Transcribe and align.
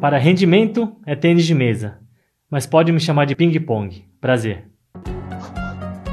Para 0.00 0.18
rendimento 0.18 0.94
é 1.06 1.16
tênis 1.16 1.46
de 1.46 1.54
mesa, 1.54 1.98
mas 2.50 2.66
pode 2.66 2.92
me 2.92 3.00
chamar 3.00 3.24
de 3.24 3.34
ping-pong. 3.34 4.04
Prazer. 4.20 4.70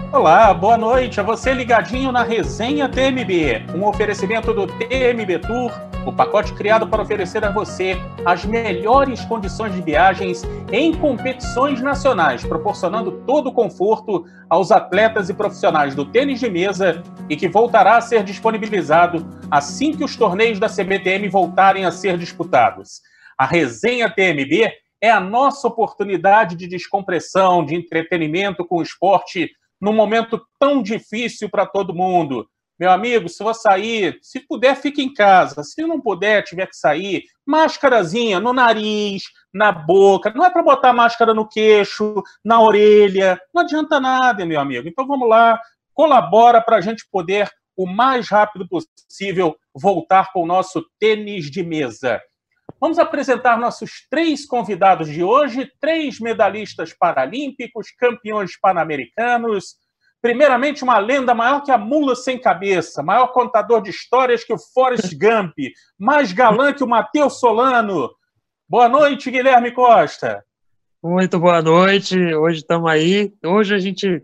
Olá, 0.09 0.53
boa 0.53 0.77
noite 0.77 1.19
a 1.19 1.23
você 1.23 1.53
ligadinho 1.53 2.09
na 2.09 2.23
resenha 2.23 2.87
TMB, 2.87 3.75
um 3.75 3.85
oferecimento 3.85 4.53
do 4.53 4.67
TMB 4.67 5.39
Tour, 5.39 5.71
o 6.05 6.13
pacote 6.13 6.53
criado 6.53 6.87
para 6.87 7.01
oferecer 7.01 7.43
a 7.43 7.51
você 7.51 7.97
as 8.25 8.45
melhores 8.45 9.25
condições 9.25 9.73
de 9.73 9.81
viagens 9.81 10.43
em 10.71 10.93
competições 10.93 11.81
nacionais, 11.81 12.45
proporcionando 12.45 13.11
todo 13.27 13.47
o 13.47 13.53
conforto 13.53 14.25
aos 14.49 14.71
atletas 14.71 15.27
e 15.27 15.33
profissionais 15.33 15.93
do 15.93 16.05
tênis 16.05 16.39
de 16.39 16.49
mesa 16.49 17.03
e 17.29 17.35
que 17.35 17.49
voltará 17.49 17.97
a 17.97 18.01
ser 18.01 18.23
disponibilizado 18.23 19.27
assim 19.51 19.91
que 19.91 20.05
os 20.05 20.15
torneios 20.15 20.57
da 20.57 20.69
CBTM 20.69 21.27
voltarem 21.27 21.83
a 21.83 21.91
ser 21.91 22.17
disputados. 22.17 23.01
A 23.37 23.45
resenha 23.45 24.09
TMB 24.09 24.71
é 25.01 25.11
a 25.11 25.19
nossa 25.19 25.67
oportunidade 25.67 26.55
de 26.55 26.67
descompressão, 26.67 27.65
de 27.65 27.75
entretenimento 27.75 28.65
com 28.65 28.77
o 28.77 28.83
esporte 28.83 29.51
num 29.81 29.93
momento 29.93 30.41
tão 30.57 30.81
difícil 30.81 31.49
para 31.49 31.65
todo 31.65 31.93
mundo. 31.93 32.47
Meu 32.79 32.89
amigo, 32.89 33.29
se 33.29 33.43
você 33.43 33.61
sair, 33.61 34.17
se 34.21 34.39
puder, 34.39 34.75
fique 34.75 35.01
em 35.01 35.13
casa. 35.13 35.63
Se 35.63 35.81
não 35.83 36.01
puder, 36.01 36.43
tiver 36.43 36.67
que 36.67 36.75
sair, 36.75 37.23
máscarazinha 37.45 38.39
no 38.39 38.51
nariz, 38.51 39.23
na 39.53 39.71
boca. 39.71 40.31
Não 40.33 40.43
é 40.43 40.49
para 40.49 40.63
botar 40.63 40.93
máscara 40.93 41.33
no 41.33 41.47
queixo, 41.47 42.23
na 42.43 42.61
orelha. 42.61 43.39
Não 43.53 43.61
adianta 43.61 43.99
nada, 43.99 44.45
meu 44.45 44.59
amigo. 44.59 44.87
Então 44.87 45.05
vamos 45.05 45.29
lá, 45.29 45.59
colabora 45.93 46.61
para 46.61 46.77
a 46.77 46.81
gente 46.81 47.05
poder, 47.11 47.49
o 47.75 47.85
mais 47.85 48.29
rápido 48.29 48.67
possível, 48.67 49.55
voltar 49.73 50.31
com 50.31 50.43
o 50.43 50.47
nosso 50.47 50.85
tênis 50.99 51.51
de 51.51 51.63
mesa. 51.63 52.21
Vamos 52.79 52.99
apresentar 52.99 53.57
nossos 53.57 54.07
três 54.09 54.45
convidados 54.45 55.07
de 55.07 55.23
hoje, 55.23 55.71
três 55.79 56.19
medalhistas 56.19 56.93
paralímpicos, 56.93 57.91
campeões 57.97 58.59
pan-americanos. 58.59 59.75
Primeiramente, 60.21 60.83
uma 60.83 60.99
lenda 60.99 61.33
maior 61.33 61.61
que 61.63 61.71
a 61.71 61.77
mula 61.77 62.15
sem 62.15 62.39
cabeça, 62.39 63.03
maior 63.03 63.27
contador 63.27 63.81
de 63.81 63.89
histórias 63.89 64.43
que 64.43 64.53
o 64.53 64.57
Forrest 64.57 65.13
Gump, 65.19 65.53
mais 65.97 66.31
galã 66.31 66.73
que 66.73 66.83
o 66.83 66.87
Matheus 66.87 67.39
Solano. 67.39 68.09
Boa 68.67 68.89
noite, 68.89 69.31
Guilherme 69.31 69.71
Costa. 69.71 70.43
Muito 71.01 71.39
boa 71.39 71.61
noite. 71.61 72.17
Hoje 72.33 72.59
estamos 72.59 72.89
aí. 72.89 73.33
Hoje 73.43 73.75
a 73.75 73.79
gente 73.79 74.23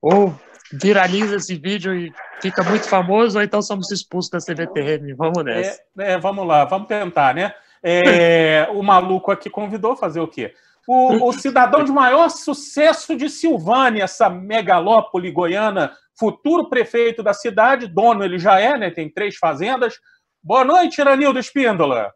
ou 0.00 0.34
viraliza 0.72 1.36
esse 1.36 1.54
vídeo 1.54 1.94
e 1.94 2.12
fica 2.40 2.62
muito 2.62 2.86
famoso, 2.86 3.38
ou 3.38 3.44
então 3.44 3.62
somos 3.62 3.90
expulsos 3.90 4.30
da 4.30 4.38
CBTM. 4.38 5.14
Vamos 5.14 5.42
nessa. 5.44 5.80
É, 5.98 6.12
é, 6.12 6.18
vamos 6.18 6.46
lá, 6.46 6.64
vamos 6.64 6.88
tentar, 6.88 7.34
né? 7.34 7.54
É, 7.86 8.66
o 8.72 8.82
maluco 8.82 9.30
aqui 9.30 9.50
convidou 9.50 9.94
fazer 9.94 10.18
o 10.18 10.26
quê? 10.26 10.54
O, 10.88 11.28
o, 11.28 11.32
cidadão 11.34 11.84
de 11.84 11.92
maior 11.92 12.30
sucesso 12.30 13.14
de 13.14 13.28
Silvânia, 13.28 14.04
essa 14.04 14.30
megalópole 14.30 15.30
goiana, 15.30 15.92
futuro 16.18 16.70
prefeito 16.70 17.22
da 17.22 17.34
cidade, 17.34 17.86
dono 17.86 18.24
ele 18.24 18.38
já 18.38 18.58
é, 18.58 18.78
né? 18.78 18.90
Tem 18.90 19.08
três 19.10 19.36
fazendas. 19.36 19.98
Boa 20.42 20.64
noite, 20.64 21.00
Iranildo 21.00 21.38
Espíndola. 21.38 22.10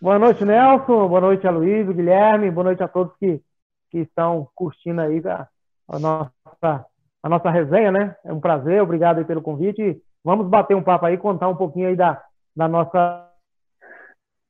Boa 0.00 0.18
noite, 0.18 0.44
Nelson. 0.44 1.08
Boa 1.08 1.20
noite, 1.20 1.46
Aloysio, 1.46 1.92
Guilherme. 1.92 2.50
Boa 2.50 2.64
noite 2.64 2.82
a 2.82 2.88
todos 2.88 3.14
que, 3.18 3.42
que 3.90 3.98
estão 3.98 4.48
curtindo 4.54 5.02
aí 5.02 5.20
a, 5.26 5.46
a, 5.88 5.98
nossa, 5.98 6.86
a 7.22 7.28
nossa 7.28 7.50
resenha, 7.50 7.92
né? 7.92 8.16
É 8.24 8.32
um 8.32 8.40
prazer, 8.40 8.82
obrigado 8.82 9.24
pelo 9.26 9.42
convite. 9.42 10.00
Vamos 10.24 10.46
bater 10.46 10.74
um 10.74 10.82
papo 10.82 11.04
aí, 11.04 11.18
contar 11.18 11.48
um 11.48 11.56
pouquinho 11.56 11.88
aí 11.88 11.96
da, 11.96 12.22
da 12.56 12.68
nossa 12.68 13.27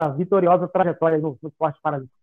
vitoriosa 0.06 0.68
trajetória 0.68 1.18
no, 1.18 1.38
no 1.42 1.48
esporte 1.48 1.80
paralímpico. 1.82 2.14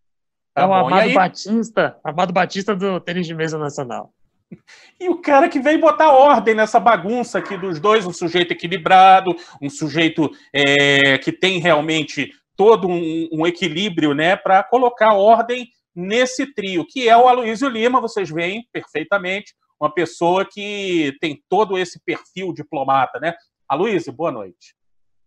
Tá 0.53 0.61
é 0.61 0.65
o 0.65 0.73
Amado 0.73 1.13
Batista, 1.13 1.99
Amado 2.01 2.31
Batista 2.31 2.75
do 2.75 2.99
tênis 3.01 3.27
de 3.27 3.35
mesa 3.35 3.57
nacional. 3.57 4.13
E 4.97 5.09
o 5.09 5.19
cara 5.19 5.49
que 5.49 5.59
veio 5.59 5.81
botar 5.81 6.11
ordem 6.11 6.55
nessa 6.55 6.79
bagunça 6.79 7.39
aqui 7.39 7.57
dos 7.57 7.79
dois, 7.79 8.05
um 8.05 8.13
sujeito 8.13 8.53
equilibrado, 8.53 9.35
um 9.61 9.69
sujeito 9.69 10.31
é, 10.53 11.17
que 11.17 11.33
tem 11.33 11.59
realmente 11.59 12.31
todo 12.55 12.87
um, 12.87 13.27
um 13.33 13.45
equilíbrio, 13.45 14.13
né, 14.13 14.37
para 14.37 14.63
colocar 14.63 15.13
ordem 15.13 15.67
nesse 15.93 16.53
trio, 16.53 16.85
que 16.87 17.09
é 17.09 17.17
o 17.17 17.27
Aloysio 17.27 17.67
Lima, 17.67 17.99
vocês 17.99 18.29
veem 18.29 18.65
perfeitamente, 18.71 19.53
uma 19.79 19.93
pessoa 19.93 20.45
que 20.45 21.13
tem 21.19 21.43
todo 21.49 21.77
esse 21.77 21.99
perfil 22.05 22.53
diplomata, 22.53 23.19
né? 23.19 23.33
Aloysio, 23.67 24.13
boa 24.13 24.31
noite. 24.31 24.75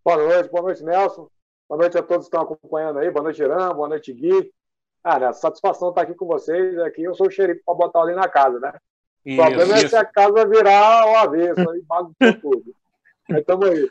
Boa 0.04 0.16
noite, 0.16 0.50
boa 0.50 0.62
noite, 0.62 0.82
Nelson. 0.82 1.28
Boa 1.68 1.82
noite 1.82 1.98
a 1.98 2.02
todos 2.02 2.28
que 2.28 2.34
estão 2.34 2.40
acompanhando 2.40 2.98
aí. 2.98 3.10
Boa 3.10 3.24
noite, 3.24 3.42
Irã. 3.42 3.74
Boa 3.74 3.90
noite, 3.90 4.10
Gui. 4.10 4.50
Cara, 5.04 5.34
satisfação 5.34 5.90
estar 5.90 6.00
aqui 6.00 6.14
com 6.14 6.24
vocês. 6.24 6.78
Aqui 6.78 7.02
eu 7.02 7.14
sou 7.14 7.26
o 7.26 7.30
xerife 7.30 7.62
para 7.62 7.74
botar 7.74 8.00
ali 8.00 8.14
na 8.14 8.26
casa, 8.26 8.58
né? 8.58 8.72
O 9.26 9.36
problema 9.36 9.76
isso. 9.76 9.84
é 9.84 9.88
se 9.90 9.96
a 9.96 10.04
casa 10.04 10.48
virar 10.48 11.02
ao 11.02 11.16
avesso, 11.16 11.68
aí 11.68 11.82
bagunçou 11.82 12.40
tudo. 12.40 12.74
Aí 13.30 13.40
estamos 13.40 13.68
aí. 13.68 13.90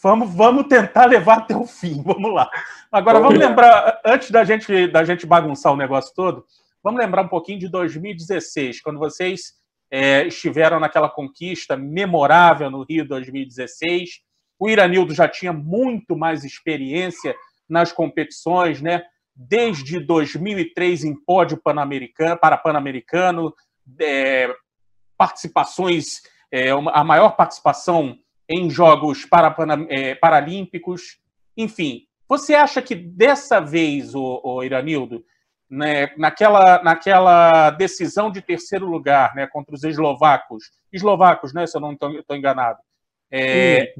Vamos, 0.00 0.32
vamos 0.32 0.68
tentar 0.68 1.06
levar 1.06 1.38
até 1.38 1.56
o 1.56 1.66
fim. 1.66 2.00
Vamos 2.06 2.32
lá. 2.32 2.48
Agora, 2.92 3.18
vamos 3.18 3.36
lembrar, 3.36 4.00
antes 4.04 4.30
da 4.30 4.44
gente, 4.44 4.86
da 4.86 5.02
gente 5.02 5.26
bagunçar 5.26 5.72
o 5.72 5.76
negócio 5.76 6.14
todo, 6.14 6.46
vamos 6.84 7.00
lembrar 7.00 7.22
um 7.22 7.28
pouquinho 7.28 7.58
de 7.58 7.68
2016, 7.68 8.80
quando 8.80 9.00
vocês 9.00 9.54
é, 9.90 10.24
estiveram 10.24 10.78
naquela 10.78 11.08
conquista 11.08 11.76
memorável 11.76 12.70
no 12.70 12.84
Rio 12.84 13.08
2016 13.08 14.27
o 14.58 14.68
Iranildo 14.68 15.14
já 15.14 15.28
tinha 15.28 15.52
muito 15.52 16.16
mais 16.16 16.44
experiência 16.44 17.34
nas 17.68 17.92
competições, 17.92 18.80
né? 18.80 19.02
Desde 19.34 20.00
2003 20.00 21.04
em 21.04 21.14
pódio 21.14 21.56
pan-americano, 21.56 22.36
para 22.38 22.56
pan-americano, 22.56 23.54
é, 24.00 24.52
participações, 25.16 26.22
é, 26.50 26.70
a 26.70 27.04
maior 27.04 27.36
participação 27.36 28.18
em 28.48 28.68
jogos 28.68 29.24
para, 29.24 29.54
é, 29.90 30.14
paralímpicos. 30.14 31.20
Enfim, 31.56 32.06
você 32.28 32.54
acha 32.54 32.82
que 32.82 32.94
dessa 32.94 33.60
vez, 33.60 34.14
o, 34.14 34.40
o 34.42 34.64
Iranildo, 34.64 35.24
né, 35.70 36.08
naquela, 36.16 36.82
naquela 36.82 37.70
decisão 37.70 38.30
de 38.30 38.40
terceiro 38.40 38.86
lugar 38.86 39.34
né, 39.34 39.46
contra 39.46 39.74
os 39.74 39.84
eslovacos, 39.84 40.70
eslovacos, 40.92 41.52
né, 41.52 41.66
se 41.66 41.76
eu 41.76 41.80
não 41.80 41.92
estou 41.92 42.36
enganado, 42.36 42.78
é, 43.30 43.94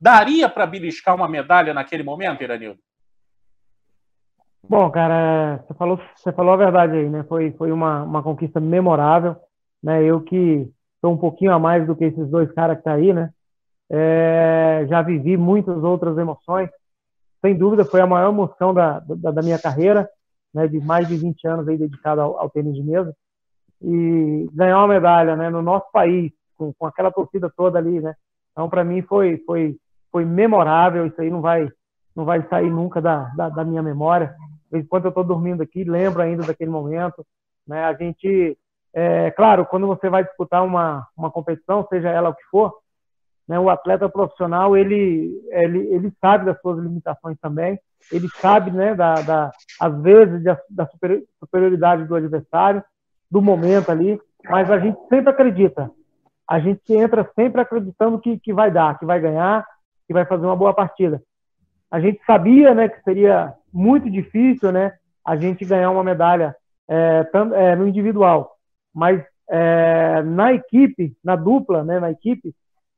Daria 0.00 0.48
para 0.48 0.66
beliscar 0.66 1.14
uma 1.14 1.28
medalha 1.28 1.72
naquele 1.72 2.02
momento, 2.02 2.42
Iranildo? 2.42 2.78
Bom, 4.68 4.90
cara, 4.90 5.62
você 5.66 5.74
falou, 5.74 6.00
você 6.14 6.32
falou 6.32 6.54
a 6.54 6.56
verdade 6.56 6.96
aí, 6.96 7.08
né? 7.08 7.22
Foi, 7.24 7.52
foi 7.52 7.70
uma, 7.70 8.02
uma 8.02 8.22
conquista 8.22 8.58
memorável, 8.60 9.36
né? 9.82 10.02
Eu 10.02 10.22
que 10.22 10.70
sou 11.00 11.12
um 11.12 11.18
pouquinho 11.18 11.52
a 11.52 11.58
mais 11.58 11.86
do 11.86 11.94
que 11.94 12.04
esses 12.04 12.28
dois 12.30 12.50
caras 12.52 12.78
que 12.78 12.84
tá 12.84 12.94
aí, 12.94 13.12
né? 13.12 13.30
É, 13.90 14.86
já 14.88 15.02
vivi 15.02 15.36
muitas 15.36 15.82
outras 15.84 16.16
emoções. 16.16 16.70
Sem 17.44 17.54
dúvida, 17.54 17.84
foi 17.84 18.00
a 18.00 18.06
maior 18.06 18.30
emoção 18.30 18.72
da, 18.72 19.00
da, 19.00 19.30
da 19.30 19.42
minha 19.42 19.58
carreira, 19.58 20.08
né? 20.52 20.66
De 20.66 20.80
mais 20.80 21.06
de 21.06 21.16
20 21.16 21.46
anos 21.46 21.68
aí 21.68 21.76
dedicado 21.76 22.22
ao, 22.22 22.38
ao 22.38 22.48
tênis 22.48 22.74
de 22.74 22.82
mesa. 22.82 23.14
E 23.82 24.48
ganhar 24.54 24.78
uma 24.78 24.88
medalha, 24.88 25.36
né? 25.36 25.50
No 25.50 25.60
nosso 25.60 25.90
país, 25.92 26.32
com, 26.56 26.72
com 26.72 26.86
aquela 26.86 27.12
torcida 27.12 27.52
toda 27.54 27.78
ali, 27.78 28.00
né? 28.00 28.14
Então, 28.52 28.70
para 28.70 28.82
mim, 28.82 29.02
foi, 29.02 29.42
foi 29.44 29.76
foi 30.14 30.24
memorável, 30.24 31.06
isso 31.06 31.20
aí 31.20 31.28
não 31.28 31.40
vai, 31.40 31.68
não 32.14 32.24
vai 32.24 32.40
sair 32.46 32.70
nunca 32.70 33.02
da, 33.02 33.24
da, 33.36 33.48
da 33.48 33.64
minha 33.64 33.82
memória. 33.82 34.32
Enquanto 34.72 35.06
eu 35.06 35.08
estou 35.08 35.24
dormindo 35.24 35.60
aqui, 35.60 35.82
lembro 35.82 36.22
ainda 36.22 36.46
daquele 36.46 36.70
momento. 36.70 37.26
Né? 37.66 37.82
A 37.82 37.92
gente, 37.94 38.56
é, 38.92 39.32
claro, 39.32 39.66
quando 39.66 39.88
você 39.88 40.08
vai 40.08 40.22
disputar 40.22 40.64
uma, 40.64 41.04
uma 41.16 41.32
competição, 41.32 41.84
seja 41.90 42.10
ela 42.10 42.28
o 42.28 42.34
que 42.34 42.44
for, 42.48 42.72
né, 43.48 43.58
o 43.58 43.68
atleta 43.68 44.08
profissional 44.08 44.76
ele, 44.76 45.32
ele, 45.50 45.78
ele 45.92 46.12
sabe 46.20 46.46
das 46.46 46.60
suas 46.60 46.78
limitações 46.78 47.36
também, 47.40 47.76
ele 48.12 48.28
sabe, 48.40 48.70
né, 48.70 48.94
da, 48.94 49.14
da, 49.14 49.50
às 49.80 50.00
vezes, 50.00 50.44
da, 50.44 50.56
da 50.70 50.88
superioridade 51.40 52.04
do 52.04 52.14
adversário, 52.14 52.84
do 53.28 53.42
momento 53.42 53.90
ali, 53.90 54.20
mas 54.48 54.70
a 54.70 54.78
gente 54.78 54.96
sempre 55.08 55.30
acredita. 55.30 55.90
A 56.46 56.60
gente 56.60 56.94
entra 56.94 57.28
sempre 57.34 57.60
acreditando 57.60 58.20
que, 58.20 58.38
que 58.38 58.52
vai 58.52 58.70
dar, 58.70 58.96
que 58.96 59.04
vai 59.04 59.18
ganhar, 59.18 59.66
que 60.06 60.12
vai 60.12 60.24
fazer 60.24 60.44
uma 60.44 60.56
boa 60.56 60.74
partida. 60.74 61.22
A 61.90 62.00
gente 62.00 62.20
sabia, 62.26 62.74
né, 62.74 62.88
que 62.88 63.00
seria 63.02 63.54
muito 63.72 64.10
difícil, 64.10 64.72
né, 64.72 64.92
a 65.24 65.36
gente 65.36 65.64
ganhar 65.64 65.90
uma 65.90 66.04
medalha 66.04 66.54
é, 66.88 67.26
é, 67.54 67.76
no 67.76 67.88
individual, 67.88 68.56
mas 68.94 69.24
é, 69.48 70.22
na 70.22 70.52
equipe, 70.52 71.16
na 71.24 71.36
dupla, 71.36 71.82
né, 71.84 71.98
na 71.98 72.10
equipe, 72.10 72.54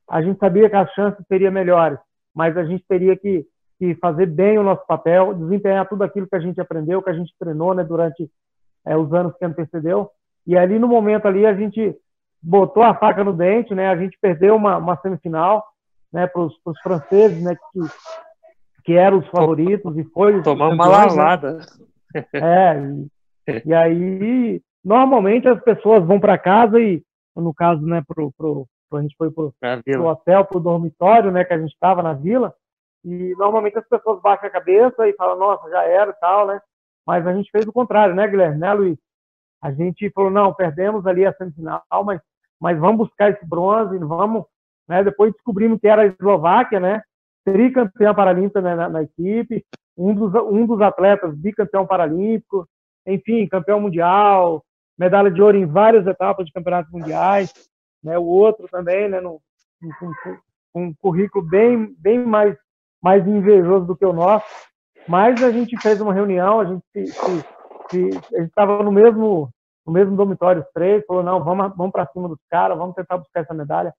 a 0.08 0.22
gente 0.22 0.38
sabia 0.38 0.68
que 0.68 0.76
as 0.76 0.90
chances 0.92 1.24
seriam 1.26 1.52
melhores, 1.52 1.98
mas 2.34 2.56
a 2.56 2.64
gente 2.64 2.84
teria 2.88 3.16
que, 3.16 3.46
que 3.78 3.94
fazer 3.96 4.26
bem 4.26 4.58
o 4.58 4.62
nosso 4.62 4.86
papel, 4.86 5.34
desempenhar 5.34 5.88
tudo 5.88 6.02
aquilo 6.02 6.26
que 6.26 6.36
a 6.36 6.40
gente 6.40 6.60
aprendeu, 6.60 7.02
que 7.02 7.10
a 7.10 7.14
gente 7.14 7.32
treinou, 7.38 7.74
né, 7.74 7.84
durante 7.84 8.30
é, 8.84 8.96
os 8.96 9.12
anos 9.12 9.36
que 9.36 9.44
antecedeu, 9.44 10.10
e 10.46 10.56
ali 10.56 10.78
no 10.78 10.88
momento 10.88 11.26
ali 11.26 11.44
a 11.44 11.54
gente 11.54 11.96
botou 12.42 12.82
a 12.82 12.94
faca 12.94 13.24
no 13.24 13.32
dente, 13.32 13.74
né, 13.74 13.88
a 13.88 13.96
gente 13.96 14.16
perdeu 14.20 14.56
uma, 14.56 14.76
uma 14.76 14.96
semifinal, 14.96 15.64
né, 16.16 16.26
para 16.26 16.40
os 16.40 16.80
franceses, 16.82 17.42
né, 17.42 17.54
que, 17.54 17.80
que 18.84 18.92
eram 18.94 19.18
os 19.18 19.28
favoritos 19.28 19.94
e 19.98 20.04
foi 20.04 20.40
tomar 20.42 20.68
uma 20.68 20.86
né? 20.86 20.90
lavada. 20.90 21.58
Né? 22.14 22.24
É, 22.32 22.80
e, 23.46 23.62
e, 23.66 23.74
aí 23.74 24.62
normalmente 24.82 25.46
as 25.46 25.62
pessoas 25.62 26.06
vão 26.06 26.18
para 26.18 26.38
casa 26.38 26.80
e 26.80 27.04
no 27.36 27.52
caso, 27.52 27.82
né, 27.82 28.02
pro, 28.08 28.32
pro, 28.32 28.66
pro 28.88 28.98
a 28.98 29.02
gente 29.02 29.14
foi 29.18 29.30
pro, 29.30 29.52
pro 29.84 30.06
hotel, 30.06 30.46
pro 30.46 30.58
dormitório, 30.58 31.30
né, 31.30 31.44
que 31.44 31.52
a 31.52 31.58
gente 31.58 31.74
estava 31.74 32.02
na 32.02 32.14
vila, 32.14 32.54
e 33.04 33.34
normalmente 33.36 33.78
as 33.78 33.86
pessoas 33.86 34.18
baixam 34.22 34.48
a 34.48 34.52
cabeça 34.52 35.06
e 35.06 35.12
falam, 35.16 35.38
nossa, 35.38 35.68
já 35.68 35.84
era 35.84 36.12
e 36.12 36.14
tal, 36.14 36.46
né? 36.46 36.58
Mas 37.06 37.26
a 37.26 37.34
gente 37.34 37.50
fez 37.50 37.66
o 37.66 37.72
contrário, 37.72 38.14
né, 38.14 38.26
Guilherme, 38.26 38.56
né, 38.56 38.72
Luiz? 38.72 38.98
A 39.60 39.70
gente 39.70 40.10
falou, 40.12 40.30
não, 40.30 40.54
perdemos 40.54 41.06
ali 41.06 41.26
a 41.26 41.34
semifinal, 41.34 41.82
mas, 42.06 42.22
mas 42.58 42.78
vamos 42.78 43.06
buscar 43.06 43.30
esse 43.30 43.44
bronze, 43.44 43.98
vamos, 43.98 44.46
né? 44.88 45.02
Depois 45.02 45.32
descobrimos 45.32 45.80
que 45.80 45.88
era 45.88 46.02
a 46.02 46.06
Eslováquia, 46.06 46.80
né? 46.80 47.02
Tricampeão 47.44 48.14
paralímpico 48.14 48.60
né, 48.60 48.74
na, 48.74 48.88
na, 48.88 49.02
equipe, 49.02 49.64
um 49.96 50.14
dos, 50.14 50.34
um 50.34 50.66
dos 50.66 50.80
atletas 50.80 51.34
bicampeão 51.36 51.86
paralímpico, 51.86 52.66
enfim, 53.06 53.46
campeão 53.46 53.80
mundial, 53.80 54.64
medalha 54.98 55.30
de 55.30 55.40
ouro 55.40 55.56
em 55.56 55.66
várias 55.66 56.06
etapas 56.06 56.46
de 56.46 56.52
campeonatos 56.52 56.90
mundiais, 56.90 57.52
né? 58.02 58.18
O 58.18 58.24
outro 58.24 58.66
também, 58.68 59.08
né? 59.08 59.20
No, 59.20 59.40
com, 59.98 60.12
um 60.74 60.94
currículo 60.94 61.44
bem, 61.44 61.94
bem 61.98 62.18
mais, 62.18 62.56
mais 63.02 63.26
invejoso 63.26 63.86
do 63.86 63.96
que 63.96 64.04
o 64.04 64.12
nosso. 64.12 64.46
Mas 65.08 65.42
a 65.42 65.50
gente 65.50 65.80
fez 65.80 66.00
uma 66.00 66.12
reunião, 66.12 66.60
a 66.60 66.64
gente 66.64 66.82
estava 68.32 68.82
no 68.82 68.92
mesmo 68.92 69.50
no 69.86 69.92
mesmo 69.92 70.16
dormitório 70.16 70.62
os 70.62 70.68
três, 70.74 71.04
falou 71.06 71.22
não, 71.22 71.44
vamos 71.44 71.72
vamos 71.76 71.92
para 71.92 72.06
cima 72.06 72.28
dos 72.28 72.40
caras, 72.50 72.76
vamos 72.76 72.96
tentar 72.96 73.18
buscar 73.18 73.40
essa 73.40 73.54
medalha. 73.54 73.94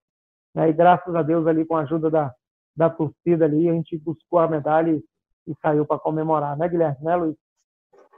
Né? 0.57 0.69
E 0.69 0.73
graças 0.73 1.13
a 1.13 1.21
Deus 1.21 1.45
ali 1.45 1.63
com 1.63 1.75
a 1.75 1.81
ajuda 1.81 2.09
da, 2.09 2.33
da 2.75 2.89
torcida 2.89 3.45
ali, 3.45 3.69
a 3.69 3.73
gente 3.73 3.95
buscou 3.95 4.39
a 4.39 4.47
medalha 4.47 4.89
e, 4.89 5.03
e 5.51 5.55
saiu 5.61 5.85
para 5.85 5.99
comemorar, 5.99 6.57
né, 6.57 6.67
Guilherme? 6.67 6.97
Né, 6.99 7.15
Luiz? 7.15 7.35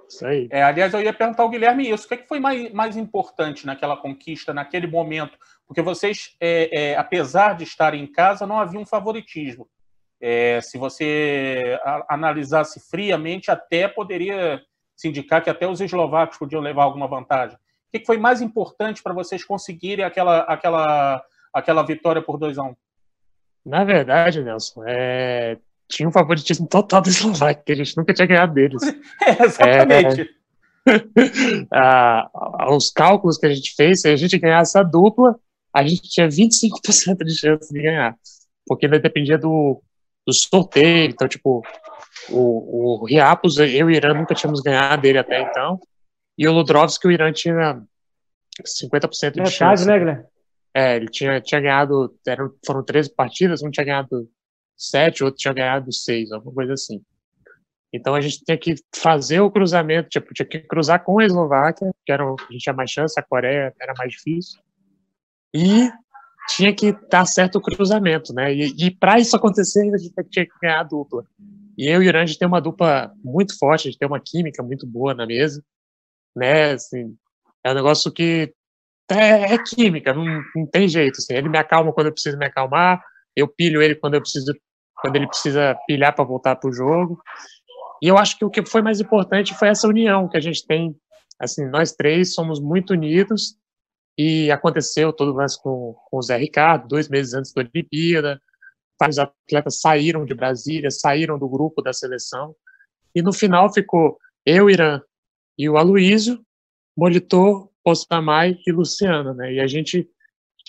Isso 0.08 0.26
aí. 0.26 0.48
É, 0.50 0.64
aliás, 0.64 0.94
eu 0.94 1.02
ia 1.02 1.14
perguntar 1.14 1.44
ao 1.44 1.50
Guilherme 1.50 1.90
isso. 1.90 2.06
O 2.06 2.08
que, 2.08 2.14
é 2.14 2.18
que 2.18 2.28
foi 2.30 2.40
mais, 2.40 2.72
mais 2.72 2.96
importante 2.96 3.66
naquela 3.66 3.98
conquista, 3.98 4.54
naquele 4.54 4.88
momento? 4.88 5.38
Porque 5.68 5.82
vocês, 5.82 6.36
é, 6.40 6.92
é, 6.92 6.98
apesar 6.98 7.58
de 7.58 7.66
estarem 7.66 8.04
em 8.04 8.12
casa, 8.12 8.48
não 8.48 8.58
havia 8.58 8.80
um 8.80 8.86
favoritismo. 8.86 9.70
É, 10.22 10.62
se 10.62 10.78
você 10.78 11.78
analisasse 12.08 12.80
friamente, 12.90 13.52
até 13.52 13.88
poderia 13.88 14.62
se 14.96 15.10
indicar 15.10 15.44
que 15.44 15.50
até 15.50 15.68
os 15.68 15.80
eslovacos 15.80 16.38
podiam 16.38 16.62
levar 16.62 16.84
alguma 16.84 17.08
vantagem. 17.08 17.56
O 17.58 17.92
que, 17.92 18.00
que 18.00 18.06
foi 18.06 18.18
mais 18.18 18.42
importante 18.42 19.04
para 19.04 19.14
vocês 19.14 19.44
conseguirem 19.44 20.04
aquela, 20.04 20.40
aquela, 20.40 21.24
aquela 21.54 21.84
vitória 21.84 22.22
por 22.22 22.38
2 22.38 22.58
a 22.58 22.64
1 22.64 22.68
um? 22.68 22.76
Na 23.66 23.84
verdade, 23.84 24.44
Nelson, 24.44 24.84
é, 24.88 25.58
tinha 25.88 26.08
um 26.08 26.12
favoritismo 26.12 26.68
total 26.68 27.02
do 27.02 27.10
Eslováquia, 27.10 27.64
que 27.66 27.72
a 27.72 27.76
gente 27.76 27.98
nunca 27.98 28.14
tinha 28.14 28.28
ganhado 28.28 28.54
deles. 28.54 28.82
É, 29.26 29.44
exatamente. 29.44 30.22
É, 30.22 30.40
ah, 31.74 32.30
os 32.72 32.90
cálculos 32.90 33.38
que 33.38 33.46
a 33.46 33.54
gente 33.54 33.76
fez, 33.76 34.02
se 34.02 34.10
a 34.10 34.16
gente 34.16 34.38
ganhasse 34.38 34.78
a 34.78 34.84
dupla, 34.84 35.38
a 35.74 35.84
gente 35.84 36.10
tinha 36.10 36.28
25% 36.28 37.24
de 37.24 37.38
chance 37.38 37.72
de 37.74 37.82
ganhar. 37.82 38.16
Porque 38.66 38.86
ainda 38.86 39.00
dependia 39.00 39.38
do, 39.38 39.82
do 40.26 40.34
sorteio. 40.34 41.10
Então, 41.10 41.28
tipo, 41.28 41.62
o, 42.30 43.02
o 43.02 43.06
Riapos, 43.06 43.58
eu 43.58 43.68
e 43.68 43.84
o 43.84 43.90
Irã 43.90 44.14
nunca 44.14 44.36
tínhamos 44.36 44.62
ganhado 44.62 45.02
dele 45.02 45.20
até 45.20 45.42
então. 45.42 45.80
E 46.38 46.48
o 46.48 46.54
Ludrovski, 46.54 47.08
o 47.08 47.12
Irã 47.12 47.32
tinha 47.32 47.82
50% 48.64 49.34
de 49.34 49.42
é 49.42 49.46
chance. 49.46 49.86
né, 49.86 50.00
Guilherme? 50.00 50.24
É, 50.74 50.96
ele 50.96 51.08
tinha, 51.08 51.42
tinha 51.42 51.62
ganhado, 51.62 52.16
eram, 52.28 52.54
foram 52.66 52.84
13 52.84 53.14
partidas, 53.16 53.62
um 53.64 53.72
tinha 53.72 53.86
ganhado 53.86 54.30
sete, 54.78 55.24
outro 55.24 55.38
tinha 55.38 55.54
ganhado 55.54 55.92
seis, 55.92 56.32
alguma 56.32 56.54
coisa 56.54 56.74
assim. 56.74 57.02
Então 57.92 58.14
a 58.14 58.22
gente 58.22 58.44
tinha 58.44 58.58
que 58.58 58.76
fazer 58.96 59.40
o 59.40 59.50
cruzamento, 59.50 60.10
tipo, 60.10 60.34
tinha 60.34 60.46
que 60.46 60.60
cruzar 60.60 61.04
com 61.04 61.20
a 61.20 61.26
Eslováquia, 61.26 61.92
que 62.06 62.12
era, 62.12 62.24
a 62.24 62.52
gente 62.52 62.62
tinha 62.62 62.74
mais 62.74 62.92
chance, 62.92 63.20
a 63.20 63.24
Coreia 63.24 63.74
era 63.82 63.94
mais 63.98 64.12
difícil, 64.12 64.62
e 65.54 65.90
tinha 66.50 66.74
que 66.74 66.92
dar 67.10 67.26
certo 67.26 67.58
o 67.58 67.62
cruzamento, 67.62 68.34
né? 68.34 68.54
E, 68.54 68.74
e 68.78 68.92
para 68.92 69.20
isso 69.20 69.36
acontecer, 69.36 69.92
a 69.94 69.98
gente 69.98 70.14
tinha 70.30 70.46
que 70.46 70.60
ganhar 70.62 70.82
a 70.82 70.84
dupla. 70.84 71.24
E 71.78 71.88
eu 71.88 72.02
e 72.02 72.06
o 72.06 72.10
Irã, 72.10 72.22
a 72.22 72.26
gente 72.26 72.38
tem 72.38 72.48
uma 72.48 72.62
dupla 72.62 73.12
muito 73.24 73.58
forte, 73.58 73.88
a 73.88 73.92
gente 73.92 74.00
tem 74.00 74.08
uma 74.08 74.20
química 74.20 74.62
muito 74.62 74.86
boa 74.86 75.14
na 75.14 75.26
mesa, 75.26 75.64
né? 76.36 76.72
Assim, 76.72 77.16
é 77.64 77.72
um 77.72 77.76
negócio 77.76 78.12
que 78.12 78.54
é, 79.10 79.54
é 79.54 79.58
química, 79.58 80.14
não, 80.14 80.26
não, 80.56 80.66
tem 80.68 80.88
jeito. 80.88 81.18
Assim. 81.18 81.34
Ele 81.34 81.50
me 81.50 81.58
acalma 81.58 81.94
quando 81.94 82.08
eu 82.08 82.14
preciso 82.14 82.38
me 82.38 82.46
acalmar, 82.46 83.04
eu 83.36 83.48
pilho 83.48 83.82
ele 83.82 83.96
quando 83.96 84.16
eu 84.16 84.22
preciso 84.22 84.54
quando 85.02 85.16
ele 85.16 85.28
precisa 85.28 85.78
pilhar 85.88 86.14
para 86.14 86.26
voltar 86.26 86.58
para 86.58 86.70
o 86.70 86.74
jogo. 86.74 87.22
E 88.02 88.08
eu 88.08 88.18
acho 88.18 88.38
que 88.38 88.44
o 88.44 88.50
que 88.50 88.66
foi 88.66 88.82
mais 88.82 89.00
importante 89.00 89.58
foi 89.58 89.70
essa 89.70 89.88
união 89.88 90.28
que 90.28 90.38
a 90.38 90.42
gente 90.42 90.66
tem. 90.66 90.96
Assim, 91.40 91.66
nós 91.68 91.94
três 91.94 92.34
somos 92.34 92.60
muito 92.60 92.92
unidos 92.92 93.56
e 94.18 94.52
aconteceu 94.52 95.14
todo 95.14 95.32
o 95.32 95.36
lance 95.36 95.62
com, 95.62 95.96
com 96.10 96.18
o 96.18 96.22
Zé 96.22 96.36
Ricardo, 96.36 96.88
dois 96.88 97.08
meses 97.08 97.34
antes 97.34 97.54
da 97.54 97.62
Olimpíada. 97.62 98.42
Vários 99.00 99.18
atletas 99.18 99.80
saíram 99.80 100.26
de 100.26 100.36
Brasília, 100.36 100.92
saíram 100.92 101.40
do 101.40 101.48
grupo 101.48 101.82
da 101.82 101.94
seleção. 101.94 102.54
E 103.16 103.22
no 103.22 103.32
final 103.32 103.72
ficou 103.74 104.18
eu, 104.46 104.70
Irã 104.70 105.02
e 105.58 105.70
o 105.70 105.78
Aloísio, 105.78 106.42
Molitor, 106.98 107.69
Postamay 107.90 108.60
e 108.68 108.72
Luciano, 108.72 109.34
né? 109.34 109.54
E 109.54 109.60
a 109.60 109.66
gente 109.66 110.08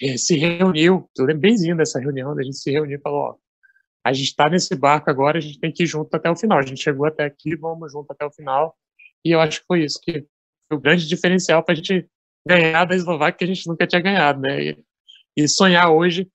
eh, 0.00 0.16
se 0.16 0.38
reuniu, 0.38 1.06
eu 1.18 1.24
lembro 1.26 1.42
bemzinho 1.42 1.76
dessa 1.76 2.00
reunião, 2.00 2.32
a 2.32 2.42
gente 2.42 2.56
se 2.56 2.70
reuniu 2.70 2.98
e 2.98 3.02
falou, 3.02 3.20
ó, 3.20 3.34
a 4.02 4.10
gente 4.14 4.28
está 4.28 4.48
nesse 4.48 4.74
barco 4.74 5.10
agora, 5.10 5.36
a 5.36 5.40
gente 5.40 5.60
tem 5.60 5.70
que 5.70 5.82
ir 5.82 5.86
junto 5.86 6.14
até 6.14 6.30
o 6.30 6.36
final. 6.36 6.58
A 6.58 6.62
gente 6.62 6.82
chegou 6.82 7.06
até 7.06 7.24
aqui, 7.24 7.54
vamos 7.54 7.92
junto 7.92 8.10
até 8.10 8.24
o 8.24 8.30
final. 8.30 8.74
E 9.22 9.32
eu 9.32 9.38
acho 9.38 9.60
que 9.60 9.66
foi 9.66 9.84
isso 9.84 10.00
que 10.02 10.24
foi 10.66 10.78
o 10.78 10.80
grande 10.80 11.06
diferencial 11.06 11.62
para 11.62 11.74
a 11.74 11.76
gente 11.76 12.08
ganhar 12.48 12.86
da 12.86 12.96
Eslováquia 12.96 13.36
que 13.36 13.44
a 13.44 13.54
gente 13.54 13.68
nunca 13.68 13.86
tinha 13.86 14.00
ganhado, 14.00 14.40
né? 14.40 14.62
E, 14.62 14.84
e 15.36 15.46
sonhar 15.46 15.90
hoje 15.90 16.26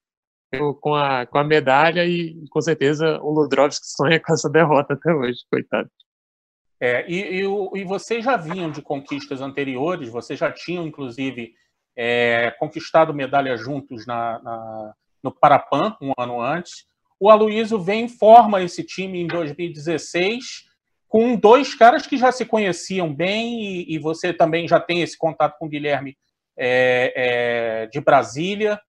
eu, 0.52 0.72
com, 0.72 0.94
a, 0.94 1.26
com 1.26 1.38
a 1.38 1.42
medalha 1.42 2.06
e 2.06 2.46
com 2.48 2.60
certeza 2.60 3.20
o 3.20 3.32
Ludrovski 3.32 3.88
sonha 3.88 4.20
com 4.20 4.32
essa 4.32 4.48
derrota 4.48 4.94
até 4.94 5.12
hoje, 5.12 5.40
coitado. 5.50 5.90
É, 6.80 7.04
e, 7.08 7.40
e, 7.40 7.80
e 7.80 7.84
vocês 7.84 8.24
já 8.24 8.36
vinham 8.36 8.70
de 8.70 8.82
conquistas 8.82 9.40
anteriores, 9.40 10.10
vocês 10.10 10.38
já 10.38 10.52
tinham, 10.52 10.86
inclusive, 10.86 11.54
é, 11.96 12.50
conquistado 12.58 13.14
medalha 13.14 13.56
juntos 13.56 14.06
na, 14.06 14.38
na, 14.42 14.94
no 15.22 15.32
Parapan, 15.32 15.96
um 16.00 16.12
ano 16.18 16.40
antes. 16.40 16.86
O 17.18 17.30
Aloysio 17.30 17.80
vem 17.80 18.08
forma 18.08 18.62
esse 18.62 18.84
time 18.84 19.20
em 19.20 19.26
2016 19.26 20.66
com 21.08 21.36
dois 21.36 21.74
caras 21.74 22.06
que 22.06 22.16
já 22.16 22.30
se 22.32 22.44
conheciam 22.44 23.14
bem 23.14 23.60
e, 23.62 23.94
e 23.94 23.98
você 23.98 24.32
também 24.32 24.68
já 24.68 24.78
tem 24.78 25.02
esse 25.02 25.16
contato 25.16 25.56
com 25.58 25.66
o 25.66 25.68
Guilherme 25.68 26.16
é, 26.58 27.12
é, 27.16 27.86
de 27.86 28.00
Brasília. 28.00 28.80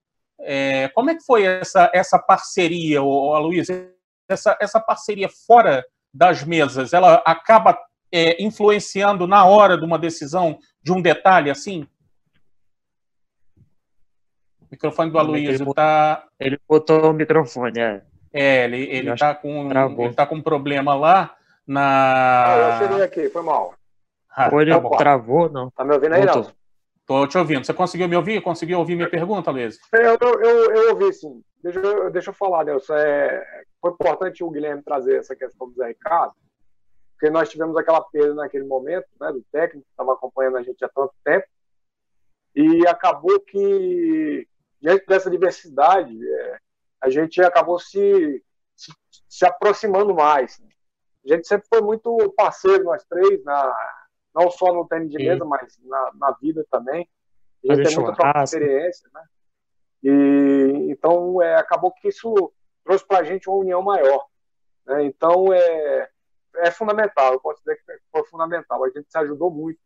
É, 0.42 0.90
como 0.90 1.10
é 1.10 1.16
que 1.16 1.24
foi 1.24 1.44
essa, 1.44 1.90
essa 1.94 2.20
parceria, 2.20 3.00
Aloysio? 3.00 3.92
Essa, 4.30 4.58
essa 4.60 4.80
parceria 4.82 5.30
fora 5.48 5.86
das 6.18 6.44
mesas, 6.44 6.94
ela 6.94 7.22
acaba 7.26 7.78
é, 8.12 8.42
influenciando 8.44 9.28
na 9.28 9.46
hora 9.46 9.78
de 9.78 9.86
uma 9.86 10.00
decisão 10.00 10.58
de 10.82 10.92
um 10.92 11.02
detalhe 11.02 11.50
assim? 11.50 11.88
O 14.62 14.68
microfone 14.72 15.12
do 15.12 15.20
Aloysio 15.20 15.70
está. 15.70 16.26
Ele 16.40 16.60
botou 16.68 17.12
o 17.12 17.14
microfone, 17.14 17.80
é. 17.80 18.02
É, 18.34 18.66
ele, 18.66 18.84
ele, 18.90 19.16
tá 19.16 19.34
com, 19.34 19.70
ele 19.72 20.14
tá 20.14 20.26
com 20.26 20.36
um 20.36 20.42
problema 20.42 20.94
lá 20.94 21.36
na. 21.66 22.46
Ah, 22.46 22.80
eu 22.82 22.88
cheguei 22.88 23.04
aqui, 23.04 23.30
foi 23.30 23.42
mal. 23.42 23.74
Ah, 24.30 24.50
Ou 24.52 24.62
ele 24.62 24.72
tá 24.72 24.98
travou, 24.98 25.50
não. 25.50 25.72
Tá 25.72 25.84
me 25.84 25.94
ouvindo 25.94 26.14
aí, 26.14 26.26
não? 26.26 26.52
Tô 27.06 27.26
te 27.26 27.38
ouvindo. 27.38 27.66
Você 27.66 27.74
conseguiu 27.74 28.08
me 28.10 28.18
ouvir? 28.18 28.42
Conseguiu 28.42 28.80
ouvir 28.80 28.96
minha 28.96 29.10
pergunta, 29.10 29.50
Luiz? 29.50 29.80
Eu, 29.94 30.18
eu, 30.20 30.42
eu, 30.42 30.76
eu 30.76 30.90
ouvi, 30.94 31.14
sim. 31.14 31.42
Deixa 31.64 31.80
eu, 31.80 32.12
deixa 32.12 32.30
eu 32.30 32.34
falar, 32.34 32.66
Nelson. 32.66 32.96
É, 32.96 33.44
foi 33.82 33.92
importante 33.92 34.44
o 34.44 34.50
Guilherme 34.50 34.82
trazer 34.82 35.18
essa 35.18 35.36
questão 35.36 35.70
do 35.70 35.76
Zé 35.76 35.88
Ricardo, 35.88 36.36
porque 37.14 37.30
nós 37.30 37.50
tivemos 37.50 37.76
aquela 37.76 38.02
perda 38.02 38.36
naquele 38.36 38.66
momento, 38.66 39.08
né, 39.20 39.32
do 39.32 39.44
técnico 39.52 39.86
que 39.86 39.92
estava 39.92 40.14
acompanhando 40.14 40.58
a 40.58 40.64
gente 40.64 40.84
há 40.84 40.90
tanto 40.90 41.14
tempo, 41.24 41.48
e 42.56 42.88
acabou 42.88 43.40
que, 43.40 44.48
diante 44.82 45.06
dessa 45.06 45.30
diversidade, 45.30 46.18
é, 46.28 46.60
a 47.02 47.10
gente 47.10 47.42
acabou 47.42 47.80
se, 47.80 48.44
se, 48.76 48.92
se 49.28 49.46
aproximando 49.46 50.14
mais. 50.14 50.60
A 51.26 51.34
gente 51.34 51.48
sempre 51.48 51.68
foi 51.68 51.82
muito 51.82 52.34
parceiro, 52.36 52.84
nós 52.84 53.04
três, 53.04 53.44
na, 53.44 53.76
não 54.34 54.50
só 54.50 54.74
no 54.74 54.88
tênis 54.88 55.12
de 55.12 55.18
mesa, 55.18 55.44
Sim. 55.44 55.50
mas 55.50 55.80
na, 55.84 56.12
na, 56.16 56.32
vida 56.42 56.66
também. 56.72 57.08
A 57.70 57.76
gente 57.76 57.96
tem 57.96 58.04
muita 58.04 58.44
experiência, 58.44 59.10
né? 59.14 59.24
E, 60.04 60.92
então, 60.92 61.42
é, 61.42 61.56
acabou 61.56 61.92
que 61.92 62.08
isso 62.08 62.54
trouxe 62.88 63.06
para 63.06 63.20
a 63.20 63.24
gente 63.24 63.50
uma 63.50 63.58
união 63.58 63.82
maior. 63.82 64.26
Né? 64.86 65.06
Então, 65.06 65.52
é, 65.52 66.10
é 66.56 66.72
fundamental, 66.72 67.34
eu 67.34 67.40
posso 67.42 67.60
dizer 67.60 67.76
que 67.76 67.84
foi 68.10 68.24
fundamental. 68.26 68.84
A 68.84 68.90
gente 68.90 69.12
se 69.12 69.18
ajudou 69.18 69.52
muito. 69.52 69.78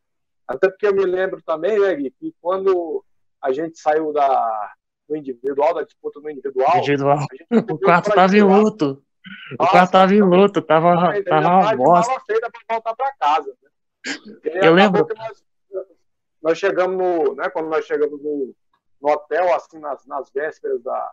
Até 0.47 0.69
porque 0.69 0.85
eu 0.85 0.93
me 0.93 1.05
lembro 1.05 1.41
também, 1.41 1.79
né, 1.79 1.95
Gui, 1.95 2.11
que 2.11 2.35
quando 2.39 3.03
a 3.41 3.51
gente 3.51 3.79
saiu 3.79 4.13
da, 4.13 4.73
no 5.09 5.15
individual, 5.15 5.73
da 5.73 5.83
disputa 5.83 6.19
no 6.19 6.29
individual. 6.29 6.77
individual. 6.77 7.25
O 7.71 7.79
quarto 7.79 8.09
estava 8.09 8.37
em 8.37 8.43
luto. 8.43 9.03
O 9.59 9.67
cara 9.67 9.87
tava 9.87 10.13
em 10.13 10.21
luto, 10.21 10.61
tava, 10.61 10.95
tava 11.23 11.47
uma 11.47 11.75
bosta. 11.75 12.19
feita 12.25 12.49
para 12.49 12.75
voltar 12.75 12.95
para 12.95 13.13
casa. 13.15 13.55
Né? 13.61 13.71
Eu 14.43 14.73
lembro. 14.73 15.07
Nós, 15.15 15.43
nós, 16.41 16.57
chegamos 16.57 16.97
no, 16.97 17.35
né, 17.35 17.49
quando 17.49 17.69
nós 17.69 17.85
chegamos 17.85 18.21
no, 18.21 18.53
no 18.99 19.11
hotel, 19.11 19.53
assim, 19.53 19.79
nas, 19.79 20.05
nas 20.07 20.31
vésperas 20.31 20.81
da, 20.81 21.11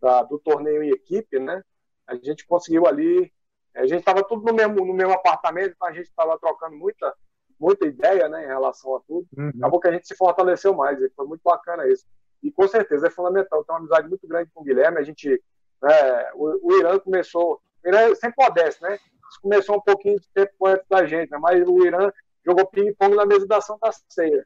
da, 0.00 0.22
do 0.22 0.38
torneio 0.38 0.82
em 0.82 0.90
equipe, 0.90 1.38
né? 1.38 1.62
A 2.06 2.14
gente 2.16 2.46
conseguiu 2.46 2.86
ali, 2.86 3.32
a 3.74 3.86
gente 3.86 4.00
estava 4.00 4.24
tudo 4.24 4.44
no 4.44 4.52
mesmo, 4.52 4.84
no 4.84 4.92
mesmo 4.92 5.12
apartamento, 5.12 5.72
então 5.74 5.88
a 5.88 5.92
gente 5.92 6.06
estava 6.06 6.38
trocando 6.38 6.76
muita, 6.76 7.14
muita 7.58 7.86
ideia, 7.86 8.28
né, 8.28 8.44
em 8.44 8.48
relação 8.48 8.96
a 8.96 9.00
tudo. 9.00 9.26
Uhum. 9.36 9.50
Acabou 9.58 9.80
que 9.80 9.88
a 9.88 9.92
gente 9.92 10.08
se 10.08 10.16
fortaleceu 10.16 10.74
mais, 10.74 11.00
e 11.00 11.10
foi 11.10 11.26
muito 11.26 11.42
bacana 11.44 11.86
isso. 11.86 12.04
E 12.42 12.50
com 12.50 12.66
certeza 12.66 13.06
é 13.06 13.10
fundamental. 13.10 13.64
Tem 13.64 13.74
uma 13.74 13.80
amizade 13.80 14.08
muito 14.08 14.26
grande 14.26 14.50
com 14.52 14.62
o 14.62 14.64
Guilherme. 14.64 14.98
A 14.98 15.02
gente, 15.02 15.42
né, 15.82 16.32
o, 16.34 16.72
o 16.72 16.78
Irã 16.78 16.98
começou, 16.98 17.60
o 17.84 17.88
Irã 17.88 17.98
é 17.98 18.14
sempre 18.14 18.42
modeste, 18.44 18.82
né? 18.82 18.98
Começou 19.42 19.76
um 19.76 19.80
pouquinho 19.80 20.18
de 20.18 20.28
tempo 20.30 20.66
antes 20.66 20.86
da 20.88 21.06
gente, 21.06 21.30
né? 21.30 21.38
mas 21.38 21.62
o 21.66 21.86
Irã 21.86 22.10
jogou 22.44 22.66
ping-pong 22.66 23.14
na 23.14 23.24
mesa 23.24 23.46
da 23.46 23.60
Santa 23.60 23.90
Ceia. 24.08 24.44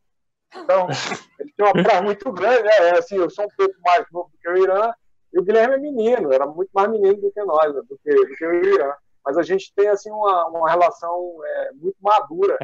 Então, 0.54 0.86
ele 1.40 1.52
tem 1.56 1.64
uma 1.64 1.72
praia 1.72 2.02
muito 2.02 2.30
grande, 2.32 2.64
né? 2.64 2.70
É, 2.80 2.98
assim, 2.98 3.16
eu 3.16 3.30
sou 3.30 3.46
um 3.46 3.56
pouco 3.56 3.74
mais 3.82 4.04
novo 4.12 4.30
do 4.30 4.38
que 4.38 4.48
o 4.48 4.56
Irã, 4.56 4.92
e 5.34 5.38
o 5.38 5.42
Guilherme 5.42 5.74
é 5.74 5.78
menino, 5.78 6.32
era 6.32 6.46
muito 6.46 6.70
mais 6.72 6.88
menino 6.88 7.20
do 7.20 7.32
que 7.32 7.42
nós, 7.42 7.74
né? 7.74 7.82
do, 7.88 7.98
que, 7.98 8.14
do 8.14 8.36
que 8.36 8.46
o 8.46 8.64
Irã. 8.64 8.94
Mas 9.24 9.36
a 9.36 9.42
gente 9.42 9.74
tem, 9.74 9.88
assim, 9.88 10.10
uma, 10.10 10.46
uma 10.46 10.70
relação 10.70 11.40
é, 11.44 11.72
muito 11.72 11.96
madura 12.00 12.56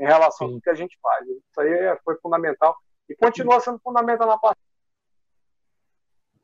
em 0.00 0.04
relação 0.04 0.48
Sim. 0.48 0.54
ao 0.54 0.60
que 0.60 0.70
a 0.70 0.74
gente 0.74 0.98
faz. 1.00 1.24
Isso 1.28 1.60
aí 1.60 1.70
é, 1.70 1.96
foi 2.04 2.16
fundamental 2.16 2.74
e 3.08 3.14
continua 3.14 3.60
sendo 3.60 3.78
fundamental 3.78 4.26
na 4.26 4.36
partida. 4.36 4.66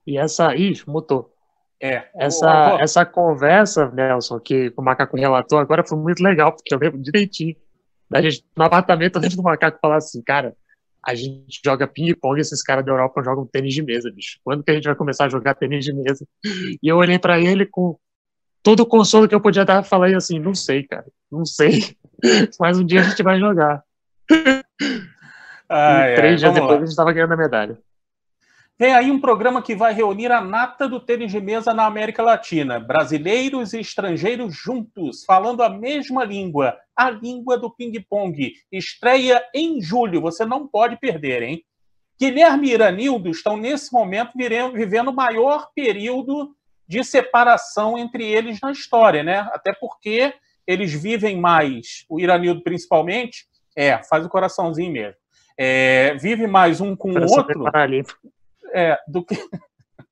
E 0.06 0.16
essa. 0.16 0.54
Ih, 0.54 0.80
mutou. 0.86 1.34
É. 1.80 2.08
Essa, 2.14 2.78
essa 2.80 3.04
conversa, 3.04 3.90
Nelson, 3.90 4.38
que 4.38 4.72
o 4.76 4.82
Macaco 4.82 5.16
relatou 5.16 5.58
agora 5.58 5.86
foi 5.86 5.98
muito 5.98 6.22
legal, 6.22 6.52
porque 6.52 6.72
eu 6.72 6.78
lembro 6.78 7.02
direitinho. 7.02 7.56
Da 8.08 8.22
gente, 8.22 8.44
no 8.56 8.64
apartamento, 8.64 9.16
eu 9.18 9.22
lembro 9.22 9.36
do 9.36 9.42
Macaco 9.42 9.78
falar 9.80 9.96
assim, 9.96 10.22
cara, 10.22 10.56
a 11.06 11.14
gente 11.14 11.60
joga 11.64 11.86
ping-pong 11.86 12.38
e 12.38 12.40
esses 12.40 12.62
caras 12.62 12.84
da 12.84 12.92
Europa 12.92 13.22
jogam 13.22 13.46
tênis 13.46 13.74
de 13.74 13.82
mesa, 13.82 14.10
bicho. 14.10 14.38
Quando 14.44 14.62
que 14.62 14.70
a 14.70 14.74
gente 14.74 14.84
vai 14.84 14.94
começar 14.94 15.26
a 15.26 15.28
jogar 15.28 15.54
tênis 15.54 15.84
de 15.84 15.92
mesa? 15.92 16.26
E 16.82 16.88
eu 16.88 16.96
olhei 16.96 17.18
para 17.18 17.40
ele 17.40 17.66
com 17.66 17.96
todo 18.62 18.80
o 18.80 18.86
consolo 18.86 19.28
que 19.28 19.34
eu 19.34 19.40
podia 19.40 19.64
dar, 19.64 19.82
falei 19.82 20.14
assim, 20.14 20.38
não 20.38 20.54
sei, 20.54 20.82
cara, 20.82 21.06
não 21.30 21.44
sei. 21.44 21.96
Mas 22.60 22.78
um 22.78 22.84
dia 22.84 23.00
a 23.00 23.04
gente 23.04 23.22
vai 23.22 23.38
jogar. 23.38 23.82
Ai, 25.68 26.12
e 26.12 26.16
três 26.16 26.32
ai, 26.32 26.36
dias 26.36 26.54
depois 26.54 26.70
lá. 26.70 26.76
a 26.76 26.80
gente 26.80 26.90
estava 26.90 27.12
ganhando 27.12 27.32
a 27.32 27.36
medalha. 27.36 27.78
Vem 28.78 28.94
aí 28.94 29.10
um 29.10 29.20
programa 29.20 29.60
que 29.60 29.74
vai 29.74 29.92
reunir 29.92 30.30
a 30.30 30.40
nata 30.40 30.88
do 30.88 31.00
tênis 31.00 31.32
de 31.32 31.40
mesa 31.40 31.74
na 31.74 31.84
América 31.84 32.22
Latina. 32.22 32.78
Brasileiros 32.78 33.72
e 33.72 33.80
estrangeiros 33.80 34.54
juntos, 34.54 35.24
falando 35.24 35.64
a 35.64 35.68
mesma 35.68 36.24
língua, 36.24 36.76
a 36.98 37.10
língua 37.10 37.56
do 37.56 37.70
ping-pong. 37.70 38.52
Estreia 38.72 39.42
em 39.54 39.80
julho, 39.80 40.20
você 40.20 40.44
não 40.44 40.66
pode 40.66 40.96
perder, 40.98 41.42
hein? 41.42 41.64
Guilherme 42.20 42.68
e 42.68 42.72
Iranildo 42.72 43.30
estão, 43.30 43.56
nesse 43.56 43.92
momento, 43.92 44.32
vivendo 44.74 45.08
o 45.08 45.14
maior 45.14 45.68
período 45.74 46.54
de 46.86 47.04
separação 47.04 47.96
entre 47.96 48.24
eles 48.24 48.58
na 48.60 48.72
história, 48.72 49.22
né? 49.22 49.48
Até 49.52 49.72
porque 49.72 50.34
eles 50.66 50.92
vivem 50.92 51.38
mais, 51.38 52.04
o 52.08 52.18
Iranildo 52.18 52.62
principalmente, 52.62 53.46
é, 53.76 54.02
faz 54.02 54.26
o 54.26 54.28
coraçãozinho 54.28 54.92
mesmo 54.92 55.16
é, 55.58 56.14
vive 56.14 56.46
mais 56.46 56.80
um 56.80 56.94
com 56.94 57.10
o 57.10 57.20
outro 57.20 57.64
é, 58.72 58.96
do 59.08 59.24
que 59.24 59.34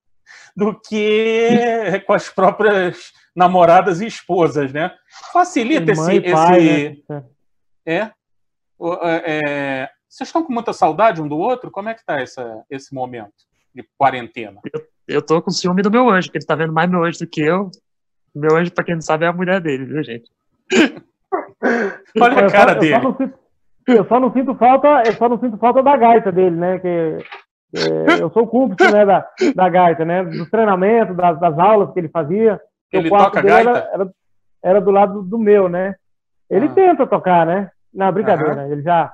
do 0.57 0.81
que 0.81 2.03
com 2.05 2.13
as 2.13 2.29
próprias 2.29 3.13
namoradas 3.37 4.01
e 4.01 4.07
esposas, 4.07 4.73
né? 4.73 4.91
Facilita 5.33 5.93
esse, 5.93 6.17
esse 6.17 7.05
né? 7.09 7.31
é, 7.85 8.01
é, 8.01 8.13
é, 9.27 9.91
vocês 10.09 10.29
estão 10.29 10.43
com 10.43 10.53
muita 10.53 10.73
saudade 10.73 11.21
um 11.21 11.29
do 11.29 11.37
outro? 11.37 11.71
Como 11.71 11.91
é 11.91 11.95
que 11.95 12.05
tá 12.05 12.19
essa, 12.19 12.65
esse 12.71 12.95
momento 12.95 13.35
de 13.75 13.87
quarentena? 13.99 14.59
Eu, 14.73 14.81
eu 15.07 15.23
tô 15.23 15.43
com 15.43 15.51
ciúme 15.51 15.83
do 15.83 15.91
meu 15.91 16.09
anjo, 16.09 16.31
que 16.31 16.39
ele 16.39 16.47
tá 16.47 16.55
vendo 16.55 16.73
mais 16.73 16.91
meu 16.91 17.05
anjo 17.05 17.19
do 17.19 17.27
que 17.27 17.43
eu. 17.43 17.71
Meu 18.35 18.57
anjo, 18.57 18.73
para 18.73 18.85
quem 18.85 18.95
não 18.95 19.03
sabe, 19.03 19.27
é 19.27 19.29
a 19.29 19.33
mulher 19.33 19.61
dele, 19.61 19.85
viu, 19.85 20.03
gente? 20.03 20.31
Olha 22.21 22.47
a 22.47 22.51
cara 22.51 22.73
eu 22.73 22.81
dele. 22.81 23.35
Eu 23.87 24.05
só 24.09 24.19
não 24.19 24.33
sinto 24.33 24.55
falta, 24.57 25.03
eu 25.07 25.13
só 25.13 25.29
não 25.29 25.39
sinto 25.39 25.57
falta 25.59 25.83
da 25.83 25.97
gaita 25.97 26.33
dele, 26.33 26.57
né? 26.57 26.79
Que, 26.79 27.19
é, 27.75 28.23
eu 28.23 28.31
sou 28.31 28.47
cúmplice 28.47 28.91
né, 28.91 29.05
da, 29.05 29.29
da 29.55 29.69
gaita, 29.69 30.05
né? 30.05 30.25
Do 30.25 30.49
treinamento, 30.51 31.15
das, 31.15 31.39
das 31.39 31.59
aulas 31.59 31.93
que 31.93 32.01
ele 32.01 32.09
fazia. 32.09 32.61
Ele 32.99 33.09
toca 33.09 33.43
gaita? 33.43 33.71
Era, 33.71 33.91
era, 33.93 34.11
era, 34.63 34.81
do 34.81 34.91
lado 34.91 35.23
do 35.23 35.39
meu, 35.39 35.69
né? 35.69 35.95
Ele 36.49 36.67
ah. 36.67 36.73
tenta 36.73 37.07
tocar, 37.07 37.47
né? 37.47 37.71
Na 37.93 38.11
brincadeira, 38.11 38.69
ele 38.69 38.83
já. 38.83 39.13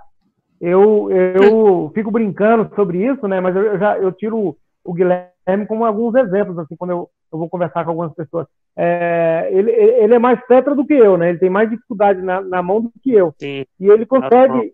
Eu, 0.61 1.11
eu 1.11 1.91
fico 1.95 2.11
brincando 2.11 2.71
sobre 2.75 3.05
isso, 3.05 3.27
né? 3.29 3.41
Mas 3.41 3.55
eu, 3.57 3.79
já 3.79 3.99
eu 3.99 4.13
tiro 4.13 4.57
o 4.85 4.93
Guilherme 4.93 5.67
como 5.67 5.85
alguns 5.85 6.15
exemplos, 6.15 6.59
assim, 6.59 6.77
quando 6.77 6.91
eu, 6.91 7.09
eu 7.33 7.39
vou 7.39 7.49
conversar 7.49 7.85
com 7.85 7.91
algumas 7.91 8.15
pessoas. 8.15 8.47
É, 8.77 9.49
ele, 9.53 9.71
ele 9.71 10.15
é 10.15 10.19
mais 10.19 10.41
tetra 10.47 10.75
do 10.75 10.85
que 10.85 10.95
eu, 10.95 11.17
né? 11.17 11.31
Ele 11.31 11.39
tem 11.39 11.51
mais 11.51 11.69
dificuldade 11.71 12.21
na, 12.23 12.41
na 12.41 12.63
mão 12.63 12.81
do 12.81 12.93
que 13.03 13.13
eu. 13.13 13.35
Sim. 13.39 13.65
E 13.79 13.89
ele 13.89 14.07
consegue, 14.07 14.73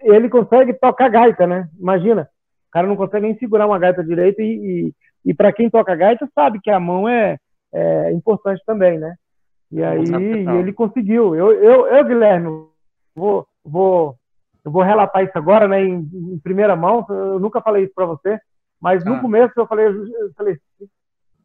ele 0.00 0.28
consegue 0.28 0.74
tocar 0.74 1.08
gaita, 1.08 1.46
né? 1.46 1.68
Imagina, 1.78 2.28
o 2.68 2.72
cara 2.72 2.86
não 2.86 2.96
consegue 2.96 3.26
nem 3.26 3.38
segurar 3.38 3.66
uma 3.66 3.78
gaita 3.78 4.02
direito 4.02 4.40
e, 4.40 4.44
e, 4.44 5.30
e 5.30 5.34
para 5.34 5.52
quem 5.52 5.70
toca 5.70 5.94
gaita 5.94 6.28
sabe 6.34 6.60
que 6.60 6.70
a 6.70 6.80
mão 6.80 7.08
é, 7.08 7.36
é 7.76 8.12
importante 8.12 8.62
também, 8.66 8.98
né? 8.98 9.14
E 9.70 9.82
aí 9.82 10.04
ele 10.60 10.72
conseguiu. 10.72 11.34
Eu, 11.34 11.52
eu, 11.52 11.86
eu 11.86 12.04
Guilherme, 12.04 12.66
vou, 13.14 13.46
vou, 13.64 14.16
eu 14.64 14.70
vou 14.70 14.82
relatar 14.82 15.24
isso 15.24 15.36
agora, 15.36 15.66
né? 15.66 15.82
Em, 15.82 16.08
em 16.12 16.38
primeira 16.38 16.76
mão. 16.76 17.04
Eu 17.08 17.38
nunca 17.38 17.60
falei 17.60 17.84
isso 17.84 17.94
para 17.94 18.06
você, 18.06 18.38
mas 18.80 19.04
no 19.04 19.14
ah. 19.14 19.20
começo 19.20 19.52
eu 19.56 19.66
falei, 19.66 19.86
eu 19.86 20.32
falei, 20.36 20.54
o 20.54 20.86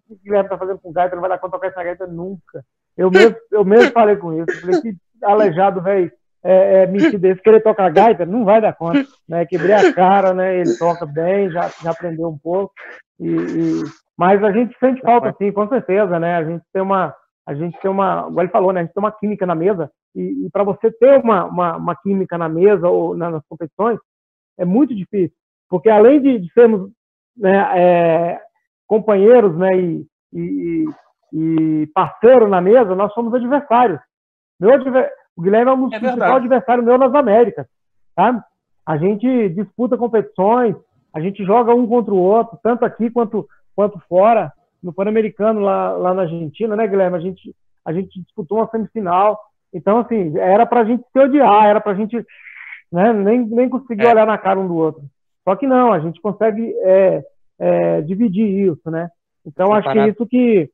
que 0.08 0.14
o 0.14 0.20
Guilherme 0.24 0.50
tá 0.50 0.58
fazendo 0.58 0.80
com 0.80 0.92
gaita, 0.92 1.16
não 1.16 1.22
vai 1.22 1.30
dar 1.30 1.40
conta 1.40 1.54
tocar 1.54 1.68
essa 1.68 1.84
gaita 1.84 2.08
nunca. 2.08 2.64
Eu 2.96 3.10
mesmo, 3.10 3.36
eu 3.52 3.66
mesmo 3.66 3.92
falei 3.92 4.16
com 4.16 4.34
isso. 4.34 4.62
Falei, 4.62 4.82
que 4.82 4.96
aleijado, 5.24 5.82
velho, 5.82 6.12
é, 6.44 6.84
é 6.84 6.88
mentir 6.88 7.20
desse, 7.20 7.42
querer 7.42 7.62
tocar 7.62 7.90
gaita, 7.92 8.26
não 8.26 8.44
vai 8.44 8.62
dar 8.62 8.74
conta. 8.74 9.06
Né? 9.28 9.46
Quebrei 9.46 9.74
a 9.74 9.94
cara, 9.94 10.34
né? 10.34 10.60
Ele 10.60 10.78
toca 10.78 11.06
bem, 11.06 11.50
já, 11.52 11.70
já 11.82 11.92
aprendeu 11.92 12.30
um 12.30 12.38
pouco. 12.38 12.74
E, 13.20 13.28
e... 13.28 13.84
Mas 14.18 14.44
a 14.44 14.52
gente 14.52 14.78
sente 14.80 15.02
falta, 15.02 15.34
sim, 15.38 15.52
com 15.52 15.68
certeza, 15.68 16.20
né? 16.20 16.36
A 16.36 16.44
gente 16.44 16.64
tem 16.74 16.82
uma, 16.82 17.16
a 17.46 17.54
gente 17.54 17.80
tem 17.80 17.90
uma, 17.90 18.28
igual 18.30 18.44
ele 18.44 18.52
falou, 18.52 18.74
né? 18.74 18.82
A 18.82 18.84
gente 18.84 18.94
tem 18.94 19.02
uma 19.02 19.12
química 19.12 19.46
na 19.46 19.56
mesa. 19.56 19.92
E, 20.16 20.46
e 20.46 20.50
para 20.52 20.64
você 20.64 20.92
ter 20.92 21.20
uma, 21.20 21.46
uma, 21.46 21.78
uma, 21.78 21.96
química 21.96 22.38
na 22.38 22.50
mesa 22.50 22.88
ou 22.88 23.16
na, 23.16 23.30
nas 23.30 23.44
competições, 23.48 23.98
é 24.58 24.66
muito 24.66 24.96
difícil. 24.96 25.36
Porque 25.70 25.90
além 25.90 26.22
de, 26.22 26.40
de 26.40 26.52
sermos 26.54 26.92
né, 27.36 27.80
é, 27.80 28.42
companheiros 28.88 29.58
né, 29.58 29.70
e, 29.80 30.06
e, 30.34 30.86
e 31.34 31.88
parceiro 31.94 32.48
na 32.48 32.62
mesa, 32.62 32.94
nós 32.96 33.14
somos 33.14 33.34
adversários. 33.34 34.00
Meu 34.60 34.74
adver... 34.74 35.12
O 35.42 35.44
Guilherme 35.44 35.72
é 35.72 35.74
um 35.74 35.90
dos 35.90 35.94
é 35.94 36.00
principais 36.00 36.36
adversários 36.36 36.86
meu 36.86 37.00
nas 37.00 37.16
Américas. 37.16 37.66
Tá? 38.16 38.46
A 38.86 38.96
gente 38.96 39.50
disputa 39.50 39.98
competições, 39.98 40.76
a 41.12 41.20
gente 41.20 41.44
joga 41.44 41.74
um 41.74 41.88
contra 41.88 42.14
o 42.14 42.18
outro, 42.18 42.60
tanto 42.62 42.86
aqui 42.86 43.10
quanto, 43.10 43.48
quanto 43.76 44.00
fora. 44.08 44.54
No 44.84 44.94
Pan-Americano, 44.94 45.62
lá, 45.62 45.94
lá 45.94 46.14
na 46.14 46.24
Argentina, 46.24 46.76
né, 46.76 46.88
Guilherme? 46.88 47.18
A 47.18 47.20
gente, 47.20 47.56
a 47.84 47.92
gente 47.92 48.22
disputou 48.22 48.60
uma 48.60 48.70
semifinal. 48.70 49.40
Então, 49.74 49.98
assim, 49.98 50.38
era 50.38 50.64
pra 50.64 50.84
gente 50.84 51.04
se 51.12 51.20
odiar, 51.20 51.66
era 51.66 51.82
pra 51.82 51.96
gente 51.96 52.24
né, 52.92 53.12
nem, 53.12 53.44
nem 53.44 53.68
conseguir 53.68 54.06
é. 54.06 54.12
olhar 54.12 54.28
na 54.28 54.38
cara 54.38 54.60
um 54.60 54.68
do 54.68 54.76
outro. 54.76 55.02
Só 55.44 55.56
que 55.56 55.66
não, 55.66 55.92
a 55.92 56.00
gente 56.00 56.22
consegue 56.22 56.72
é, 56.84 57.24
é, 57.60 58.02
dividir 58.02 58.72
isso, 58.72 58.92
né? 58.92 59.10
Então 59.44 59.74
acho 59.74 59.92
que 59.92 59.98
é 59.98 60.08
isso 60.08 60.26
que 60.28 60.70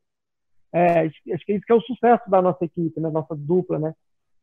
é, 0.74 1.06
acho 1.06 1.46
que 1.46 1.54
é 1.54 1.56
isso 1.56 1.66
que 1.66 1.72
é 1.72 1.76
o 1.76 1.82
sucesso 1.82 2.30
da 2.30 2.42
nossa 2.42 2.66
equipe, 2.66 3.00
né? 3.00 3.10
Nossa 3.10 3.34
dupla, 3.34 3.80
né? 3.80 3.94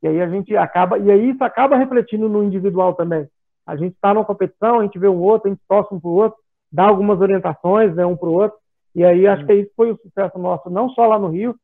E 0.04 0.06
aí 0.06 0.20
a 0.20 0.28
gente 0.28 0.54
acaba 0.54 0.98
e 0.98 1.10
aí 1.10 1.30
isso 1.30 1.42
acaba 1.42 1.76
refletindo 1.76 2.28
no 2.28 2.44
individual 2.44 2.94
também. 2.94 3.26
A 3.66 3.74
gente 3.74 3.94
está 3.94 4.12
numa 4.12 4.24
competição, 4.24 4.78
a 4.78 4.82
gente 4.82 4.98
vê 4.98 5.08
um 5.08 5.18
outro, 5.18 5.48
a 5.48 5.50
gente 5.50 5.62
torce 5.66 5.94
um 5.94 5.98
para 5.98 6.10
o 6.10 6.14
outro, 6.14 6.38
dá 6.70 6.84
algumas 6.84 7.18
orientações, 7.20 7.94
né, 7.94 8.04
um 8.04 8.14
para 8.14 8.28
o 8.28 8.34
outro. 8.34 8.58
E 8.94 9.02
aí 9.02 9.26
acho 9.26 9.46
que 9.46 9.54
isso 9.54 9.70
foi 9.74 9.90
o 9.90 9.96
sucesso 9.96 10.38
nosso, 10.38 10.68
não 10.68 10.90
só 10.90 11.06
lá 11.06 11.18
no 11.18 11.28
Rio, 11.28 11.56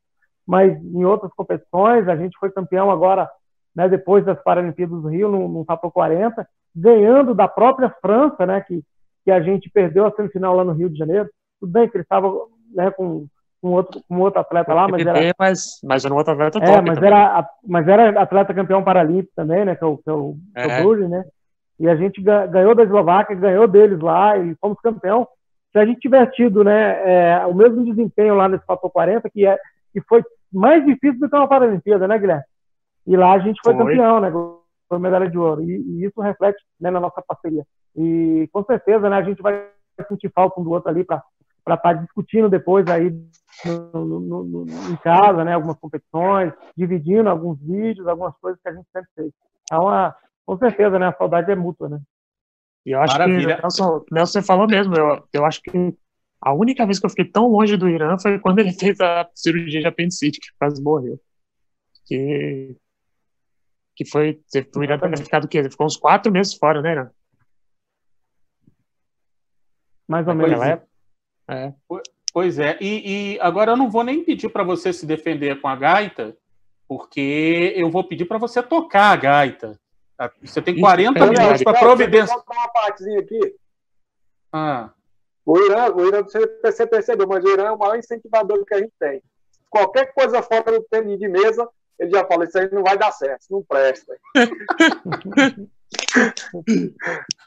mas 0.46 0.74
em 0.82 1.04
outras 1.04 1.30
competições. 1.34 2.08
A 2.08 2.16
gente 2.16 2.36
foi 2.38 2.50
campeão 2.50 2.90
agora, 2.90 3.28
né, 3.76 3.88
depois 3.88 4.24
das 4.24 4.42
Paralimpíadas 4.42 5.02
do 5.02 5.08
Rio, 5.08 5.28
no, 5.28 5.46
no 5.46 5.64
Tapo 5.64 5.90
40, 5.90 6.48
ganhando 6.74 7.34
da 7.34 7.46
própria 7.46 7.94
França, 8.00 8.46
né, 8.46 8.62
que 8.62 8.82
que 9.24 9.30
a 9.30 9.40
gente 9.40 9.70
perdeu 9.70 10.06
a 10.06 10.12
semifinal 10.12 10.56
lá 10.56 10.64
no 10.64 10.72
Rio 10.72 10.88
de 10.88 10.98
Janeiro. 10.98 11.28
Tudo 11.60 11.72
bem 11.72 11.88
que 11.88 11.96
ele 11.96 12.02
estava 12.02 12.32
né, 12.74 12.90
com, 12.90 13.26
com, 13.60 13.68
outro, 13.68 14.00
com 14.08 14.18
outro 14.20 14.40
atleta 14.40 14.72
lá, 14.72 14.88
mas 14.88 15.06
era. 15.06 15.34
Mas, 15.38 15.80
mas 15.84 16.04
era 16.04 16.14
um 16.14 16.16
outro 16.16 16.32
atleta 16.32 16.58
é, 16.58 16.80
mas 16.80 17.02
era, 17.02 17.48
mas 17.66 17.88
era 17.88 18.20
atleta 18.20 18.54
campeão 18.54 18.82
paralímpico 18.82 19.32
também, 19.36 19.64
né? 19.64 19.76
Que 19.76 19.84
é 19.84 19.86
o, 19.86 19.98
que 19.98 20.08
é 20.08 20.12
o, 20.12 20.36
é. 20.56 20.62
é. 20.62 20.66
o 20.66 20.82
Brulli, 20.82 21.08
né? 21.08 21.24
E 21.78 21.88
a 21.88 21.96
gente 21.96 22.20
ganhou 22.20 22.74
da 22.74 22.82
Eslováquia, 22.82 23.34
ganhou 23.34 23.66
deles 23.66 24.00
lá 24.00 24.36
e 24.36 24.54
fomos 24.56 24.78
campeão. 24.80 25.26
Se 25.72 25.78
a 25.78 25.86
gente 25.86 26.00
tivesse 26.00 26.32
tido 26.32 26.62
né, 26.62 27.00
é, 27.04 27.46
o 27.46 27.54
mesmo 27.54 27.84
desempenho 27.84 28.34
lá 28.34 28.48
nesse 28.48 28.66
fator 28.66 28.90
40, 28.90 29.30
que, 29.30 29.46
é, 29.46 29.56
que 29.92 30.00
foi 30.02 30.22
mais 30.52 30.84
difícil 30.84 31.18
do 31.20 31.30
que 31.30 31.34
uma 31.34 31.48
Paralimpíada, 31.48 32.06
né, 32.06 32.18
Guilherme? 32.18 32.44
E 33.06 33.16
lá 33.16 33.32
a 33.32 33.38
gente 33.38 33.60
foi, 33.64 33.74
foi. 33.74 33.86
campeão, 33.86 34.20
né? 34.20 34.30
Foi 34.88 34.98
medalha 34.98 35.30
de 35.30 35.38
ouro. 35.38 35.62
E, 35.62 35.74
e 35.74 36.04
isso 36.04 36.20
reflete 36.20 36.62
né, 36.78 36.90
na 36.90 37.00
nossa 37.00 37.22
parceria. 37.22 37.64
E 37.96 38.46
com 38.52 38.62
certeza, 38.64 39.08
né, 39.08 39.16
a 39.16 39.22
gente 39.22 39.40
vai 39.40 39.66
sentir 40.06 40.30
falta 40.34 40.60
um 40.60 40.64
do 40.64 40.70
outro 40.70 40.90
ali 40.90 41.02
para 41.02 41.22
estar 41.60 41.76
tá 41.78 41.92
discutindo 41.94 42.50
depois 42.50 42.86
aí 42.88 43.10
no, 43.64 44.20
no, 44.20 44.44
no, 44.44 44.62
em 44.90 44.96
casa, 44.96 45.44
né, 45.44 45.54
algumas 45.54 45.78
competições, 45.78 46.52
dividindo 46.76 47.28
alguns 47.28 47.60
vídeos, 47.60 48.06
algumas 48.06 48.36
coisas 48.38 48.60
que 48.62 48.68
a 48.68 48.72
gente 48.72 48.86
sempre 48.92 49.10
fez. 49.14 49.32
Então, 49.64 49.88
a, 49.88 50.14
com 50.46 50.56
certeza, 50.58 50.98
né, 50.98 51.08
a 51.08 51.16
saudade 51.16 51.50
é 51.50 51.54
mútua, 51.56 51.88
né? 51.88 52.00
E 52.84 52.92
eu 52.92 53.00
acho 53.00 53.12
Maravilha. 53.12 53.56
que, 53.56 53.62
Nelson, 53.62 54.04
Nelson, 54.10 54.32
você 54.32 54.42
falou 54.42 54.66
mesmo, 54.66 54.96
eu, 54.96 55.28
eu 55.32 55.44
acho 55.44 55.60
que 55.62 55.70
a 56.40 56.54
única 56.54 56.86
vez 56.86 56.98
que 56.98 57.04
eu 57.04 57.10
fiquei 57.10 57.26
tão 57.26 57.48
longe 57.48 57.76
do 57.76 57.88
Irã 57.88 58.16
foi 58.18 58.38
quando 58.38 58.60
ele 58.60 58.72
fez 58.78 59.00
a 59.00 59.28
cirurgia 59.34 59.80
de 59.80 59.86
apendicite, 59.86 60.40
que 60.40 60.48
quase 60.58 60.82
morreu. 60.82 61.20
Que, 62.06 62.76
que 63.94 64.04
foi, 64.04 64.40
o 64.74 64.82
Irã 64.82 64.98
ter 64.98 65.18
ficado 65.18 65.44
o 65.44 65.48
quê? 65.48 65.58
Ele 65.58 65.70
ficou 65.70 65.86
uns 65.86 65.96
quatro 65.96 66.32
meses 66.32 66.54
fora, 66.54 66.80
né, 66.80 66.92
Irã? 66.92 67.10
Mais 70.08 70.26
ou 70.26 70.34
menos. 70.34 70.60
É. 70.60 70.82
é. 71.48 71.74
Pois 72.32 72.58
é, 72.58 72.78
e, 72.80 73.34
e 73.34 73.40
agora 73.40 73.72
eu 73.72 73.76
não 73.76 73.90
vou 73.90 74.04
nem 74.04 74.22
pedir 74.22 74.48
para 74.48 74.62
você 74.62 74.92
se 74.92 75.04
defender 75.04 75.60
com 75.60 75.68
a 75.68 75.74
gaita, 75.74 76.36
porque 76.88 77.72
eu 77.76 77.90
vou 77.90 78.04
pedir 78.04 78.24
para 78.24 78.38
você 78.38 78.62
tocar 78.62 79.12
a 79.12 79.16
gaita. 79.16 79.78
Tá? 80.16 80.30
Você 80.42 80.62
tem 80.62 80.78
40 80.78 81.18
Isso, 81.18 81.32
minutos 81.32 81.62
para 81.62 81.78
providência. 81.78 82.34
Vou 82.34 82.44
uma 82.56 82.68
partezinha 82.68 83.20
aqui. 83.20 83.56
Ah. 84.52 84.90
O 85.44 85.58
Irã, 85.58 85.92
o 85.92 86.06
Irã, 86.06 86.22
você 86.22 86.86
percebeu, 86.86 87.26
mas 87.26 87.44
o 87.44 87.48
Irã 87.48 87.64
é 87.64 87.72
o 87.72 87.78
maior 87.78 87.96
incentivador 87.96 88.64
que 88.64 88.74
a 88.74 88.78
gente 88.78 88.92
tem. 89.00 89.20
Qualquer 89.68 90.12
coisa 90.12 90.42
fora 90.42 90.70
do 90.72 90.82
tênis 90.90 91.18
de 91.18 91.26
mesa, 91.26 91.68
ele 91.98 92.10
já 92.10 92.24
fala, 92.24 92.44
isso 92.44 92.58
aí 92.58 92.68
não 92.72 92.82
vai 92.82 92.96
dar 92.96 93.10
certo, 93.12 93.46
não 93.50 93.62
presta. 93.62 94.16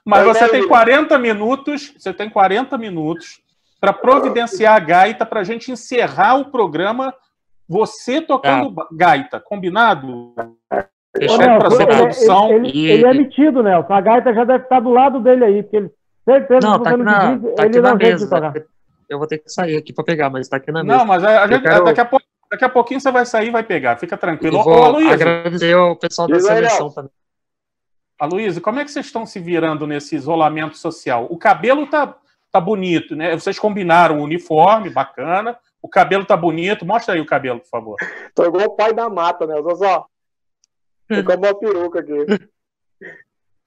mas 0.05 0.25
você 0.25 0.49
tem 0.49 0.67
40 0.67 1.17
minutos, 1.19 1.93
você 1.97 2.13
tem 2.13 2.29
40 2.29 2.77
minutos 2.77 3.41
para 3.83 3.91
providenciar 3.91 4.77
a 4.77 4.79
gaita 4.79 5.25
para 5.25 5.41
a 5.41 5.43
gente 5.43 5.69
encerrar 5.69 6.35
o 6.37 6.45
programa 6.45 7.13
você 7.67 8.21
tocando 8.21 8.79
ah. 8.79 8.87
gaita, 8.93 9.41
combinado? 9.41 10.33
Fechou 11.17 11.37
para 11.37 11.69
sua 11.69 11.85
produção. 11.85 12.53
Ele, 12.53 12.69
ele, 12.69 12.91
ele, 12.91 13.05
é 13.05 13.13
metido, 13.13 13.61
Nelson. 13.61 13.91
A 13.91 13.99
gaita 13.99 14.33
já 14.33 14.45
deve 14.45 14.63
estar 14.63 14.79
do 14.79 14.89
lado 14.89 15.19
dele 15.19 15.43
aí, 15.43 15.63
porque 15.63 15.75
ele 15.75 15.91
certeza 16.23 16.65
não, 16.65 16.81
tá 16.81 16.91
aqui 16.91 17.03
na, 17.03 17.35
diz, 17.35 17.55
tá 17.55 17.63
aqui 17.63 17.81
na 17.81 17.95
mesa. 17.95 18.53
Eu 19.09 19.17
vou 19.17 19.27
ter 19.27 19.39
que 19.39 19.49
sair 19.49 19.75
aqui 19.75 19.91
para 19.91 20.05
pegar, 20.05 20.29
mas 20.29 20.45
está 20.45 20.55
aqui 20.55 20.71
na 20.71 20.81
mesa. 20.81 20.99
Não, 20.99 21.05
mas 21.05 21.21
a, 21.21 21.43
a 21.43 21.47
gente, 21.47 21.63
quero... 21.63 21.83
daqui, 21.83 21.99
a 21.99 22.05
pouco, 22.05 22.25
daqui 22.49 22.63
a 22.63 22.69
pouquinho 22.69 23.01
você 23.01 23.11
vai 23.11 23.25
sair 23.25 23.49
e 23.49 23.51
vai 23.51 23.63
pegar. 23.63 23.97
Fica 23.97 24.15
tranquilo. 24.15 24.59
Eu 24.59 24.63
vou 24.63 24.93
Ô, 24.93 25.09
agradecer 25.09 25.75
o 25.75 25.97
pessoal 25.97 26.29
da 26.29 26.39
seleção 26.39 26.89
também. 26.89 27.11
Aloysio, 28.17 28.61
como 28.61 28.79
é 28.79 28.85
que 28.85 28.91
vocês 28.91 29.07
estão 29.07 29.25
se 29.25 29.41
virando 29.41 29.85
nesse 29.85 30.15
isolamento 30.15 30.77
social? 30.77 31.27
O 31.29 31.37
cabelo 31.37 31.85
tá, 31.87 32.15
tá 32.53 32.61
bonito, 32.61 33.15
né? 33.15 33.33
Vocês 33.33 33.57
combinaram 33.57 34.19
o 34.19 34.23
uniforme, 34.23 34.91
bacana. 34.91 35.57
O 35.81 35.89
cabelo 35.89 36.23
tá 36.23 36.37
bonito. 36.37 36.85
Mostra 36.85 37.15
aí 37.15 37.19
o 37.19 37.25
cabelo, 37.25 37.59
por 37.59 37.67
favor. 37.67 37.97
Tô 38.35 38.45
igual 38.45 38.67
o 38.67 38.75
pai 38.75 38.93
da 38.93 39.09
mata, 39.09 39.47
né? 39.47 39.55
Olha 39.55 39.75
só. 39.75 40.05
Com 41.09 41.33
uma 41.33 41.59
peruca 41.59 41.99
aqui. 41.99 42.13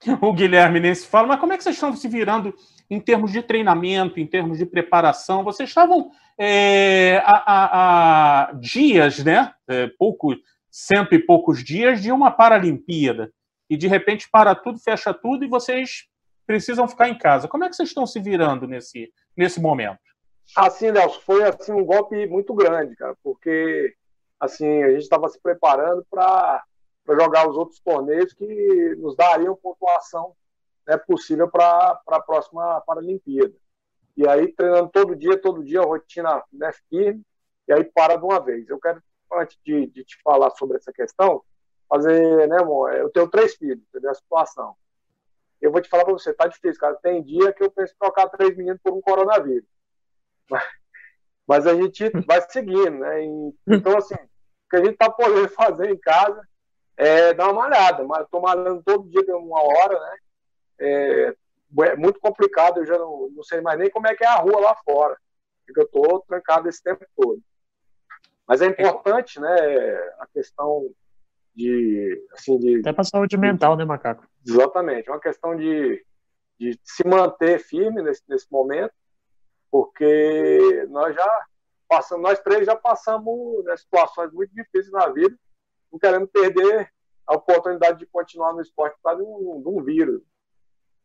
o 0.21 0.33
Guilherme 0.33 0.79
nem 0.79 0.95
se 0.95 1.05
fala, 1.05 1.27
mas 1.27 1.39
como 1.39 1.51
é 1.51 1.57
que 1.57 1.63
vocês 1.63 1.75
estão 1.75 1.93
se 1.95 2.07
virando 2.07 2.55
em 2.89 2.99
termos 2.99 3.31
de 3.31 3.43
treinamento, 3.43 4.21
em 4.21 4.25
termos 4.25 4.57
de 4.57 4.65
preparação? 4.65 5.43
Vocês 5.43 5.67
estavam 5.67 6.09
é, 6.39 7.21
a, 7.25 8.51
dias, 8.57 9.21
né? 9.21 9.53
É, 9.67 9.87
pouco, 9.99 10.33
cento 10.71 11.13
e 11.13 11.19
poucos 11.19 11.61
dias 11.61 12.01
de 12.01 12.09
uma 12.09 12.31
Paralimpíada. 12.31 13.33
E 13.69 13.75
de 13.75 13.85
repente 13.85 14.29
para 14.31 14.55
tudo, 14.55 14.79
fecha 14.79 15.13
tudo 15.13 15.43
e 15.43 15.49
vocês 15.49 16.07
precisam 16.47 16.87
ficar 16.87 17.09
em 17.09 17.17
casa. 17.17 17.47
Como 17.47 17.65
é 17.65 17.69
que 17.69 17.75
vocês 17.75 17.89
estão 17.89 18.07
se 18.07 18.19
virando 18.19 18.65
nesse, 18.65 19.13
nesse 19.35 19.61
momento? 19.61 19.99
Assim, 20.55 20.91
Nelson, 20.91 21.19
foi 21.19 21.43
assim 21.43 21.73
um 21.73 21.85
golpe 21.85 22.25
muito 22.25 22.53
grande, 22.53 22.95
cara, 22.95 23.15
porque 23.21 23.93
assim 24.39 24.81
a 24.83 24.91
gente 24.91 25.01
estava 25.01 25.27
se 25.27 25.39
preparando 25.41 26.05
para 26.09 26.63
jogar 27.05 27.49
os 27.49 27.57
outros 27.57 27.79
torneios 27.81 28.33
que 28.33 28.95
nos 28.97 29.15
dariam 29.15 29.57
pontuação 29.57 30.33
né, 30.87 30.95
possível 30.97 31.49
para 31.49 32.01
a 32.07 32.21
próxima 32.21 32.81
Paralimpíada. 32.81 33.53
E 34.15 34.27
aí, 34.27 34.51
treinando 34.53 34.89
todo 34.89 35.15
dia, 35.15 35.39
todo 35.39 35.63
dia, 35.63 35.81
rotina 35.81 36.41
né, 36.51 36.71
firme, 36.89 37.21
e 37.67 37.73
aí 37.73 37.83
para 37.83 38.15
de 38.15 38.23
uma 38.23 38.39
vez. 38.39 38.67
Eu 38.69 38.79
quero, 38.79 39.03
antes 39.33 39.59
de, 39.63 39.85
de 39.87 40.03
te 40.03 40.19
falar 40.23 40.49
sobre 40.51 40.77
essa 40.77 40.91
questão, 40.93 41.43
fazer, 41.89 42.47
né, 42.47 42.57
amor? 42.59 42.93
Eu 42.93 43.09
tenho 43.09 43.27
três 43.27 43.55
filhos, 43.55 43.83
entendeu? 43.89 44.11
A 44.11 44.15
situação. 44.15 44.75
Eu 45.61 45.71
vou 45.71 45.81
te 45.81 45.89
falar 45.89 46.05
para 46.05 46.13
você, 46.13 46.33
tá 46.33 46.47
difícil, 46.47 46.79
cara. 46.79 46.95
Tem 46.95 47.23
dia 47.23 47.51
que 47.53 47.63
eu 47.63 47.71
penso 47.71 47.93
em 47.93 47.97
trocar 47.97 48.29
três 48.29 48.55
meninos 48.55 48.79
por 48.83 48.93
um 48.93 49.01
coronavírus. 49.01 49.67
Mas, 50.49 50.63
mas 51.47 51.67
a 51.67 51.75
gente 51.75 52.09
vai 52.25 52.41
seguindo, 52.49 52.99
né? 52.99 53.23
Então, 53.67 53.97
assim, 53.97 54.15
o 54.15 54.69
que 54.69 54.75
a 54.75 54.83
gente 54.83 54.97
tá 54.97 55.09
podendo 55.09 55.49
fazer 55.49 55.89
em 55.89 55.97
casa 55.97 56.41
é, 56.95 57.33
dar 57.33 57.45
uma 57.45 57.61
malhada. 57.61 58.03
Mas 58.03 58.23
estou 58.23 58.41
malhando 58.41 58.83
todo 58.83 59.09
dia 59.09 59.23
de 59.23 59.31
uma 59.31 59.61
hora, 59.61 59.99
né? 59.99 60.17
É, 60.79 61.35
é, 61.79 61.95
muito 61.95 62.19
complicado, 62.19 62.79
eu 62.79 62.85
já 62.85 62.97
não, 62.97 63.29
não 63.29 63.43
sei 63.43 63.61
mais 63.61 63.77
nem 63.77 63.89
como 63.89 64.07
é 64.07 64.15
que 64.15 64.23
é 64.23 64.27
a 64.27 64.35
rua 64.35 64.59
lá 64.59 64.75
fora, 64.85 65.17
porque 65.65 65.79
eu 65.79 65.85
estou 65.85 66.21
trancado 66.21 66.69
esse 66.69 66.81
tempo 66.81 67.05
todo. 67.15 67.41
Mas 68.47 68.61
é 68.61 68.67
importante, 68.67 69.39
né, 69.39 69.49
a 70.19 70.27
questão 70.33 70.89
de, 71.57 72.27
assim, 72.33 72.59
de... 72.59 72.79
Até 72.81 72.93
para 72.93 73.01
a 73.01 73.05
saúde 73.05 73.31
de, 73.31 73.37
mental, 73.37 73.75
né, 73.75 73.83
Macaco? 73.83 74.23
Exatamente, 74.47 75.09
é 75.09 75.11
uma 75.11 75.19
questão 75.19 75.57
de, 75.57 76.05
de 76.59 76.79
se 76.83 77.05
manter 77.05 77.59
firme 77.59 78.03
nesse, 78.03 78.21
nesse 78.29 78.45
momento, 78.51 78.93
porque 79.71 80.85
nós 80.89 81.15
já 81.15 81.45
passamos, 81.87 82.23
nós 82.23 82.39
três 82.39 82.65
já 82.65 82.75
passamos 82.75 83.65
né, 83.65 83.75
situações 83.75 84.31
muito 84.31 84.53
difíceis 84.53 84.91
na 84.91 85.09
vida, 85.09 85.35
não 85.91 85.97
querendo 85.97 86.27
perder 86.27 86.93
a 87.25 87.35
oportunidade 87.35 87.97
de 87.97 88.05
continuar 88.05 88.53
no 88.53 88.61
esporte 88.61 88.95
por 88.97 89.09
causa 89.09 89.23
de 89.23 89.27
um, 89.27 89.61
de 89.61 89.67
um 89.67 89.83
vírus. 89.83 90.21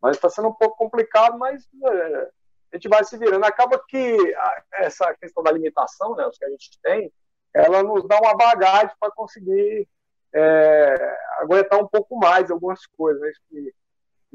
Mas 0.03 0.17
está 0.17 0.29
sendo 0.29 0.49
um 0.49 0.55
pouco 0.55 0.77
complicado, 0.77 1.38
mas 1.38 1.67
é, 1.85 2.31
a 2.73 2.77
gente 2.77 2.88
vai 2.88 3.03
se 3.05 3.17
virando. 3.17 3.45
Acaba 3.45 3.83
que 3.88 4.35
a, 4.35 4.62
essa 4.75 5.15
questão 5.15 5.43
da 5.43 5.51
limitação, 5.51 6.15
né, 6.15 6.27
os 6.27 6.37
que 6.37 6.45
a 6.45 6.51
gente 6.51 6.79
tem, 6.83 7.11
ela 7.55 7.83
nos 7.83 8.07
dá 8.07 8.19
uma 8.19 8.37
bagagem 8.37 8.95
para 9.01 9.11
conseguir 9.12 9.88
é, 10.35 11.16
aguentar 11.38 11.81
um 11.81 11.87
pouco 11.87 12.16
mais 12.18 12.51
algumas 12.51 12.87
coisas, 12.87 13.21
né, 13.51 13.71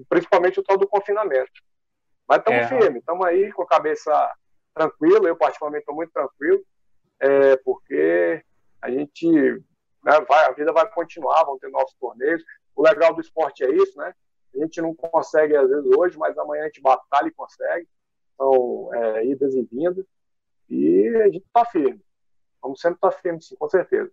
principalmente 0.09 0.59
o 0.59 0.63
tal 0.63 0.77
do 0.77 0.87
confinamento. 0.87 1.51
Mas 2.27 2.39
estamos 2.39 2.61
é. 2.61 2.67
firmes, 2.67 2.99
estamos 2.99 3.25
aí 3.25 3.51
com 3.53 3.63
a 3.63 3.67
cabeça 3.67 4.31
tranquila, 4.73 5.27
eu 5.27 5.35
particularmente 5.35 5.81
estou 5.81 5.95
muito 5.95 6.11
tranquilo, 6.11 6.63
é, 7.19 7.55
porque 7.57 8.43
a 8.81 8.91
gente 8.91 9.63
né? 10.07 10.21
Vai, 10.21 10.45
a 10.45 10.51
vida 10.51 10.71
vai 10.71 10.89
continuar, 10.89 11.43
vão 11.43 11.59
ter 11.59 11.69
novos 11.69 11.93
torneios. 11.95 12.41
O 12.73 12.81
legal 12.81 13.13
do 13.13 13.19
esporte 13.19 13.65
é 13.65 13.69
isso, 13.69 13.97
né? 13.97 14.13
A 14.55 14.59
gente 14.59 14.81
não 14.81 14.95
consegue 14.95 15.53
às 15.53 15.69
vezes 15.69 15.85
hoje, 15.97 16.17
mas 16.17 16.37
amanhã 16.37 16.63
a 16.63 16.67
gente 16.67 16.81
batalha 16.81 17.27
e 17.27 17.31
consegue. 17.31 17.87
São 18.37 18.89
é, 18.93 19.25
idas 19.25 19.53
e 19.53 19.63
vindas. 19.63 20.05
E 20.69 21.07
a 21.17 21.25
gente 21.25 21.45
está 21.45 21.65
firme. 21.65 22.01
Vamos 22.61 22.79
sempre 22.79 22.95
estar 22.95 23.11
tá 23.11 23.17
firme, 23.17 23.41
sim, 23.41 23.57
com 23.57 23.69
certeza. 23.69 24.09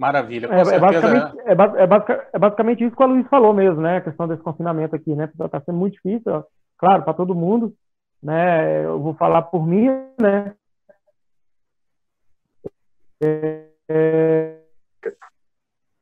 Maravilha, 0.00 0.48
com 0.48 0.54
é, 0.54 0.60
é, 0.60 0.78
basicamente, 0.78 1.38
é, 1.40 1.50
é, 1.50 2.32
é, 2.32 2.38
basicamente 2.38 2.82
isso 2.82 2.96
que 2.96 3.02
o 3.02 3.06
Luiz 3.06 3.28
falou 3.28 3.52
mesmo, 3.52 3.82
né? 3.82 3.98
A 3.98 4.00
questão 4.00 4.26
desse 4.26 4.42
confinamento 4.42 4.96
aqui, 4.96 5.14
né? 5.14 5.28
Está 5.38 5.60
sendo 5.60 5.76
muito 5.76 5.92
difícil, 5.92 6.42
claro, 6.78 7.02
para 7.02 7.12
todo 7.12 7.34
mundo, 7.34 7.74
né? 8.22 8.82
Eu 8.82 8.98
vou 8.98 9.12
falar 9.12 9.42
por 9.42 9.66
mim, 9.66 9.88
né? 10.18 10.54
É, 13.22 13.66
é 13.90 14.56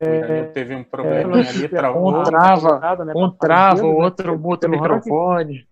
é, 0.01 0.45
teve 0.45 0.77
um 0.77 0.85
problema 0.85 1.41
é, 1.41 1.49
ali, 1.49 1.69
travou. 1.69 2.21
Um 2.21 2.23
trava, 2.23 3.05
né, 3.05 3.13
um 3.17 3.33
trava, 3.33 3.83
o 3.83 3.97
outro 3.97 4.39
muta 4.39 4.69
o 4.69 4.71
microfone. 4.71 5.67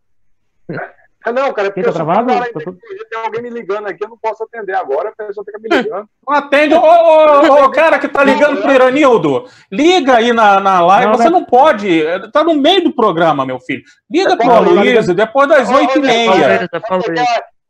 É, 1.27 1.33
não, 1.33 1.53
cara, 1.53 1.73
porque 1.73 1.83
tá 1.83 1.93
travado? 1.93 2.33
Tô... 2.53 2.61
tem 2.61 3.21
alguém 3.25 3.43
me 3.43 3.51
ligando 3.51 3.89
aqui, 3.89 4.05
eu 4.05 4.09
não 4.09 4.17
posso 4.17 4.45
atender 4.45 4.77
agora, 4.77 5.09
a 5.09 5.27
pessoa 5.27 5.45
fica 5.45 5.59
me 5.59 5.69
ligando. 5.69 6.09
Não 6.25 6.35
atende, 6.37 6.73
ô, 6.73 6.79
ô, 6.79 7.65
ô, 7.65 7.71
cara 7.71 7.99
que 7.99 8.07
tá 8.07 8.23
ligando 8.23 8.63
pro 8.63 8.73
Iranildo, 8.73 9.45
liga 9.71 10.19
aí 10.19 10.33
na, 10.33 10.61
na 10.61 10.81
live, 10.81 11.11
não, 11.11 11.19
você 11.19 11.25
não, 11.25 11.41
não 11.41 11.45
pode, 11.45 12.01
tá 12.33 12.45
no 12.45 12.55
meio 12.55 12.85
do 12.85 12.95
programa, 12.95 13.45
meu 13.45 13.59
filho. 13.59 13.83
Liga 14.09 14.35
é, 14.35 14.37
pro 14.37 14.53
Aloysio, 14.53 15.15
depois 15.15 15.49
das 15.49 15.69
oito 15.69 15.99
e 15.99 16.01
meia. 16.01 16.69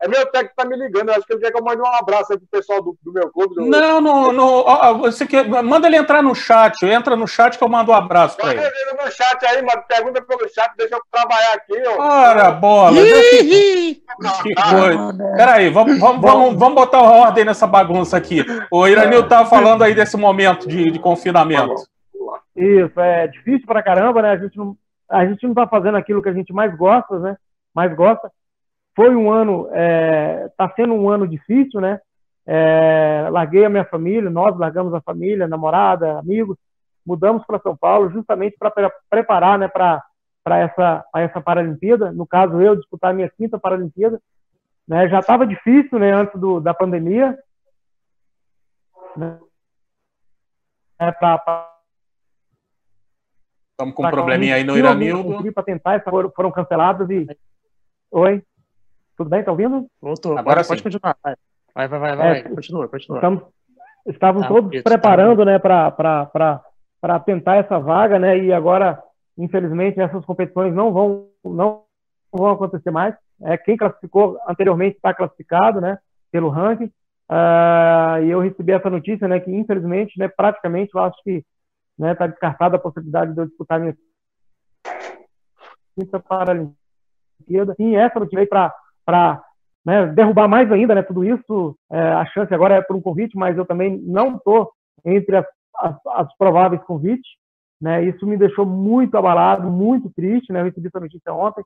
É 0.01 0.07
meu 0.07 0.27
técnico 0.27 0.55
que 0.55 0.63
tá 0.63 0.69
me 0.69 0.77
ligando, 0.77 1.09
eu 1.09 1.15
acho 1.15 1.27
que 1.27 1.33
ele 1.33 1.41
quer 1.41 1.51
que 1.51 1.59
eu 1.59 1.65
mande 1.65 1.81
um 1.81 1.87
abraço 1.87 2.31
aí 2.31 2.39
pro 2.39 2.47
pessoal 2.49 2.83
do, 2.83 2.99
do 3.03 3.13
meu 3.13 3.31
clube. 3.31 3.55
Do... 3.55 3.63
Não, 3.63 3.99
não, 3.99 4.31
não. 4.31 4.99
Você 4.99 5.27
quer, 5.27 5.49
manda 5.49 5.87
ele 5.87 5.97
entrar 5.97 6.23
no 6.23 6.35
chat, 6.35 6.85
entra 6.85 7.17
no 7.17 7.27
chat 7.27 7.57
que 7.57 7.65
eu 7.65 7.69
mando 7.69 7.91
um 7.91 7.95
abraço 7.95 8.37
para 8.37 8.53
ele. 8.53 8.61
pelo 8.61 9.11
chat 9.11 9.47
aí, 9.47 9.63
mano. 9.63 9.83
Pergunta 9.89 10.21
pelo 10.21 10.49
chat, 10.53 10.71
deixa 10.77 10.97
eu 10.97 11.01
trabalhar 11.11 11.55
aqui. 11.55 11.83
Ó. 11.87 12.03
Ora, 12.03 12.51
bola. 12.51 12.97
que 14.43 14.55
coisa. 14.55 15.35
Peraí, 15.35 15.71
vamos, 15.71 15.99
vamos, 15.99 16.21
vamos, 16.21 16.55
vamos 16.57 16.75
botar 16.75 17.01
ordem 17.01 17.47
nessa 17.47 17.67
bagunça 17.67 18.19
aqui. 18.19 18.45
O 18.71 18.87
Iranil 18.87 19.27
tá 19.27 19.47
falando 19.47 19.83
aí 19.83 19.95
desse 19.95 20.17
momento 20.19 20.69
de, 20.69 20.91
de 20.91 20.99
confinamento. 20.99 21.75
Isso, 22.55 23.01
é 23.01 23.29
difícil 23.29 23.67
pra 23.67 23.83
caramba, 23.83 24.21
né? 24.21 24.31
A 24.31 24.37
gente 24.37 24.57
não, 24.59 24.77
a 25.11 25.27
gente 25.27 25.47
não 25.47 25.55
tá 25.55 25.67
fazendo 25.67 25.97
aquilo 25.97 26.23
que 26.23 26.29
a 26.29 26.35
gente 26.35 26.53
mais 26.53 26.75
gosta, 26.77 27.19
né? 27.19 27.37
Mais 27.75 27.95
gosta. 27.95 28.31
Foi 28.97 29.15
um 29.15 29.31
ano, 29.31 29.69
é, 29.73 30.51
tá 30.57 30.73
sendo 30.75 30.95
um 30.95 31.11
ano 31.11 31.29
difícil, 31.29 31.83
né? 31.83 32.01
É, 32.47 33.29
larguei 33.31 33.67
a 33.67 33.69
minha 33.69 33.85
família, 33.85 34.31
nós 34.31 34.57
largamos 34.57 34.95
a 34.95 35.03
família, 35.03 35.47
namorada, 35.47 36.19
amigos, 36.19 36.57
mudamos 37.05 37.45
para 37.45 37.61
São 37.61 37.77
Paulo 37.77 38.11
justamente 38.11 38.57
para 38.59 38.91
preparar 39.11 39.59
né, 39.59 39.69
para 39.69 40.03
essa, 40.47 41.05
essa 41.15 41.41
Paralimpíada. 41.43 42.11
No 42.11 42.27
caso, 42.27 42.61
eu 42.61 42.75
disputar 42.75 43.11
a 43.11 43.15
minha 43.15 43.29
quinta 43.29 43.59
Paralimpíada. 43.59 44.19
Né, 44.89 45.09
já 45.09 45.19
estava 45.19 45.47
difícil 45.47 45.99
né, 45.99 46.13
antes 46.13 46.41
do, 46.41 46.59
da 46.59 46.73
pandemia. 46.73 47.39
Né, 49.15 49.39
é, 50.99 51.09
Estamos 53.73 53.95
com 53.95 54.07
um 54.07 54.11
probleminha 54.11 54.55
aí 54.55 54.65
no 54.65 54.79
Iranildo. 54.79 55.53
Para 55.53 55.63
tentar, 55.63 56.03
foram, 56.03 56.31
foram 56.31 56.51
canceladas 56.51 57.11
e. 57.11 57.27
Oi? 58.11 58.43
Tudo 59.17 59.31
bem? 59.31 59.43
Tá 59.43 59.51
ouvindo? 59.51 59.87
Voltou. 60.01 60.37
Agora 60.37 60.65
pode, 60.65 60.69
pode 60.69 60.83
continuar. 60.83 61.17
Vai, 61.75 61.89
vai, 61.89 61.99
vai, 61.99 62.17
vai. 62.17 62.39
É, 62.39 62.43
continua, 62.43 62.89
continua. 62.89 63.19
Estamos, 63.19 63.43
estavam 64.07 64.43
ah, 64.43 64.49
todos 64.49 64.83
preparando, 64.83 65.45
né, 65.45 65.59
para 65.59 67.21
tentar 67.25 67.57
essa 67.57 67.79
vaga, 67.79 68.19
né? 68.19 68.39
E 68.39 68.53
agora, 68.53 69.03
infelizmente, 69.37 70.01
essas 70.01 70.25
competições 70.25 70.75
não 70.75 70.93
vão, 70.93 71.29
não 71.45 71.83
vão 72.33 72.51
acontecer 72.51 72.91
mais. 72.91 73.15
É, 73.43 73.57
quem 73.57 73.77
classificou 73.77 74.39
anteriormente 74.49 74.97
está 74.97 75.13
classificado, 75.13 75.81
né? 75.81 75.99
Pelo 76.31 76.49
ranking. 76.49 76.91
Uh, 77.29 78.23
e 78.25 78.31
eu 78.31 78.41
recebi 78.41 78.73
essa 78.73 78.89
notícia, 78.89 79.27
né? 79.27 79.41
Que 79.41 79.51
infelizmente, 79.51 80.19
né? 80.19 80.29
Praticamente, 80.29 80.93
eu 80.95 81.01
acho 81.01 81.21
que 81.23 81.45
né, 81.99 82.13
está 82.13 82.27
descartada 82.27 82.77
a 82.77 82.81
possibilidade 82.81 83.33
de 83.33 83.41
eu 83.41 83.47
disputar 83.47 83.81
minha 83.81 83.97
quinta 85.99 86.21
Paralimpíada. 86.21 87.75
E 87.79 87.95
essa 87.95 88.21
notícia 88.21 88.37
veio 88.37 88.49
para 88.49 88.75
né, 89.85 90.07
derrubar 90.07 90.49
mais 90.49 90.71
ainda 90.71 90.95
né, 90.95 91.03
tudo 91.03 91.25
isso. 91.25 91.77
É, 91.91 91.99
a 92.01 92.27
chance 92.27 92.53
agora 92.53 92.75
é 92.75 92.83
por 92.83 92.97
um 92.97 93.01
convite, 93.01 93.37
mas 93.37 93.57
eu 93.57 93.65
também 93.65 93.99
não 93.99 94.37
estou 94.37 94.73
entre 95.05 95.37
as, 95.37 95.47
as, 95.79 95.97
as, 96.07 96.37
prováveis 96.37 96.83
convites. 96.83 97.31
Né, 97.81 98.05
isso 98.05 98.27
me 98.27 98.37
deixou 98.37 98.67
muito 98.67 99.17
abalado, 99.17 99.71
muito 99.71 100.11
triste. 100.11 100.53
Né, 100.53 100.61
eu 100.61 100.65
recebi 100.65 100.89
essa 100.89 101.01
notícia 101.01 101.33
ontem. 101.33 101.65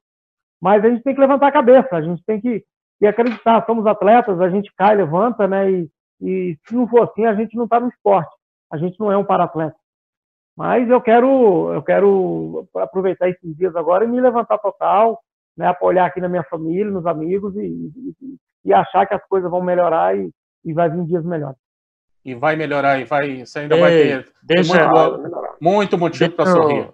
Mas 0.61 0.85
a 0.85 0.91
gente 0.91 1.03
tem 1.03 1.15
que 1.15 1.21
levantar 1.21 1.47
a 1.47 1.53
cabeça, 1.53 1.97
a 1.97 2.03
gente 2.03 2.23
tem 2.25 2.39
que, 2.41 2.63
que 2.99 3.07
acreditar. 3.07 3.65
Somos 3.65 3.87
atletas, 3.87 4.39
a 4.41 4.51
gente 4.51 4.71
cai, 4.77 4.95
levanta, 4.95 5.49
né, 5.49 5.71
e, 5.71 5.91
e 6.21 6.59
se 6.67 6.75
não 6.75 6.87
for 6.87 7.09
assim, 7.09 7.25
a 7.25 7.35
gente 7.35 7.57
não 7.57 7.65
está 7.65 7.81
no 7.81 7.89
esporte. 7.89 8.31
A 8.71 8.77
gente 8.77 9.01
não 9.01 9.11
é 9.11 9.17
um 9.17 9.25
para-atleta. 9.25 9.77
Mas 10.57 10.91
eu 10.91 11.01
quero, 11.01 11.73
eu 11.73 11.83
quero 11.83 12.69
aproveitar 12.77 13.31
esses 13.31 13.57
dias 13.57 13.75
agora 13.75 14.05
e 14.05 14.09
me 14.09 14.21
levantar 14.21 14.59
total, 14.59 15.19
né, 15.57 15.67
apoiar 15.67 16.07
aqui 16.07 16.21
na 16.21 16.29
minha 16.29 16.45
família, 16.45 16.91
nos 16.91 17.07
amigos 17.07 17.55
e, 17.57 17.61
e, 17.61 18.37
e 18.65 18.73
achar 18.73 19.07
que 19.07 19.15
as 19.15 19.25
coisas 19.27 19.51
vão 19.51 19.63
melhorar 19.63 20.17
e, 20.17 20.31
e 20.65 20.73
vai 20.73 20.89
vir 20.91 21.05
dias 21.05 21.25
melhores. 21.25 21.59
E 22.25 22.35
vai 22.35 22.55
melhorar, 22.55 23.01
e 23.01 23.05
vai, 23.05 23.45
você 23.45 23.61
ainda 23.61 23.77
Ei, 23.77 23.81
vai 23.81 23.91
ter, 23.91 24.33
deixa, 24.43 24.89
muito, 24.89 25.57
muito 25.61 25.99
motivo 25.99 26.31
para 26.33 26.51
sorrir. 26.51 26.91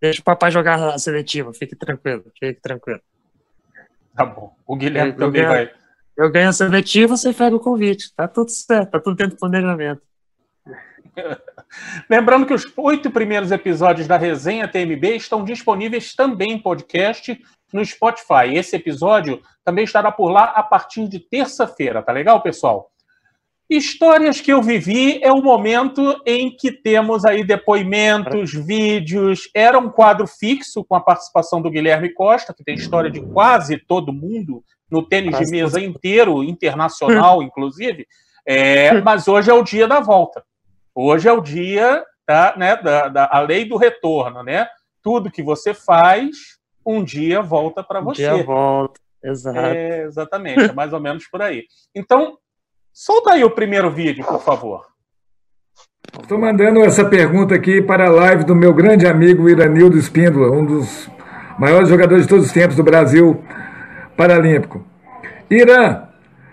Deixa 0.00 0.20
o 0.20 0.24
papai 0.24 0.50
jogar 0.50 0.94
a 0.94 0.98
seletiva, 0.98 1.52
fique 1.52 1.76
tranquilo, 1.76 2.24
fique 2.38 2.60
tranquilo. 2.60 3.00
Tá 4.14 4.26
bom. 4.26 4.52
O 4.66 4.76
Guilherme 4.76 5.12
eu, 5.12 5.16
também 5.16 5.42
eu 5.42 5.48
ganho, 5.48 5.66
vai. 5.66 5.74
Eu 6.16 6.30
ganho 6.30 6.48
a 6.48 6.52
seletiva, 6.52 7.16
você 7.16 7.32
pega 7.32 7.54
o 7.54 7.60
convite. 7.60 8.12
Tá 8.16 8.26
tudo 8.26 8.50
certo, 8.50 8.90
tá 8.90 9.00
tudo 9.00 9.16
dentro 9.16 9.36
do 9.36 9.38
planejamento. 9.38 10.02
Lembrando 12.10 12.46
que 12.46 12.54
os 12.54 12.64
oito 12.76 13.10
primeiros 13.10 13.52
episódios 13.52 14.06
da 14.06 14.16
resenha 14.16 14.68
TMB 14.68 15.16
estão 15.16 15.44
disponíveis 15.44 16.14
também 16.14 16.52
em 16.52 16.62
podcast 16.62 17.40
no 17.72 17.84
Spotify. 17.84 18.54
Esse 18.54 18.76
episódio 18.76 19.40
também 19.64 19.84
estará 19.84 20.10
por 20.10 20.30
lá 20.30 20.44
a 20.44 20.62
partir 20.62 21.08
de 21.08 21.18
terça-feira, 21.18 22.02
tá 22.02 22.12
legal, 22.12 22.40
pessoal? 22.42 22.90
Histórias 23.68 24.40
que 24.40 24.50
eu 24.50 24.62
vivi 24.62 25.22
é 25.22 25.30
o 25.30 25.42
momento 25.42 26.18
em 26.24 26.50
que 26.50 26.72
temos 26.72 27.26
aí 27.26 27.44
depoimentos, 27.44 28.54
vídeos. 28.54 29.50
Era 29.54 29.78
um 29.78 29.90
quadro 29.90 30.26
fixo 30.26 30.82
com 30.82 30.94
a 30.94 31.00
participação 31.00 31.60
do 31.60 31.70
Guilherme 31.70 32.14
Costa, 32.14 32.54
que 32.54 32.64
tem 32.64 32.76
história 32.76 33.10
de 33.10 33.20
quase 33.20 33.76
todo 33.76 34.10
mundo, 34.10 34.64
no 34.90 35.02
tênis 35.02 35.38
de 35.38 35.50
mesa 35.50 35.78
inteiro, 35.78 36.42
internacional, 36.42 37.42
inclusive. 37.44 38.06
É, 38.46 39.02
mas 39.02 39.28
hoje 39.28 39.50
é 39.50 39.54
o 39.54 39.62
dia 39.62 39.86
da 39.86 40.00
volta. 40.00 40.42
Hoje 40.94 41.28
é 41.28 41.32
o 41.32 41.42
dia 41.42 42.02
da, 42.26 42.56
né, 42.56 42.74
da, 42.76 43.08
da 43.08 43.28
a 43.30 43.40
lei 43.40 43.66
do 43.66 43.76
retorno, 43.76 44.42
né? 44.42 44.66
Tudo 45.02 45.30
que 45.30 45.42
você 45.42 45.74
faz 45.74 46.57
um 46.88 47.04
dia 47.04 47.42
volta 47.42 47.82
para 47.82 48.00
você. 48.00 48.30
Um 48.30 48.34
dia 48.34 48.44
volta, 48.44 48.98
exato. 49.22 49.58
É, 49.58 50.04
exatamente, 50.04 50.70
é 50.70 50.72
mais 50.72 50.90
ou 50.94 51.00
menos 51.00 51.26
por 51.28 51.42
aí. 51.42 51.64
Então, 51.94 52.38
solta 52.92 53.32
aí 53.32 53.44
o 53.44 53.50
primeiro 53.50 53.90
vídeo, 53.90 54.24
por 54.24 54.40
favor. 54.40 54.86
Estou 56.22 56.38
mandando 56.38 56.80
essa 56.80 57.04
pergunta 57.04 57.54
aqui 57.54 57.82
para 57.82 58.06
a 58.06 58.10
live 58.10 58.44
do 58.44 58.54
meu 58.54 58.72
grande 58.72 59.06
amigo 59.06 59.50
Iranildo 59.50 59.98
Espíndola, 59.98 60.50
um 60.50 60.64
dos 60.64 61.10
maiores 61.58 61.90
jogadores 61.90 62.22
de 62.22 62.28
todos 62.28 62.46
os 62.46 62.52
tempos 62.52 62.74
do 62.74 62.82
Brasil 62.82 63.44
Paralímpico. 64.16 64.82
Irã, 65.50 66.04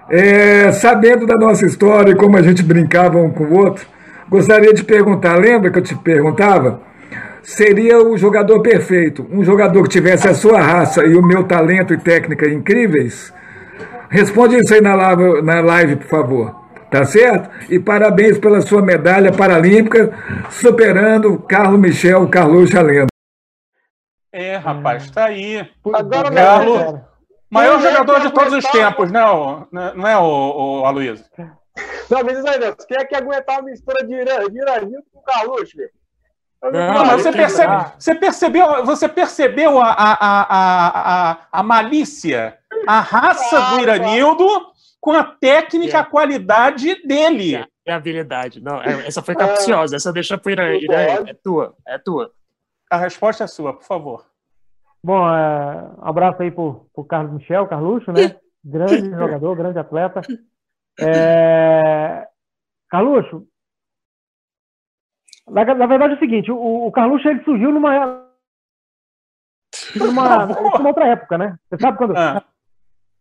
é, 0.10 0.72
sabendo 0.74 1.26
da 1.26 1.36
nossa 1.36 1.66
história 1.66 2.12
e 2.12 2.16
como 2.16 2.38
a 2.38 2.42
gente 2.42 2.62
brincava 2.62 3.18
um 3.18 3.32
com 3.32 3.46
o 3.46 3.58
outro, 3.58 3.88
gostaria 4.30 4.74
de 4.74 4.84
perguntar, 4.84 5.38
lembra 5.38 5.72
que 5.72 5.80
eu 5.80 5.84
te 5.84 5.96
perguntava? 5.96 6.82
Seria 7.46 8.02
o 8.02 8.18
jogador 8.18 8.62
perfeito. 8.62 9.26
Um 9.32 9.44
jogador 9.44 9.84
que 9.84 9.90
tivesse 9.90 10.28
a 10.28 10.34
sua 10.34 10.60
raça 10.60 11.06
e 11.06 11.16
o 11.16 11.22
meu 11.22 11.44
talento 11.44 11.94
e 11.94 11.98
técnica 11.98 12.50
incríveis? 12.50 13.34
Responde 14.10 14.58
isso 14.58 14.74
aí 14.74 14.82
na 14.82 14.96
live, 14.96 15.42
na 15.42 15.62
live, 15.62 15.96
por 15.98 16.08
favor. 16.08 16.66
Tá 16.90 17.04
certo? 17.06 17.50
E 17.70 17.80
parabéns 17.80 18.38
pela 18.38 18.62
sua 18.62 18.82
medalha 18.82 19.32
paralímpica, 19.32 20.14
superando 20.50 21.40
Carlos 21.40 21.80
Michel 21.80 22.28
Carlos 22.30 22.70
Chalendo. 22.70 23.08
É, 24.32 24.56
rapaz, 24.58 25.10
tá 25.12 25.26
aí. 25.26 25.68
Agora, 25.94 26.32
Carlos, 26.32 27.02
maior 27.50 27.82
jogador 27.82 28.22
de 28.22 28.34
todos 28.34 28.54
os 28.54 28.66
tempos, 28.72 29.12
né, 29.12 29.22
não 29.72 30.08
é, 30.08 30.18
o, 30.18 30.82
o 30.82 30.86
Aloysio? 30.86 31.26
Não, 32.10 32.24
me 32.24 32.34
diz 32.34 32.46
aí, 32.46 32.60
quem 32.88 32.98
é 32.98 33.06
que 33.06 33.16
aguentar 33.16 33.60
a 33.60 33.62
mistura 33.62 34.06
de 34.06 34.14
Iranildo 34.14 35.04
com 35.12 35.20
o 35.20 35.24
Carlos, 35.24 35.72
filho? 35.72 35.90
Não, 36.72 37.06
mas 37.06 37.22
você, 37.22 37.32
percebe, 37.32 37.86
você 37.98 38.16
percebeu, 38.16 38.86
você 38.86 39.10
percebeu 39.10 39.82
a, 39.82 39.92
a, 39.92 40.14
a, 40.14 41.32
a, 41.32 41.38
a 41.52 41.64
malícia, 41.64 42.58
a 42.88 43.00
raça 43.00 43.60
do 43.72 43.82
Iranildo 43.82 44.48
com 45.00 45.12
a 45.12 45.24
técnica, 45.24 46.00
a 46.00 46.06
qualidade 46.06 47.06
dele. 47.06 47.64
É 47.86 47.94
a 47.94 47.98
habilidade. 47.98 48.62
Não, 48.62 48.82
é, 48.82 49.08
essa 49.08 49.22
foi 49.22 49.36
capciosa. 49.36 49.96
Essa 49.96 50.12
deixa 50.12 50.38
pro 50.38 50.52
Irã. 50.52 50.74
Irã. 50.74 50.96
É 51.28 51.34
tua. 51.34 51.76
É 51.88 51.98
tua. 52.00 52.32
A 52.90 52.98
resposta 52.98 53.44
é 53.44 53.48
sua, 53.48 53.74
por 53.74 53.84
favor. 53.84 54.26
Bom, 55.04 55.28
é, 55.30 55.90
um 56.00 56.08
abraço 56.08 56.42
aí 56.42 56.50
pro, 56.50 56.90
pro 56.92 57.04
Carlos 57.06 57.34
Michel, 57.34 57.68
Carluxo, 57.68 58.12
né? 58.12 58.36
Grande 58.66 59.12
jogador, 59.12 59.56
grande 59.56 59.78
atleta. 59.78 60.22
É, 61.00 62.28
Carluxo, 62.90 63.46
na, 65.50 65.66
na 65.76 65.86
verdade 65.86 66.14
é 66.14 66.18
o 66.18 66.20
seguinte, 66.20 66.52
o, 66.52 66.88
o 66.88 66.92
Carluxo 66.92 67.28
ele 67.28 67.44
surgiu 67.44 67.72
numa 67.72 68.24
numa, 69.96 70.46
numa 70.48 70.88
outra 70.88 71.08
época, 71.08 71.38
né? 71.38 71.58
Você 71.70 71.82
sabe 71.82 71.98
quando 71.98 72.18
ah. 72.18 72.44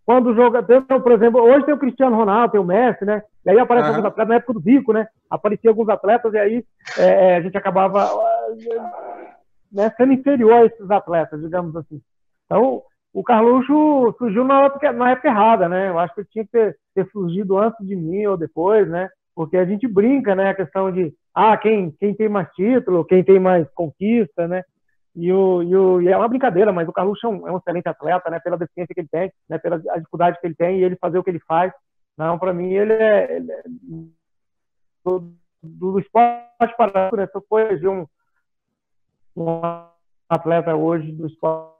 quando 0.06 0.34
joga, 0.34 0.62
por 0.62 1.12
exemplo, 1.12 1.40
hoje 1.42 1.64
tem 1.66 1.74
o 1.74 1.78
Cristiano 1.78 2.16
Ronaldo, 2.16 2.52
tem 2.52 2.60
o 2.60 2.64
Messi, 2.64 3.04
né? 3.04 3.22
E 3.44 3.50
aí 3.50 3.58
aparece 3.58 3.88
alguns 3.88 4.04
atletas 4.04 4.28
na 4.28 4.34
época 4.36 4.52
do 4.54 4.60
Zico, 4.60 4.92
né? 4.92 5.06
Apareciam 5.28 5.72
alguns 5.72 5.88
atletas 5.88 6.32
e 6.32 6.38
aí 6.38 6.64
é, 6.98 7.04
é, 7.04 7.36
a 7.36 7.40
gente 7.42 7.56
acabava 7.56 8.08
né, 9.70 9.92
sendo 9.96 10.12
inferior 10.12 10.52
a 10.52 10.64
esses 10.66 10.90
atletas, 10.90 11.40
digamos 11.40 11.74
assim. 11.76 12.00
Então, 12.46 12.82
o 13.12 13.22
Carluxo 13.22 14.14
surgiu 14.18 14.44
na 14.44 14.62
época, 14.62 14.92
na 14.92 15.10
época 15.10 15.28
errada, 15.28 15.68
né? 15.68 15.90
Eu 15.90 15.98
acho 15.98 16.14
que 16.14 16.20
ele 16.20 16.28
tinha 16.30 16.44
que 16.44 16.50
ter, 16.50 16.76
ter 16.94 17.06
surgido 17.10 17.58
antes 17.58 17.86
de 17.86 17.94
mim 17.94 18.24
ou 18.26 18.36
depois, 18.36 18.88
né? 18.88 19.08
Porque 19.34 19.56
a 19.56 19.64
gente 19.64 19.86
brinca, 19.86 20.34
né? 20.34 20.50
A 20.50 20.54
questão 20.54 20.90
de 20.90 21.12
ah, 21.34 21.56
quem, 21.56 21.90
quem 21.90 22.14
tem 22.14 22.28
mais 22.28 22.48
título, 22.52 23.04
quem 23.04 23.24
tem 23.24 23.40
mais 23.40 23.68
conquista, 23.70 24.46
né? 24.46 24.62
E, 25.16 25.32
o, 25.32 25.62
e, 25.62 25.76
o, 25.76 26.00
e 26.00 26.08
é 26.08 26.16
uma 26.16 26.28
brincadeira, 26.28 26.72
mas 26.72 26.88
o 26.88 26.92
Carluxo 26.92 27.26
é 27.26 27.30
um, 27.30 27.48
é 27.48 27.52
um, 27.52 27.56
excelente 27.56 27.88
atleta, 27.88 28.30
né? 28.30 28.38
Pela 28.38 28.56
deficiência 28.56 28.94
que 28.94 29.00
ele 29.00 29.08
tem, 29.08 29.32
né? 29.48 29.58
Pela 29.58 29.78
dificuldade 29.78 30.40
que 30.40 30.46
ele 30.46 30.54
tem 30.54 30.78
e 30.78 30.84
ele 30.84 30.96
fazer 30.96 31.18
o 31.18 31.24
que 31.24 31.30
ele 31.30 31.40
faz. 31.40 31.72
Não, 32.16 32.38
para 32.38 32.52
mim 32.52 32.72
ele 32.72 32.92
é, 32.92 33.36
ele 33.36 33.50
é 33.50 33.62
do, 35.04 35.32
do, 35.62 35.98
esporte 35.98 36.76
para 36.76 37.10
né? 37.16 37.26
Só 37.32 37.40
foi 37.48 37.84
um, 37.86 38.06
uma 39.34 39.90
atleta 40.28 40.74
hoje 40.74 41.10
do 41.12 41.26
esporte, 41.26 41.74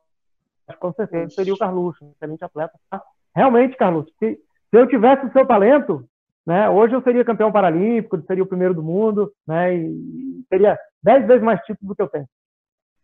com 0.81 0.93
certeza 0.93 1.31
seria 1.31 1.55
o 1.55 1.59
Carluxo, 1.59 2.05
um 2.05 2.11
excelente 2.11 2.45
atleta. 2.45 2.79
Tá? 2.91 3.01
Realmente, 3.35 3.77
Carluxo, 3.77 4.13
se, 4.19 4.35
se 4.35 4.77
eu 4.77 4.89
tivesse 4.89 5.27
o 5.27 5.33
seu 5.33 5.47
talento, 5.47 6.09
né, 6.47 6.69
hoje 6.69 6.95
eu 6.95 7.03
seria 7.03 7.25
campeão 7.25 7.51
paralímpico, 7.51 8.23
seria 8.27 8.43
o 8.43 8.47
primeiro 8.47 8.75
do 8.75 8.83
mundo, 8.83 9.33
né, 9.47 9.75
e 9.75 10.45
teria 10.51 10.79
dez 11.03 11.27
vezes 11.27 11.43
mais 11.43 11.61
títulos 11.61 11.89
do 11.89 11.97
que 11.97 12.03
eu 12.03 12.09
tenho. 12.09 12.27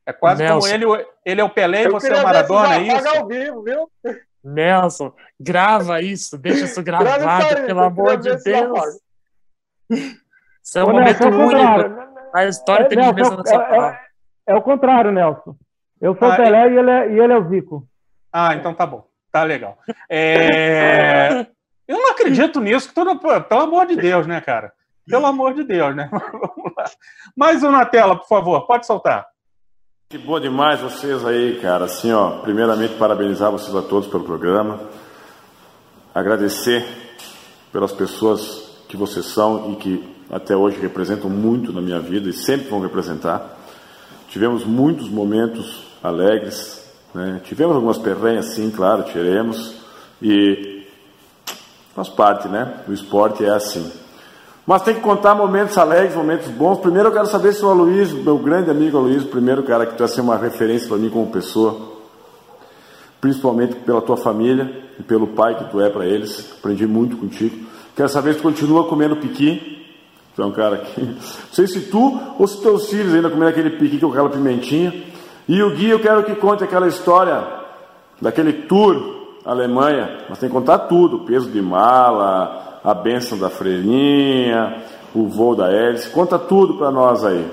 É 0.06 0.12
quase 0.12 0.42
Nelson. 0.42 0.68
como 0.80 0.96
ele, 0.96 1.06
ele 1.24 1.40
é 1.40 1.44
o 1.44 1.50
Pelé 1.50 1.84
e 1.84 1.88
você 1.88 2.12
é 2.12 2.20
o 2.20 2.22
Maradona, 2.22 2.76
é 2.76 2.82
isso? 2.82 3.08
Ao 3.08 3.26
vivo, 3.26 3.62
viu? 3.62 3.88
Nelson, 4.42 5.12
grava 5.38 6.00
isso, 6.00 6.38
deixa 6.38 6.64
isso 6.64 6.82
gravado, 6.84 7.66
pelo 7.66 7.80
amor 7.80 8.16
de 8.16 8.34
Deus. 8.42 9.00
Isso 9.90 10.78
é 10.78 10.84
um 10.84 10.92
momento 10.92 11.26
único. 11.26 12.10
A 12.34 12.44
história 12.46 12.88
tem 12.88 12.98
é, 12.98 13.12
Nelson, 13.12 13.42
é, 13.46 13.56
é, 13.56 13.98
é, 14.48 14.54
o 14.54 14.62
contrário, 14.62 15.12
Nelson. 15.12 15.56
Eu 16.00 16.16
sou 16.16 16.28
ah, 16.28 16.34
o 16.34 16.36
Pelé 16.36 16.70
e, 16.70 16.78
ele 16.78 16.90
é, 16.90 17.12
e 17.12 17.20
ele 17.20 17.32
é 17.32 17.38
o 17.38 17.48
Zico. 17.48 17.86
Ah, 18.32 18.54
então 18.54 18.72
tá 18.72 18.86
bom. 18.86 19.06
Tá 19.30 19.44
legal. 19.44 19.78
É... 20.08 21.46
Eu 21.90 21.98
não 21.98 22.12
acredito 22.12 22.60
nisso, 22.60 22.92
todo... 22.94 23.18
pelo 23.18 23.60
amor 23.62 23.84
de 23.84 23.96
Deus, 23.96 24.24
né, 24.24 24.40
cara? 24.40 24.72
Pelo 25.08 25.26
amor 25.26 25.54
de 25.54 25.64
Deus, 25.64 25.96
né? 25.96 26.08
Mais 27.36 27.64
um 27.64 27.72
na 27.72 27.84
tela, 27.84 28.14
por 28.14 28.28
favor. 28.28 28.64
Pode 28.64 28.86
soltar. 28.86 29.26
Que 30.08 30.16
boa 30.16 30.40
demais 30.40 30.78
vocês 30.78 31.26
aí, 31.26 31.58
cara. 31.60 31.86
Assim, 31.86 32.12
ó, 32.12 32.42
primeiramente 32.42 32.94
parabenizar 32.94 33.50
vocês 33.50 33.74
a 33.74 33.82
todos 33.82 34.08
pelo 34.08 34.22
programa. 34.22 34.78
Agradecer 36.14 36.86
pelas 37.72 37.90
pessoas 37.90 38.84
que 38.88 38.96
vocês 38.96 39.26
são 39.26 39.72
e 39.72 39.76
que 39.76 40.16
até 40.30 40.54
hoje 40.54 40.78
representam 40.78 41.28
muito 41.28 41.72
na 41.72 41.80
minha 41.80 41.98
vida 41.98 42.28
e 42.28 42.32
sempre 42.32 42.68
vão 42.68 42.78
representar. 42.78 43.58
Tivemos 44.28 44.64
muitos 44.64 45.08
momentos 45.08 45.88
alegres, 46.00 46.88
né? 47.12 47.40
tivemos 47.42 47.74
algumas 47.74 47.98
perrenhas, 47.98 48.54
sim, 48.54 48.70
claro, 48.70 49.02
tiremos, 49.02 49.74
e 50.22 50.79
faz 51.94 52.08
parte, 52.08 52.48
né? 52.48 52.82
O 52.88 52.92
esporte 52.92 53.44
é 53.44 53.50
assim. 53.50 53.90
Mas 54.66 54.82
tem 54.82 54.94
que 54.94 55.00
contar 55.00 55.34
momentos 55.34 55.76
alegres, 55.76 56.14
momentos 56.14 56.48
bons. 56.48 56.78
Primeiro 56.78 57.08
eu 57.08 57.12
quero 57.12 57.26
saber 57.26 57.52
se 57.52 57.64
o 57.64 57.68
Aloysio, 57.68 58.22
meu 58.22 58.38
grande 58.38 58.70
amigo 58.70 58.98
Aloysio, 58.98 59.28
primeiro 59.28 59.62
cara 59.62 59.86
que 59.86 59.96
tu 59.96 60.06
ser 60.06 60.20
uma 60.20 60.36
referência 60.36 60.86
para 60.86 60.96
mim 60.96 61.10
como 61.10 61.26
pessoa, 61.30 61.76
principalmente 63.20 63.74
pela 63.76 64.00
tua 64.00 64.16
família 64.16 64.84
e 64.98 65.02
pelo 65.02 65.28
pai 65.28 65.56
que 65.56 65.64
tu 65.70 65.80
é 65.80 65.90
para 65.90 66.06
eles. 66.06 66.52
Aprendi 66.58 66.86
muito 66.86 67.16
contigo. 67.16 67.66
Quero 67.96 68.08
saber 68.08 68.34
se 68.34 68.38
tu 68.38 68.42
continua 68.42 68.86
comendo 68.86 69.16
piqui. 69.16 69.84
Tu 70.36 70.42
é 70.42 70.46
um 70.46 70.52
cara 70.52 70.78
que. 70.78 71.00
Não 71.02 71.16
sei 71.50 71.66
se 71.66 71.80
tu 71.82 72.20
ou 72.38 72.46
se 72.46 72.60
teus 72.62 72.88
filhos 72.88 73.12
ainda 73.12 73.28
comendo 73.28 73.50
aquele 73.50 73.70
piqui 73.70 73.98
com 73.98 74.08
aquela 74.08 74.30
pimentinha. 74.30 74.94
E 75.48 75.60
o 75.62 75.70
Gui, 75.70 75.90
eu 75.90 75.98
quero 75.98 76.22
que 76.22 76.36
conte 76.36 76.62
aquela 76.62 76.86
história 76.86 77.44
daquele 78.20 78.52
tour 78.52 79.19
Alemanha. 79.44 80.26
Mas 80.28 80.38
tem 80.38 80.48
que 80.48 80.54
contar 80.54 80.80
tudo: 80.80 81.20
peso 81.20 81.50
de 81.50 81.60
mala, 81.60 82.80
a 82.84 82.94
bênção 82.94 83.38
da 83.38 83.50
freirinha, 83.50 84.82
o 85.14 85.28
voo 85.28 85.54
da 85.54 85.72
hélice. 85.72 86.10
Conta 86.10 86.38
tudo 86.38 86.78
para 86.78 86.90
nós 86.90 87.24
aí. 87.24 87.50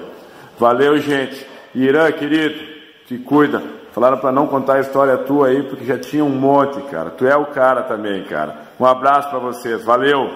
Valeu, 0.57 0.97
gente. 0.97 1.45
Irã, 1.73 2.11
querido, 2.11 2.59
te 3.05 3.17
cuida. 3.17 3.61
Falaram 3.91 4.17
para 4.19 4.31
não 4.31 4.47
contar 4.47 4.75
a 4.75 4.79
história 4.79 5.17
tua 5.17 5.47
aí, 5.47 5.63
porque 5.63 5.83
já 5.83 5.97
tinha 5.97 6.23
um 6.23 6.29
monte, 6.29 6.81
cara. 6.83 7.09
Tu 7.09 7.25
é 7.25 7.35
o 7.35 7.47
cara 7.47 7.83
também, 7.83 8.23
cara. 8.25 8.55
Um 8.79 8.85
abraço 8.85 9.29
para 9.29 9.39
vocês. 9.39 9.83
Valeu. 9.83 10.29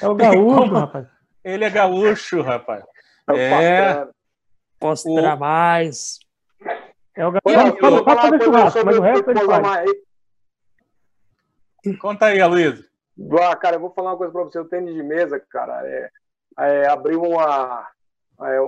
É 0.00 0.08
o 0.08 0.14
gaúcho, 0.14 0.72
rapaz. 0.72 1.06
Ele 1.44 1.64
é 1.64 1.70
gaúcho, 1.70 2.42
rapaz. 2.42 2.84
É. 3.28 4.06
Posso 4.78 5.08
o... 5.08 5.36
mais. 5.36 6.18
É 7.16 7.26
o 7.26 7.32
fazer 7.32 8.42
churrasco, 8.42 8.84
mas 8.84 8.98
o 8.98 9.02
resto 9.02 9.30
ele 9.30 9.40
faz. 9.40 9.90
Conta 11.98 12.26
aí, 12.26 12.40
Aloysio. 12.40 12.88
Ah, 13.40 13.56
cara, 13.56 13.76
eu 13.76 13.80
vou 13.80 13.90
falar 13.90 14.10
uma 14.12 14.16
coisa 14.16 14.32
para 14.32 14.44
você. 14.44 14.58
O 14.58 14.64
tênis 14.64 14.94
de 14.94 15.02
mesa, 15.02 15.40
cara, 15.40 15.86
é, 15.86 16.10
é 16.58 16.88
abriu 16.88 17.22
uma, 17.22 17.90
é, 18.40 18.60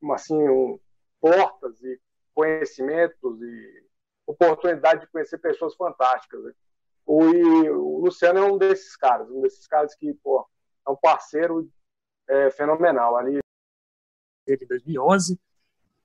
uma 0.00 0.14
assim, 0.14 0.36
um, 0.48 0.78
portas 1.20 1.80
e 1.82 2.00
conhecimentos 2.34 3.40
e 3.42 3.84
oportunidade 4.26 5.02
de 5.02 5.06
conhecer 5.08 5.38
pessoas 5.38 5.74
fantásticas. 5.74 6.42
Né? 6.42 6.52
O, 7.06 7.24
e, 7.24 7.70
o 7.70 7.98
Luciano 7.98 8.38
é 8.38 8.42
um 8.42 8.58
desses 8.58 8.96
caras, 8.96 9.30
um 9.30 9.42
desses 9.42 9.66
caras 9.66 9.94
que 9.94 10.14
pô, 10.14 10.48
é 10.86 10.90
um 10.90 10.96
parceiro 10.96 11.68
é, 12.28 12.50
fenomenal. 12.50 13.16
Ali 13.16 13.38
em 14.48 14.66
2011 14.66 15.38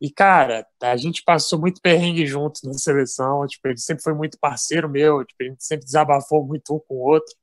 e, 0.01 0.09
cara, 0.09 0.65
a 0.81 0.95
gente 0.95 1.23
passou 1.23 1.59
muito 1.59 1.81
perrengue 1.81 2.25
junto 2.25 2.61
na 2.65 2.73
seleção. 2.73 3.45
Tipo, 3.47 3.67
ele 3.67 3.77
sempre 3.77 4.03
foi 4.03 4.13
muito 4.13 4.39
parceiro 4.39 4.89
meu. 4.89 5.25
Tipo, 5.25 5.43
a 5.43 5.45
gente 5.47 5.63
sempre 5.63 5.85
desabafou 5.85 6.45
muito 6.45 6.75
um 6.75 6.79
com 6.79 6.95
o 6.95 6.99
outro, 6.99 7.35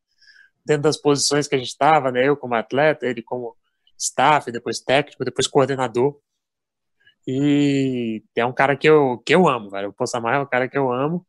dentro 0.65 0.85
das 0.85 0.97
posições 0.97 1.47
que 1.49 1.55
a 1.55 1.59
gente 1.59 1.69
estava, 1.69 2.11
né? 2.11 2.27
Eu 2.29 2.37
como 2.37 2.55
atleta, 2.55 3.07
ele 3.07 3.23
como 3.23 3.57
staff, 3.99 4.51
depois 4.51 4.81
técnico, 4.81 5.25
depois 5.25 5.47
coordenador. 5.47 6.19
E 7.27 8.23
é 8.37 8.47
um 8.47 8.53
cara 8.53 8.77
que 8.77 8.89
eu, 8.89 9.19
que 9.27 9.35
eu 9.35 9.49
amo, 9.49 9.71
velho. 9.71 9.91
O 9.91 9.93
Possamar 9.93 10.37
é 10.37 10.39
um 10.41 10.47
cara 10.47 10.69
que 10.69 10.79
eu 10.79 10.93
amo. 10.93 11.27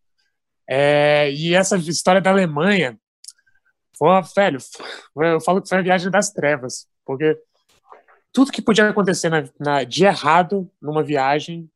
É, 0.70 1.32
e 1.32 1.56
essa 1.56 1.78
história 1.78 2.22
da 2.22 2.32
Alemanha 2.32 3.00
foi, 3.98 4.10
velho, 4.36 4.60
eu 5.18 5.42
falo 5.42 5.62
que 5.62 5.70
foi 5.70 5.80
a 5.80 5.82
viagem 5.82 6.12
das 6.12 6.32
trevas, 6.32 6.88
porque 7.06 7.38
tudo 8.32 8.52
que 8.52 8.62
podia 8.62 8.90
acontecer 8.90 9.30
na, 9.30 9.50
na, 9.60 9.84
de 9.84 10.06
errado 10.06 10.70
numa 10.82 11.04
viagem 11.04 11.70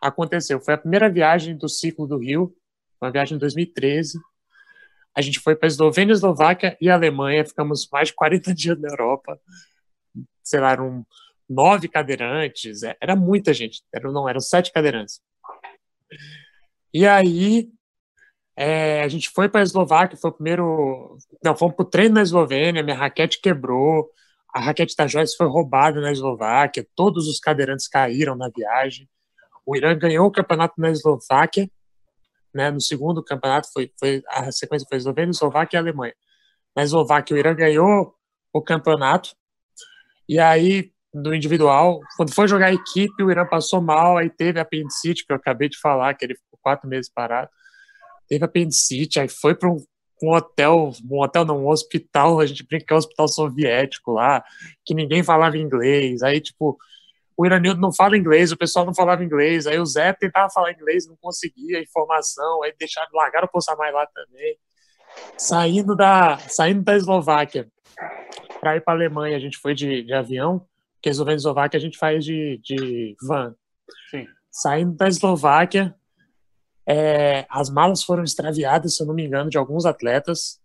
aconteceu. 0.00 0.60
Foi 0.60 0.74
a 0.74 0.78
primeira 0.78 1.10
viagem 1.10 1.56
do 1.56 1.68
ciclo 1.68 2.06
do 2.06 2.18
Rio, 2.18 2.54
uma 3.00 3.10
viagem 3.10 3.36
em 3.36 3.38
2013. 3.38 4.18
A 5.14 5.20
gente 5.20 5.40
foi 5.40 5.54
para 5.54 5.68
Eslovênia, 5.68 6.12
Eslováquia 6.12 6.76
e 6.80 6.88
Alemanha. 6.88 7.44
Ficamos 7.44 7.88
mais 7.92 8.08
de 8.08 8.14
40 8.14 8.52
dias 8.54 8.78
na 8.80 8.88
Europa. 8.88 9.40
Sei 10.42 10.60
lá, 10.60 10.72
eram 10.72 11.06
nove 11.48 11.88
cadeirantes. 11.88 12.82
É, 12.82 12.96
era 13.00 13.14
muita 13.16 13.52
gente. 13.52 13.82
Eram, 13.92 14.12
não, 14.12 14.28
eram 14.28 14.40
sete 14.40 14.72
cadeirantes. 14.72 15.20
E 16.92 17.06
aí 17.06 17.70
é, 18.56 19.02
a 19.02 19.08
gente 19.08 19.30
foi 19.30 19.48
para 19.48 19.60
a 19.60 19.62
Eslováquia, 19.62 20.18
foi 20.18 20.30
o 20.30 20.34
primeiro. 20.34 21.18
Não, 21.42 21.56
fomos 21.56 21.74
para 21.74 21.82
o 21.82 21.88
treino 21.88 22.16
na 22.16 22.22
Eslovênia, 22.22 22.82
minha 22.82 22.96
raquete 22.96 23.40
quebrou 23.40 24.10
a 24.52 24.60
raquete 24.60 24.94
da 24.96 25.06
Joyce 25.06 25.36
foi 25.36 25.46
roubada 25.46 26.00
na 26.00 26.10
Eslováquia, 26.12 26.86
todos 26.94 27.28
os 27.28 27.38
cadeirantes 27.38 27.88
caíram 27.88 28.34
na 28.34 28.48
viagem. 28.48 29.08
O 29.64 29.76
Irã 29.76 29.96
ganhou 29.96 30.26
o 30.26 30.30
campeonato 30.30 30.74
na 30.78 30.90
Eslováquia, 30.90 31.70
né, 32.52 32.70
no 32.70 32.80
segundo 32.80 33.22
campeonato 33.22 33.68
foi, 33.72 33.92
foi 33.98 34.22
a 34.28 34.50
sequência 34.50 34.86
foi 34.88 34.98
Eslovênia, 34.98 35.30
Eslováquia 35.30 35.76
e 35.76 35.80
Alemanha. 35.80 36.14
Na 36.74 36.82
Eslováquia 36.82 37.36
o 37.36 37.38
Irã 37.38 37.54
ganhou 37.54 38.14
o 38.52 38.60
campeonato 38.60 39.36
e 40.28 40.38
aí 40.38 40.92
no 41.12 41.34
individual, 41.34 42.00
quando 42.16 42.32
foi 42.32 42.46
jogar 42.46 42.66
a 42.66 42.72
equipe, 42.72 43.22
o 43.22 43.30
Irã 43.30 43.44
passou 43.44 43.80
mal, 43.80 44.16
aí 44.16 44.30
teve 44.30 44.60
apendicite, 44.60 45.26
que 45.26 45.32
eu 45.32 45.36
acabei 45.36 45.68
de 45.68 45.78
falar, 45.78 46.14
que 46.14 46.24
ele 46.24 46.36
ficou 46.36 46.58
quatro 46.62 46.88
meses 46.88 47.10
parado. 47.12 47.50
Teve 48.28 48.44
apendicite, 48.44 49.18
aí 49.18 49.28
foi 49.28 49.54
para 49.54 49.68
um 49.68 49.84
um 50.26 50.32
hotel, 50.32 50.92
um 51.10 51.20
hotel 51.20 51.44
não, 51.44 51.64
um 51.64 51.68
hospital, 51.68 52.40
a 52.40 52.46
gente 52.46 52.66
brinca 52.66 52.86
que 52.86 52.92
é 52.92 52.96
um 52.96 52.98
hospital 52.98 53.28
soviético 53.28 54.12
lá, 54.12 54.44
que 54.84 54.94
ninguém 54.94 55.22
falava 55.22 55.56
inglês, 55.56 56.22
aí 56.22 56.40
tipo, 56.40 56.78
o 57.36 57.46
Iranildo 57.46 57.80
não 57.80 57.90
fala 57.92 58.18
inglês, 58.18 58.52
o 58.52 58.56
pessoal 58.56 58.84
não 58.84 58.94
falava 58.94 59.24
inglês, 59.24 59.66
aí 59.66 59.78
o 59.78 59.86
Zé 59.86 60.12
tentava 60.12 60.50
falar 60.50 60.72
inglês, 60.72 61.06
não 61.06 61.16
conseguia 61.16 61.80
informação, 61.80 62.62
aí 62.62 62.74
deixaram, 62.78 63.08
largaram 63.14 63.46
o 63.46 63.50
Possamay 63.50 63.90
lá 63.90 64.06
também. 64.06 64.58
Saindo 65.38 65.96
da, 65.96 66.38
saindo 66.38 66.82
da 66.82 66.94
Eslováquia 66.94 67.66
para 68.60 68.76
ir 68.76 68.82
para 68.82 68.92
a 68.92 68.96
Alemanha, 68.96 69.36
a 69.36 69.40
gente 69.40 69.56
foi 69.56 69.74
de, 69.74 70.02
de 70.02 70.12
avião, 70.12 70.66
porque 70.94 71.08
Eslováquia 71.08 71.78
a 71.78 71.80
gente 71.80 71.96
faz 71.96 72.24
de, 72.24 72.60
de 72.62 73.16
van. 73.22 73.54
Sim. 74.10 74.26
Saindo 74.50 74.94
da 74.94 75.08
Eslováquia, 75.08 75.94
é, 76.86 77.46
as 77.48 77.70
malas 77.70 78.02
foram 78.02 78.24
extraviadas, 78.24 78.96
se 78.96 79.02
eu 79.02 79.06
não 79.06 79.14
me 79.14 79.24
engano, 79.24 79.50
de 79.50 79.58
alguns 79.58 79.86
atletas. 79.86 80.58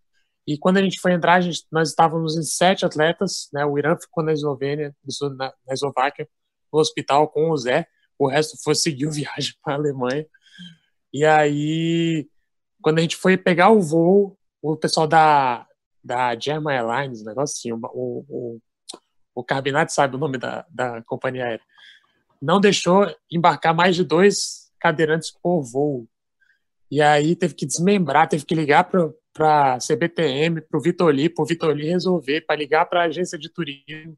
E 0.47 0.57
quando 0.57 0.77
a 0.77 0.81
gente 0.81 0.99
foi 0.99 1.13
entrar, 1.13 1.41
gente, 1.41 1.65
nós 1.71 1.89
estávamos 1.89 2.37
em 2.37 2.43
sete 2.43 2.85
atletas. 2.85 3.49
Né? 3.51 3.65
O 3.65 3.77
Irã 3.77 3.97
ficou 3.97 4.23
na 4.23 4.33
Eslovênia, 4.33 4.95
na, 5.37 5.53
na 5.67 5.73
Eslováquia, 5.73 6.27
no 6.71 6.79
hospital 6.79 7.27
com 7.27 7.49
o 7.49 7.57
Zé. 7.57 7.87
O 8.17 8.27
resto 8.27 8.57
foi 8.63 8.75
seguir 8.75 9.09
viagem 9.11 9.53
para 9.63 9.73
a 9.73 9.77
Alemanha. 9.77 10.25
E 11.13 11.25
aí, 11.25 12.27
quando 12.81 12.99
a 12.99 13.01
gente 13.01 13.15
foi 13.15 13.37
pegar 13.37 13.69
o 13.69 13.81
voo, 13.81 14.37
o 14.61 14.75
pessoal 14.75 15.07
da, 15.07 15.65
da 16.03 16.37
German 16.37 16.75
Airlines, 16.75 17.23
negócio 17.23 17.55
assim, 17.57 17.71
o, 17.71 17.79
o, 17.93 18.59
o 19.33 19.43
Carbinati 19.43 19.93
sabe 19.93 20.15
o 20.15 20.19
nome 20.19 20.37
da, 20.37 20.65
da 20.69 21.01
companhia 21.03 21.45
aérea, 21.45 21.65
não 22.41 22.59
deixou 22.59 23.07
embarcar 23.31 23.73
mais 23.73 23.95
de 23.95 24.03
dois 24.03 24.64
cadeirantes 24.85 25.31
por 25.31 25.63
voo. 25.63 26.07
E 26.91 27.01
aí 27.01 27.35
teve 27.35 27.55
que 27.55 27.65
desmembrar, 27.65 28.29
teve 28.29 28.45
que 28.45 28.53
ligar 28.53 28.83
para 28.83 29.73
a 29.73 29.79
CBTM, 29.79 30.61
para 30.61 30.77
o 30.77 30.81
Vitoli, 30.81 31.27
para 31.27 31.43
o 31.43 31.45
Vitoli 31.45 31.87
resolver, 31.87 32.41
para 32.41 32.55
ligar 32.55 32.85
para 32.85 33.01
a 33.01 33.05
agência 33.05 33.37
de 33.37 33.49
turismo. 33.49 34.15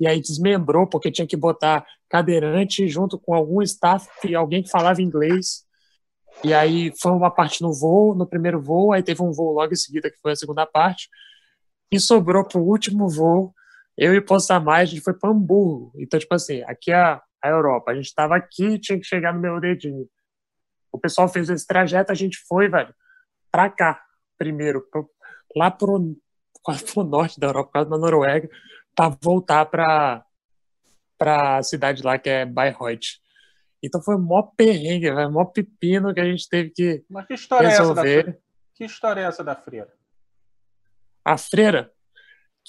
e 0.00 0.06
aí 0.06 0.18
desmembrou, 0.18 0.86
porque 0.86 1.10
tinha 1.10 1.26
que 1.26 1.36
botar 1.36 1.84
cadeirante 2.08 2.88
junto 2.88 3.18
com 3.18 3.34
algum 3.34 3.60
staff 3.60 4.08
alguém 4.34 4.62
que 4.62 4.70
falava 4.70 5.02
inglês. 5.02 5.66
E 6.42 6.54
aí 6.54 6.90
foi 6.98 7.12
uma 7.12 7.30
parte 7.30 7.60
no 7.60 7.74
voo, 7.74 8.14
no 8.14 8.26
primeiro 8.26 8.58
voo, 8.58 8.94
aí 8.94 9.02
teve 9.02 9.22
um 9.22 9.32
voo 9.32 9.52
logo 9.52 9.72
em 9.74 9.76
seguida, 9.76 10.10
que 10.10 10.18
foi 10.22 10.32
a 10.32 10.36
segunda 10.36 10.64
parte, 10.64 11.10
e 11.92 12.00
sobrou 12.00 12.42
para 12.44 12.58
o 12.58 12.66
último 12.66 13.06
voo, 13.10 13.54
eu 13.98 14.14
e 14.14 14.24
mais 14.64 14.88
a 14.88 14.92
gente 14.92 15.02
foi 15.02 15.12
para 15.12 15.28
Hamburgo. 15.28 15.92
Então, 15.96 16.18
tipo 16.18 16.34
assim, 16.34 16.62
aqui 16.62 16.90
é 16.90 16.96
a, 16.96 17.22
a 17.42 17.48
Europa, 17.48 17.90
a 17.90 17.94
gente 17.94 18.06
estava 18.06 18.36
aqui 18.36 18.78
tinha 18.78 18.98
que 18.98 19.04
chegar 19.06 19.32
no 19.32 19.40
meu 19.40 19.60
dedinho. 19.60 20.08
O 20.92 20.98
pessoal 20.98 21.28
fez 21.28 21.48
esse 21.48 21.66
trajeto, 21.66 22.12
a 22.12 22.14
gente 22.14 22.38
foi, 22.48 22.68
velho, 22.68 22.94
para 23.50 23.70
cá, 23.70 24.04
primeiro, 24.36 24.82
pro, 24.90 25.08
lá 25.56 25.70
pro, 25.70 26.16
quase 26.62 26.84
pro 26.92 27.04
norte 27.04 27.38
da 27.38 27.48
Europa, 27.48 27.70
quase 27.72 27.90
na 27.90 27.98
Noruega, 27.98 28.48
para 28.94 29.16
voltar 29.22 29.66
para 29.66 30.24
para 31.16 31.58
a 31.58 31.62
cidade 31.62 32.02
lá 32.02 32.18
que 32.18 32.30
é 32.30 32.46
Bayreuth. 32.46 33.20
Então 33.82 34.02
foi 34.02 34.16
mó 34.16 34.42
perrengue, 34.42 35.12
véio, 35.12 35.30
mó 35.30 35.44
pepino 35.44 36.14
que 36.14 36.20
a 36.20 36.24
gente 36.24 36.48
teve 36.48 36.70
que 36.70 37.04
Mas 37.10 37.26
que 37.26 37.34
história 37.34 37.68
resolver. 37.68 38.08
é 38.08 38.20
essa 38.20 38.30
da 38.30 38.38
Que 38.74 38.84
história 38.84 39.20
é 39.20 39.24
essa 39.24 39.44
da 39.44 39.54
freira? 39.54 39.92
A 41.22 41.36
freira 41.36 41.92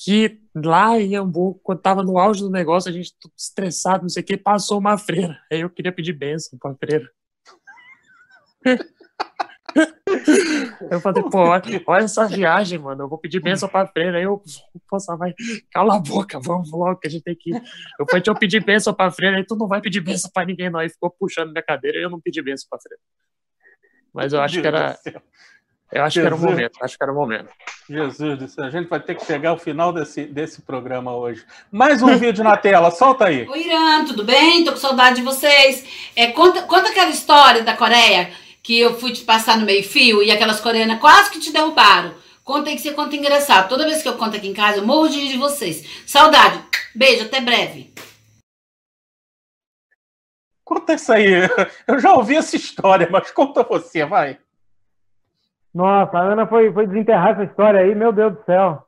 que 0.04 0.42
lá 0.56 1.00
em 1.00 1.16
Hamburgo, 1.16 1.60
quando 1.64 1.82
tava 1.82 2.02
no 2.04 2.18
auge 2.18 2.42
do 2.42 2.50
negócio, 2.50 2.90
a 2.90 2.94
gente 2.94 3.16
tudo 3.20 3.34
estressado, 3.38 4.02
não 4.02 4.10
sei 4.10 4.24
o 4.24 4.26
que, 4.26 4.36
passou 4.36 4.80
uma 4.80 4.98
freira. 4.98 5.40
Aí 5.52 5.62
eu 5.62 5.70
queria 5.70 5.92
pedir 5.92 6.14
bênção 6.14 6.58
pra 6.58 6.74
freira. 6.76 7.10
Eu 10.90 11.00
falei, 11.00 11.24
pô, 11.24 11.38
olha, 11.38 11.84
olha, 11.86 12.04
essa 12.04 12.28
viagem, 12.28 12.80
mano. 12.80 13.04
Eu 13.04 13.10
vou 13.10 13.18
pedir 13.18 13.40
bênção 13.40 13.70
pra 13.70 13.88
freira. 13.88 14.18
Aí 14.18 14.24
eu, 14.24 14.42
poxa, 14.90 15.16
vai, 15.16 15.34
cala 15.72 15.96
a 15.96 16.00
boca, 16.00 16.40
vamos 16.40 16.72
logo, 16.72 17.00
que 17.00 17.08
a 17.08 17.12
gente 17.12 17.24
tem 17.24 17.36
que 17.36 17.52
ir. 17.52 17.62
Eu 18.00 18.06
falei, 18.10 18.24
eu 18.26 18.36
pedir 18.36 18.64
bênção 18.64 18.94
pra 18.94 19.12
freira. 19.12 19.38
Aí 19.38 19.46
tu 19.46 19.56
não 19.56 19.68
vai 19.68 19.82
pedir 19.82 20.02
bênção 20.02 20.32
pra 20.34 20.46
ninguém, 20.46 20.70
não. 20.70 20.80
Aí 20.80 20.90
ficou 20.90 21.12
puxando 21.12 21.52
minha 21.52 21.64
cadeira 21.64 22.00
e 22.00 22.02
eu 22.02 22.10
não 22.10 22.20
pedi 22.20 22.42
bênção 22.42 22.68
pra 22.70 22.80
freira. 22.80 23.02
Mas 24.14 24.34
eu 24.34 24.42
acho 24.42 24.60
que 24.60 24.68
era. 24.68 24.98
Eu 25.92 26.06
acho 26.06 26.16
Jesus. 26.16 26.24
que 26.24 26.28
era 26.28 26.36
o 26.36 26.40
momento, 26.40 26.78
acho 26.82 26.98
que 26.98 27.04
era 27.04 27.12
o 27.12 27.16
momento. 27.16 27.50
Jesus 27.90 28.40
do 28.40 28.48
céu, 28.48 28.64
a 28.64 28.70
gente 28.70 28.88
vai 28.88 29.00
ter 29.02 29.14
que 29.16 29.26
chegar 29.26 29.50
ao 29.50 29.58
final 29.58 29.92
desse, 29.92 30.24
desse 30.24 30.62
programa 30.62 31.14
hoje. 31.14 31.44
Mais 31.70 32.02
um 32.02 32.18
vídeo 32.18 32.46
na 32.46 32.56
tela, 32.56 32.90
solta 32.92 33.26
aí. 33.26 33.46
Oi, 33.46 33.68
Irã, 33.68 34.06
tudo 34.06 34.24
bem? 34.24 34.64
Tô 34.64 34.72
com 34.72 34.78
saudade 34.78 35.18
de 35.18 35.22
vocês. 35.22 35.86
É, 36.16 36.28
conta, 36.28 36.62
conta 36.62 36.88
aquela 36.88 37.10
história 37.10 37.62
da 37.62 37.76
Coreia 37.76 38.32
que 38.64 38.80
eu 38.80 38.98
fui 38.98 39.12
te 39.12 39.26
passar 39.26 39.58
no 39.58 39.66
meio-fio 39.66 40.24
e 40.24 40.32
aquelas 40.32 40.62
coreanas 40.62 41.00
quase 41.00 41.30
que 41.30 41.40
te 41.40 41.52
derrubaram. 41.52 42.14
Conta 42.42 42.70
aí 42.70 42.78
que 42.78 42.82
você 42.82 42.92
conta 42.94 43.18
engraçado. 43.18 43.68
Toda 43.68 43.86
vez 43.86 44.02
que 44.02 44.08
eu 44.08 44.18
conto 44.18 44.38
aqui 44.38 44.48
em 44.48 44.54
casa, 44.54 44.78
eu 44.78 44.86
morro 44.86 45.10
de 45.10 45.28
de 45.28 45.38
vocês. 45.38 45.86
Saudade. 46.06 46.64
Beijo, 46.96 47.26
até 47.26 47.42
breve. 47.42 47.94
Conta 50.64 50.94
isso 50.94 51.12
aí. 51.12 51.28
Eu 51.86 52.00
já 52.00 52.14
ouvi 52.14 52.38
essa 52.38 52.56
história, 52.56 53.10
mas 53.12 53.30
conta 53.32 53.62
você, 53.62 54.06
vai. 54.06 54.40
Nossa, 55.74 56.18
a 56.18 56.22
Ana 56.22 56.46
foi, 56.48 56.72
foi 56.74 56.86
desenterrar 56.88 57.32
essa 57.32 57.44
história 57.44 57.80
aí, 57.80 57.96
meu 57.96 58.12
Deus 58.12 58.34
do 58.34 58.44
céu. 58.46 58.84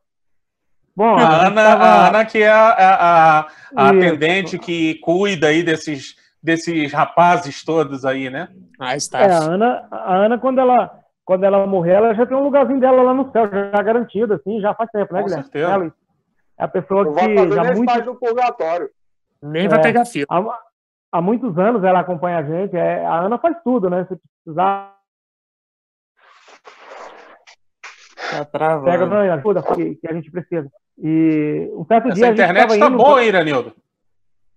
Bom, 0.96 1.16
a, 1.18 1.22
a 1.24 1.48
Ana, 1.48 1.64
tava... 1.64 1.84
a 1.84 2.08
Ana 2.10 2.26
que 2.26 2.44
é 2.44 2.50
a, 2.52 2.70
a, 2.70 3.48
a 3.76 3.90
atendente 3.90 4.60
que 4.60 4.96
cuida 4.96 5.48
aí 5.48 5.64
desses 5.64 6.16
desses 6.42 6.92
rapazes 6.92 7.64
todos 7.64 8.04
aí, 8.04 8.30
né? 8.30 8.50
Ah, 8.78 8.96
está. 8.98 9.22
É, 9.22 9.32
a 9.32 9.40
Ana, 9.40 9.88
a 9.90 10.14
Ana 10.14 10.38
quando 10.38 10.60
ela 10.60 11.00
quando 11.26 11.46
ela 11.46 11.66
morrer, 11.66 11.94
ela 11.94 12.14
já 12.14 12.26
tem 12.26 12.36
um 12.36 12.44
lugarzinho 12.44 12.82
dela 12.82 13.02
lá 13.02 13.14
no 13.14 13.32
céu, 13.32 13.50
já 13.50 13.82
garantido, 13.82 14.34
assim, 14.34 14.60
já 14.60 14.74
faz 14.74 14.90
tempo, 14.92 15.14
né, 15.14 15.22
Com 15.22 15.26
Guilherme? 15.28 15.44
certeza. 15.46 15.72
Ela 15.72 15.86
é 16.60 16.64
a 16.64 16.68
pessoa 16.68 17.14
que 17.16 17.50
já 17.50 17.74
muito 17.74 18.02
do 18.04 18.16
purgatório. 18.16 18.90
Nem 19.42 19.68
vai 19.70 19.80
É. 19.80 19.82
pegar 19.82 20.06
fila. 20.06 20.26
há, 20.30 20.60
há 21.14 21.22
muitos 21.22 21.58
anos 21.58 21.84
ela 21.84 22.02
acompanha 22.02 22.40
a 22.40 22.44
gente. 22.44 22.76
É, 22.76 23.06
a 23.06 23.22
Ana 23.22 23.38
faz 23.38 23.56
tudo, 23.64 23.90
né? 23.90 24.06
Se 24.10 24.18
precisar, 24.44 24.94
Tá 28.38 28.46
travando. 28.46 28.86
pega 28.86 29.08
pra 29.08 29.34
ajuda 29.34 29.62
que, 29.64 29.96
que 29.96 30.08
a 30.08 30.14
gente 30.14 30.30
precisa. 30.32 30.68
E 30.98 31.70
um 31.76 31.86
certo 31.86 32.08
Essa 32.08 32.16
dia 32.16 32.28
a 32.28 32.32
internet 32.32 32.68
tá 32.80 32.88
indo- 32.88 32.98
boa, 32.98 33.22
hein, 33.22 33.28
Iranildo? 33.30 33.74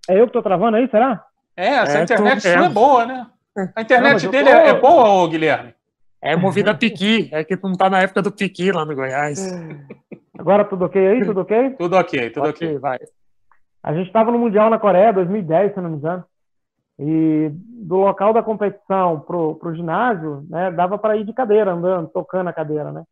É 0.08 0.20
eu 0.20 0.26
que 0.26 0.32
tô 0.32 0.42
travando 0.42 0.76
aí, 0.76 0.88
será? 0.90 1.24
É, 1.56 1.66
essa 1.68 1.98
É, 1.98 2.02
internet 2.02 2.40
sua 2.42 2.50
é 2.50 2.64
é. 2.64 2.68
boa, 2.68 3.06
né? 3.06 3.26
A 3.74 3.80
internet 3.80 4.24
Não, 4.24 4.30
dele 4.30 4.50
tô- 4.50 4.56
é, 4.56 4.68
é 4.68 4.74
boa, 4.80 5.08
ô 5.08 5.28
Guilherme? 5.28 5.74
É 6.20 6.36
movida 6.36 6.72
a 6.72 6.74
piqui. 6.74 7.28
É 7.32 7.42
que 7.44 7.56
tu 7.56 7.68
não 7.68 7.76
tá 7.76 7.88
na 7.88 8.00
época 8.02 8.20
do 8.22 8.30
piqui 8.32 8.70
lá 8.72 8.84
no 8.84 8.94
Goiás. 8.94 9.38
Agora 10.38 10.64
tudo 10.64 10.84
ok 10.84 11.06
aí? 11.08 11.24
Tudo 11.24 11.40
ok? 11.40 11.70
Tudo 11.78 11.96
ok, 11.96 12.30
tudo 12.30 12.48
ok. 12.48 12.78
Vai. 12.78 12.98
A 13.82 13.94
gente 13.94 14.08
estava 14.08 14.30
no 14.30 14.38
Mundial 14.38 14.68
na 14.68 14.78
Coreia, 14.78 15.12
2010, 15.12 15.72
se 15.72 15.78
eu 15.78 15.82
não 15.82 15.90
me 15.90 15.96
engano. 15.96 16.24
E 16.98 17.50
do 17.52 17.96
local 17.96 18.32
da 18.32 18.42
competição 18.42 19.20
pro, 19.20 19.54
pro 19.56 19.74
ginásio, 19.74 20.44
né, 20.48 20.70
dava 20.70 20.98
para 20.98 21.16
ir 21.16 21.24
de 21.24 21.32
cadeira, 21.32 21.72
andando, 21.72 22.08
tocando 22.08 22.48
a 22.48 22.52
cadeira, 22.52 22.90
né? 22.90 23.02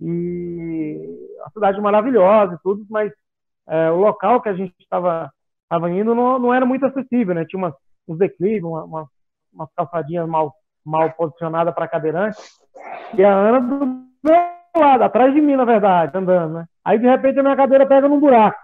E 0.00 1.36
a 1.44 1.50
cidade 1.50 1.80
maravilhosa 1.80 2.54
e 2.54 2.58
tudo, 2.62 2.84
mas 2.90 3.12
é, 3.68 3.90
o 3.90 3.96
local 3.96 4.40
que 4.40 4.48
a 4.48 4.54
gente 4.54 4.74
estava 4.80 5.30
tava 5.68 5.90
indo 5.90 6.14
não, 6.14 6.38
não 6.38 6.54
era 6.54 6.64
muito 6.64 6.86
acessível, 6.86 7.34
né? 7.34 7.44
Tinha 7.44 7.58
umas, 7.58 7.74
uns 8.06 8.18
declives, 8.18 8.62
uma, 8.62 8.84
uma, 8.84 9.08
umas 9.52 9.72
calçadinhas 9.74 10.28
mal, 10.28 10.52
mal 10.84 11.10
posicionadas 11.12 11.74
para 11.74 11.88
cadeirante. 11.88 12.38
E 13.16 13.24
a 13.24 13.32
Ana 13.32 13.60
do 13.60 13.86
meu 14.22 14.34
lado, 14.76 15.02
atrás 15.02 15.34
de 15.34 15.40
mim, 15.40 15.56
na 15.56 15.64
verdade, 15.64 16.16
andando, 16.16 16.54
né? 16.54 16.66
Aí, 16.84 16.98
de 16.98 17.06
repente, 17.06 17.38
a 17.38 17.42
minha 17.42 17.56
cadeira 17.56 17.86
pega 17.86 18.08
num 18.08 18.20
buraco. 18.20 18.58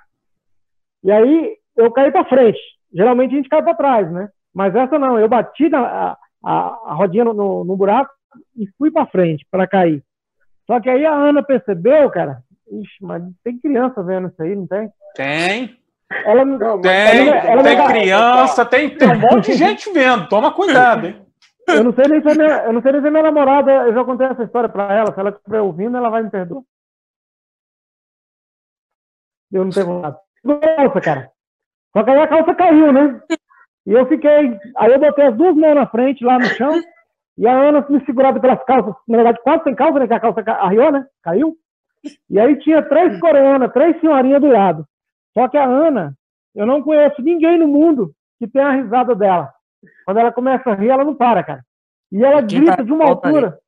E 1.02 1.10
aí, 1.10 1.56
eu 1.76 1.90
caí 1.90 2.12
para 2.12 2.28
frente. 2.28 2.60
Geralmente, 2.92 3.32
a 3.32 3.36
gente 3.36 3.48
cai 3.48 3.62
para 3.62 3.74
trás, 3.74 4.12
né? 4.12 4.28
Mas 4.54 4.74
essa 4.74 4.98
não, 4.98 5.18
eu 5.18 5.28
bati 5.28 5.68
na, 5.68 5.80
a, 5.80 6.18
a, 6.44 6.52
a 6.86 6.94
rodinha 6.94 7.24
no, 7.24 7.32
no, 7.32 7.64
no 7.64 7.76
buraco 7.76 8.12
e 8.56 8.66
fui 8.78 8.90
para 8.90 9.06
frente 9.06 9.46
para 9.50 9.66
cair. 9.66 10.04
Só 10.66 10.80
que 10.80 10.88
aí 10.90 11.04
a 11.04 11.12
Ana 11.12 11.42
percebeu, 11.42 12.08
cara, 12.10 12.42
ixi, 12.70 13.02
mas 13.04 13.22
tem 13.44 13.58
criança 13.58 14.02
vendo 14.02 14.28
isso 14.28 14.42
aí, 14.42 14.54
não 14.56 14.66
tem? 14.66 14.90
Tem, 15.14 15.78
Ela, 16.24 16.44
Não, 16.44 16.80
tem, 16.80 16.90
Ela- 16.92 17.36
ela 17.38 17.62
tem 17.62 17.76
não- 17.78 17.86
criança, 17.86 18.64
tem, 18.66 18.96
tem 18.96 19.08
um 19.08 19.18
monte 19.18 19.46
de 19.52 19.54
gente 19.54 19.92
vendo. 19.92 20.28
Toma 20.28 20.52
cuidado, 20.52 21.06
hein? 21.06 21.26
eu 21.68 21.84
não 21.84 21.92
sei 21.94 22.04
nem 22.08 22.20
se 22.20 22.28
a 22.28 22.34
minha, 22.34 22.64
eu 22.64 22.72
não 22.72 22.82
sei 22.82 22.92
nem 22.92 23.00
se 23.00 23.06
a 23.06 23.10
minha 23.10 23.22
namorada, 23.22 23.70
eu 23.70 23.94
já 23.94 24.04
contei 24.04 24.26
essa 24.26 24.42
história 24.44 24.68
para 24.68 24.92
ela, 24.94 25.12
se 25.14 25.18
ela 25.20 25.30
estiver 25.30 25.60
ouvindo, 25.60 25.96
ela 25.96 26.10
vai 26.10 26.22
me 26.22 26.30
perdoar. 26.30 26.62
Eu 29.52 29.64
não 29.64 29.70
tenho 29.70 30.00
nada. 30.00 30.18
Calça, 30.76 31.00
cara. 31.00 31.30
Só 31.96 32.02
que 32.02 32.10
aí 32.10 32.18
a 32.20 32.26
calça 32.28 32.54
caiu, 32.54 32.92
né? 32.92 33.20
E 33.86 33.92
eu 33.92 34.06
fiquei. 34.06 34.58
Aí 34.76 34.92
eu 34.92 34.98
botei 34.98 35.26
as 35.26 35.36
duas 35.36 35.54
mãos 35.54 35.74
na 35.74 35.86
frente, 35.86 36.24
lá 36.24 36.38
no 36.38 36.46
chão, 36.46 36.80
e 37.38 37.46
a 37.46 37.52
Ana 37.52 37.84
me 37.88 38.04
segurava 38.04 38.38
pelas 38.40 38.62
calças, 38.64 38.94
na 39.08 39.16
verdade, 39.16 39.40
quase 39.42 39.64
sem 39.64 39.74
calça, 39.74 39.98
né? 39.98 40.06
Que 40.06 40.14
a 40.14 40.20
calça 40.20 40.42
ca- 40.42 40.62
arriou, 40.64 40.92
né? 40.92 41.04
Caiu. 41.22 41.54
E 42.28 42.38
aí 42.38 42.56
tinha 42.58 42.82
três 42.82 43.18
coreanas, 43.20 43.72
três 43.72 43.98
senhorinhas 44.00 44.40
do 44.40 44.48
lado. 44.48 44.86
Só 45.34 45.48
que 45.48 45.56
a 45.56 45.64
Ana, 45.64 46.14
eu 46.54 46.66
não 46.66 46.82
conheço 46.82 47.22
ninguém 47.22 47.58
no 47.58 47.66
mundo 47.68 48.12
que 48.38 48.46
tenha 48.46 48.66
a 48.68 48.72
risada 48.72 49.14
dela. 49.14 49.52
Quando 50.04 50.18
ela 50.18 50.32
começa 50.32 50.70
a 50.70 50.74
rir, 50.74 50.90
ela 50.90 51.04
não 51.04 51.14
para, 51.14 51.42
cara. 51.42 51.62
E 52.10 52.22
ela 52.24 52.42
Quem 52.44 52.58
grita 52.60 52.76
tá- 52.78 52.82
de 52.82 52.92
uma 52.92 53.04
altura. 53.06 53.58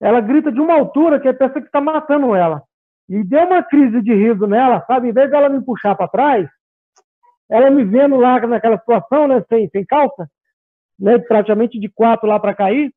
Ela 0.00 0.20
grita 0.20 0.52
de 0.52 0.60
uma 0.60 0.74
altura 0.74 1.18
que 1.18 1.26
é 1.28 1.32
pensa 1.32 1.60
que 1.60 1.70
tá 1.70 1.80
matando 1.80 2.34
ela. 2.34 2.62
E 3.08 3.24
deu 3.24 3.46
uma 3.46 3.62
crise 3.62 4.02
de 4.02 4.12
riso 4.14 4.46
nela, 4.46 4.84
sabe? 4.86 5.08
Em 5.08 5.12
vez 5.12 5.30
dela 5.30 5.48
me 5.48 5.62
puxar 5.64 5.94
para 5.96 6.08
trás, 6.08 6.48
ela 7.50 7.70
me 7.70 7.84
vendo 7.84 8.16
lá 8.16 8.38
naquela 8.46 8.78
situação, 8.78 9.26
né? 9.26 9.42
Sem, 9.48 9.68
sem 9.70 9.84
calça, 9.86 10.28
né? 10.98 11.18
Praticamente 11.18 11.78
de 11.78 11.88
quatro 11.88 12.28
lá 12.28 12.38
para 12.40 12.54
cair. 12.54 12.92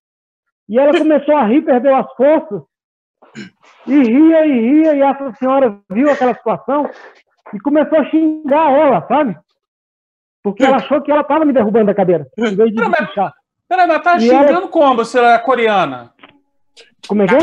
E 0.69 0.79
ela 0.79 0.97
começou 0.97 1.35
a 1.35 1.43
rir, 1.45 1.61
perdeu 1.63 1.95
as 1.95 2.11
forças. 2.13 2.61
E 3.87 3.93
ria 4.03 4.45
e 4.45 4.59
ria, 4.61 4.95
e 4.95 5.01
essa 5.01 5.33
senhora 5.35 5.79
viu 5.89 6.09
aquela 6.11 6.33
situação 6.33 6.89
e 7.53 7.59
começou 7.59 7.99
a 7.99 8.05
xingar 8.09 8.71
ela, 8.71 9.05
sabe? 9.07 9.37
Porque 10.43 10.63
ela 10.63 10.77
achou 10.77 11.01
que 11.01 11.11
ela 11.11 11.21
estava 11.21 11.45
me 11.45 11.53
derrubando 11.53 11.85
da 11.87 11.93
cadeira, 11.93 12.27
em 12.37 12.55
vez 12.55 12.69
de 12.71 12.75
me 12.81 12.87
mas- 12.89 13.07
puxar. 13.07 13.33
Peraí, 13.69 13.87
mas 13.87 14.01
tá 14.01 14.17
E 14.17 14.29
ela- 14.29 14.47
xingando 14.47 14.67
como 14.69 15.05
se 15.05 15.17
ela 15.17 15.33
é 15.35 15.39
coreana? 15.39 16.11
Como 17.07 17.21
é 17.23 17.27
que 17.27 17.35
é? 17.35 17.37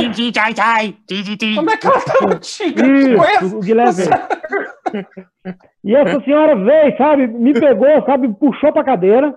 Como 1.55 1.71
é 1.71 1.77
que 1.77 1.87
ela 1.87 2.01
tá 2.01 2.42
xingando? 2.42 3.23
Isso, 3.44 3.56
o 3.56 3.61
Guilherme. 3.61 3.92
E 5.85 5.94
essa 5.94 6.21
senhora 6.23 6.54
veio, 6.56 6.96
sabe, 6.98 7.27
me 7.27 7.52
pegou, 7.54 8.04
sabe, 8.04 8.29
me 8.29 8.35
puxou 8.35 8.73
pra 8.73 8.85
cadeira. 8.85 9.35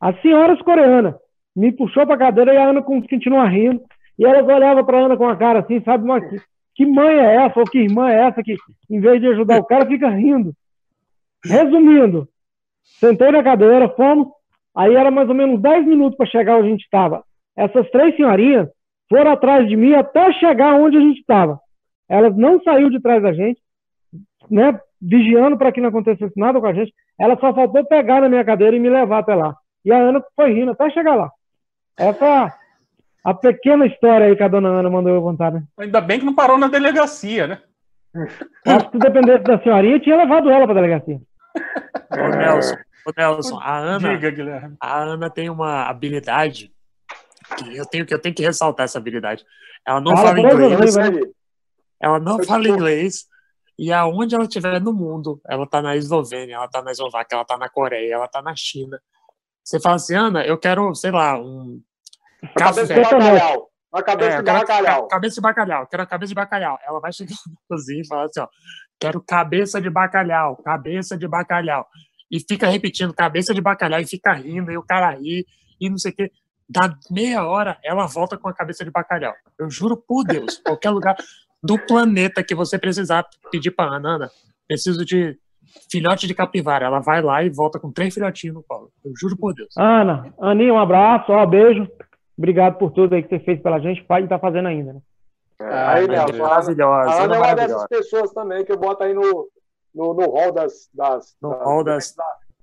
As 0.00 0.20
senhoras 0.22 0.60
coreanas 0.62 1.14
me 1.56 1.72
puxou 1.72 2.06
pra 2.06 2.16
cadeira 2.16 2.54
e 2.54 2.56
a 2.56 2.68
Ana 2.68 2.82
con- 2.82 3.02
continua 3.02 3.48
rindo. 3.48 3.82
E 4.18 4.24
elas 4.24 4.46
olhavam 4.46 4.84
pra 4.84 4.98
Ana 4.98 5.16
com 5.16 5.28
a 5.28 5.36
cara 5.36 5.60
assim, 5.60 5.80
sabe, 5.82 6.04
mas 6.06 6.28
que, 6.28 6.36
que 6.76 6.86
mãe 6.86 7.14
é 7.18 7.36
essa, 7.36 7.58
ou 7.60 7.66
que 7.66 7.78
irmã 7.78 8.10
é 8.10 8.26
essa 8.28 8.42
que, 8.42 8.56
em 8.90 9.00
vez 9.00 9.20
de 9.20 9.28
ajudar 9.28 9.58
o 9.58 9.64
cara, 9.64 9.86
fica 9.86 10.08
rindo. 10.08 10.52
Resumindo, 11.44 12.28
sentei 12.82 13.30
na 13.30 13.42
cadeira, 13.42 13.88
fomos. 13.90 14.28
Aí 14.76 14.94
era 14.94 15.10
mais 15.10 15.28
ou 15.28 15.34
menos 15.34 15.60
10 15.60 15.86
minutos 15.86 16.16
para 16.16 16.26
chegar 16.26 16.56
onde 16.58 16.68
a 16.68 16.70
gente 16.70 16.84
estava. 16.84 17.24
Essas 17.56 17.88
três 17.90 18.14
senhorinhas 18.16 18.68
foram 19.08 19.32
atrás 19.32 19.68
de 19.68 19.76
mim 19.76 19.94
até 19.94 20.32
chegar 20.34 20.74
onde 20.74 20.96
a 20.96 21.00
gente 21.00 21.20
estava. 21.20 21.58
Elas 22.08 22.36
não 22.36 22.60
saíram 22.62 22.90
de 22.90 23.00
trás 23.00 23.22
da 23.22 23.32
gente, 23.32 23.60
né? 24.50 24.78
vigiando 25.00 25.56
para 25.56 25.70
que 25.70 25.80
não 25.80 25.90
acontecesse 25.90 26.32
nada 26.36 26.60
com 26.60 26.66
a 26.66 26.72
gente. 26.72 26.92
Ela 27.18 27.38
só 27.38 27.54
faltou 27.54 27.84
pegar 27.84 28.20
na 28.20 28.28
minha 28.28 28.44
cadeira 28.44 28.76
e 28.76 28.80
me 28.80 28.90
levar 28.90 29.18
até 29.18 29.34
lá. 29.34 29.54
E 29.88 29.92
a 29.92 29.96
Ana 29.96 30.22
foi 30.36 30.52
rindo 30.52 30.72
até 30.72 30.90
chegar 30.90 31.14
lá. 31.14 31.30
Essa 31.96 32.26
é 32.26 32.52
a 33.24 33.32
pequena 33.32 33.86
história 33.86 34.26
aí 34.26 34.36
que 34.36 34.42
a 34.42 34.48
dona 34.48 34.68
Ana 34.68 34.90
mandou 34.90 35.14
eu 35.14 35.22
contar, 35.22 35.50
né? 35.50 35.62
Ainda 35.78 35.98
bem 35.98 36.18
que 36.20 36.26
não 36.26 36.34
parou 36.34 36.58
na 36.58 36.68
delegacia, 36.68 37.46
né? 37.46 37.62
Acho 38.66 38.90
que 38.90 38.92
se 38.92 38.98
dependesse 38.98 39.44
da 39.44 39.58
senhorinha, 39.62 39.98
tinha 39.98 40.16
levado 40.16 40.50
ela 40.50 40.66
para 40.66 40.72
a 40.72 40.82
delegacia. 40.82 41.18
Ô, 42.12 42.28
Nelson, 42.36 42.76
ô, 43.06 43.12
Nelson, 43.16 43.58
a 43.62 43.78
Ana, 43.78 44.10
Diga, 44.10 44.30
Guilherme. 44.30 44.76
a 44.78 44.98
Ana 44.98 45.30
tem 45.30 45.48
uma 45.48 45.84
habilidade 45.88 46.70
que 47.56 47.74
eu 47.74 47.86
tenho 47.86 48.04
que 48.04 48.12
eu 48.12 48.18
tenho 48.20 48.34
que 48.34 48.42
ressaltar 48.42 48.84
essa 48.84 48.98
habilidade. 48.98 49.42
Ela 49.86 50.02
não 50.02 50.14
Fala 50.14 50.36
fala 50.36 50.40
inglês, 50.40 50.96
né? 50.96 51.20
ela 51.98 52.18
não 52.20 52.38
Eu 52.38 52.44
fala 52.44 52.64
tô- 52.64 52.74
inglês. 52.74 53.26
E 53.78 53.90
aonde 53.92 54.34
ela 54.34 54.44
estiver 54.44 54.80
no 54.82 54.92
mundo, 54.92 55.40
ela 55.48 55.64
tá 55.66 55.80
na 55.80 55.96
Eslovênia, 55.96 56.56
ela 56.56 56.68
tá 56.68 56.82
na 56.82 56.90
Eslováquia, 56.90 57.36
ela 57.36 57.44
tá 57.44 57.56
na 57.56 57.68
Coreia, 57.70 58.12
ela 58.14 58.26
tá 58.28 58.42
na 58.42 58.52
China. 58.54 59.00
Você 59.68 59.78
fala 59.78 59.96
assim, 59.96 60.14
Ana, 60.14 60.46
eu 60.46 60.56
quero, 60.56 60.94
sei 60.94 61.10
lá, 61.10 61.38
um 61.38 61.82
Cabeça 62.56 62.86
de 62.94 63.02
bacalhau. 63.02 63.68
Uma 63.92 64.02
cabeça 64.02 64.30
É, 64.30 64.42
de 64.42 64.50
bacalhau. 64.50 65.02
ca- 65.02 65.08
cabeça 65.08 65.34
de 65.34 65.40
bacalhau, 65.42 65.86
quero 65.86 66.02
a 66.02 66.06
cabeça 66.06 66.28
de 66.30 66.34
bacalhau. 66.34 66.78
Ela 66.86 67.00
vai 67.00 67.12
chegar 67.12 67.34
na 67.46 67.54
cozinha 67.68 68.00
e 68.00 68.06
falar 68.06 68.24
assim, 68.24 68.40
ó, 68.40 68.48
quero 68.98 69.20
cabeça 69.22 69.78
de 69.78 69.90
bacalhau, 69.90 70.56
cabeça 70.56 71.18
de 71.18 71.28
bacalhau. 71.28 71.86
E 72.30 72.40
fica 72.40 72.66
repetindo 72.66 73.12
cabeça 73.12 73.52
de 73.52 73.60
bacalhau 73.60 74.00
e 74.00 74.06
fica 74.06 74.32
rindo, 74.32 74.70
e 74.72 74.78
o 74.78 74.82
cara 74.82 75.10
ri, 75.10 75.44
e 75.78 75.90
não 75.90 75.98
sei 75.98 76.12
o 76.12 76.14
quê. 76.14 76.32
Dá 76.66 76.94
meia 77.10 77.44
hora, 77.46 77.78
ela 77.84 78.06
volta 78.06 78.38
com 78.38 78.48
a 78.48 78.54
cabeça 78.54 78.86
de 78.86 78.90
bacalhau. 78.90 79.34
Eu 79.58 79.68
juro 79.70 79.98
por 79.98 80.24
Deus, 80.24 80.56
qualquer 80.64 80.90
lugar 80.90 81.14
do 81.62 81.78
planeta 81.78 82.42
que 82.42 82.54
você 82.54 82.78
precisar 82.78 83.26
pedir 83.50 83.72
pra 83.72 83.84
Ana, 83.84 84.14
Ana, 84.16 84.30
preciso 84.66 85.04
de 85.04 85.38
filhote 85.90 86.26
de 86.26 86.34
capivara. 86.34 86.86
Ela 86.86 87.00
vai 87.00 87.20
lá 87.22 87.42
e 87.42 87.50
volta 87.50 87.78
com 87.78 87.90
três 87.92 88.14
filhotinhos 88.14 88.54
no 88.56 88.62
colo. 88.62 88.90
Eu 89.04 89.12
juro 89.18 89.36
por 89.36 89.54
Deus. 89.54 89.68
Ana, 89.76 90.32
Aninha, 90.40 90.72
um 90.74 90.78
abraço, 90.78 91.32
ó, 91.32 91.44
beijo. 91.46 91.88
Obrigado 92.36 92.78
por 92.78 92.92
tudo 92.92 93.14
aí 93.14 93.22
que 93.22 93.28
você 93.28 93.38
fez 93.40 93.60
pela 93.60 93.78
gente, 93.80 94.04
faz 94.06 94.24
e 94.24 94.28
tá 94.28 94.38
fazendo 94.38 94.68
ainda. 94.68 94.92
Né? 94.92 95.00
É, 95.60 95.64
aí, 95.74 96.06
meu 96.06 96.16
Nelson, 96.16 96.26
Deus. 96.26 96.40
a 96.40 96.44
Ana- 96.44 96.48
Maravilhosa, 96.48 97.10
a 97.10 97.22
Ana 97.24 97.34
é 97.34 97.38
uma 97.38 97.54
dessas 97.54 97.86
pessoas 97.88 98.32
também 98.32 98.64
que 98.64 98.70
eu 98.70 98.78
boto 98.78 99.02
aí 99.02 99.12
no, 99.12 99.48
no, 99.94 100.14
no 100.14 100.30
hall 100.30 100.52
das, 100.52 100.88
das, 100.94 101.36
No 101.42 101.50
das- 101.50 101.62
hall 101.64 101.82
das- 101.84 102.14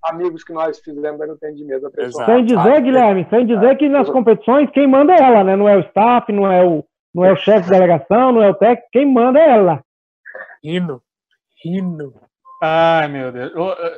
amigos 0.03 0.43
que 0.43 0.53
nós 0.53 0.79
fizemos 0.79 1.19
aí 1.19 1.27
no 1.27 1.35
Tem 1.37 1.53
de 1.55 1.65
Mesa, 1.65 1.89
pessoal. 1.89 2.07
Exato. 2.23 2.31
Sem 2.31 2.45
dizer, 2.45 2.77
Ah, 2.77 2.79
Guilherme, 2.79 3.27
sem 3.29 3.45
dizer 3.45 3.75
que 3.77 3.89
nas 3.89 4.09
competições 4.09 4.69
quem 4.71 4.87
manda 4.87 5.13
é 5.13 5.19
ela, 5.21 5.43
né? 5.43 5.55
Não 5.55 5.67
é 5.67 5.75
o 5.75 5.81
staff, 5.81 6.31
não 6.31 6.49
é 6.49 6.63
o, 6.65 6.85
não 7.13 7.25
é 7.25 7.33
o 7.33 7.35
chefe 7.35 7.63
de 7.63 7.69
delegação, 7.71 8.31
não 8.31 8.43
é 8.43 8.49
o 8.51 8.53
técnico, 8.55 8.87
quem 8.93 9.11
manda 9.11 9.39
é 9.39 9.49
ela. 9.49 9.81
Rindo, 10.63 11.01
rindo. 11.63 12.13
Ai, 12.67 13.07
meu 13.07 13.31
Deus. 13.31 13.51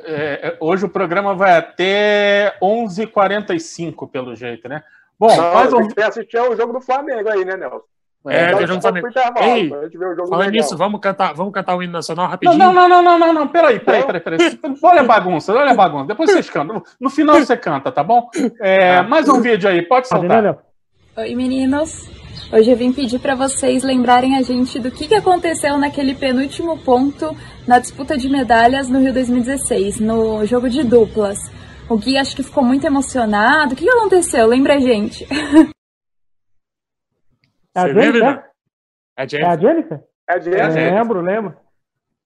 É, 0.04 0.48
é, 0.48 0.56
Hoje 0.60 0.84
o 0.84 0.88
programa 0.88 1.34
vai 1.34 1.56
até 1.56 2.54
11h45, 2.62 4.10
pelo 4.10 4.34
jeito, 4.34 4.68
né? 4.68 4.82
Bom, 5.18 5.34
Não, 5.34 5.78
um. 5.78 5.88
assistir 6.04 6.38
o 6.38 6.54
jogo 6.54 6.74
do 6.74 6.80
Flamengo 6.80 7.28
aí, 7.30 7.44
né, 7.44 7.56
Nelson? 7.56 7.80
É, 8.26 8.50
Então, 8.52 8.66
jogo 8.66 8.82
Flamengo. 8.82 9.08
Ei, 9.40 9.70
Falando 10.28 10.50
nisso, 10.50 10.76
vamos 10.76 11.00
cantar, 11.00 11.32
vamos 11.32 11.52
cantar 11.52 11.76
o 11.76 11.82
hino 11.82 11.92
nacional 11.94 12.28
rapidinho. 12.28 12.58
não, 12.58 12.72
não, 12.72 12.88
não, 12.88 13.02
não, 13.02 13.18
não, 13.18 13.32
não. 13.32 13.48
Peraí, 13.48 13.80
peraí, 13.80 14.04
peraí, 14.04 14.20
peraí. 14.20 14.58
Olha 14.82 15.00
a 15.00 15.04
bagunça, 15.04 15.54
olha 15.54 15.70
a 15.70 15.74
bagunça. 15.74 16.06
Depois 16.08 16.30
vocês 16.30 16.50
cantam. 16.50 16.82
No 17.00 17.08
final 17.08 17.36
você 17.36 17.56
canta, 17.56 17.90
tá 17.90 18.04
bom? 18.04 18.28
É, 18.60 19.00
mais 19.02 19.28
um 19.28 19.40
vídeo 19.40 19.68
aí, 19.68 19.80
pode 19.82 20.08
soltar. 20.08 20.26
entendendo? 20.30 20.58
Oi, 21.16 21.34
meninos. 21.34 22.27
Hoje 22.52 22.70
eu 22.70 22.76
vim 22.76 22.92
pedir 22.92 23.18
para 23.20 23.34
vocês 23.34 23.82
lembrarem 23.82 24.36
a 24.36 24.42
gente 24.42 24.78
do 24.80 24.90
que, 24.90 25.06
que 25.06 25.14
aconteceu 25.14 25.76
naquele 25.78 26.14
penúltimo 26.14 26.78
ponto 26.82 27.26
na 27.66 27.78
disputa 27.78 28.16
de 28.16 28.28
medalhas 28.28 28.88
no 28.88 28.98
Rio 29.00 29.12
2016, 29.12 30.00
no 30.00 30.44
jogo 30.46 30.68
de 30.70 30.82
duplas. 30.82 31.38
O 31.90 31.96
Gui 31.98 32.16
acho 32.16 32.34
que 32.34 32.42
ficou 32.42 32.64
muito 32.64 32.86
emocionado. 32.86 33.74
O 33.74 33.76
que, 33.76 33.84
que 33.84 33.90
aconteceu? 33.90 34.46
Lembra 34.46 34.74
a 34.76 34.78
gente. 34.78 35.26
É 37.76 37.80
a 37.80 37.82
Você 37.86 37.92
lembra? 37.92 38.20
Jennifer? 38.20 38.44
É 39.16 39.22
É 39.22 39.22
a 39.22 39.26
Jennifer. 39.28 39.60
Jennifer? 39.60 40.00
É 40.28 40.38
de 40.40 40.54
É, 40.54 40.88
é. 40.88 40.94
Lembro, 40.98 41.20
lembro. 41.20 41.54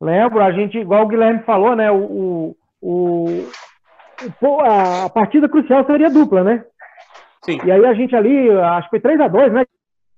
Lembro, 0.01 0.41
a 0.43 0.51
gente, 0.53 0.79
igual 0.79 1.05
o 1.05 1.09
Guilherme 1.09 1.43
falou, 1.43 1.77
né? 1.77 1.91
O, 1.91 2.57
o, 2.81 3.49
o- 4.41 4.61
a 4.63 5.11
partida 5.11 5.51
crucial 5.51 5.85
seria 5.85 6.09
dupla, 6.09 6.43
né? 6.43 6.65
Sim. 7.45 7.59
E 7.67 7.71
aí 7.71 7.85
a 7.85 7.93
gente 7.93 8.17
ali, 8.17 8.51
acho 8.51 8.89
que 8.89 8.99
foi 8.99 9.13
3x2, 9.13 9.53
né, 9.53 9.65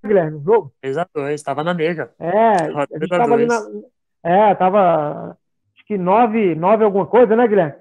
Guilherme? 0.07 0.39
O 0.39 0.43
jogo. 0.43 0.73
3 0.81 0.99
a 0.99 1.07
2 1.15 1.35
estava 1.35 1.65
na 1.65 1.75
nega. 1.75 2.13
É, 2.19 2.31
Tava 2.69 2.79
a 2.79 2.87
gente 2.87 3.09
3 3.09 3.13
a 3.13 3.19
tava 3.19 3.35
ali 3.35 3.47
na. 3.47 3.61
2. 3.61 3.85
É, 4.25 4.55
tava. 4.55 5.37
Acho 5.75 5.87
que 5.87 5.99
9, 5.99 6.55
9 6.55 6.85
alguma 6.85 7.07
coisa, 7.07 7.35
né, 7.37 7.47
Guilherme? 7.47 7.75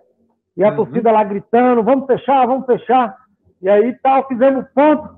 E 0.57 0.63
a 0.63 0.69
Uhum. 0.69 0.76
torcida 0.76 1.11
lá 1.11 1.24
gritando: 1.24 1.84
vamos 1.84 2.05
fechar, 2.05 2.45
vamos 2.45 2.65
fechar. 2.65 3.15
E 3.61 3.69
aí 3.69 3.97
tal, 4.01 4.28
fizemos 4.28 4.65
ponto. 4.76 5.09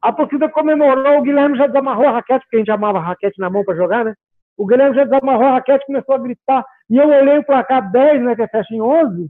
A 0.00 0.12
torcida 0.12 0.48
comemorou, 0.48 1.18
o 1.18 1.22
Guilherme 1.22 1.58
já 1.58 1.66
desamarrou 1.66 2.06
a 2.06 2.12
raquete, 2.12 2.44
porque 2.44 2.56
a 2.56 2.58
gente 2.60 2.70
amava 2.70 2.98
a 2.98 3.02
raquete 3.02 3.40
na 3.40 3.50
mão 3.50 3.64
para 3.64 3.74
jogar, 3.74 4.04
né? 4.04 4.14
O 4.56 4.64
Guilherme 4.66 4.94
já 4.94 5.04
desamarrou 5.04 5.46
a 5.46 5.52
raquete, 5.54 5.84
começou 5.86 6.14
a 6.14 6.18
gritar. 6.18 6.64
E 6.88 6.96
eu 6.96 7.08
olhei 7.08 7.38
o 7.38 7.44
placar 7.44 7.90
10, 7.90 8.22
né, 8.22 8.36
que 8.36 8.42
é 8.42 8.48
fecha 8.48 8.72
em 8.74 8.80
11. 8.80 9.28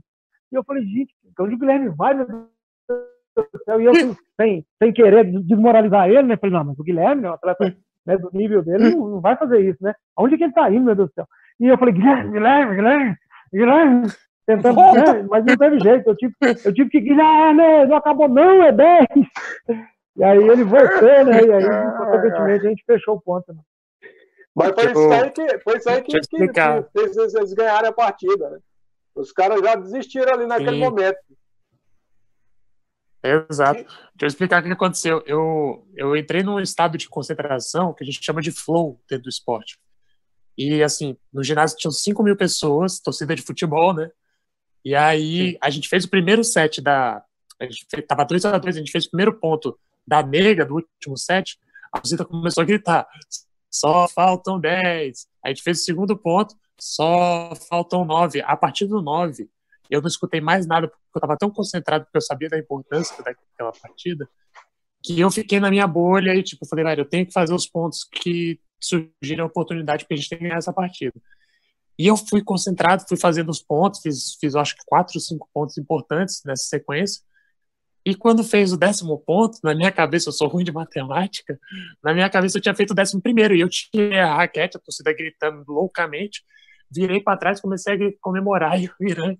E 0.51 0.55
eu 0.55 0.63
falei, 0.63 0.83
gente, 0.85 1.13
onde 1.39 1.55
o 1.55 1.57
Guilherme 1.57 1.89
vai, 1.89 2.13
meu 2.13 2.27
Deus 2.27 2.43
do 3.41 3.63
céu? 3.63 3.81
E 3.81 3.85
eu, 3.85 3.93
sem, 4.39 4.65
sem 4.81 4.93
querer 4.93 5.25
desmoralizar 5.43 6.09
ele, 6.09 6.23
né? 6.23 6.37
Falei, 6.37 6.55
não, 6.55 6.63
mas 6.65 6.79
o 6.79 6.83
Guilherme, 6.83 7.21
né, 7.21 7.29
um 7.29 7.33
atleta 7.33 7.75
né, 8.05 8.17
do 8.17 8.29
nível 8.33 8.63
dele, 8.63 8.95
não, 8.95 9.07
não 9.07 9.21
vai 9.21 9.35
fazer 9.35 9.59
isso, 9.59 9.77
né? 9.81 9.93
Onde 10.17 10.37
que 10.37 10.43
ele 10.43 10.53
tá 10.53 10.69
indo, 10.69 10.85
meu 10.85 10.95
Deus 10.95 11.09
do 11.09 11.13
céu? 11.13 11.27
E 11.59 11.67
eu 11.67 11.77
falei, 11.77 11.93
Guilherme, 11.93 12.31
Guilherme, 12.31 12.75
Guilherme, 12.75 13.15
Guilherme. 13.53 14.07
Tentando, 14.45 14.81
né, 14.93 15.27
mas 15.29 15.45
não 15.45 15.55
teve 15.55 15.79
jeito. 15.79 16.09
Eu 16.09 16.15
tive, 16.15 16.33
eu 16.65 16.73
tive 16.73 16.89
que, 16.89 16.99
Guilherme, 16.99 17.85
não 17.85 17.97
acabou 17.97 18.27
não, 18.27 18.63
é 18.63 18.71
10. 18.71 19.07
E 20.17 20.23
aí 20.23 20.37
ele 20.37 20.63
voltou, 20.63 21.25
né? 21.25 21.43
E 21.43 21.53
aí, 21.53 21.97
consequentemente, 21.97 22.65
a 22.65 22.69
gente 22.69 22.83
fechou 22.85 23.15
o 23.15 23.21
ponto. 23.21 23.53
Né? 23.53 23.59
Mas 24.55 24.71
foi 24.73 24.87
Tipo, 24.87 24.99
isso 24.99 25.13
aí 25.13 25.31
que, 25.31 25.59
foi 25.59 25.77
isso 25.77 25.89
aí 25.89 26.01
que, 26.01 26.19
que, 26.19 26.47
que 26.47 26.83
fez 26.93 27.17
eles, 27.17 27.35
eles 27.35 27.53
ganharem 27.53 27.89
a 27.89 27.93
partida, 27.93 28.49
né? 28.49 28.59
Os 29.15 29.31
caras 29.31 29.61
já 29.61 29.75
desistiram 29.75 30.33
ali 30.33 30.45
naquele 30.45 30.71
Sim. 30.71 30.79
momento. 30.79 31.17
Exato. 33.23 33.83
Deixa 33.83 33.95
eu 34.21 34.27
explicar 34.27 34.61
o 34.61 34.65
que 34.65 34.71
aconteceu. 34.71 35.21
Eu, 35.25 35.87
eu 35.95 36.15
entrei 36.15 36.41
num 36.41 36.59
estado 36.59 36.97
de 36.97 37.09
concentração 37.09 37.93
que 37.93 38.03
a 38.03 38.05
gente 38.05 38.23
chama 38.23 38.41
de 38.41 38.51
flow 38.51 39.01
dentro 39.09 39.23
do 39.23 39.29
esporte. 39.29 39.77
E, 40.57 40.83
assim, 40.83 41.17
no 41.31 41.43
ginásio 41.43 41.77
tinham 41.77 41.91
5 41.91 42.21
mil 42.23 42.35
pessoas, 42.35 42.99
torcida 42.99 43.35
de 43.35 43.41
futebol, 43.41 43.93
né? 43.93 44.09
E 44.83 44.95
aí 44.95 45.57
a 45.61 45.69
gente 45.69 45.87
fez 45.87 46.05
o 46.05 46.09
primeiro 46.09 46.43
set 46.43 46.81
da. 46.81 47.23
A 47.59 47.65
gente 47.65 47.85
fez, 47.89 48.05
tava 48.07 48.23
2 48.23 48.45
a 48.45 48.57
2 48.57 48.75
a 48.75 48.79
gente 48.79 48.91
fez 48.91 49.05
o 49.05 49.09
primeiro 49.09 49.33
ponto 49.37 49.77
da 50.07 50.23
nega 50.23 50.65
do 50.65 50.75
último 50.75 51.17
set. 51.17 51.59
A 51.91 51.99
torcida 51.99 52.25
começou 52.25 52.61
a 52.61 52.65
gritar: 52.65 53.07
só 53.69 54.07
faltam 54.07 54.59
10. 54.59 55.27
A 55.43 55.49
gente 55.49 55.61
fez 55.61 55.81
o 55.81 55.83
segundo 55.83 56.17
ponto, 56.17 56.55
só 56.79 57.53
faltam 57.69 58.05
9. 58.05 58.41
A 58.41 58.55
partir 58.55 58.85
do 58.87 59.01
9, 59.01 59.49
eu 59.89 60.01
não 60.01 60.07
escutei 60.07 60.39
mais 60.39 60.67
nada, 60.67 60.87
porque 60.87 61.01
eu 61.15 61.19
estava 61.19 61.37
tão 61.37 61.49
concentrado, 61.49 62.05
porque 62.05 62.17
eu 62.17 62.21
sabia 62.21 62.49
da 62.49 62.57
importância 62.57 63.15
daquela 63.23 63.71
partida, 63.71 64.29
que 65.03 65.19
eu 65.19 65.31
fiquei 65.31 65.59
na 65.59 65.69
minha 65.69 65.87
bolha 65.87 66.35
e, 66.35 66.43
tipo, 66.43 66.65
falei, 66.65 66.85
velho, 66.85 67.01
eu 67.01 67.09
tenho 67.09 67.25
que 67.25 67.33
fazer 67.33 67.53
os 67.53 67.67
pontos 67.67 68.03
que 68.03 68.59
surgiram 68.79 69.45
a 69.45 69.47
oportunidade 69.47 70.05
para 70.05 70.15
a 70.15 70.17
gente 70.19 70.35
ganhar 70.37 70.57
essa 70.57 70.73
partida. 70.73 71.19
E 71.97 72.07
eu 72.07 72.15
fui 72.15 72.41
concentrado, 72.41 73.03
fui 73.07 73.17
fazendo 73.17 73.49
os 73.49 73.61
pontos, 73.61 74.01
fiz, 74.01 74.35
fiz 74.39 74.55
acho 74.55 74.75
que 74.75 74.83
quatro, 74.85 75.19
cinco 75.19 75.49
pontos 75.53 75.77
importantes 75.77 76.41
nessa 76.45 76.63
sequência. 76.63 77.21
E 78.05 78.15
quando 78.15 78.43
fez 78.43 78.71
o 78.71 78.77
décimo 78.77 79.19
ponto, 79.19 79.59
na 79.63 79.75
minha 79.75 79.91
cabeça, 79.91 80.29
eu 80.29 80.33
sou 80.33 80.47
ruim 80.47 80.63
de 80.63 80.71
matemática, 80.71 81.59
na 82.01 82.13
minha 82.13 82.29
cabeça 82.29 82.57
eu 82.57 82.61
tinha 82.61 82.73
feito 82.73 82.91
o 82.91 82.95
décimo 82.95 83.21
primeiro, 83.21 83.53
e 83.53 83.59
eu 83.59 83.69
tinha 83.69 84.27
a 84.27 84.37
raquete, 84.37 84.77
a 84.77 84.79
torcida 84.79 85.13
gritando 85.13 85.63
loucamente, 85.67 86.41
virei 86.91 87.21
para 87.21 87.37
trás, 87.37 87.61
comecei 87.61 87.93
a 87.95 88.11
comemorar, 88.21 88.81
e 88.81 88.87
o 88.87 89.07
Irã, 89.07 89.35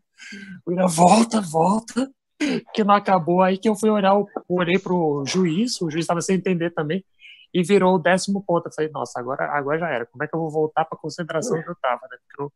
o 0.65 0.71
Irã, 0.71 0.87
volta, 0.87 1.41
volta, 1.41 2.09
que 2.73 2.83
não 2.83 2.93
acabou, 2.93 3.41
aí 3.41 3.57
que 3.57 3.67
eu 3.67 3.75
fui 3.75 3.89
olhar, 3.89 4.13
eu 4.13 4.27
olhei 4.47 4.79
pro 4.79 5.23
juiz, 5.25 5.81
o 5.81 5.89
juiz 5.89 6.03
estava 6.03 6.21
sem 6.21 6.35
entender 6.35 6.71
também, 6.71 7.03
e 7.53 7.63
virou 7.63 7.95
o 7.95 7.99
décimo 7.99 8.43
ponto. 8.45 8.67
Eu 8.67 8.73
falei, 8.73 8.91
nossa, 8.91 9.19
agora, 9.19 9.45
agora 9.51 9.79
já 9.79 9.89
era. 9.89 10.05
Como 10.05 10.23
é 10.23 10.27
que 10.27 10.35
eu 10.35 10.39
vou 10.39 10.51
voltar 10.51 10.85
para 10.85 10.97
a 10.97 11.01
concentração 11.01 11.61
que 11.61 11.69
eu 11.69 11.75
tava, 11.81 12.01
né? 12.09 12.17
Porque 12.27 12.43
eu, 12.43 12.53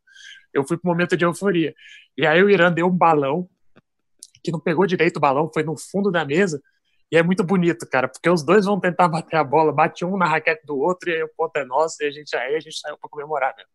eu 0.52 0.64
fui 0.66 0.76
pro 0.76 0.88
momento 0.88 1.16
de 1.16 1.24
euforia. 1.24 1.74
E 2.16 2.26
aí 2.26 2.42
o 2.42 2.48
Irã 2.48 2.72
deu 2.72 2.86
um 2.86 2.96
balão, 2.96 3.48
que 4.42 4.52
não 4.52 4.60
pegou 4.60 4.86
direito 4.86 5.16
o 5.16 5.20
balão, 5.20 5.50
foi 5.52 5.62
no 5.62 5.76
fundo 5.76 6.10
da 6.10 6.24
mesa. 6.24 6.62
E 7.10 7.16
é 7.16 7.22
muito 7.22 7.44
bonito, 7.44 7.86
cara, 7.88 8.08
porque 8.08 8.28
os 8.28 8.42
dois 8.42 8.64
vão 8.64 8.80
tentar 8.80 9.08
bater 9.08 9.36
a 9.36 9.44
bola, 9.44 9.72
bate 9.72 10.04
um 10.04 10.16
na 10.16 10.26
raquete 10.26 10.64
do 10.66 10.78
outro, 10.78 11.10
e 11.10 11.14
aí 11.14 11.22
o 11.22 11.30
ponto 11.36 11.56
é 11.56 11.64
nosso, 11.64 12.02
e 12.02 12.06
a 12.06 12.10
gente, 12.10 12.34
aí 12.36 12.56
a 12.56 12.60
gente 12.60 12.78
saiu 12.78 12.98
para 12.98 13.10
comemorar 13.10 13.54
mesmo. 13.56 13.70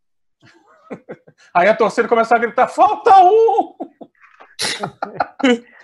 Aí 1.54 1.68
a 1.68 1.76
torcida 1.76 2.08
começou 2.08 2.36
a 2.36 2.40
gritar: 2.40 2.68
falta 2.68 3.12
um! 3.24 3.76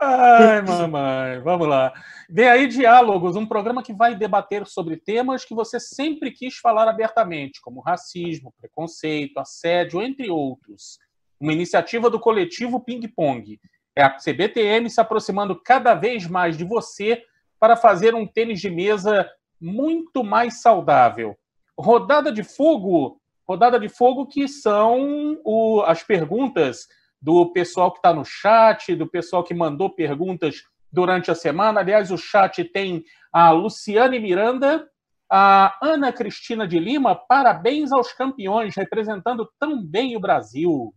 Ai, 0.00 0.60
mamãe, 0.62 1.40
vamos 1.40 1.66
lá. 1.66 1.92
Vem 2.28 2.48
aí 2.48 2.66
Diálogos, 2.66 3.36
um 3.36 3.46
programa 3.46 3.82
que 3.82 3.92
vai 3.92 4.14
debater 4.14 4.66
sobre 4.66 4.96
temas 4.96 5.44
que 5.44 5.54
você 5.54 5.80
sempre 5.80 6.30
quis 6.30 6.56
falar 6.56 6.88
abertamente, 6.88 7.60
como 7.60 7.80
racismo, 7.80 8.52
preconceito, 8.60 9.38
assédio, 9.38 10.02
entre 10.02 10.28
outros. 10.30 10.98
uma 11.40 11.52
iniciativa 11.52 12.10
do 12.10 12.20
coletivo 12.20 12.80
Ping 12.80 13.06
Pong. 13.08 13.58
É 13.94 14.02
a 14.02 14.16
CBTM 14.16 14.90
se 14.90 15.00
aproximando 15.00 15.60
cada 15.62 15.94
vez 15.94 16.26
mais 16.26 16.56
de 16.56 16.64
você 16.64 17.22
para 17.58 17.76
fazer 17.76 18.14
um 18.14 18.26
tênis 18.26 18.60
de 18.60 18.70
mesa 18.70 19.28
muito 19.60 20.22
mais 20.22 20.60
saudável. 20.60 21.36
Rodada 21.78 22.30
de 22.30 22.42
fogo, 22.42 23.20
rodada 23.48 23.78
de 23.78 23.88
fogo 23.88 24.26
que 24.26 24.48
são 24.48 25.38
o, 25.44 25.82
as 25.86 26.02
perguntas 26.02 26.86
do 27.20 27.52
pessoal 27.52 27.90
que 27.90 27.98
está 27.98 28.12
no 28.12 28.24
chat, 28.24 28.94
do 28.94 29.06
pessoal 29.06 29.42
que 29.42 29.54
mandou 29.54 29.90
perguntas 29.90 30.62
durante 30.92 31.30
a 31.30 31.34
semana. 31.34 31.80
Aliás, 31.80 32.10
o 32.10 32.18
chat 32.18 32.62
tem 32.64 33.04
a 33.32 33.50
Luciane 33.50 34.18
Miranda, 34.18 34.88
a 35.30 35.76
Ana 35.82 36.12
Cristina 36.12 36.66
de 36.66 36.78
Lima, 36.78 37.14
parabéns 37.14 37.92
aos 37.92 38.12
campeões, 38.12 38.76
representando 38.76 39.48
tão 39.58 39.82
bem 39.82 40.16
o 40.16 40.20
Brasil. 40.20 40.94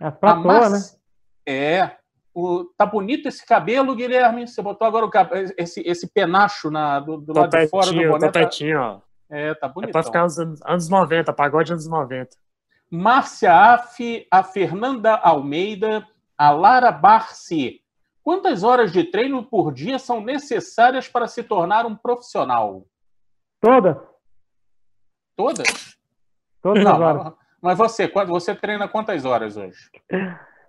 É 0.00 0.10
pra 0.10 0.34
Mar... 0.34 0.70
né? 0.70 0.78
É. 1.46 1.96
O... 2.34 2.64
Tá 2.76 2.84
bonito 2.84 3.28
esse 3.28 3.46
cabelo, 3.46 3.94
Guilherme. 3.94 4.46
Você 4.46 4.60
botou 4.60 4.86
agora 4.86 5.06
o 5.06 5.10
esse, 5.56 5.80
esse 5.86 6.10
penacho 6.12 6.70
na... 6.70 7.00
do, 7.00 7.18
do 7.18 7.32
lado 7.32 7.50
de 7.50 7.68
fora 7.68 7.92
do 7.92 8.08
boné. 8.08 8.30
Tá... 8.30 8.48
ó. 8.78 9.05
É, 9.28 9.54
tá 9.54 9.68
bonito. 9.68 9.90
É 9.90 9.92
pra 9.92 10.02
ficar 10.02 10.22
nos 10.22 10.38
anos, 10.38 10.60
anos 10.64 10.88
90, 10.88 11.32
pagode 11.32 11.72
anos 11.72 11.88
90. 11.88 12.36
Márcia 12.90 13.52
Aff, 13.52 14.26
a 14.30 14.42
Fernanda 14.42 15.14
Almeida, 15.16 16.06
a 16.38 16.50
Lara 16.50 16.92
Barci. 16.92 17.82
Quantas 18.22 18.62
horas 18.62 18.92
de 18.92 19.04
treino 19.04 19.44
por 19.44 19.72
dia 19.72 19.98
são 19.98 20.20
necessárias 20.20 21.08
para 21.08 21.26
se 21.26 21.42
tornar 21.42 21.86
um 21.86 21.96
profissional? 21.96 22.84
Todas. 23.60 23.96
Todas? 25.36 25.96
Todas 26.62 26.84
Não, 26.84 26.94
as 26.94 27.00
horas. 27.00 27.32
Mas 27.60 27.78
você, 27.78 28.08
você 28.26 28.54
treina 28.54 28.88
quantas 28.88 29.24
horas 29.24 29.56
hoje? 29.56 29.78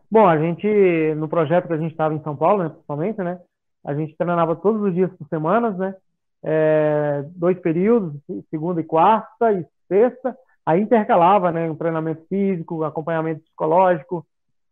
Bom, 0.10 0.28
a 0.28 0.38
gente, 0.38 1.14
no 1.16 1.28
projeto 1.28 1.68
que 1.68 1.74
a 1.74 1.78
gente 1.78 1.92
estava 1.92 2.14
em 2.14 2.22
São 2.24 2.36
Paulo, 2.36 2.64
né, 2.64 2.70
principalmente, 2.70 3.18
né? 3.22 3.40
A 3.86 3.94
gente 3.94 4.16
treinava 4.16 4.56
todos 4.56 4.82
os 4.82 4.94
dias 4.94 5.12
por 5.14 5.28
semanas, 5.28 5.78
né? 5.78 5.96
É, 6.44 7.26
dois 7.36 7.60
períodos, 7.60 8.14
segunda 8.50 8.82
e 8.82 8.84
quarta 8.84 9.52
e 9.52 9.66
sexta. 9.88 10.38
Aí 10.66 10.82
intercalava, 10.82 11.52
né? 11.52 11.70
Um 11.70 11.76
treinamento 11.76 12.26
físico, 12.28 12.84
acompanhamento 12.84 13.42
psicológico. 13.42 14.26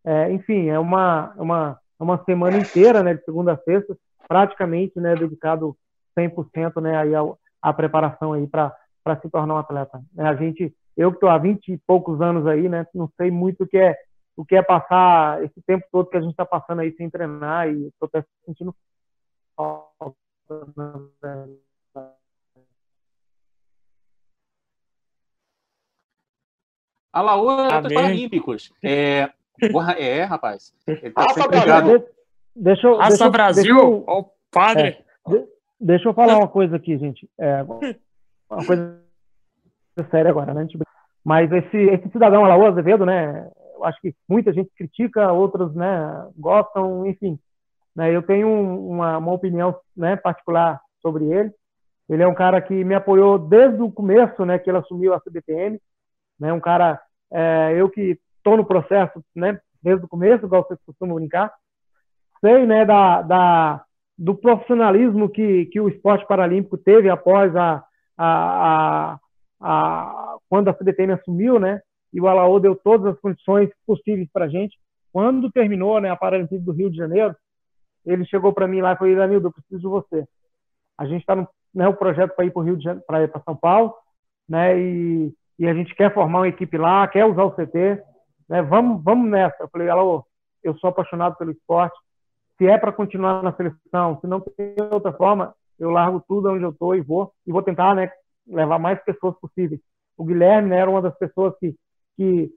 É, 0.04 0.30
enfim, 0.30 0.68
é 0.68 0.78
uma, 0.78 1.32
uma, 1.36 1.78
uma 1.98 2.24
semana 2.24 2.58
inteira, 2.58 3.02
né? 3.02 3.14
De 3.14 3.24
segunda 3.24 3.54
a 3.54 3.58
sexta, 3.58 3.96
praticamente, 4.28 5.00
né? 5.00 5.14
Dedicado 5.14 5.76
100%, 6.18 6.80
né? 6.80 6.96
Aí 6.96 7.14
ao, 7.14 7.38
a 7.66 7.72
preparação 7.72 8.32
aí 8.32 8.46
para 8.46 8.72
se 9.20 9.28
tornar 9.28 9.54
um 9.54 9.58
atleta. 9.58 10.00
É, 10.16 10.22
a 10.22 10.34
gente, 10.34 10.72
eu 10.96 11.10
que 11.10 11.16
estou 11.16 11.28
há 11.28 11.38
20 11.38 11.72
e 11.72 11.78
poucos 11.78 12.20
anos 12.20 12.46
aí, 12.46 12.68
né, 12.68 12.86
não 12.94 13.10
sei 13.16 13.30
muito 13.30 13.64
o 13.64 13.66
que 13.66 13.78
é 13.78 13.96
o 14.36 14.44
que 14.44 14.54
é 14.54 14.62
passar 14.62 15.42
esse 15.42 15.62
tempo 15.62 15.86
todo 15.90 16.10
que 16.10 16.16
a 16.16 16.20
gente 16.20 16.32
está 16.32 16.44
passando 16.44 16.82
aí 16.82 16.92
sem 16.92 17.08
treinar 17.08 17.68
e 17.68 17.86
estou 17.86 18.06
até 18.06 18.22
sentindo 18.44 18.74
falta. 19.56 20.25
Alaô, 27.12 27.46
Paralímpicos. 27.82 28.72
É, 28.84 29.30
é, 29.98 30.22
rapaz. 30.24 30.74
Ele 30.86 31.10
tá 31.10 31.24
Deixa 32.54 32.86
eu. 32.86 33.00
Aça 33.00 33.30
Brasil, 33.30 33.64
deixa 33.64 33.78
eu, 33.78 34.04
ó, 34.06 34.20
o 34.20 34.30
padre. 34.50 34.88
É, 34.88 35.04
Deixa 35.80 36.08
eu 36.08 36.14
falar 36.14 36.38
uma 36.38 36.48
coisa 36.48 36.76
aqui, 36.76 36.96
gente. 36.96 37.28
É, 37.38 37.62
uma 37.62 38.64
coisa 38.66 39.02
séria 40.10 40.30
agora, 40.30 40.54
né? 40.54 40.66
Mas 41.24 41.50
esse, 41.52 41.76
esse 41.76 42.08
cidadão 42.10 42.44
Alaô 42.44 42.66
Azevedo, 42.66 43.04
né? 43.04 43.50
Eu 43.74 43.84
acho 43.84 44.00
que 44.00 44.14
muita 44.28 44.52
gente 44.52 44.70
critica, 44.74 45.32
outros, 45.32 45.74
né? 45.74 46.28
Gostam, 46.36 47.06
enfim. 47.06 47.38
Né, 47.96 48.14
eu 48.14 48.22
tenho 48.22 48.48
uma, 48.48 49.16
uma 49.16 49.32
opinião 49.32 49.74
né, 49.96 50.16
particular 50.16 50.78
sobre 51.00 51.24
ele. 51.24 51.50
Ele 52.08 52.22
é 52.22 52.28
um 52.28 52.34
cara 52.34 52.60
que 52.60 52.84
me 52.84 52.94
apoiou 52.94 53.38
desde 53.38 53.80
o 53.82 53.90
começo, 53.90 54.44
né? 54.44 54.58
Que 54.58 54.70
ele 54.70 54.78
assumiu 54.78 55.12
a 55.12 55.20
CBTM. 55.20 55.80
Né, 56.38 56.52
um 56.52 56.60
cara, 56.60 57.00
é, 57.32 57.74
eu 57.74 57.88
que 57.88 58.18
estou 58.36 58.56
no 58.56 58.64
processo, 58.64 59.24
né? 59.34 59.58
Desde 59.82 60.04
o 60.04 60.08
começo, 60.08 60.44
igual 60.44 60.62
vocês 60.62 60.78
costumam 60.86 61.16
brincar. 61.16 61.52
Sei, 62.40 62.66
né? 62.66 62.84
Da, 62.84 63.22
da 63.22 63.82
do 64.18 64.34
profissionalismo 64.34 65.28
que, 65.28 65.66
que 65.66 65.80
o 65.80 65.88
esporte 65.88 66.26
paralímpico 66.26 66.78
teve 66.78 67.10
após 67.10 67.54
a, 67.54 67.84
a, 68.16 69.12
a, 69.12 69.18
a 69.60 70.36
quando 70.48 70.68
a 70.68 70.74
CBTM 70.74 71.12
assumiu, 71.12 71.58
né? 71.58 71.80
E 72.12 72.20
o 72.20 72.28
Alaô 72.28 72.58
deu 72.60 72.76
todas 72.76 73.14
as 73.14 73.20
condições 73.20 73.68
possíveis 73.86 74.28
para 74.32 74.46
a 74.46 74.48
gente. 74.48 74.78
Quando 75.12 75.50
terminou 75.50 76.00
né, 76.00 76.10
a 76.10 76.16
Paralimpíada 76.16 76.64
do 76.64 76.72
Rio 76.72 76.90
de 76.90 76.96
Janeiro, 76.96 77.34
ele 78.06 78.24
chegou 78.24 78.52
para 78.52 78.68
mim 78.68 78.80
lá 78.80 78.92
e 78.92 78.96
falou: 78.96 79.16
Danildo, 79.16 79.48
eu 79.48 79.52
preciso 79.52 79.80
de 79.80 79.88
você. 79.88 80.26
A 80.96 81.04
gente 81.06 81.20
está 81.20 81.34
no 81.34 81.48
né, 81.74 81.90
projeto 81.92 82.34
para 82.34 82.44
ir 82.44 82.50
para 82.50 82.60
o 82.60 82.64
Rio 82.64 82.76
de 82.76 82.84
Janeiro, 82.84 83.04
para 83.06 83.42
São 83.44 83.56
Paulo, 83.56 83.94
né? 84.48 84.78
E, 84.78 85.34
e 85.58 85.66
a 85.66 85.74
gente 85.74 85.94
quer 85.94 86.14
formar 86.14 86.38
uma 86.40 86.48
equipe 86.48 86.78
lá, 86.78 87.06
quer 87.08 87.24
usar 87.26 87.42
o 87.42 87.52
CT, 87.52 88.02
né? 88.48 88.62
Vamos, 88.62 89.02
vamos 89.02 89.28
nessa. 89.28 89.56
Eu 89.60 89.68
falei: 89.68 89.88
Alaô, 89.88 90.24
eu 90.62 90.76
sou 90.78 90.88
apaixonado 90.88 91.36
pelo 91.36 91.50
esporte, 91.50 91.96
se 92.56 92.66
é 92.66 92.78
para 92.78 92.92
continuar 92.92 93.42
na 93.42 93.52
seleção, 93.52 94.18
se 94.20 94.26
não 94.26 94.40
tem 94.40 94.74
outra 94.90 95.12
forma, 95.12 95.54
eu 95.78 95.90
largo 95.90 96.22
tudo 96.26 96.50
onde 96.50 96.64
eu 96.64 96.70
estou 96.70 96.94
e 96.94 97.00
vou 97.00 97.32
e 97.46 97.52
vou 97.52 97.62
tentar, 97.62 97.94
né, 97.94 98.10
levar 98.46 98.78
mais 98.78 99.02
pessoas 99.04 99.38
possíveis. 99.38 99.80
O 100.16 100.24
Guilherme 100.24 100.70
né, 100.70 100.78
era 100.78 100.90
uma 100.90 101.02
das 101.02 101.16
pessoas 101.18 101.54
que, 101.58 101.74
que 102.16 102.50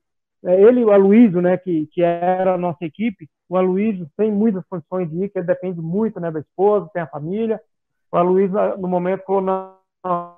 é, 0.45 0.61
ele 0.61 0.81
e 0.81 0.85
o 0.85 0.91
Aloysio, 0.91 1.41
né, 1.41 1.57
que, 1.57 1.87
que 1.87 2.01
era 2.01 2.53
a 2.53 2.57
nossa 2.57 2.85
equipe, 2.85 3.27
o 3.49 3.57
Aloysio 3.57 4.07
tem 4.15 4.31
muitas 4.31 4.63
condições 4.67 5.09
de 5.09 5.23
ir, 5.23 5.29
que 5.29 5.39
ele 5.39 5.47
depende 5.47 5.81
muito, 5.81 6.19
né, 6.19 6.29
da 6.29 6.39
esposa, 6.39 6.89
tem 6.93 7.01
a 7.01 7.07
família. 7.07 7.59
O 8.11 8.17
Aloysio, 8.17 8.77
no 8.77 8.87
momento, 8.87 9.25
falou, 9.25 9.41
não, 9.41 10.37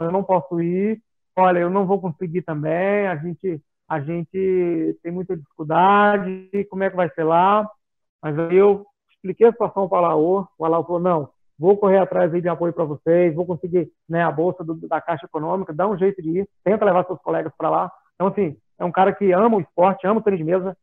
eu 0.00 0.10
não 0.10 0.24
posso 0.24 0.60
ir, 0.60 1.00
olha, 1.36 1.60
eu 1.60 1.70
não 1.70 1.86
vou 1.86 2.00
conseguir 2.00 2.42
também, 2.42 3.06
a 3.06 3.16
gente, 3.16 3.62
a 3.88 4.00
gente 4.00 4.98
tem 5.02 5.12
muita 5.12 5.36
dificuldade, 5.36 6.50
como 6.68 6.82
é 6.82 6.90
que 6.90 6.96
vai 6.96 7.08
ser 7.10 7.22
lá? 7.22 7.68
Mas 8.20 8.36
aí 8.38 8.56
eu 8.56 8.84
expliquei 9.10 9.46
a 9.46 9.52
situação 9.52 9.88
para 9.88 10.02
o 10.02 10.04
Alaô, 10.04 10.46
o 10.58 10.64
Alaô 10.64 10.84
falou, 10.84 11.00
não, 11.00 11.28
vou 11.58 11.76
correr 11.76 11.98
atrás 11.98 12.32
de 12.32 12.48
apoio 12.48 12.72
para 12.72 12.84
vocês, 12.84 13.34
vou 13.34 13.46
conseguir 13.46 13.90
né, 14.08 14.22
a 14.22 14.32
bolsa 14.32 14.64
do, 14.64 14.74
da 14.88 15.00
Caixa 15.00 15.26
Econômica, 15.26 15.72
dá 15.72 15.86
um 15.86 15.96
jeito 15.96 16.20
de 16.20 16.40
ir, 16.40 16.48
tenta 16.64 16.84
levar 16.84 17.06
seus 17.06 17.20
colegas 17.20 17.52
para 17.56 17.70
lá. 17.70 17.92
Então, 18.14 18.26
assim, 18.26 18.56
é 18.78 18.84
um 18.84 18.92
cara 18.92 19.12
que 19.12 19.30
ama 19.32 19.56
o 19.56 19.60
esporte, 19.60 20.06
ama 20.06 20.20
o 20.20 20.22
tênis 20.22 20.38
de 20.38 20.44
mesa, 20.44 20.76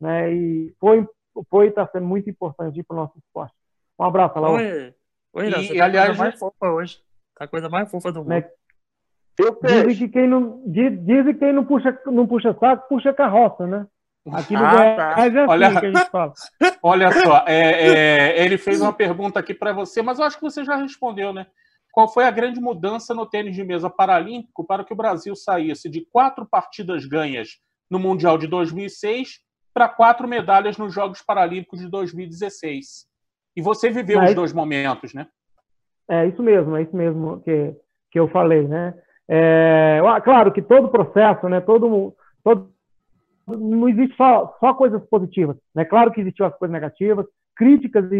né, 0.00 0.32
e 0.32 0.74
foi 0.78 1.06
foi 1.50 1.68
está 1.68 1.86
sendo 1.88 2.06
muito 2.06 2.30
importante 2.30 2.82
para 2.82 2.94
o 2.94 3.00
nosso 3.00 3.18
esporte. 3.18 3.54
Um 3.98 4.04
abraço, 4.04 4.38
Alaô. 4.38 4.54
Oi, 4.54 4.94
Oi 5.32 5.48
e, 5.48 5.78
tá 5.78 5.84
aliás, 5.84 6.06
coisa 6.08 6.22
mais 6.22 6.38
fofa 6.38 6.70
hoje. 6.70 7.00
Tá 7.36 7.44
a 7.44 7.48
coisa 7.48 7.68
mais 7.68 7.90
fofa 7.90 8.12
do 8.12 8.24
né, 8.24 8.36
mundo. 8.36 8.44
Né? 9.62 9.82
Dizem 9.82 9.96
que 9.96 10.08
quem 10.08 10.28
não, 10.28 10.62
dizem 10.66 11.24
que 11.24 11.34
quem 11.34 11.52
não 11.52 11.64
puxa, 11.64 11.98
não 12.06 12.26
puxa 12.26 12.56
saco, 12.58 12.88
puxa 12.88 13.12
carroça, 13.12 13.66
né? 13.66 13.86
Aqui 14.32 14.54
no 14.54 14.64
ah, 14.64 14.96
tá. 14.96 15.14
é 15.18 15.26
assim 15.26 15.38
olha, 15.38 15.70
que 15.70 15.86
a 15.86 15.92
gente 15.92 16.10
fala. 16.10 16.32
Olha 16.82 17.12
só, 17.12 17.44
é, 17.46 17.88
é, 17.88 18.44
ele 18.44 18.56
fez 18.56 18.80
uma 18.80 18.92
pergunta 18.92 19.38
aqui 19.38 19.52
para 19.52 19.72
você, 19.72 20.00
mas 20.00 20.18
eu 20.18 20.24
acho 20.24 20.36
que 20.36 20.42
você 20.42 20.64
já 20.64 20.76
respondeu, 20.76 21.32
né? 21.32 21.46
Qual 21.92 22.08
foi 22.08 22.24
a 22.24 22.30
grande 22.30 22.58
mudança 22.58 23.14
no 23.14 23.26
tênis 23.26 23.54
de 23.54 23.62
mesa 23.62 23.90
paralímpico 23.90 24.64
para 24.64 24.82
que 24.82 24.94
o 24.94 24.96
Brasil 24.96 25.36
saísse 25.36 25.90
de 25.90 26.06
quatro 26.10 26.46
partidas 26.46 27.04
ganhas 27.04 27.58
no 27.90 27.98
Mundial 27.98 28.38
de 28.38 28.46
2006 28.46 29.40
para 29.74 29.88
quatro 29.88 30.28
medalhas 30.28 30.78
nos 30.78 30.94
Jogos 30.94 31.20
Paralímpicos 31.20 31.80
de 31.80 31.88
2016? 31.88 33.06
E 33.56 33.60
você 33.60 33.90
viveu 33.90 34.22
os 34.22 34.34
dois 34.34 34.52
momentos, 34.52 35.12
né? 35.12 35.26
É 36.08 36.26
isso 36.26 36.42
mesmo, 36.42 36.76
é 36.76 36.82
isso 36.82 36.96
mesmo 36.96 37.40
que, 37.40 37.74
que 38.10 38.18
eu 38.18 38.28
falei, 38.28 38.66
né? 38.68 38.94
É, 39.28 39.98
claro 40.22 40.52
que 40.52 40.62
todo 40.62 40.90
processo, 40.90 41.48
né? 41.48 41.60
Todo, 41.60 42.14
todo 42.42 42.72
não 43.46 43.88
existe 43.88 44.16
só, 44.16 44.56
só 44.60 44.74
coisas 44.74 45.02
positivas. 45.08 45.56
Né? 45.74 45.84
Claro 45.84 46.12
que 46.12 46.20
existiam 46.20 46.46
as 46.46 46.56
coisas 46.56 46.72
negativas, 46.72 47.26
críticas 47.54 48.10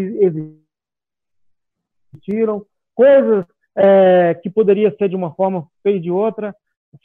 existiram, 2.13 2.65
coisas 2.93 3.45
é, 3.75 4.35
que 4.35 4.49
poderia 4.49 4.95
ser 4.97 5.09
de 5.09 5.15
uma 5.15 5.33
forma, 5.33 5.67
fez 5.83 6.01
de 6.01 6.11
outra. 6.11 6.55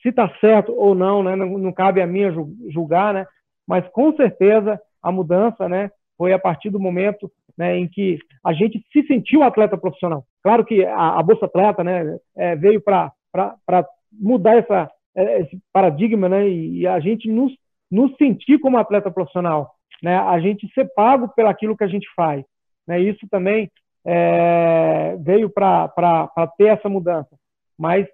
Se 0.03 0.11
está 0.11 0.33
certo 0.41 0.73
ou 0.73 0.95
não, 0.95 1.23
né? 1.23 1.35
não, 1.35 1.59
não 1.59 1.73
cabe 1.73 2.01
a 2.01 2.07
mim 2.07 2.23
julgar, 2.69 3.13
né? 3.15 3.27
Mas 3.71 3.89
com 3.91 4.13
certeza 4.17 4.81
a 5.01 5.13
mudança 5.13 5.69
né, 5.69 5.93
foi 6.19 6.33
a 6.33 6.41
partir 6.41 6.71
do 6.71 6.81
momento 6.81 7.31
né, 7.57 7.79
em 7.79 7.87
que 7.87 8.19
a 8.45 8.53
gente 8.53 8.85
se 8.93 9.07
sentiu 9.07 9.45
atleta 9.45 9.79
profissional. 9.79 10.25
Claro 10.43 10.65
que 10.65 10.85
a, 10.85 11.21
a 11.21 11.23
Bolsa 11.23 11.47
Atleta 11.47 11.85
né, 11.85 12.19
é, 12.37 12.57
veio 12.57 12.83
para 12.83 13.13
mudar 14.13 14.57
essa, 14.57 14.91
é, 15.15 15.43
esse 15.43 15.57
paradigma 15.73 16.29
né, 16.29 16.49
e, 16.49 16.85
a 16.85 16.99
gente 16.99 17.31
nos 17.31 17.53
nos 17.89 18.17
sentir 18.17 18.59
como 18.61 18.79
atleta 18.79 19.11
profissional, 19.11 19.73
né? 20.01 20.17
A 20.17 20.39
gente 20.39 20.73
ser 20.75 20.89
pago 20.95 21.27
pelo 21.35 21.49
aquilo 21.49 21.77
que 21.77 21.83
a 21.83 21.89
gente 21.89 22.07
faz, 22.15 22.45
né? 22.87 23.01
Isso 23.01 23.27
também 23.29 23.69
é, 24.05 25.17
veio 25.19 25.51
para 25.51 26.31
ter 26.57 26.67
essa 26.67 26.89
mudança. 26.89 27.37
Mas 27.77 28.07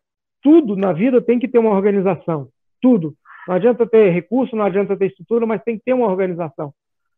tudo 0.43 0.77
na 0.77 0.95
vida 0.95 1.21
tem 1.21 1.39
que 1.39 1.47
ter 1.47 1.59
uma 1.59 1.75
organização, 1.75 2.49
tudo. 2.81 3.13
Não 3.47 3.55
adianta 3.55 3.87
ter 3.87 4.11
recurso, 4.11 4.57
não 4.57 4.65
adianta 4.65 4.97
ter 4.97 5.07
estrutura, 5.07 5.47
mas 5.47 5.63
tem 5.63 5.79
que 5.79 5.85
ter 5.85 5.95
uma 5.95 6.09
organização. 6.09 6.73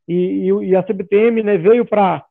E, 0.07 0.15
e, 0.15 0.69
e 0.69 0.77
a 0.77 0.83
CBTM 0.83 1.43
né, 1.43 1.57
veio 1.57 1.85
para 1.85 2.25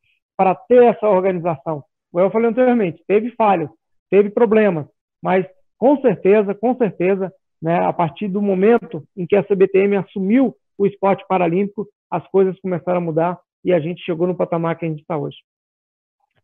ter 0.68 0.84
essa 0.84 1.08
organização. 1.08 1.84
Como 2.12 2.24
eu 2.24 2.32
falei 2.32 2.50
anteriormente, 2.50 3.04
teve 3.08 3.32
falhas, 3.32 3.70
teve 4.10 4.30
problemas, 4.30 4.86
mas 5.22 5.46
com 5.78 6.00
certeza, 6.02 6.56
com 6.56 6.76
certeza, 6.76 7.32
né, 7.62 7.86
a 7.86 7.94
partir 7.94 8.28
do 8.28 8.42
momento 8.42 9.04
em 9.16 9.26
que 9.26 9.36
a 9.36 9.44
CBTM 9.44 9.98
assumiu 9.98 10.56
o 10.78 10.86
esporte 10.86 11.26
paralímpico, 11.28 11.88
as 12.10 12.26
coisas 12.28 12.60
começaram 12.60 13.00
a 13.00 13.02
mudar 13.02 13.40
e 13.64 13.74
a 13.74 13.80
gente 13.80 14.04
chegou 14.04 14.28
no 14.28 14.36
patamar 14.36 14.78
que 14.78 14.86
a 14.86 14.90
gente 14.90 15.02
está 15.02 15.18
hoje. 15.18 15.38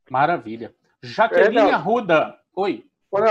Maravilha. 0.09 0.73
Jaqueline 1.03 1.69
é, 1.69 1.73
Arruda. 1.73 2.35
Oi. 2.55 2.83
Não, 3.11 3.21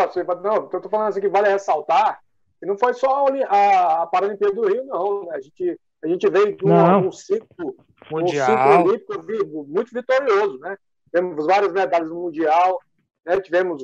não, 0.43 0.55
eu 0.73 0.81
tô 0.81 0.89
falando 0.89 1.09
assim 1.09 1.21
que 1.21 1.29
vale 1.29 1.49
ressaltar 1.49 2.21
que 2.63 2.67
não 2.67 2.79
foi 2.79 2.95
só 2.95 3.27
a, 3.49 4.03
a 4.03 4.07
Paralimpíada 4.07 4.55
do 4.55 4.69
Rio, 4.69 4.85
não. 4.85 5.25
Né? 5.25 5.35
A, 5.35 5.41
gente, 5.41 5.81
a 6.05 6.07
gente 6.07 6.31
veio 6.31 6.57
de 6.57 6.65
um, 6.65 7.09
um 7.09 7.11
ciclo 7.11 7.77
mundial 8.09 8.85
um 8.85 8.87
ciclo 8.87 9.19
olímpico 9.19 9.65
muito 9.65 9.93
vitorioso, 9.93 10.61
né? 10.61 10.79
Temos 11.11 11.45
várias 11.45 11.73
medalhas 11.73 12.09
no 12.09 12.23
Mundial, 12.23 12.79
né? 13.27 13.41
tivemos 13.41 13.83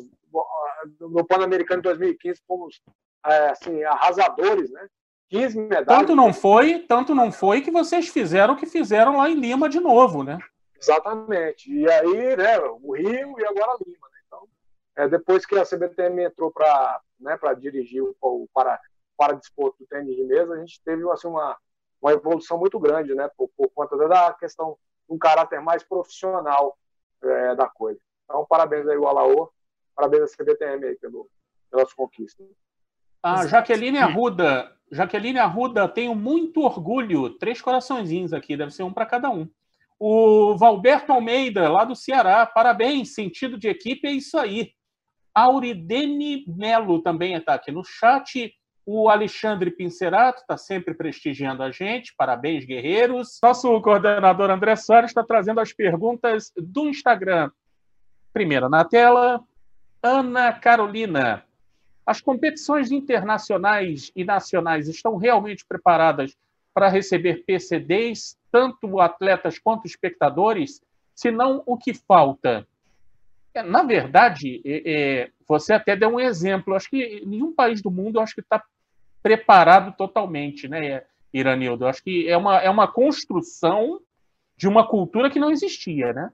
no 1.01 1.27
Pan-Americano 1.27 1.83
2015 1.83 2.41
fomos 2.47 2.81
é, 3.27 3.49
assim, 3.49 3.83
arrasadores, 3.83 4.71
né? 4.71 4.87
15 5.29 5.59
medalhas. 5.59 5.87
Tanto 5.89 6.15
não 6.15 6.33
foi, 6.33 6.79
tanto 6.79 7.17
não 7.17 7.33
foi 7.33 7.63
que 7.63 7.73
vocês 7.73 8.07
fizeram 8.09 8.55
o 8.55 8.57
que 8.57 8.65
fizeram 8.65 9.17
lá 9.17 9.29
em 9.29 9.35
Lima 9.35 9.69
de 9.69 9.81
novo, 9.81 10.23
né? 10.23 10.39
Exatamente. 10.81 11.69
E 11.69 11.91
aí, 11.91 12.37
né, 12.37 12.61
o 12.61 12.95
Rio 12.95 13.35
e 13.41 13.45
agora 13.45 13.77
Lima. 13.85 14.07
Né? 14.13 14.19
Então, 14.25 14.49
é, 14.97 15.09
depois 15.09 15.45
que 15.45 15.59
a 15.59 15.67
CBTM 15.67 16.23
entrou 16.23 16.53
para 16.53 17.01
né, 17.19 17.39
dirigir 17.59 18.03
o, 18.03 18.49
para, 18.53 18.81
para 19.17 19.35
desporto 19.35 19.79
do 19.81 19.87
tênis 19.87 20.15
de 20.15 20.25
mesa, 20.25 20.55
a 20.55 20.59
gente 20.59 20.81
teve 20.83 21.09
assim, 21.11 21.29
uma, 21.29 21.57
uma 22.01 22.13
evolução 22.13 22.59
muito 22.59 22.79
grande, 22.79 23.15
né, 23.15 23.29
por, 23.37 23.49
por 23.57 23.69
conta 23.71 23.97
da 24.09 24.33
questão 24.35 24.77
de 25.09 25.15
um 25.15 25.19
caráter 25.19 25.61
mais 25.61 25.83
profissional 25.83 26.77
é, 27.23 27.55
da 27.55 27.69
coisa. 27.69 28.01
Então, 28.25 28.47
parabéns 28.49 28.87
aí, 28.87 28.97
o 28.97 29.07
Alaô, 29.07 29.51
parabéns 29.95 30.23
à 30.23 30.37
CBTM 30.37 30.87
aí 30.87 30.97
pelo, 30.97 31.29
pelas 31.71 31.93
conquistas. 31.93 32.47
A 33.23 33.47
Jaqueline 33.47 33.99
Arruda, 33.99 34.73
Jaqueline 34.93 35.39
Arruda, 35.39 35.89
tenho 35.89 36.15
muito 36.15 36.61
orgulho, 36.61 37.31
três 37.31 37.61
coraçõezinhos 37.61 38.33
aqui, 38.33 38.57
deve 38.57 38.71
ser 38.71 38.85
um 38.85 38.93
para 38.93 39.07
cada 39.07 39.29
um. 39.31 39.49
O 39.99 40.57
Valberto 40.57 41.13
Almeida, 41.13 41.69
lá 41.69 41.85
do 41.85 41.97
Ceará, 41.97 42.47
parabéns, 42.47 43.15
sentido 43.15 43.59
de 43.59 43.69
equipe 43.69 44.07
é 44.07 44.13
isso 44.13 44.39
aí. 44.39 44.73
Auridene 45.35 46.45
Melo 46.47 47.01
também 47.03 47.35
está 47.35 47.55
aqui 47.55 47.71
no 47.71 47.85
chat. 47.85 48.53
O 48.85 49.09
Alexandre 49.09 49.71
Pincerato 49.71 50.41
está 50.41 50.57
sempre 50.57 50.95
prestigiando 50.95 51.63
a 51.63 51.71
gente. 51.71 52.15
Parabéns, 52.17 52.65
guerreiros. 52.65 53.39
Nosso 53.43 53.81
coordenador 53.83 54.51
André 54.51 54.77
Soares 54.77 55.11
está 55.11 55.23
trazendo 55.23 55.61
as 55.61 55.73
perguntas 55.73 56.53
do 56.57 56.89
Instagram. 56.89 57.51
Primeira 58.33 58.69
na 58.69 58.85
tela, 58.85 59.45
Ana 60.03 60.53
Carolina. 60.53 61.45
As 62.07 62.23
competições 62.23 62.91
internacionais 62.91 64.11
e 64.17 64.25
nacionais 64.25 64.89
estão 64.89 65.17
realmente 65.17 65.65
preparadas 65.67 66.35
para 66.73 66.89
receber 66.89 67.45
PCDs, 67.45 68.39
tanto 68.51 69.01
atletas 69.01 69.59
quanto 69.59 69.87
espectadores? 69.87 70.81
Se 71.15 71.31
não, 71.31 71.63
o 71.67 71.77
que 71.77 71.93
falta? 71.93 72.67
É, 73.55 73.63
na 73.63 73.83
verdade, 73.83 74.61
é, 74.65 74.83
é, 74.85 75.31
você 75.47 75.73
até 75.73 75.97
deu 75.97 76.11
um 76.11 76.21
exemplo. 76.21 76.75
Acho 76.75 76.91
que 76.91 77.25
nenhum 77.27 77.55
país 77.55 77.83
do 77.83 77.91
mundo 77.91 78.21
acho 78.21 78.35
que 78.35 78.41
está 78.41 78.63
preparado 79.23 79.97
totalmente, 79.97 80.69
né, 80.69 81.03
Iranildo? 81.33 81.87
Acho 81.87 82.03
que 82.03 82.29
é 82.29 82.37
uma, 82.37 82.59
é 82.59 82.71
uma 82.71 82.87
construção 82.87 84.01
de 84.57 84.69
uma 84.69 84.87
cultura 84.87 85.31
que 85.31 85.39
não 85.39 85.51
existia, 85.51 86.13
né? 86.13 86.31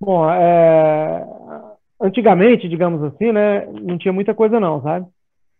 Bom, 0.00 0.28
é... 0.30 1.26
antigamente, 2.00 2.68
digamos 2.68 3.02
assim, 3.02 3.32
né, 3.32 3.66
não 3.66 3.96
tinha 3.96 4.12
muita 4.12 4.34
coisa 4.34 4.58
não, 4.58 4.82
sabe? 4.82 5.06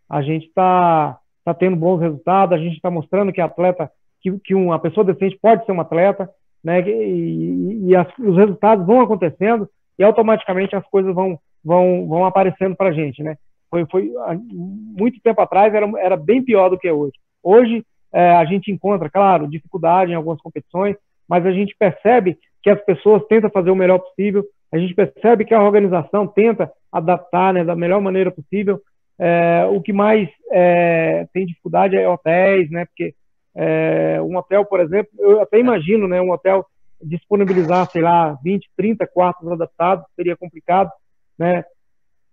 A 0.08 0.20
gente 0.22 0.46
está 0.46 1.18
tá 1.44 1.54
tendo 1.54 1.76
bons 1.76 2.00
resultados, 2.00 2.56
a 2.56 2.62
gente 2.62 2.76
está 2.76 2.90
mostrando 2.90 3.32
que 3.32 3.40
atleta, 3.40 3.90
que, 4.20 4.38
que 4.40 4.54
uma 4.54 4.78
pessoa 4.78 5.04
decente 5.04 5.38
pode 5.40 5.64
ser 5.64 5.72
um 5.72 5.80
atleta, 5.80 6.28
né? 6.62 6.80
E, 6.80 7.88
e 7.88 7.96
as, 7.96 8.08
os 8.18 8.36
resultados 8.36 8.86
vão 8.86 9.00
acontecendo 9.02 9.68
e 9.98 10.04
automaticamente 10.04 10.74
as 10.74 10.86
coisas 10.88 11.14
vão, 11.14 11.38
vão, 11.64 12.06
vão 12.08 12.24
aparecendo 12.24 12.76
para 12.76 12.90
a 12.90 12.92
gente, 12.92 13.22
né? 13.22 13.36
Foi, 13.70 13.84
foi 13.86 14.10
muito 14.38 15.20
tempo 15.20 15.40
atrás 15.40 15.74
era, 15.74 15.90
era 15.98 16.16
bem 16.16 16.42
pior 16.42 16.68
do 16.68 16.78
que 16.78 16.86
é 16.86 16.92
hoje. 16.92 17.14
Hoje 17.42 17.84
é, 18.12 18.30
a 18.36 18.44
gente 18.44 18.70
encontra, 18.70 19.10
claro, 19.10 19.48
dificuldade 19.48 20.12
em 20.12 20.14
algumas 20.14 20.40
competições, 20.40 20.96
mas 21.28 21.44
a 21.44 21.50
gente 21.50 21.74
percebe 21.76 22.38
que 22.62 22.70
as 22.70 22.80
pessoas 22.84 23.26
tentam 23.26 23.50
fazer 23.50 23.70
o 23.70 23.76
melhor 23.76 23.98
possível, 23.98 24.44
a 24.72 24.78
gente 24.78 24.94
percebe 24.94 25.44
que 25.44 25.54
a 25.54 25.62
organização 25.62 26.26
tenta 26.26 26.70
adaptar 26.90 27.52
né, 27.52 27.64
da 27.64 27.76
melhor 27.76 28.00
maneira 28.00 28.30
possível. 28.30 28.80
É, 29.18 29.64
o 29.70 29.80
que 29.80 29.92
mais 29.92 30.28
é, 30.50 31.26
tem 31.32 31.46
dificuldade 31.46 31.96
é 31.96 32.08
hotéis, 32.08 32.68
né? 32.70 32.84
Porque 32.84 33.14
é, 33.54 34.20
um 34.20 34.36
hotel, 34.36 34.64
por 34.64 34.80
exemplo, 34.80 35.10
eu 35.18 35.40
até 35.40 35.60
imagino, 35.60 36.08
né? 36.08 36.20
Um 36.20 36.32
hotel 36.32 36.66
disponibilizar, 37.02 37.90
sei 37.90 38.02
lá, 38.02 38.38
20, 38.42 38.68
30 38.76 39.06
quartos 39.06 39.50
adaptados, 39.50 40.04
seria 40.16 40.36
complicado, 40.36 40.90
né? 41.38 41.64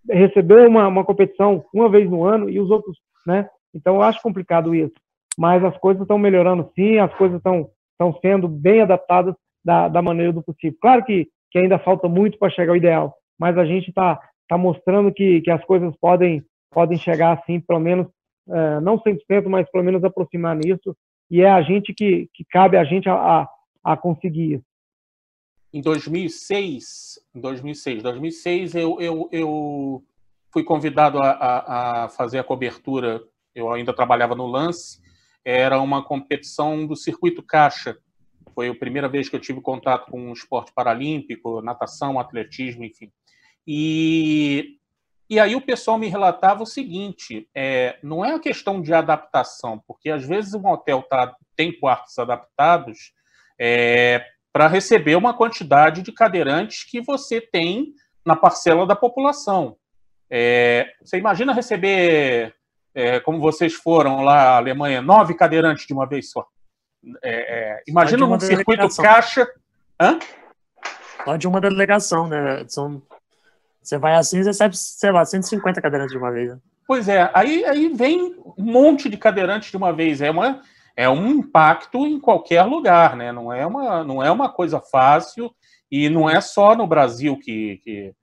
Receber 0.10 0.68
uma, 0.68 0.88
uma 0.88 1.06
competição 1.06 1.64
uma 1.74 1.90
vez 1.90 2.10
no 2.10 2.26
ano 2.26 2.50
e 2.50 2.60
os 2.60 2.70
outros, 2.70 2.98
né? 3.26 3.50
Então, 3.74 3.96
eu 3.96 4.02
acho 4.02 4.22
complicado 4.22 4.74
isso. 4.74 4.94
Mas 5.38 5.64
as 5.64 5.78
coisas 5.78 6.02
estão 6.02 6.18
melhorando 6.18 6.70
sim, 6.76 6.98
as 6.98 7.14
coisas 7.14 7.38
estão, 7.38 7.70
estão 7.94 8.20
sendo 8.22 8.48
bem 8.48 8.82
adaptadas 8.82 9.36
da, 9.64 9.88
da 9.88 10.02
maneira 10.02 10.34
do 10.34 10.44
possível. 10.44 10.78
Claro 10.82 11.04
que, 11.06 11.28
que 11.52 11.60
ainda 11.60 11.80
falta 11.80 12.08
muito 12.08 12.38
para 12.38 12.50
chegar 12.50 12.74
ao 12.74 12.78
ideal, 12.78 13.16
mas 13.40 13.58
a 13.58 13.66
gente 13.66 13.90
está 13.90 14.20
tá 14.48 14.58
mostrando 14.58 15.14
que, 15.14 15.42
que 15.42 15.52
as 15.52 15.64
coisas 15.64 15.96
podem, 16.02 16.44
podem 16.72 16.98
chegar 16.98 17.38
assim, 17.38 17.60
pelo 17.60 17.80
menos, 17.80 18.08
é, 18.50 18.80
não 18.82 19.00
100%, 19.00 19.48
mas 19.48 19.70
pelo 19.70 19.84
menos 19.84 20.04
aproximar 20.04 20.56
nisso, 20.56 20.96
e 21.30 21.42
é 21.42 21.50
a 21.50 21.62
gente 21.62 21.94
que, 21.94 22.28
que 22.34 22.44
cabe 22.50 22.76
a 22.76 22.84
gente 22.84 23.08
a, 23.08 23.14
a 23.14 23.48
a 23.84 23.98
conseguir 23.98 24.56
isso? 24.56 24.66
Em 25.74 25.82
2006, 25.82 27.20
em 27.34 27.40
2006, 27.40 28.04
2006 28.04 28.76
eu, 28.76 29.00
eu, 29.00 29.30
eu 29.32 30.04
fui 30.52 30.64
convidado 30.64 31.20
a, 31.20 31.32
a, 31.32 32.04
a 32.04 32.10
fazer 32.10 32.40
a 32.40 32.44
cobertura. 32.44 33.24
Eu 33.56 33.72
ainda 33.72 33.94
trabalhava 33.94 34.36
no 34.36 34.48
Lance. 34.48 35.02
Era 35.44 35.80
uma 35.80 36.04
competição 36.04 36.86
do 36.86 36.96
circuito 36.96 37.42
caixa. 37.42 37.98
Foi 38.54 38.68
a 38.68 38.76
primeira 38.76 39.08
vez 39.08 39.30
que 39.30 39.36
eu 39.36 39.40
tive 39.40 39.62
contato 39.62 40.12
com 40.12 40.30
o 40.30 40.34
esporte 40.34 40.74
paralímpico, 40.74 41.62
natação, 41.62 42.20
atletismo, 42.20 42.84
enfim. 42.84 43.10
E, 43.66 44.78
e 45.30 45.40
aí 45.40 45.56
o 45.56 45.62
pessoal 45.62 45.98
me 45.98 46.10
relatava 46.10 46.64
o 46.64 46.68
seguinte: 46.68 47.48
é, 47.56 47.98
não 48.04 48.26
é 48.26 48.34
a 48.34 48.40
questão 48.40 48.82
de 48.82 48.94
adaptação, 48.94 49.82
porque 49.88 50.10
às 50.10 50.26
vezes 50.26 50.54
um 50.54 50.68
hotel 50.68 51.02
tá, 51.04 51.36
tem 51.56 51.78
quartos 51.80 52.20
adaptados, 52.20 53.14
é, 53.64 54.26
para 54.52 54.68
receber 54.68 55.16
uma 55.16 55.36
quantidade 55.36 56.02
de 56.02 56.12
cadeirantes 56.12 56.84
que 56.84 57.00
você 57.00 57.40
tem 57.40 57.94
na 58.26 58.36
parcela 58.36 58.88
da 58.88 58.96
população. 58.96 59.78
É, 60.28 60.92
você 61.00 61.20
imagina 61.20 61.54
receber, 61.54 62.56
é, 62.96 63.20
como 63.20 63.40
vocês 63.40 63.74
foram 63.76 64.24
lá 64.24 64.54
à 64.54 64.58
Alemanha, 64.58 65.00
nove 65.00 65.36
cadeirantes 65.36 65.86
de 65.86 65.94
uma 65.94 66.08
vez 66.08 66.32
só. 66.32 66.48
É, 67.24 67.76
é 67.76 67.84
imagina 67.88 68.26
um 68.26 68.40
circuito 68.40 68.88
caixa. 68.98 69.48
Hã? 70.00 70.18
Só 71.24 71.36
de 71.36 71.48
uma 71.48 71.62
delegação, 71.62 72.28
né? 72.28 72.66
São, 72.68 73.00
você 73.80 74.00
vai 74.00 74.16
assim 74.16 74.40
e 74.40 74.44
recebe, 74.44 74.76
sei 74.76 75.12
lá, 75.12 75.24
150 75.24 75.80
cadeirantes 75.80 76.14
de 76.14 76.18
uma 76.18 76.32
vez. 76.32 76.50
Né? 76.50 76.58
Pois 76.88 77.08
é, 77.08 77.30
aí, 77.32 77.64
aí 77.64 77.90
vem 77.90 78.36
um 78.58 78.64
monte 78.64 79.08
de 79.08 79.18
cadeirantes 79.18 79.70
de 79.70 79.78
uma 79.78 79.94
vez. 79.94 80.20
É 80.20 80.32
uma, 80.32 80.64
é 81.02 81.10
um 81.10 81.28
impacto 81.28 82.06
em 82.06 82.20
qualquer 82.20 82.62
lugar, 82.64 83.16
né? 83.16 83.32
Não 83.32 83.52
é 83.52 83.66
uma, 83.66 84.04
não 84.04 84.22
é 84.22 84.30
uma 84.30 84.48
coisa 84.50 84.80
fácil 84.80 85.52
e 85.92 86.08
não 86.10 86.30
é 86.30 86.40
só 86.40 86.76
no 86.76 86.86
Brasil 86.86 87.40
que, 87.40 87.78
que, 87.84 88.14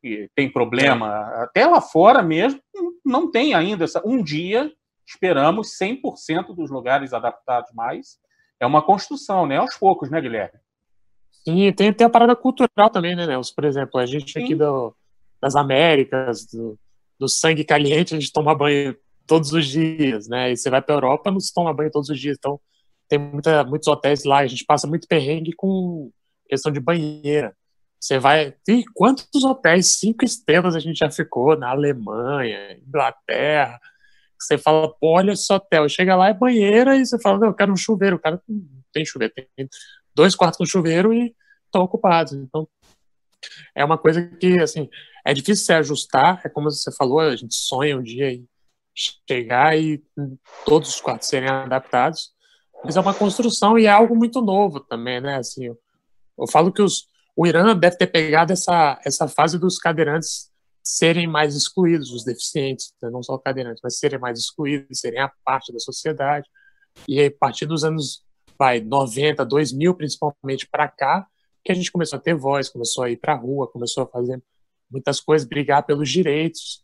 que 0.00 0.30
tem 0.36 0.48
problema. 0.48 1.22
Até 1.42 1.66
lá 1.66 1.80
fora 1.80 2.22
mesmo 2.22 2.60
não 3.04 3.28
tem 3.28 3.54
ainda. 3.54 3.82
Essa, 3.82 4.00
um 4.06 4.22
dia 4.22 4.70
esperamos 5.04 5.76
100% 5.82 6.54
dos 6.54 6.70
lugares 6.70 7.12
adaptados 7.12 7.72
mais. 7.74 8.18
É 8.60 8.66
uma 8.66 8.82
construção, 8.82 9.44
né? 9.44 9.56
Aos 9.56 9.76
poucos, 9.76 10.08
né, 10.08 10.20
Guilherme? 10.20 10.60
Sim, 11.44 11.72
tem, 11.72 11.92
tem 11.92 12.06
a 12.06 12.10
parada 12.10 12.36
cultural 12.36 12.88
também, 12.88 13.16
né, 13.16 13.26
Nelson? 13.26 13.52
Por 13.52 13.64
exemplo, 13.64 13.98
a 13.98 14.06
gente 14.06 14.32
Sim. 14.32 14.44
aqui 14.44 14.54
do, 14.54 14.94
das 15.42 15.56
Américas, 15.56 16.46
do, 16.46 16.78
do 17.18 17.28
sangue 17.28 17.64
caliente, 17.64 18.14
a 18.14 18.20
gente 18.20 18.32
toma 18.32 18.54
banho 18.54 18.96
todos 19.28 19.52
os 19.52 19.66
dias, 19.66 20.26
né? 20.28 20.50
E 20.50 20.56
você 20.56 20.70
vai 20.70 20.82
para 20.82 20.94
a 20.94 20.96
Europa, 20.96 21.30
não 21.30 21.38
se 21.38 21.54
toma 21.54 21.72
banho 21.74 21.90
todos 21.90 22.08
os 22.08 22.18
dias. 22.18 22.36
Então, 22.38 22.60
tem 23.08 23.18
muita, 23.18 23.62
muitos 23.64 23.86
hotéis 23.88 24.24
lá, 24.24 24.38
a 24.38 24.46
gente 24.46 24.64
passa 24.64 24.86
muito 24.88 25.06
perrengue 25.06 25.52
com 25.54 26.10
questão 26.48 26.72
de 26.72 26.80
banheira. 26.80 27.54
Você 28.00 28.18
vai. 28.18 28.54
E 28.68 28.84
quantos 28.94 29.44
hotéis 29.44 29.86
cinco 29.98 30.24
estrelas 30.24 30.74
a 30.74 30.80
gente 30.80 30.98
já 30.98 31.10
ficou 31.10 31.56
na 31.56 31.70
Alemanha, 31.70 32.78
Inglaterra, 32.86 33.78
Você 34.40 34.56
fala, 34.56 34.88
pô, 34.88 35.16
olha 35.16 35.32
esse 35.32 35.52
hotel. 35.52 35.88
Chega 35.88 36.14
lá, 36.16 36.28
é 36.28 36.34
banheira, 36.34 36.96
e 36.96 37.04
você 37.04 37.20
fala, 37.20 37.38
não, 37.38 37.48
eu 37.48 37.54
quero 37.54 37.72
um 37.72 37.76
chuveiro. 37.76 38.16
O 38.16 38.18
cara 38.20 38.40
não 38.48 38.62
tem 38.92 39.04
chuveiro, 39.04 39.34
tem 39.34 39.68
dois 40.14 40.34
quartos 40.34 40.58
com 40.58 40.64
chuveiro 40.64 41.12
e 41.12 41.34
estão 41.66 41.82
ocupados. 41.82 42.32
Então, 42.32 42.68
é 43.74 43.84
uma 43.84 43.98
coisa 43.98 44.22
que, 44.22 44.60
assim, 44.60 44.88
é 45.26 45.34
difícil 45.34 45.66
se 45.66 45.72
ajustar. 45.72 46.40
É 46.44 46.48
como 46.48 46.70
você 46.70 46.92
falou, 46.92 47.20
a 47.20 47.36
gente 47.36 47.54
sonha 47.54 47.98
um 47.98 48.02
dia 48.02 48.30
em 48.32 48.48
chegar 49.28 49.78
e 49.78 50.02
todos 50.64 50.88
os 50.88 51.00
quartos 51.00 51.28
serem 51.28 51.48
adaptados. 51.48 52.32
Mas 52.84 52.96
é 52.96 53.00
uma 53.00 53.14
construção 53.14 53.78
e 53.78 53.86
é 53.86 53.90
algo 53.90 54.16
muito 54.16 54.40
novo 54.40 54.80
também, 54.80 55.20
né? 55.20 55.36
Assim, 55.36 55.66
eu, 55.66 55.78
eu 56.38 56.46
falo 56.46 56.72
que 56.72 56.82
os, 56.82 57.06
o 57.36 57.46
Irã 57.46 57.76
deve 57.76 57.96
ter 57.96 58.06
pegado 58.06 58.52
essa, 58.52 59.00
essa 59.04 59.28
fase 59.28 59.58
dos 59.58 59.78
cadeirantes 59.78 60.50
serem 60.82 61.26
mais 61.26 61.54
excluídos, 61.54 62.10
os 62.10 62.24
deficientes, 62.24 62.94
né? 63.02 63.10
não 63.10 63.22
só 63.22 63.36
cadeirantes, 63.36 63.80
mas 63.82 63.98
serem 63.98 64.18
mais 64.18 64.38
excluídos, 64.38 65.00
serem 65.00 65.20
a 65.20 65.30
parte 65.44 65.72
da 65.72 65.78
sociedade. 65.78 66.48
E 67.06 67.20
aí, 67.20 67.26
a 67.26 67.38
partir 67.38 67.66
dos 67.66 67.84
anos 67.84 68.24
vai, 68.58 68.80
90, 68.80 69.44
2000 69.44 69.94
principalmente 69.94 70.66
para 70.68 70.88
cá, 70.88 71.26
que 71.64 71.70
a 71.70 71.74
gente 71.74 71.92
começou 71.92 72.16
a 72.16 72.22
ter 72.22 72.34
voz, 72.34 72.68
começou 72.68 73.04
a 73.04 73.10
ir 73.10 73.18
para 73.18 73.34
a 73.34 73.36
rua, 73.36 73.70
começou 73.70 74.04
a 74.04 74.06
fazer 74.06 74.42
muitas 74.90 75.20
coisas, 75.20 75.46
brigar 75.46 75.84
pelos 75.84 76.08
direitos. 76.08 76.82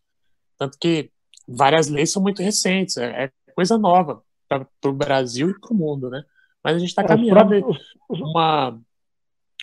Tanto 0.59 0.77
que 0.79 1.11
várias 1.47 1.89
leis 1.89 2.13
são 2.13 2.23
muito 2.23 2.43
recentes, 2.43 2.97
é, 2.97 3.25
é 3.25 3.31
coisa 3.55 3.79
nova 3.79 4.23
para 4.49 4.67
o 4.85 4.93
Brasil 4.93 5.51
e 5.51 5.61
para 5.61 5.73
o 5.73 5.77
mundo, 5.77 6.11
né? 6.11 6.23
Mas 6.63 6.77
a 6.77 6.79
gente 6.79 6.89
está 6.89 7.03
é, 7.03 7.07
caminhando 7.07 7.77
uma, 8.11 8.79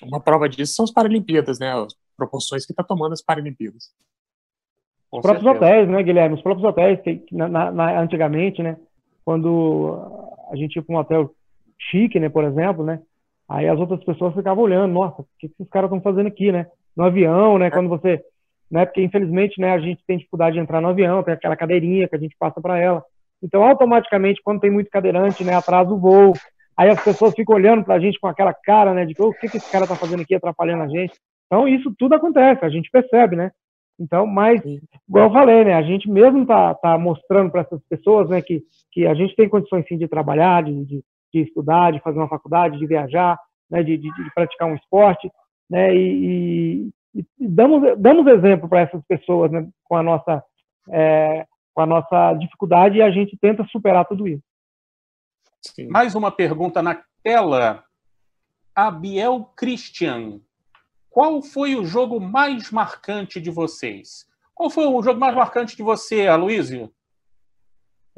uma 0.03 0.19
prova 0.19 0.47
disso 0.47 0.75
são 0.75 0.85
as 0.85 0.91
Paralimpíadas, 0.91 1.59
né? 1.59 1.73
As 1.73 1.95
proporções 2.15 2.65
que 2.65 2.73
está 2.73 2.83
tomando 2.83 3.13
as 3.13 3.21
Paralimpíadas. 3.21 3.91
Com 5.09 5.17
os 5.17 5.21
próprios 5.23 5.43
certeza. 5.43 5.65
hotéis, 5.65 5.89
né, 5.89 6.03
Guilherme? 6.03 6.35
Os 6.35 6.41
próprios 6.41 6.67
hotéis, 6.67 7.01
que, 7.01 7.25
na, 7.31 7.47
na, 7.49 7.99
antigamente, 8.01 8.61
né? 8.61 8.77
Quando 9.25 10.39
a 10.49 10.55
gente 10.55 10.75
ia 10.75 10.81
para 10.81 10.95
um 10.95 10.99
hotel 10.99 11.35
chique, 11.77 12.19
né, 12.19 12.29
por 12.29 12.43
exemplo, 12.43 12.83
né? 12.83 13.01
Aí 13.49 13.67
as 13.67 13.79
outras 13.79 14.01
pessoas 14.03 14.33
ficavam 14.33 14.63
olhando, 14.63 14.93
nossa, 14.93 15.21
o 15.21 15.27
que 15.37 15.47
esses 15.47 15.69
caras 15.69 15.89
estão 15.89 16.01
fazendo 16.01 16.27
aqui, 16.27 16.51
né? 16.51 16.67
No 16.95 17.03
avião, 17.03 17.57
né? 17.57 17.67
É. 17.67 17.71
Quando 17.71 17.89
você, 17.89 18.23
né? 18.71 18.85
Porque 18.85 19.03
infelizmente, 19.03 19.59
né? 19.59 19.73
A 19.73 19.79
gente 19.79 20.01
tem 20.07 20.17
dificuldade 20.17 20.55
de 20.55 20.61
entrar 20.61 20.79
no 20.79 20.87
avião, 20.87 21.21
tem 21.21 21.33
aquela 21.33 21.57
cadeirinha 21.57 22.07
que 22.07 22.15
a 22.15 22.19
gente 22.19 22.35
passa 22.39 22.61
para 22.61 22.79
ela. 22.79 23.03
Então, 23.43 23.63
automaticamente, 23.63 24.41
quando 24.43 24.61
tem 24.61 24.71
muito 24.71 24.89
cadeirante, 24.89 25.43
né? 25.43 25.53
Atrasa 25.55 25.91
o 25.91 25.99
voo. 25.99 26.33
Aí 26.77 26.89
as 26.89 27.03
pessoas 27.03 27.33
ficam 27.35 27.55
olhando 27.55 27.83
para 27.83 27.95
a 27.95 27.99
gente 27.99 28.19
com 28.19 28.27
aquela 28.27 28.53
cara, 28.53 28.93
né? 28.93 29.05
De 29.05 29.13
oh, 29.19 29.27
o 29.27 29.33
que, 29.33 29.49
que 29.49 29.57
esse 29.57 29.71
cara 29.71 29.83
está 29.83 29.95
fazendo 29.95 30.21
aqui, 30.21 30.33
atrapalhando 30.33 30.83
a 30.83 30.87
gente. 30.87 31.13
Então, 31.47 31.67
isso 31.67 31.93
tudo 31.99 32.15
acontece, 32.15 32.63
a 32.63 32.69
gente 32.69 32.89
percebe, 32.89 33.35
né? 33.35 33.51
Então, 33.99 34.25
mas, 34.25 34.61
igual 35.07 35.25
eu 35.25 35.33
falei, 35.33 35.65
né? 35.65 35.73
A 35.73 35.81
gente 35.81 36.09
mesmo 36.09 36.45
tá, 36.45 36.73
tá 36.75 36.97
mostrando 36.97 37.51
para 37.51 37.61
essas 37.61 37.81
pessoas, 37.89 38.29
né? 38.29 38.41
Que, 38.41 38.63
que 38.91 39.05
a 39.05 39.13
gente 39.13 39.35
tem 39.35 39.49
condições, 39.49 39.85
sim, 39.87 39.97
de 39.97 40.07
trabalhar, 40.07 40.63
de, 40.63 40.85
de, 40.85 41.03
de 41.33 41.41
estudar, 41.41 41.91
de 41.91 41.99
fazer 41.99 42.17
uma 42.17 42.29
faculdade, 42.29 42.79
de 42.79 42.87
viajar, 42.87 43.37
né? 43.69 43.83
De, 43.83 43.97
de, 43.97 44.07
de 44.13 44.33
praticar 44.33 44.67
um 44.67 44.75
esporte, 44.75 45.29
né? 45.69 45.93
E, 45.93 46.87
e, 46.87 46.89
e 47.13 47.25
damos, 47.39 47.97
damos 47.97 48.27
exemplo 48.27 48.69
para 48.69 48.81
essas 48.81 49.01
pessoas, 49.05 49.51
né? 49.51 49.67
Com 49.83 49.95
a 49.95 50.03
nossa... 50.03 50.43
É, 50.89 51.45
com 51.73 51.81
a 51.81 51.85
nossa 51.85 52.33
dificuldade 52.33 52.97
e 52.97 53.01
a 53.01 53.09
gente 53.09 53.37
tenta 53.37 53.63
superar 53.65 54.05
tudo 54.05 54.27
isso. 54.27 54.43
Sim. 55.61 55.87
Mais 55.87 56.15
uma 56.15 56.31
pergunta 56.31 56.81
na 56.81 57.01
tela. 57.23 57.83
Abiel 58.75 59.51
Christian, 59.55 60.41
qual 61.09 61.41
foi 61.41 61.75
o 61.75 61.85
jogo 61.85 62.19
mais 62.19 62.71
marcante 62.71 63.39
de 63.39 63.49
vocês? 63.49 64.25
Qual 64.53 64.69
foi 64.69 64.85
o 64.85 65.01
jogo 65.01 65.19
mais 65.19 65.35
marcante 65.35 65.75
de 65.75 65.83
você, 65.83 66.27
Aloysio? 66.27 66.91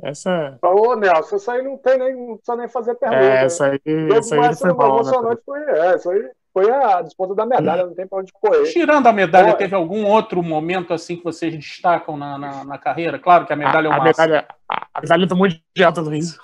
Essa. 0.02 0.58
Ô, 0.62 0.96
Nelson, 0.96 1.36
isso 1.36 1.52
aí 1.52 1.62
não 1.62 1.78
tem 1.78 1.98
nem, 1.98 2.16
não 2.16 2.38
precisa 2.38 2.58
nem 2.58 2.68
fazer 2.68 2.96
pergunta. 2.96 3.22
É, 3.22 3.46
essa 3.46 3.68
aí, 3.68 3.80
essa 4.16 4.36
aí 4.36 4.56
foi 4.56 4.74
mal, 4.74 5.04
né? 5.04 5.38
Foi, 5.46 5.62
é, 5.62 5.96
isso 5.96 6.10
aí 6.10 6.32
foi 6.54 6.70
a 6.70 7.02
disputa 7.02 7.34
da 7.34 7.48
medalha, 7.48 7.88
não 7.88 7.96
tem 7.96 8.08
para 8.08 8.20
onde 8.20 8.32
correr. 8.32 8.72
Tirando 8.72 9.08
a 9.08 9.12
medalha, 9.12 9.56
teve 9.56 9.74
algum 9.74 10.06
outro 10.06 10.44
momento 10.44 10.94
assim 10.94 11.18
que 11.18 11.24
vocês 11.24 11.54
destacam 11.56 12.16
na, 12.16 12.38
na, 12.38 12.64
na 12.64 12.78
carreira? 12.78 13.18
Claro 13.18 13.48
que 13.48 13.54
a 13.54 13.56
medalha 13.56 13.90
a, 13.90 13.94
é 13.94 13.96
o 13.96 14.04
máximo. 14.04 14.28
Medalha, 14.28 14.48
a, 14.70 14.88
a 14.94 15.02
medalha 15.02 15.26
do 15.26 15.36
Mundial 15.36 15.92
do 15.92 16.02
Luiz. 16.02 16.38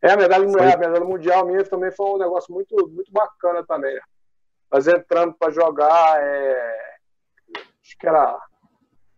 É, 0.00 0.12
a 0.12 0.16
medalha, 0.16 0.44
é, 0.44 0.74
a 0.74 0.78
medalha 0.78 1.04
mundial 1.04 1.46
minha 1.46 1.62
também 1.64 1.92
foi 1.92 2.06
um 2.06 2.18
negócio 2.18 2.52
muito, 2.54 2.74
muito 2.88 3.12
bacana 3.12 3.64
também. 3.64 3.94
Né? 3.94 4.00
Nós 4.70 4.88
entramos 4.88 5.36
para 5.38 5.52
jogar, 5.52 6.22
é... 6.22 6.96
acho 7.82 7.98
que 7.98 8.06
era. 8.08 8.38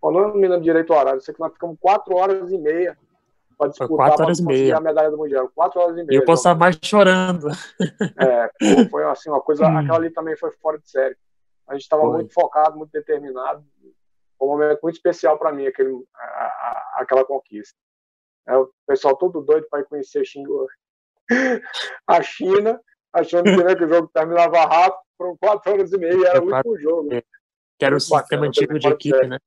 Eu 0.03 0.11
não 0.11 0.35
me 0.35 0.49
lembro 0.49 0.61
direito 0.61 0.93
o 0.93 0.97
horário, 0.97 1.20
sei 1.20 1.32
que 1.32 1.41
nós 1.41 1.53
ficamos 1.53 1.78
quatro 1.80 2.16
horas 2.16 2.51
e 2.51 2.59
meia 2.59 2.99
para 3.57 3.68
disputar 3.68 4.09
quatro 4.09 4.24
horas 4.24 4.38
e 4.38 4.44
meia. 4.44 4.76
a 4.76 4.80
medalha 4.80 5.11
do 5.11 5.18
Mundial. 5.18 5.50
Quatro 5.55 5.80
horas 5.80 5.96
e 5.96 6.05
meia. 6.05 6.16
E 6.16 6.20
eu 6.20 6.24
posso 6.24 6.40
estar 6.40 6.55
mais 6.55 6.78
chorando. 6.82 7.48
É, 8.18 8.88
foi 8.90 9.05
assim, 9.05 9.30
uma 9.30 9.40
coisa. 9.40 9.66
Hum. 9.66 9.78
aquela 9.78 9.98
ali 9.98 10.11
também 10.11 10.36
foi 10.36 10.50
fora 10.52 10.78
de 10.78 10.88
série. 10.88 11.16
A 11.66 11.74
gente 11.74 11.82
estava 11.82 12.05
muito 12.05 12.32
focado, 12.32 12.76
muito 12.76 12.90
determinado. 12.90 13.64
Foi 14.38 14.48
um 14.48 14.50
momento 14.52 14.80
muito 14.82 14.96
especial 14.96 15.38
para 15.38 15.52
mim, 15.52 15.66
aquele, 15.66 15.92
a, 16.14 16.20
a, 16.20 16.94
aquela 16.98 17.24
conquista. 17.24 17.76
É, 18.46 18.57
o 18.57 18.70
pessoal 18.86 19.16
todo 19.16 19.40
doido 19.40 19.66
para 19.70 19.80
ir 19.80 19.84
conhecer 19.84 20.22
a 22.07 22.22
China, 22.22 22.80
achando 23.12 23.44
que, 23.44 23.64
né, 23.64 23.74
que 23.74 23.84
o 23.84 23.88
jogo 23.88 24.11
terminava 24.12 24.61
rápido, 24.61 25.00
foram 25.16 25.36
quatro 25.36 25.72
horas 25.72 25.92
e 25.92 25.98
meia, 25.98 26.28
era 26.28 26.42
o 26.42 26.52
último 26.52 26.78
jogo. 26.78 27.09
Que 27.78 27.84
era 27.84 27.96
o 27.96 28.00
sistema 28.00 28.46
antigo 28.46 28.78
de 28.78 28.88
equipe, 28.88 29.26
né? 29.26 29.38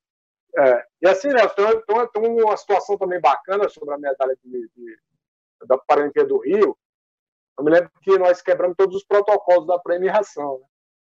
É, 0.57 0.83
e 1.03 1.07
assim, 1.07 1.27
né, 1.27 1.47
tem, 1.49 1.65
tem, 1.81 2.07
tem, 2.07 2.43
uma 2.43 2.57
situação 2.57 2.97
também 2.97 3.21
bacana 3.21 3.69
sobre 3.69 3.93
a 3.93 3.97
medalha 3.97 4.35
de, 4.43 4.69
de, 4.75 4.97
da 5.67 5.77
Paralimpíada 5.77 6.29
do 6.29 6.39
Rio. 6.39 6.75
Eu 7.57 7.63
me 7.63 7.71
lembro 7.71 7.91
que 8.01 8.17
nós 8.17 8.41
quebramos 8.41 8.75
todos 8.75 8.95
os 8.95 9.03
protocolos 9.03 9.67
da 9.67 9.77
premiação. 9.77 10.59
Né? 10.59 10.65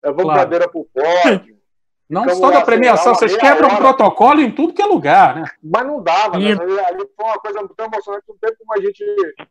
Levamos 0.04 0.24
claro. 0.24 0.40
cadeira 0.40 0.68
para 0.68 0.80
o 0.80 0.84
pódio. 0.84 1.54
Não 2.08 2.28
só 2.28 2.50
da 2.50 2.60
premiação, 2.60 3.14
vocês 3.14 3.34
quebram 3.34 3.68
o 3.68 3.76
protocolo 3.78 4.40
em 4.40 4.54
tudo 4.54 4.74
que 4.74 4.82
é 4.82 4.84
lugar, 4.84 5.36
né? 5.36 5.50
Mas 5.62 5.86
não 5.86 6.02
dava, 6.02 6.38
né? 6.38 6.52
Ali 6.86 7.10
foi 7.16 7.24
uma 7.24 7.38
coisa 7.38 7.60
muito 7.60 7.80
emocionante, 7.80 8.24
não 8.28 8.36
teve 8.36 8.56
como 8.56 8.74
a 8.74 8.80
gente, 8.80 9.04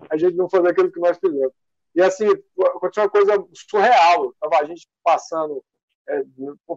a 0.07 0.17
gente 0.17 0.37
não 0.37 0.47
fazer 0.47 0.69
aquilo 0.69 0.91
que 0.91 0.99
nós 0.99 1.17
fizemos. 1.17 1.51
E 1.95 2.01
assim, 2.01 2.27
aconteceu 2.61 3.03
uma 3.03 3.09
coisa 3.09 3.43
surreal. 3.53 4.33
Tava 4.39 4.59
a 4.59 4.65
gente 4.65 4.87
passando. 5.03 5.63
É, 6.07 6.21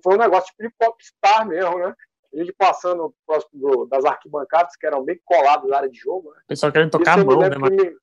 foi 0.02 0.14
um 0.14 0.18
negócio 0.18 0.48
tipo 0.50 0.62
de 0.62 0.74
popstar 0.78 1.46
mesmo, 1.46 1.78
né? 1.78 1.94
A 2.33 2.39
gente 2.39 2.53
passando 2.53 3.14
próximo 3.27 3.87
das 3.87 4.05
arquibancadas, 4.05 4.77
que 4.77 4.87
eram 4.87 5.05
bem 5.05 5.20
coladas 5.24 5.68
na 5.68 5.79
área 5.79 5.91
de 5.91 5.99
jogo. 5.99 6.31
Né? 6.33 6.41
Pessoal 6.49 6.72
querendo 6.72 6.91
tocar 6.91 7.18
Isso 7.18 7.31
a 7.31 7.35
mão, 7.35 7.41
né? 7.41 7.49
Me, 7.49 7.97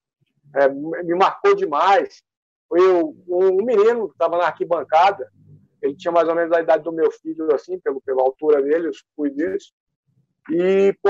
é, 0.56 1.04
me 1.04 1.16
marcou 1.16 1.56
demais. 1.56 2.24
Foi 2.68 2.80
um, 3.28 3.64
menino 3.64 4.08
que 4.08 4.16
estava 4.16 4.38
na 4.38 4.46
arquibancada, 4.46 5.32
ele 5.82 5.96
tinha 5.96 6.12
mais 6.12 6.28
ou 6.28 6.36
menos 6.36 6.52
a 6.52 6.62
idade 6.62 6.84
do 6.84 6.92
meu 6.92 7.12
filho, 7.12 7.54
assim, 7.54 7.80
pelo, 7.80 8.02
pela 8.02 8.22
altura 8.22 8.62
dele, 8.62 8.88
eu 8.88 8.92
fui 9.16 9.30
disso. 9.30 9.74
E, 10.50 10.94
pô, 11.02 11.10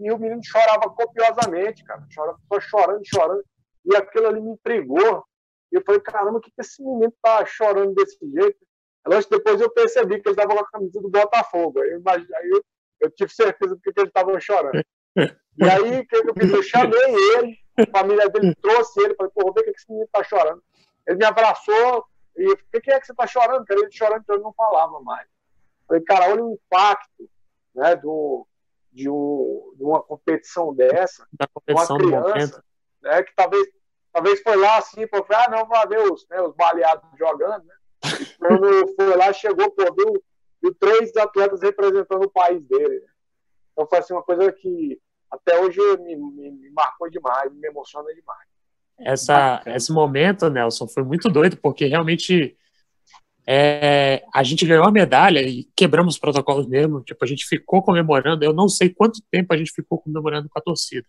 e 0.00 0.10
o 0.10 0.18
menino 0.18 0.40
chorava 0.44 0.90
copiosamente, 0.90 1.84
cara. 1.84 2.04
Chorava, 2.10 2.38
só 2.52 2.60
chorando, 2.60 3.02
chorando. 3.04 3.44
E 3.84 3.96
aquilo 3.96 4.26
ali 4.26 4.40
me 4.40 4.50
intrigou. 4.52 5.24
E 5.70 5.76
eu 5.76 5.82
falei, 5.84 6.00
caramba, 6.00 6.38
o 6.38 6.40
que, 6.40 6.50
que 6.50 6.60
esse 6.60 6.82
menino 6.82 7.12
tá 7.22 7.44
chorando 7.46 7.94
desse 7.94 8.18
jeito? 8.30 8.58
Lógico, 9.06 9.36
depois 9.36 9.60
eu 9.60 9.70
percebi 9.70 10.20
que 10.20 10.28
ele 10.28 10.34
estava 10.34 10.54
com 10.54 10.60
a 10.60 10.70
camisa 10.70 11.00
do 11.00 11.10
Botafogo. 11.10 11.80
Aí 11.80 11.90
eu, 11.90 12.02
aí 12.06 12.50
eu, 12.50 12.64
eu 13.00 13.10
tive 13.10 13.32
certeza 13.32 13.74
do 13.74 13.80
que 13.80 13.92
ele 13.96 14.08
estava 14.08 14.38
chorando. 14.40 14.82
E 15.16 15.64
aí, 15.64 16.00
o 16.00 16.06
que 16.06 16.16
eu 16.16 16.34
fiz? 16.34 16.52
Eu 16.52 16.62
chamei 16.62 17.14
ele, 17.36 17.58
a 17.78 17.98
família 17.98 18.28
dele 18.28 18.54
trouxe 18.56 19.00
ele, 19.04 19.14
falei, 19.14 19.32
pô, 19.34 19.48
o 19.48 19.54
que 19.54 19.70
esse 19.70 19.88
menino 19.88 20.06
está 20.06 20.24
chorando. 20.24 20.62
Ele 21.06 21.18
me 21.18 21.24
abraçou 21.24 22.04
e 22.36 22.52
o 22.52 22.56
que, 22.56 22.80
que 22.80 22.90
é 22.90 22.98
que 22.98 23.06
você 23.06 23.12
está 23.12 23.26
chorando? 23.26 23.64
Cara, 23.64 23.80
ele 23.80 23.92
chorando, 23.92 24.22
então 24.22 24.34
ele 24.34 24.44
não 24.44 24.52
falava 24.54 25.00
mais. 25.00 25.28
Falei, 25.86 26.02
cara, 26.02 26.30
olha 26.30 26.44
o 26.44 26.54
impacto 26.54 27.30
né, 27.74 27.94
do, 27.96 28.46
de, 28.92 29.08
um, 29.08 29.74
de 29.76 29.84
uma 29.84 30.02
competição 30.02 30.74
dessa, 30.74 31.26
da 31.32 31.46
competição 31.46 31.96
uma 31.96 32.22
criança, 32.22 32.64
né, 33.02 33.22
que 33.22 33.34
talvez, 33.36 33.68
talvez 34.12 34.42
foi 34.42 34.56
lá 34.56 34.78
assim, 34.78 35.06
pô, 35.06 35.24
ah, 35.28 35.50
não, 35.50 35.66
vai 35.66 35.86
ver 35.86 36.10
os, 36.10 36.26
né, 36.28 36.40
os 36.40 36.54
baleados 36.54 37.08
jogando, 37.18 37.64
né? 37.64 37.74
Quando 38.38 38.94
foi 38.94 39.16
lá, 39.16 39.32
chegou, 39.32 39.70
pô, 39.70 39.82
viu, 39.94 40.22
viu 40.62 40.74
três 40.74 41.14
atletas 41.16 41.60
representando 41.62 42.24
o 42.24 42.30
país 42.30 42.62
dele. 42.64 43.00
Né? 43.00 43.06
Então 43.72 43.86
foi 43.86 43.98
assim, 43.98 44.14
uma 44.14 44.22
coisa 44.22 44.52
que 44.52 45.00
até 45.30 45.60
hoje 45.60 45.80
me, 45.98 46.16
me, 46.16 46.50
me 46.50 46.70
marcou 46.70 47.10
demais, 47.10 47.52
me 47.52 47.68
emociona 47.68 48.12
demais. 48.14 48.48
Essa, 48.98 49.62
esse 49.66 49.92
momento, 49.92 50.48
Nelson, 50.48 50.86
foi 50.86 51.02
muito 51.02 51.28
doido, 51.28 51.56
porque 51.56 51.86
realmente 51.86 52.56
é, 53.46 54.24
a 54.32 54.42
gente 54.42 54.64
ganhou 54.64 54.84
a 54.84 54.92
medalha 54.92 55.40
e 55.40 55.64
quebramos 55.76 56.14
os 56.14 56.20
protocolos 56.20 56.66
mesmo. 56.66 57.02
Tipo, 57.02 57.24
a 57.24 57.28
gente 57.28 57.46
ficou 57.46 57.82
comemorando. 57.82 58.44
Eu 58.44 58.52
não 58.52 58.68
sei 58.68 58.88
quanto 58.88 59.20
tempo 59.30 59.52
a 59.52 59.56
gente 59.56 59.72
ficou 59.72 59.98
comemorando 60.00 60.48
com 60.48 60.58
a 60.58 60.62
torcida. 60.62 61.06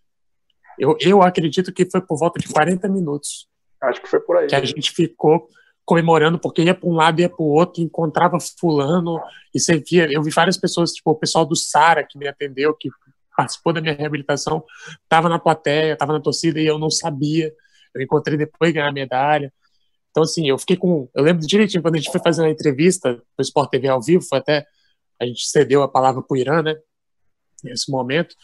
Eu, 0.78 0.96
eu 1.00 1.22
acredito 1.22 1.72
que 1.72 1.88
foi 1.88 2.00
por 2.00 2.18
volta 2.18 2.38
de 2.38 2.48
40 2.48 2.88
minutos. 2.88 3.48
Acho 3.80 4.02
que 4.02 4.08
foi 4.08 4.20
por 4.20 4.36
aí. 4.36 4.46
Que 4.46 4.54
a 4.54 4.64
gente 4.64 4.90
ficou 4.90 5.48
comemorando 5.86 6.38
porque 6.38 6.62
ia 6.62 6.74
para 6.74 6.88
um 6.88 6.94
lado 6.94 7.20
ia 7.20 7.28
para 7.28 7.42
o 7.42 7.48
outro, 7.48 7.80
encontrava 7.80 8.38
fulano 8.40 9.20
e 9.54 9.60
você 9.60 9.78
via, 9.78 10.08
eu 10.10 10.22
vi 10.22 10.30
várias 10.30 10.58
pessoas, 10.58 10.92
tipo 10.92 11.12
o 11.12 11.14
pessoal 11.14 11.46
do 11.46 11.54
Sara 11.54 12.04
que 12.04 12.18
me 12.18 12.26
atendeu, 12.26 12.74
que 12.74 12.90
participou 13.36 13.72
da 13.72 13.80
minha 13.80 13.94
reabilitação, 13.94 14.64
estava 15.02 15.28
na 15.28 15.38
plateia, 15.38 15.92
estava 15.92 16.12
na 16.12 16.20
torcida 16.20 16.60
e 16.60 16.66
eu 16.66 16.78
não 16.78 16.90
sabia. 16.90 17.52
Eu 17.94 18.02
encontrei 18.02 18.36
depois 18.36 18.72
ganhar 18.72 18.88
a 18.88 18.92
medalha. 18.92 19.52
Então, 20.10 20.22
assim, 20.22 20.48
eu 20.48 20.58
fiquei 20.58 20.76
com. 20.76 21.08
Eu 21.14 21.22
lembro 21.22 21.46
direitinho 21.46 21.82
quando 21.82 21.96
a 21.96 21.98
gente 21.98 22.10
foi 22.10 22.20
fazer 22.20 22.42
uma 22.42 22.50
entrevista 22.50 23.22
no 23.38 23.42
Sport 23.42 23.70
TV 23.70 23.88
ao 23.88 24.02
vivo, 24.02 24.24
foi 24.26 24.38
até. 24.38 24.66
A 25.20 25.26
gente 25.26 25.46
cedeu 25.46 25.82
a 25.82 25.88
palavra 25.88 26.22
para 26.22 26.34
o 26.34 26.36
Irã, 26.38 26.62
né? 26.62 26.74
Nesse 27.62 27.90
momento. 27.90 28.34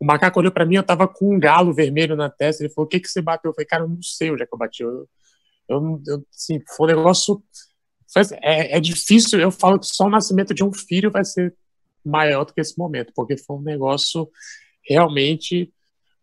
O 0.00 0.04
macaco 0.04 0.40
olhou 0.40 0.50
para 0.50 0.66
mim, 0.66 0.76
eu 0.76 0.82
tava 0.82 1.06
com 1.06 1.34
um 1.34 1.38
galo 1.38 1.72
vermelho 1.72 2.16
na 2.16 2.28
testa. 2.28 2.62
Ele 2.62 2.72
falou: 2.72 2.86
O 2.86 2.88
que, 2.88 2.98
que 2.98 3.08
você 3.08 3.22
bateu? 3.22 3.50
Eu 3.50 3.54
falei: 3.54 3.66
Cara, 3.66 3.84
eu 3.84 3.88
não 3.88 4.02
sei 4.02 4.30
onde 4.30 4.42
é 4.42 4.46
que 4.46 4.52
eu 4.54 4.58
bati. 4.58 4.82
Eu, 4.82 5.08
eu, 5.70 6.02
eu 6.06 6.24
assim, 6.34 6.60
foi 6.76 6.92
um 6.92 6.96
negócio. 6.96 7.42
É, 8.42 8.76
é 8.76 8.80
difícil. 8.80 9.40
Eu 9.40 9.50
falo 9.50 9.78
que 9.78 9.86
só 9.86 10.04
o 10.04 10.10
nascimento 10.10 10.52
de 10.52 10.64
um 10.64 10.72
filho 10.72 11.10
vai 11.10 11.24
ser 11.24 11.54
maior 12.04 12.44
do 12.44 12.52
que 12.52 12.60
esse 12.60 12.76
momento, 12.78 13.12
porque 13.14 13.36
foi 13.36 13.56
um 13.56 13.62
negócio 13.62 14.28
realmente 14.88 15.72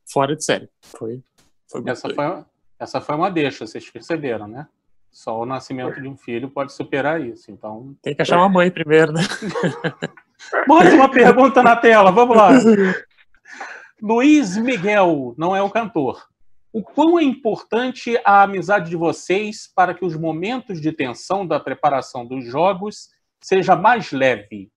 fora 0.06 0.36
de 0.36 0.44
série. 0.44 0.70
Foi, 0.82 1.22
foi 1.70 1.84
essa, 1.86 2.10
foi, 2.10 2.44
essa 2.80 3.02
foi 3.02 3.16
uma 3.16 3.30
deixa, 3.30 3.66
vocês 3.66 3.90
perceberam, 3.90 4.48
né? 4.48 4.68
Só 5.12 5.42
o 5.42 5.46
nascimento 5.46 6.02
de 6.02 6.08
um 6.08 6.18
filho 6.18 6.50
pode 6.50 6.74
superar 6.74 7.22
isso. 7.22 7.50
Então 7.52 7.96
tem 8.02 8.14
que 8.14 8.22
achar 8.22 8.38
uma 8.38 8.50
mãe 8.50 8.70
primeiro, 8.70 9.14
né? 9.14 9.22
Mais 10.68 10.94
uma 10.94 11.10
pergunta 11.10 11.64
na 11.64 11.76
tela, 11.76 12.12
vamos 12.12 12.36
lá. 12.36 12.50
Luiz 14.02 14.58
Miguel 14.58 15.34
não 15.38 15.56
é 15.56 15.62
o 15.62 15.70
cantor. 15.70 16.28
O 16.78 16.84
quão 16.84 17.18
é 17.18 17.24
importante 17.24 18.22
a 18.24 18.44
amizade 18.44 18.92
de 18.92 18.96
vocês 18.96 19.66
para 19.66 19.96
que 19.96 20.06
os 20.06 20.16
momentos 20.16 20.80
de 20.80 20.92
tensão 20.92 21.44
da 21.44 21.60
preparação 21.60 22.24
dos 22.24 22.46
jogos 22.46 23.10
seja 23.42 23.76
mais 23.76 24.12
leve? 24.12 24.72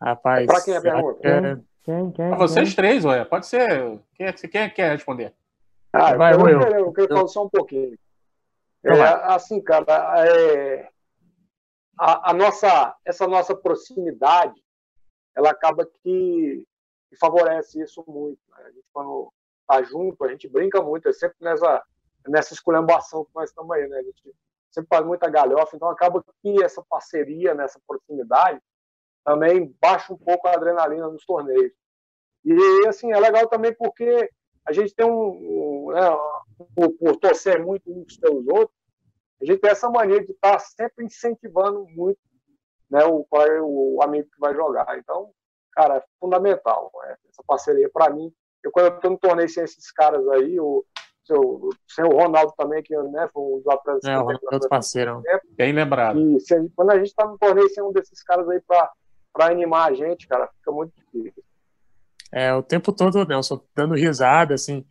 Rapaz. 0.00 0.46
Para 0.46 0.64
quem 0.64 0.72
é 0.72 0.76
a 0.78 0.80
pergunta? 0.80 1.28
É... 1.28 1.56
Quem, 1.82 2.12
quem, 2.12 2.28
Para 2.30 2.38
vocês 2.38 2.68
quem? 2.68 2.76
três, 2.76 3.04
ué. 3.04 3.22
Pode 3.26 3.46
ser. 3.46 4.00
Quem, 4.14 4.32
quem 4.32 4.70
quer 4.70 4.92
responder? 4.92 5.34
Ah, 5.92 6.16
Vai, 6.16 6.32
eu, 6.32 6.48
eu, 6.48 6.60
eu, 6.62 6.78
eu 6.78 6.92
quero 6.94 7.08
falar 7.08 7.28
só 7.28 7.44
um 7.44 7.50
pouquinho. 7.50 7.98
É, 8.86 9.02
assim, 9.34 9.60
cara, 9.60 9.84
é, 10.26 10.88
a, 11.98 12.30
a, 12.30 12.32
nossa, 12.32 12.96
essa 13.04 13.26
nossa 13.26 13.54
proximidade, 13.54 14.58
ela 15.36 15.50
acaba 15.50 15.86
que, 16.02 16.66
que 17.12 17.18
favorece 17.18 17.82
isso 17.82 18.02
muito. 18.08 18.40
Né? 18.48 18.64
A 18.64 18.70
gente, 18.70 18.86
quando 18.90 19.30
tá 19.68 19.82
junto, 19.82 20.24
a 20.24 20.28
gente 20.28 20.48
brinca 20.48 20.80
muito, 20.80 21.08
é 21.08 21.12
sempre 21.12 21.36
nessa, 21.40 21.82
nessa 22.26 22.54
esculhambação 22.54 23.26
que 23.26 23.30
nós 23.34 23.50
estamos 23.50 23.70
aí, 23.76 23.86
né? 23.86 23.98
A 23.98 24.02
gente 24.02 24.34
sempre 24.70 24.88
faz 24.88 25.04
muita 25.04 25.28
galhofa, 25.28 25.76
então 25.76 25.90
acaba 25.90 26.24
que 26.40 26.64
essa 26.64 26.82
parceria, 26.88 27.54
nessa 27.54 27.78
proximidade, 27.86 28.58
também 29.22 29.76
baixa 29.78 30.12
um 30.12 30.16
pouco 30.16 30.48
a 30.48 30.54
adrenalina 30.54 31.08
nos 31.08 31.24
torneios. 31.26 31.72
E, 32.44 32.88
assim, 32.88 33.12
é 33.12 33.20
legal 33.20 33.46
também 33.46 33.74
porque 33.74 34.30
a 34.64 34.72
gente 34.72 34.94
tem 34.94 35.06
um, 35.06 35.88
um 35.88 35.92
né, 35.92 36.16
por, 36.74 36.92
por, 36.94 37.16
torcer 37.16 37.62
muito 37.62 37.92
uns 37.92 38.16
pelos 38.16 38.46
outros, 38.48 38.76
a 39.40 39.44
gente 39.44 39.60
tem 39.60 39.70
essa 39.70 39.90
mania 39.90 40.24
de 40.24 40.32
estar 40.32 40.58
sempre 40.60 41.04
incentivando 41.04 41.84
muito 41.88 42.18
né, 42.88 43.04
o, 43.04 43.26
o 43.30 44.02
amigo 44.02 44.28
que 44.30 44.40
vai 44.40 44.54
jogar. 44.54 44.98
Então, 44.98 45.30
cara, 45.72 45.96
é 45.96 46.04
fundamental 46.20 46.90
né, 47.02 47.16
essa 47.28 47.42
parceria. 47.46 47.90
Para 47.92 48.10
mim, 48.10 48.32
eu, 48.62 48.70
quando 48.70 49.00
eu 49.02 49.10
no 49.10 49.18
torneio 49.18 49.48
sem 49.48 49.64
esses 49.64 49.90
caras 49.92 50.26
aí, 50.28 50.58
o, 50.60 50.84
seu, 51.24 51.70
sem 51.88 52.04
o 52.04 52.16
Ronaldo 52.16 52.52
também, 52.56 52.82
que 52.82 52.96
né, 52.96 53.28
foi 53.32 53.42
um 53.42 53.58
dos 53.58 53.68
atletas. 53.68 54.04
É, 54.04 54.18
o 54.18 54.22
Ronaldo 54.22 54.66
é 54.66 54.68
parceiro. 54.68 55.22
Bem 55.50 55.72
lembrado. 55.72 56.20
E 56.20 56.40
se, 56.40 56.54
quando 56.76 56.90
a 56.90 56.96
gente 56.96 57.08
está 57.08 57.26
no 57.26 57.38
torneio 57.38 57.68
sem 57.70 57.82
um 57.82 57.92
desses 57.92 58.22
caras 58.22 58.48
aí 58.48 58.60
para 58.60 58.92
animar 59.46 59.90
a 59.90 59.94
gente, 59.94 60.28
cara, 60.28 60.48
fica 60.58 60.70
muito 60.70 60.92
difícil 60.94 61.42
é, 62.32 62.52
o 62.54 62.62
tempo 62.62 62.90
todo, 62.92 63.26
Nelson, 63.26 63.60
dando 63.76 63.94
risada, 63.94 64.54
assim, 64.54 64.82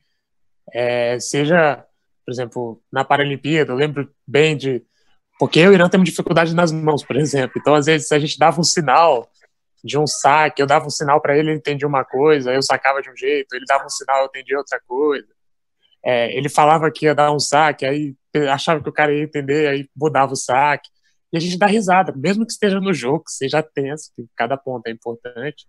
é, 0.72 1.20
seja, 1.20 1.84
por 2.24 2.32
exemplo, 2.32 2.82
na 2.92 3.04
Paralimpíada, 3.04 3.72
eu 3.72 3.76
lembro 3.76 4.08
bem 4.28 4.56
de. 4.56 4.86
Porque 5.40 5.60
eu 5.60 5.66
e 5.66 5.68
o 5.70 5.74
Irã 5.74 5.90
temos 5.90 6.08
dificuldade 6.08 6.54
nas 6.54 6.72
mãos, 6.72 7.04
por 7.04 7.16
exemplo. 7.16 7.54
Então, 7.58 7.74
às 7.74 7.88
vezes, 7.88 8.12
a 8.12 8.20
gente 8.20 8.38
dava 8.38 8.62
um 8.62 8.64
sinal 8.64 9.28
de 9.84 9.98
um 9.98 10.08
saque, 10.08 10.62
eu 10.62 10.68
dava 10.68 10.86
um 10.86 10.90
sinal 10.90 11.22
para 11.22 11.38
ele, 11.38 11.50
ele 11.50 11.58
entendia 11.58 11.88
uma 11.88 12.06
coisa, 12.06 12.54
eu 12.54 12.62
sacava 12.62 13.02
de 13.02 13.10
um 13.10 13.16
jeito, 13.16 13.54
ele 13.54 13.66
dava 13.68 13.86
um 13.86 13.90
sinal, 13.90 14.22
eu 14.22 14.26
entendia 14.28 14.58
outra 14.58 14.80
coisa. 14.88 15.28
É, 16.04 16.36
ele 16.36 16.50
falava 16.50 16.92
que 16.92 17.06
ia 17.06 17.16
dar 17.16 17.32
um 17.32 17.40
saque, 17.40 17.86
aí 17.86 18.16
achava 18.52 18.82
que 18.82 18.90
o 18.90 18.94
cara 18.94 19.14
ia 19.14 19.24
entender, 19.24 19.68
aí 19.68 19.90
mudava 19.96 20.34
o 20.34 20.36
saque. 20.36 20.90
E 21.34 21.38
a 21.38 21.40
gente 21.40 21.58
dá 21.58 21.66
risada, 21.66 22.14
mesmo 22.16 22.46
que 22.46 22.52
esteja 22.52 22.80
no 22.80 22.94
jogo, 22.94 23.24
que 23.26 23.32
seja 23.32 23.64
tenso, 23.64 24.12
que 24.16 24.26
cada 24.36 24.58
ponto 24.58 24.88
é 24.88 24.92
importante 24.92 25.66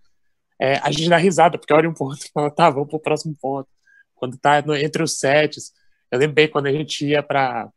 é, 0.62 0.74
a 0.76 0.92
gente 0.92 1.08
dá 1.08 1.16
risada, 1.16 1.58
porque 1.58 1.74
olha 1.74 1.90
um 1.90 1.92
ponto 1.92 2.24
e 2.24 2.30
fala, 2.32 2.48
tá, 2.48 2.70
vamos 2.70 2.88
pro 2.88 3.00
próximo 3.00 3.36
ponto. 3.40 3.68
Quando 4.14 4.38
tá 4.38 4.62
no, 4.62 4.76
entre 4.76 5.02
os 5.02 5.18
sets, 5.18 5.72
eu 6.08 6.20
lembro 6.20 6.34
bem 6.34 6.48
quando 6.48 6.68
a 6.68 6.72
gente 6.72 7.04
ia 7.04 7.20
para 7.20 7.68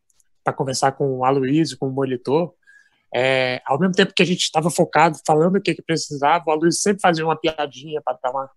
conversar 0.56 0.92
com 0.92 1.18
o 1.18 1.26
Aloysio, 1.26 1.80
com 1.80 1.88
o 1.88 1.92
monitor, 1.92 2.54
é, 3.18 3.62
ao 3.66 3.80
mesmo 3.80 3.94
tempo 3.94 4.12
que 4.14 4.22
a 4.22 4.26
gente 4.26 4.42
estava 4.42 4.70
focado, 4.70 5.18
falando 5.26 5.56
o 5.56 5.62
que, 5.62 5.74
que 5.74 5.82
precisava, 5.82 6.44
o 6.48 6.52
Aloysio 6.52 6.82
sempre 6.82 7.00
fazia 7.00 7.24
uma 7.24 7.38
piadinha 7.38 8.02
para 8.04 8.20
dar 8.22 8.30
uma, 8.30 8.50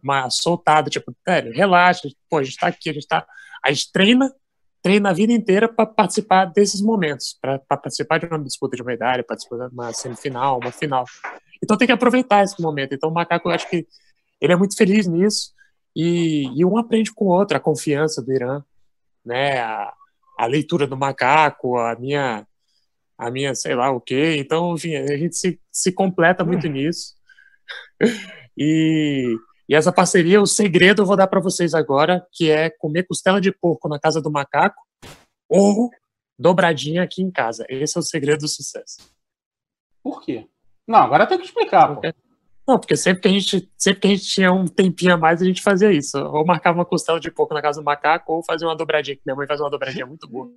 uma 0.00 0.30
soltada, 0.30 0.88
tipo, 0.88 1.12
sério, 1.28 1.52
relaxa, 1.52 2.08
pô, 2.30 2.38
a 2.38 2.44
gente 2.44 2.52
está 2.52 2.68
aqui, 2.68 2.90
a 2.90 2.92
gente 2.92 3.08
tá. 3.08 3.26
A 3.66 3.72
gente 3.72 3.90
treina, 3.90 4.32
treina 4.80 5.10
a 5.10 5.12
vida 5.12 5.32
inteira 5.32 5.68
para 5.68 5.84
participar 5.84 6.44
desses 6.44 6.80
momentos, 6.80 7.36
para 7.40 7.58
participar 7.58 8.18
de 8.18 8.26
uma 8.26 8.38
disputa 8.38 8.76
de 8.76 8.84
medalha, 8.84 9.24
participar 9.24 9.66
de 9.66 9.74
uma 9.74 9.92
semifinal, 9.92 10.60
uma 10.60 10.70
final. 10.70 11.04
Então 11.60 11.76
tem 11.76 11.88
que 11.88 11.92
aproveitar 11.92 12.44
esse 12.44 12.62
momento. 12.62 12.94
Então 12.94 13.10
o 13.10 13.12
macaco, 13.12 13.48
eu 13.48 13.52
acho 13.52 13.68
que 13.68 13.84
ele 14.40 14.52
é 14.52 14.56
muito 14.56 14.76
feliz 14.76 15.08
nisso 15.08 15.52
e, 15.96 16.44
e 16.54 16.64
um 16.64 16.78
aprende 16.78 17.12
com 17.12 17.24
o 17.24 17.30
outro, 17.30 17.56
a 17.56 17.60
confiança 17.60 18.22
do 18.22 18.32
Irã, 18.32 18.62
né? 19.24 19.58
A, 19.58 19.92
a 20.38 20.46
leitura 20.46 20.86
do 20.86 20.96
macaco, 20.96 21.76
a 21.76 21.96
minha, 21.96 22.46
a 23.18 23.30
minha, 23.30 23.54
sei 23.54 23.74
lá 23.74 23.90
o 23.90 24.00
quê. 24.00 24.36
Então, 24.38 24.74
enfim, 24.74 24.94
a 24.94 25.16
gente 25.16 25.36
se, 25.36 25.60
se 25.72 25.90
completa 25.90 26.44
muito 26.44 26.68
hum. 26.68 26.70
nisso. 26.70 27.14
E, 28.56 29.36
e 29.68 29.74
essa 29.74 29.92
parceria, 29.92 30.40
o 30.40 30.46
segredo 30.46 31.02
eu 31.02 31.06
vou 31.06 31.16
dar 31.16 31.26
para 31.26 31.40
vocês 31.40 31.74
agora, 31.74 32.26
que 32.32 32.50
é 32.50 32.70
comer 32.70 33.04
costela 33.04 33.40
de 33.40 33.52
porco 33.52 33.88
na 33.88 33.98
casa 33.98 34.22
do 34.22 34.30
macaco 34.30 34.80
ou 35.48 35.90
dobradinha 36.38 37.02
aqui 37.02 37.22
em 37.22 37.30
casa. 37.30 37.66
Esse 37.68 37.96
é 37.96 38.00
o 38.00 38.02
segredo 38.02 38.40
do 38.40 38.48
sucesso. 38.48 38.98
Por 40.02 40.22
quê? 40.22 40.46
Não, 40.86 40.98
agora 40.98 41.26
tem 41.26 41.38
que 41.38 41.44
explicar, 41.44 41.94
pô. 41.94 42.00
Não, 42.66 42.78
porque 42.78 42.96
sempre 42.96 43.22
que, 43.22 43.28
a 43.28 43.30
gente, 43.30 43.70
sempre 43.78 44.00
que 44.00 44.06
a 44.06 44.10
gente 44.10 44.26
tinha 44.26 44.52
um 44.52 44.66
tempinho 44.66 45.14
a 45.14 45.16
mais, 45.16 45.40
a 45.40 45.44
gente 45.44 45.62
fazia 45.62 45.90
isso. 45.90 46.18
Ou 46.18 46.44
marcava 46.44 46.78
uma 46.78 46.84
costela 46.84 47.18
de 47.18 47.30
porco 47.30 47.54
na 47.54 47.62
casa 47.62 47.80
do 47.80 47.84
macaco, 47.84 48.32
ou 48.32 48.44
fazia 48.44 48.68
uma 48.68 48.76
dobradinha, 48.76 49.16
que 49.16 49.22
minha 49.24 49.34
mãe 49.34 49.46
faz 49.46 49.60
uma 49.60 49.70
dobradinha 49.70 50.04
muito 50.04 50.28
boa. 50.28 50.50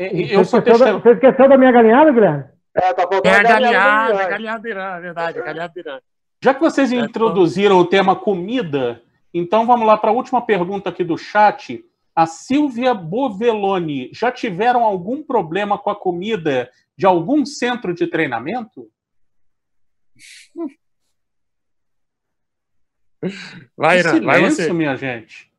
Eu 0.00 0.44
você, 0.44 0.56
esqueceu 0.56 0.78
da, 0.78 0.92
você 0.92 1.10
esqueceu 1.10 1.48
da 1.48 1.58
minha 1.58 1.72
galinhada, 1.72 2.10
Guilherme? 2.10 2.44
É, 2.74 2.94
tá 2.94 3.02
faltando 3.02 3.28
é 3.28 3.38
a 3.38 3.42
galinhada, 3.42 4.22
a 4.22 4.28
galinhada 4.28 4.68
irã, 4.68 4.96
é 4.96 5.00
verdade, 5.00 5.38
a 5.38 5.42
galinhada 5.42 5.72
irã. 5.78 6.00
Já 6.42 6.54
que 6.54 6.60
vocês 6.60 6.92
é, 6.92 6.96
introduziram 6.96 7.78
o 7.78 7.84
tema 7.84 8.16
comida, 8.16 9.02
então 9.34 9.66
vamos 9.66 9.86
lá 9.86 9.96
para 9.96 10.10
a 10.10 10.14
última 10.14 10.40
pergunta 10.40 10.88
aqui 10.88 11.04
do 11.04 11.18
chat. 11.18 11.84
A 12.16 12.26
Silvia 12.26 12.94
Boveloni, 12.94 14.10
já 14.12 14.32
tiveram 14.32 14.84
algum 14.84 15.22
problema 15.22 15.78
com 15.78 15.90
a 15.90 15.96
comida 15.96 16.70
de 16.96 17.06
algum 17.06 17.44
centro 17.44 17.94
de 17.94 18.06
treinamento? 18.06 18.90
Vai, 23.76 23.98
Irã, 23.98 24.20
vai 24.20 24.40
você. 24.40 24.72
minha 24.72 24.96
gente. 24.96 25.49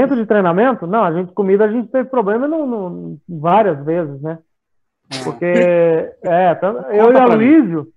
Centro 0.00 0.16
de 0.16 0.26
treinamento? 0.26 0.86
Não, 0.86 1.04
a 1.04 1.12
gente, 1.12 1.32
comida, 1.32 1.64
a 1.64 1.70
gente 1.70 1.88
teve 1.88 2.08
problema 2.08 2.46
no, 2.46 2.66
no 2.66 3.18
várias 3.28 3.84
vezes, 3.84 4.20
né? 4.20 4.38
Ah. 5.12 5.24
Porque, 5.24 5.44
é, 6.24 6.58
eu 6.92 7.12
e 7.12 7.16
a 7.16 7.26
Luísio, 7.26 7.88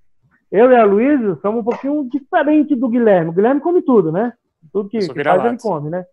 eu 0.52 0.72
e 0.72 0.76
a 0.76 0.84
Luísio 0.84 1.40
somos 1.42 1.62
um 1.62 1.64
pouquinho 1.64 2.10
diferente 2.10 2.76
do 2.76 2.90
Guilherme. 2.90 3.30
O 3.30 3.34
Guilherme 3.34 3.62
come 3.62 3.82
tudo, 3.82 4.12
né? 4.12 4.34
Tudo 4.72 4.90
que, 4.90 5.00
que 5.00 5.24
faz 5.24 5.46
ele 5.46 5.58
come, 5.58 5.90
né? 5.90 6.06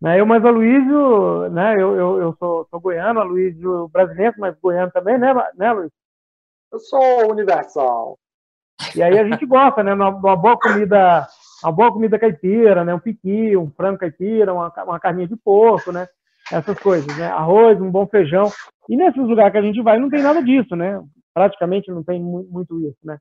né? 0.00 0.20
Eu, 0.20 0.26
mas 0.26 0.44
a 0.44 0.50
Luísio, 0.50 1.48
né? 1.50 1.74
Eu, 1.74 1.96
eu, 1.96 2.22
eu 2.22 2.36
sou, 2.38 2.66
sou 2.70 2.80
goiano, 2.80 3.20
a 3.20 3.24
Luísio 3.24 3.88
brasileiro, 3.88 4.34
mas 4.38 4.56
goiano 4.60 4.90
também, 4.92 5.18
né, 5.18 5.34
né 5.56 5.72
Luiz? 5.72 5.90
Eu 6.72 6.78
sou 6.78 7.30
universal. 7.30 8.18
E 8.94 9.02
aí 9.02 9.18
a 9.18 9.24
gente 9.24 9.46
gosta, 9.46 9.82
né? 9.82 9.94
Uma, 9.94 10.10
uma 10.10 10.36
boa 10.36 10.58
comida, 10.58 11.26
uma 11.62 11.72
boa 11.72 11.92
comida 11.92 12.18
caipira, 12.18 12.84
né? 12.84 12.94
Um 12.94 12.98
piqui, 12.98 13.56
um 13.56 13.70
frango 13.70 13.98
caipira, 13.98 14.52
uma, 14.52 14.72
uma 14.84 15.00
carninha 15.00 15.28
de 15.28 15.36
porco, 15.36 15.92
né? 15.92 16.06
Essas 16.52 16.78
coisas, 16.78 17.16
né? 17.16 17.26
Arroz, 17.26 17.80
um 17.80 17.90
bom 17.90 18.06
feijão. 18.06 18.50
E 18.88 18.96
nesses 18.96 19.22
lugares 19.22 19.52
que 19.52 19.58
a 19.58 19.62
gente 19.62 19.82
vai 19.82 19.98
não 19.98 20.08
tem 20.08 20.22
nada 20.22 20.42
disso, 20.42 20.76
né? 20.76 21.00
Praticamente 21.34 21.90
não 21.90 22.02
tem 22.02 22.22
muito 22.22 22.80
isso, 22.80 22.98
né? 23.04 23.18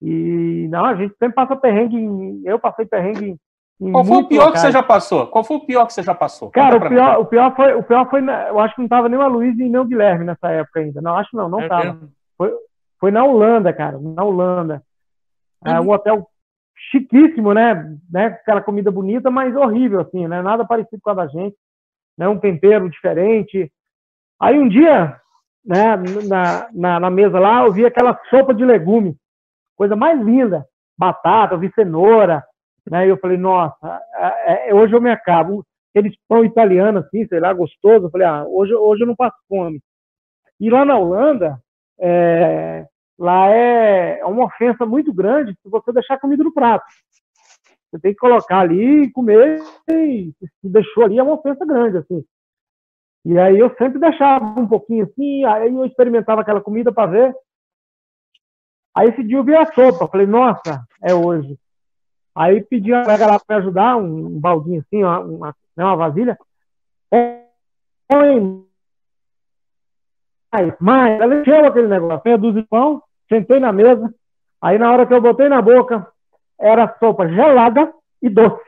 E 0.00 0.68
não, 0.70 0.84
a 0.84 0.94
gente 0.94 1.14
sempre 1.18 1.34
passa 1.34 1.56
perrengue. 1.56 1.96
Em, 1.96 2.42
eu 2.44 2.58
passei 2.58 2.84
perrengue 2.84 3.36
em 3.80 3.92
Qual 3.92 4.04
foi 4.04 4.18
o 4.18 4.28
pior 4.28 4.46
locais. 4.46 4.60
que 4.60 4.66
você 4.66 4.72
já 4.72 4.82
passou? 4.82 5.26
Qual 5.26 5.42
foi 5.42 5.56
o 5.56 5.66
pior 5.66 5.86
que 5.86 5.92
você 5.92 6.02
já 6.02 6.14
passou? 6.14 6.50
Cara, 6.50 6.76
o 6.76 6.88
pior, 6.88 7.20
o 7.20 7.26
pior 7.26 7.56
foi, 7.56 7.74
o 7.74 7.82
pior 7.82 8.08
foi, 8.08 8.20
eu 8.20 8.60
acho 8.60 8.74
que 8.74 8.82
não 8.82 8.88
tava 8.88 9.08
nem 9.08 9.18
o 9.18 9.28
Luiz 9.28 9.58
e 9.58 9.68
nem 9.68 9.78
o 9.78 9.84
Guilherme 9.84 10.24
nessa 10.24 10.48
época 10.48 10.80
ainda. 10.80 11.00
Não, 11.00 11.16
acho 11.16 11.34
não, 11.36 11.48
não 11.48 11.60
é 11.60 11.68
tava. 11.68 11.98
Foi, 12.36 12.52
foi 13.00 13.10
na 13.10 13.24
Holanda, 13.24 13.72
cara, 13.72 13.98
na 13.98 14.22
Holanda. 14.24 14.82
É 15.64 15.80
um 15.80 15.90
hotel 15.90 16.28
chiquíssimo, 16.90 17.52
né? 17.52 17.96
né? 18.10 18.26
Aquela 18.26 18.62
comida 18.62 18.90
bonita, 18.90 19.30
mas 19.30 19.54
horrível, 19.56 20.00
assim, 20.00 20.26
né? 20.26 20.42
Nada 20.42 20.64
parecido 20.64 21.00
com 21.02 21.10
a 21.10 21.14
da 21.14 21.26
gente. 21.26 21.56
Né? 22.16 22.28
Um 22.28 22.38
tempero 22.38 22.88
diferente. 22.88 23.70
Aí 24.40 24.58
um 24.58 24.68
dia, 24.68 25.18
né, 25.64 25.96
na, 26.28 26.68
na, 26.72 27.00
na 27.00 27.10
mesa 27.10 27.38
lá, 27.38 27.64
eu 27.64 27.72
vi 27.72 27.86
aquela 27.86 28.18
sopa 28.28 28.54
de 28.54 28.64
legumes. 28.64 29.14
Coisa 29.76 29.96
mais 29.96 30.20
linda. 30.20 30.66
Batata, 30.96 31.54
eu 31.54 31.58
vi 31.58 31.72
cenoura. 31.74 32.44
Né? 32.90 33.06
E 33.06 33.08
eu 33.10 33.16
falei, 33.18 33.36
nossa, 33.36 34.00
é, 34.46 34.74
hoje 34.74 34.94
eu 34.94 35.00
me 35.00 35.10
acabo. 35.10 35.64
Aqueles 35.90 36.16
pão 36.28 36.44
italiano, 36.44 36.98
assim, 36.98 37.26
sei 37.28 37.38
lá, 37.38 37.52
gostoso. 37.52 38.06
Eu 38.06 38.10
falei, 38.10 38.26
ah, 38.26 38.44
hoje, 38.46 38.74
hoje 38.74 39.02
eu 39.02 39.06
não 39.06 39.14
passo 39.14 39.36
fome. 39.48 39.80
E 40.60 40.68
lá 40.68 40.84
na 40.84 40.98
Holanda, 40.98 41.58
é, 42.00 42.84
lá 43.18 43.48
é, 43.50 44.20
é 44.20 44.26
uma 44.26 44.44
ofensa 44.44 44.84
muito 44.84 45.12
grande 45.12 45.56
se 45.62 45.68
você 45.68 45.92
deixar 45.92 46.18
comida 46.18 46.42
no 46.42 46.52
prato. 46.52 46.84
Você 47.90 48.00
tem 48.00 48.12
que 48.12 48.18
colocar 48.18 48.60
ali 48.60 49.04
e 49.04 49.12
comer, 49.12 49.62
e 49.88 50.34
se 50.40 50.68
deixou 50.68 51.04
ali 51.04 51.18
é 51.18 51.22
uma 51.22 51.34
ofensa 51.34 51.64
grande, 51.64 51.98
assim. 51.98 52.24
E 53.24 53.38
aí 53.38 53.58
eu 53.58 53.74
sempre 53.76 53.98
deixava 53.98 54.44
um 54.60 54.66
pouquinho 54.66 55.04
assim, 55.04 55.44
aí 55.44 55.72
eu 55.72 55.86
experimentava 55.86 56.40
aquela 56.40 56.60
comida 56.60 56.92
para 56.92 57.10
ver. 57.10 57.34
Aí 58.94 59.08
esse 59.08 59.22
dia 59.24 59.38
eu 59.38 59.44
vi 59.44 59.54
a 59.54 59.72
sopa, 59.72 60.08
falei, 60.08 60.26
nossa, 60.26 60.84
é 61.02 61.14
hoje. 61.14 61.58
Aí 62.34 62.62
pedi 62.64 62.92
a 62.92 63.02
colega 63.02 63.26
lá 63.26 63.38
para 63.38 63.56
me 63.56 63.62
ajudar, 63.62 63.96
um, 63.96 64.26
um, 64.26 64.40
baldinho 64.40 64.80
assim, 64.80 65.02
uma, 65.02 65.20
uma, 65.20 65.56
né, 65.76 65.84
uma 65.84 65.96
vasilha. 65.96 66.36
Põe 68.08 68.64
mais, 70.80 71.20
ela 71.20 71.34
encheu 71.34 71.64
aquele 71.64 71.88
negócio, 71.88 72.22
meia 72.24 72.38
dúzia 72.38 72.62
de 72.62 72.68
pão, 72.68 73.02
sentei 73.28 73.58
na 73.58 73.72
mesa, 73.72 74.12
aí 74.62 74.78
na 74.78 74.92
hora 74.92 75.06
que 75.06 75.14
eu 75.14 75.20
botei 75.20 75.48
na 75.48 75.60
boca, 75.60 76.06
era 76.60 76.94
sopa 76.98 77.28
gelada 77.28 77.92
e 78.22 78.28
doce. 78.28 78.62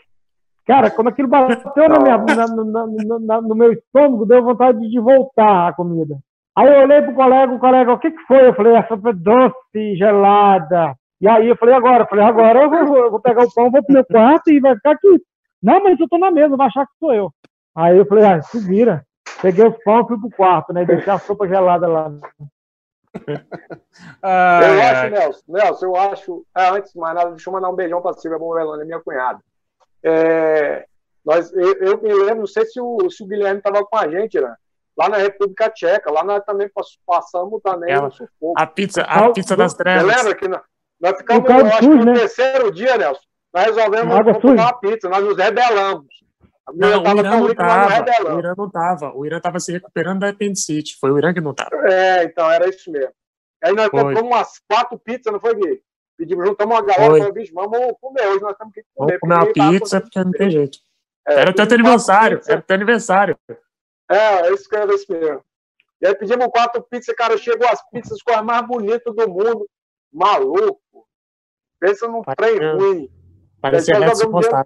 Cara, 0.66 0.90
quando 0.90 1.08
aquilo 1.08 1.28
bateu 1.28 1.88
na 1.88 2.00
minha, 2.00 2.18
na, 2.18 2.46
na, 2.48 3.18
na, 3.20 3.40
no 3.40 3.54
meu 3.54 3.72
estômago, 3.72 4.26
deu 4.26 4.42
vontade 4.42 4.80
de 4.90 4.98
voltar 4.98 5.68
a 5.68 5.72
comida. 5.72 6.16
Aí 6.56 6.66
eu 6.66 6.82
olhei 6.82 7.02
pro 7.02 7.14
colega, 7.14 7.52
o 7.52 7.58
colega, 7.58 7.92
o 7.92 7.98
que 7.98 8.10
que 8.10 8.22
foi? 8.26 8.48
Eu 8.48 8.54
falei, 8.54 8.74
a 8.74 8.86
sopa 8.88 9.10
é 9.10 9.12
doce, 9.12 9.96
gelada. 9.96 10.96
E 11.20 11.28
aí 11.28 11.48
eu 11.48 11.56
falei, 11.56 11.74
agora? 11.74 12.02
Eu 12.02 12.08
falei, 12.08 12.24
agora 12.24 12.62
eu 12.62 12.70
vou, 12.70 12.96
eu 12.96 13.10
vou 13.10 13.20
pegar 13.20 13.44
o 13.44 13.54
pão, 13.54 13.70
vou 13.70 13.82
pro 13.82 13.94
meu 13.94 14.04
quarto 14.04 14.50
e 14.50 14.58
vai 14.58 14.74
ficar 14.74 14.92
aqui. 14.92 15.22
Não, 15.62 15.82
mas 15.84 16.00
eu 16.00 16.08
tô 16.08 16.18
na 16.18 16.30
mesa, 16.32 16.56
vai 16.56 16.66
achar 16.66 16.84
que 16.84 16.92
sou 16.98 17.14
eu. 17.14 17.30
Aí 17.74 17.96
eu 17.96 18.06
falei, 18.06 18.24
ah, 18.24 18.42
se 18.42 18.58
vira. 18.58 19.05
Peguei 19.40 19.66
os 19.66 19.76
pão, 19.82 20.06
fui 20.06 20.18
pro 20.18 20.30
quarto, 20.30 20.72
né? 20.72 20.84
Deixei 20.84 21.12
a 21.12 21.18
sopa 21.18 21.46
gelada 21.46 21.86
lá. 21.86 22.10
ah, 24.22 24.60
eu 24.62 24.74
é. 24.74 24.90
acho, 24.90 25.10
Nelson, 25.10 25.42
Nelson, 25.48 25.86
eu 25.86 25.96
acho. 25.96 26.46
Ah, 26.54 26.70
antes 26.72 26.92
de 26.92 26.98
mais 26.98 27.14
nada, 27.14 27.30
deixa 27.30 27.48
eu 27.48 27.52
mandar 27.52 27.70
um 27.70 27.74
beijão 27.74 28.02
pra 28.02 28.12
Silvia 28.14 28.38
Bombelone, 28.38 28.84
minha 28.84 29.00
cunhada. 29.00 29.40
É, 30.02 30.86
nós, 31.24 31.52
eu, 31.52 31.72
eu, 31.80 32.02
me 32.02 32.12
lembro, 32.12 32.40
não 32.40 32.46
sei 32.46 32.64
se 32.66 32.80
o, 32.80 33.10
se 33.10 33.22
o 33.24 33.26
Guilherme 33.26 33.58
estava 33.58 33.84
com 33.84 33.96
a 33.96 34.08
gente, 34.08 34.40
né? 34.40 34.54
Lá 34.96 35.08
na 35.08 35.18
República 35.18 35.68
Tcheca, 35.68 36.10
lá 36.10 36.24
nós 36.24 36.42
também 36.44 36.70
passamos 37.04 37.60
também 37.62 37.92
Ela, 37.92 38.10
sufoco. 38.10 38.54
A 38.56 38.66
pizza, 38.66 39.02
a 39.02 39.30
pizza 39.30 39.56
das 39.56 39.74
trevas. 39.74 40.04
Você 40.04 40.16
lembra 40.16 40.34
que 40.34 40.48
nós, 40.48 40.62
nós 41.00 41.16
ficamos, 41.18 41.50
eu 41.50 41.66
acho 41.66 41.80
que 41.80 41.88
no 41.88 42.04
né? 42.04 42.14
terceiro 42.14 42.72
dia, 42.72 42.96
Nelson, 42.96 43.20
nós 43.52 43.64
resolvemos 43.66 44.14
comprar 44.34 44.52
uma 44.52 44.80
pizza, 44.80 45.08
nós 45.08 45.24
nos 45.24 45.36
rebelamos. 45.36 46.06
Não, 46.74 47.02
o 47.02 47.18
Irã 47.18 47.40
não 47.40 47.50
estava. 47.50 48.34
O 48.34 48.38
Irã 48.38 48.54
não 48.56 48.66
estava. 48.66 49.16
O 49.16 49.26
Irã 49.26 49.36
estava 49.36 49.60
se 49.60 49.72
recuperando 49.72 50.20
da 50.20 50.30
apendicite. 50.30 50.96
Foi 50.98 51.10
o 51.10 51.18
Irã 51.18 51.32
que 51.32 51.40
não 51.40 51.52
estava. 51.52 51.70
É, 51.88 52.24
então, 52.24 52.50
era 52.50 52.68
isso 52.68 52.90
mesmo. 52.90 53.12
Aí 53.62 53.72
nós 53.72 53.88
foi. 53.88 54.02
compramos 54.02 54.30
umas 54.30 54.58
quatro 54.68 54.98
pizzas, 54.98 55.32
não 55.32 55.40
foi, 55.40 55.54
Gui? 55.54 55.82
Pedimos, 56.16 56.48
juntamos 56.48 56.74
uma 56.74 56.82
galera 56.82 57.04
e 57.04 57.18
falamos, 57.18 57.34
bicho, 57.34 57.52
vamos 57.54 57.94
comer 58.00 58.26
hoje, 58.26 58.40
nós 58.40 58.56
temos 58.56 58.72
que 58.72 58.82
comer. 58.94 59.18
Vamos 59.18 59.20
comer 59.20 59.34
uma 59.34 59.52
pizza, 59.52 60.00
porque 60.00 60.24
não 60.24 60.30
tem 60.32 60.50
jeito. 60.50 60.78
É, 61.26 61.40
era 61.40 61.50
o 61.50 61.54
teu 61.54 61.64
aniversário, 61.64 62.40
era 62.46 62.60
o 62.60 62.62
teu 62.62 62.74
aniversário. 62.74 63.38
É, 64.10 64.16
é 64.16 64.52
isso 64.54 64.68
que 64.68 64.76
era 64.76 64.94
isso 64.94 65.10
mesmo. 65.10 65.44
E 66.00 66.06
aí 66.06 66.14
pedimos 66.14 66.46
quatro 66.48 66.82
pizzas, 66.82 67.14
cara, 67.14 67.36
chegou 67.36 67.68
as 67.68 67.82
pizzas 67.90 68.22
com 68.22 68.32
as 68.32 68.42
mais 68.42 68.66
bonitas 68.66 69.14
do 69.14 69.28
mundo. 69.28 69.68
Maluco. 70.12 71.06
Pensa 71.78 72.08
num 72.08 72.22
trem 72.22 72.58
ruim. 72.58 73.10
Parecia 73.60 73.98
redes 73.98 74.24
postais. 74.24 74.64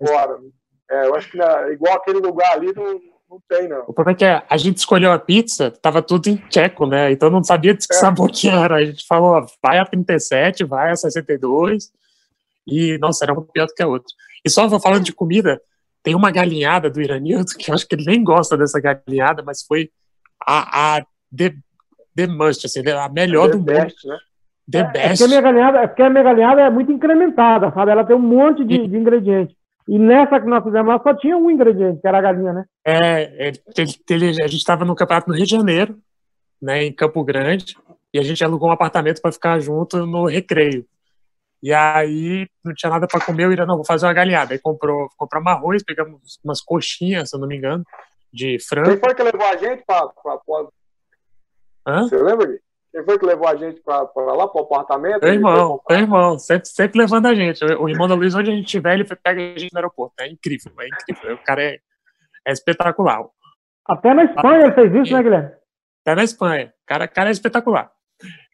É, 0.90 1.06
eu 1.06 1.14
acho 1.14 1.30
que 1.30 1.38
né, 1.38 1.72
igual 1.72 1.94
aquele 1.94 2.18
lugar 2.18 2.52
ali 2.52 2.72
não, 2.74 3.00
não 3.30 3.40
tem, 3.48 3.68
não. 3.68 3.84
O 3.86 3.92
problema 3.92 4.10
é 4.10 4.14
que 4.14 4.24
a 4.48 4.56
gente 4.56 4.78
escolheu 4.78 5.12
a 5.12 5.18
pizza, 5.18 5.70
tava 5.70 6.02
tudo 6.02 6.28
em 6.28 6.36
tcheco, 6.36 6.84
né? 6.84 7.12
Então 7.12 7.30
não 7.30 7.44
sabia 7.44 7.74
de 7.74 7.86
que 7.86 7.94
é. 7.94 7.96
sabor 7.96 8.30
que 8.30 8.48
era. 8.48 8.76
A 8.76 8.84
gente 8.84 9.06
falou, 9.06 9.46
vai 9.62 9.78
a 9.78 9.86
37, 9.86 10.64
vai 10.64 10.90
a 10.90 10.96
62. 10.96 11.92
E, 12.66 12.98
nossa, 12.98 13.24
era 13.24 13.32
um 13.32 13.42
pior 13.42 13.66
do 13.66 13.74
que 13.74 13.82
a 13.82 13.86
outra. 13.86 14.12
E 14.44 14.50
só 14.50 14.66
vou 14.66 14.80
falando 14.80 15.04
de 15.04 15.12
comida, 15.12 15.60
tem 16.02 16.14
uma 16.14 16.30
galinhada 16.30 16.90
do 16.90 17.00
Iranildo, 17.00 17.52
que 17.56 17.70
eu 17.70 17.74
acho 17.74 17.86
que 17.86 17.94
ele 17.94 18.04
nem 18.04 18.24
gosta 18.24 18.56
dessa 18.56 18.80
galinhada, 18.80 19.42
mas 19.44 19.62
foi 19.62 19.90
a, 20.44 20.96
a 20.96 21.06
the, 21.36 21.54
the 22.16 22.26
must, 22.26 22.66
assim, 22.66 22.80
a 22.88 23.08
melhor 23.08 23.50
the 23.50 23.56
do 23.56 23.62
best, 23.62 24.06
mundo. 24.06 24.14
Né? 24.14 24.20
The 24.70 24.78
é, 24.78 24.84
best. 24.84 24.98
É 24.98 25.08
porque, 25.08 25.24
a 25.24 25.28
minha 25.28 25.40
galinhada, 25.40 25.78
é 25.78 25.86
porque 25.86 26.02
a 26.02 26.10
minha 26.10 26.22
galinhada 26.24 26.60
é 26.62 26.70
muito 26.70 26.90
incrementada, 26.90 27.70
sabe? 27.72 27.90
Ela 27.90 28.04
tem 28.04 28.16
um 28.16 28.20
monte 28.20 28.64
de, 28.64 28.86
de 28.88 28.96
ingredientes. 28.96 29.59
E 29.90 29.98
nessa 29.98 30.40
que 30.40 30.46
nós 30.46 30.62
fizemos 30.62 30.86
lá 30.86 31.02
só 31.02 31.12
tinha 31.14 31.36
um 31.36 31.50
ingrediente, 31.50 32.00
que 32.00 32.06
era 32.06 32.18
a 32.18 32.22
galinha, 32.22 32.52
né? 32.52 32.64
É, 32.86 33.48
é 33.48 33.52
ele, 33.76 33.92
ele, 34.08 34.40
a 34.40 34.46
gente 34.46 34.60
estava 34.60 34.84
no 34.84 34.94
campeonato 34.94 35.28
no 35.28 35.34
Rio 35.34 35.44
de 35.44 35.50
Janeiro, 35.50 35.98
né, 36.62 36.84
em 36.84 36.92
Campo 36.92 37.24
Grande, 37.24 37.76
e 38.14 38.18
a 38.20 38.22
gente 38.22 38.44
alugou 38.44 38.68
um 38.68 38.72
apartamento 38.72 39.20
para 39.20 39.32
ficar 39.32 39.58
junto 39.58 40.06
no 40.06 40.26
recreio. 40.26 40.86
E 41.60 41.72
aí 41.72 42.46
não 42.64 42.72
tinha 42.72 42.88
nada 42.88 43.08
para 43.08 43.18
comer, 43.18 43.46
eu 43.46 43.52
ia, 43.52 43.66
não, 43.66 43.74
vou 43.74 43.84
fazer 43.84 44.06
uma 44.06 44.12
galinhada. 44.12 44.52
Aí 44.54 44.60
comprou, 44.60 45.08
compramos 45.16 45.50
arroz, 45.50 45.82
pegamos 45.82 46.38
umas 46.44 46.60
coxinhas, 46.60 47.28
se 47.28 47.34
eu 47.34 47.40
não 47.40 47.48
me 47.48 47.56
engano, 47.56 47.82
de 48.32 48.58
frango. 48.60 48.90
Quem 48.90 49.00
foi 49.00 49.12
que 49.12 49.22
levou 49.24 49.44
a 49.44 49.56
gente 49.56 49.82
para. 49.84 50.08
Você 51.84 52.16
lembra, 52.16 52.46
Gui? 52.46 52.60
Quem 52.92 53.04
foi 53.04 53.18
que 53.18 53.26
levou 53.26 53.46
a 53.46 53.54
gente 53.54 53.80
para 53.82 54.00
lá, 54.00 54.48
para 54.48 54.60
o 54.60 54.64
apartamento? 54.64 55.22
Meu 55.22 55.32
irmão, 55.32 55.80
meu 55.88 55.98
irmão, 55.98 56.38
sempre, 56.38 56.68
sempre 56.68 56.98
levando 56.98 57.26
a 57.26 57.34
gente. 57.34 57.64
O 57.64 57.88
irmão 57.88 58.08
da 58.08 58.14
Luiz, 58.14 58.34
onde 58.34 58.50
a 58.50 58.54
gente 58.54 58.66
estiver, 58.66 58.94
ele 58.94 59.04
pega 59.04 59.40
a 59.40 59.58
gente 59.58 59.72
no 59.72 59.78
aeroporto. 59.78 60.14
É 60.20 60.28
incrível, 60.28 60.72
é 60.80 60.88
incrível. 60.88 61.34
O 61.36 61.44
cara 61.44 61.62
é, 61.62 61.78
é 62.46 62.52
espetacular. 62.52 63.24
Até 63.88 64.12
na 64.12 64.24
Espanha 64.24 64.64
ele 64.64 64.72
fez 64.72 64.94
isso, 64.94 65.12
né, 65.12 65.22
Guilherme? 65.22 65.50
Até 66.04 66.14
na 66.16 66.24
Espanha. 66.24 66.66
O 66.66 66.86
cara, 66.86 67.06
cara 67.06 67.30
é 67.30 67.32
espetacular. 67.32 67.92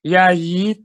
E 0.04 0.14
aí, 0.14 0.76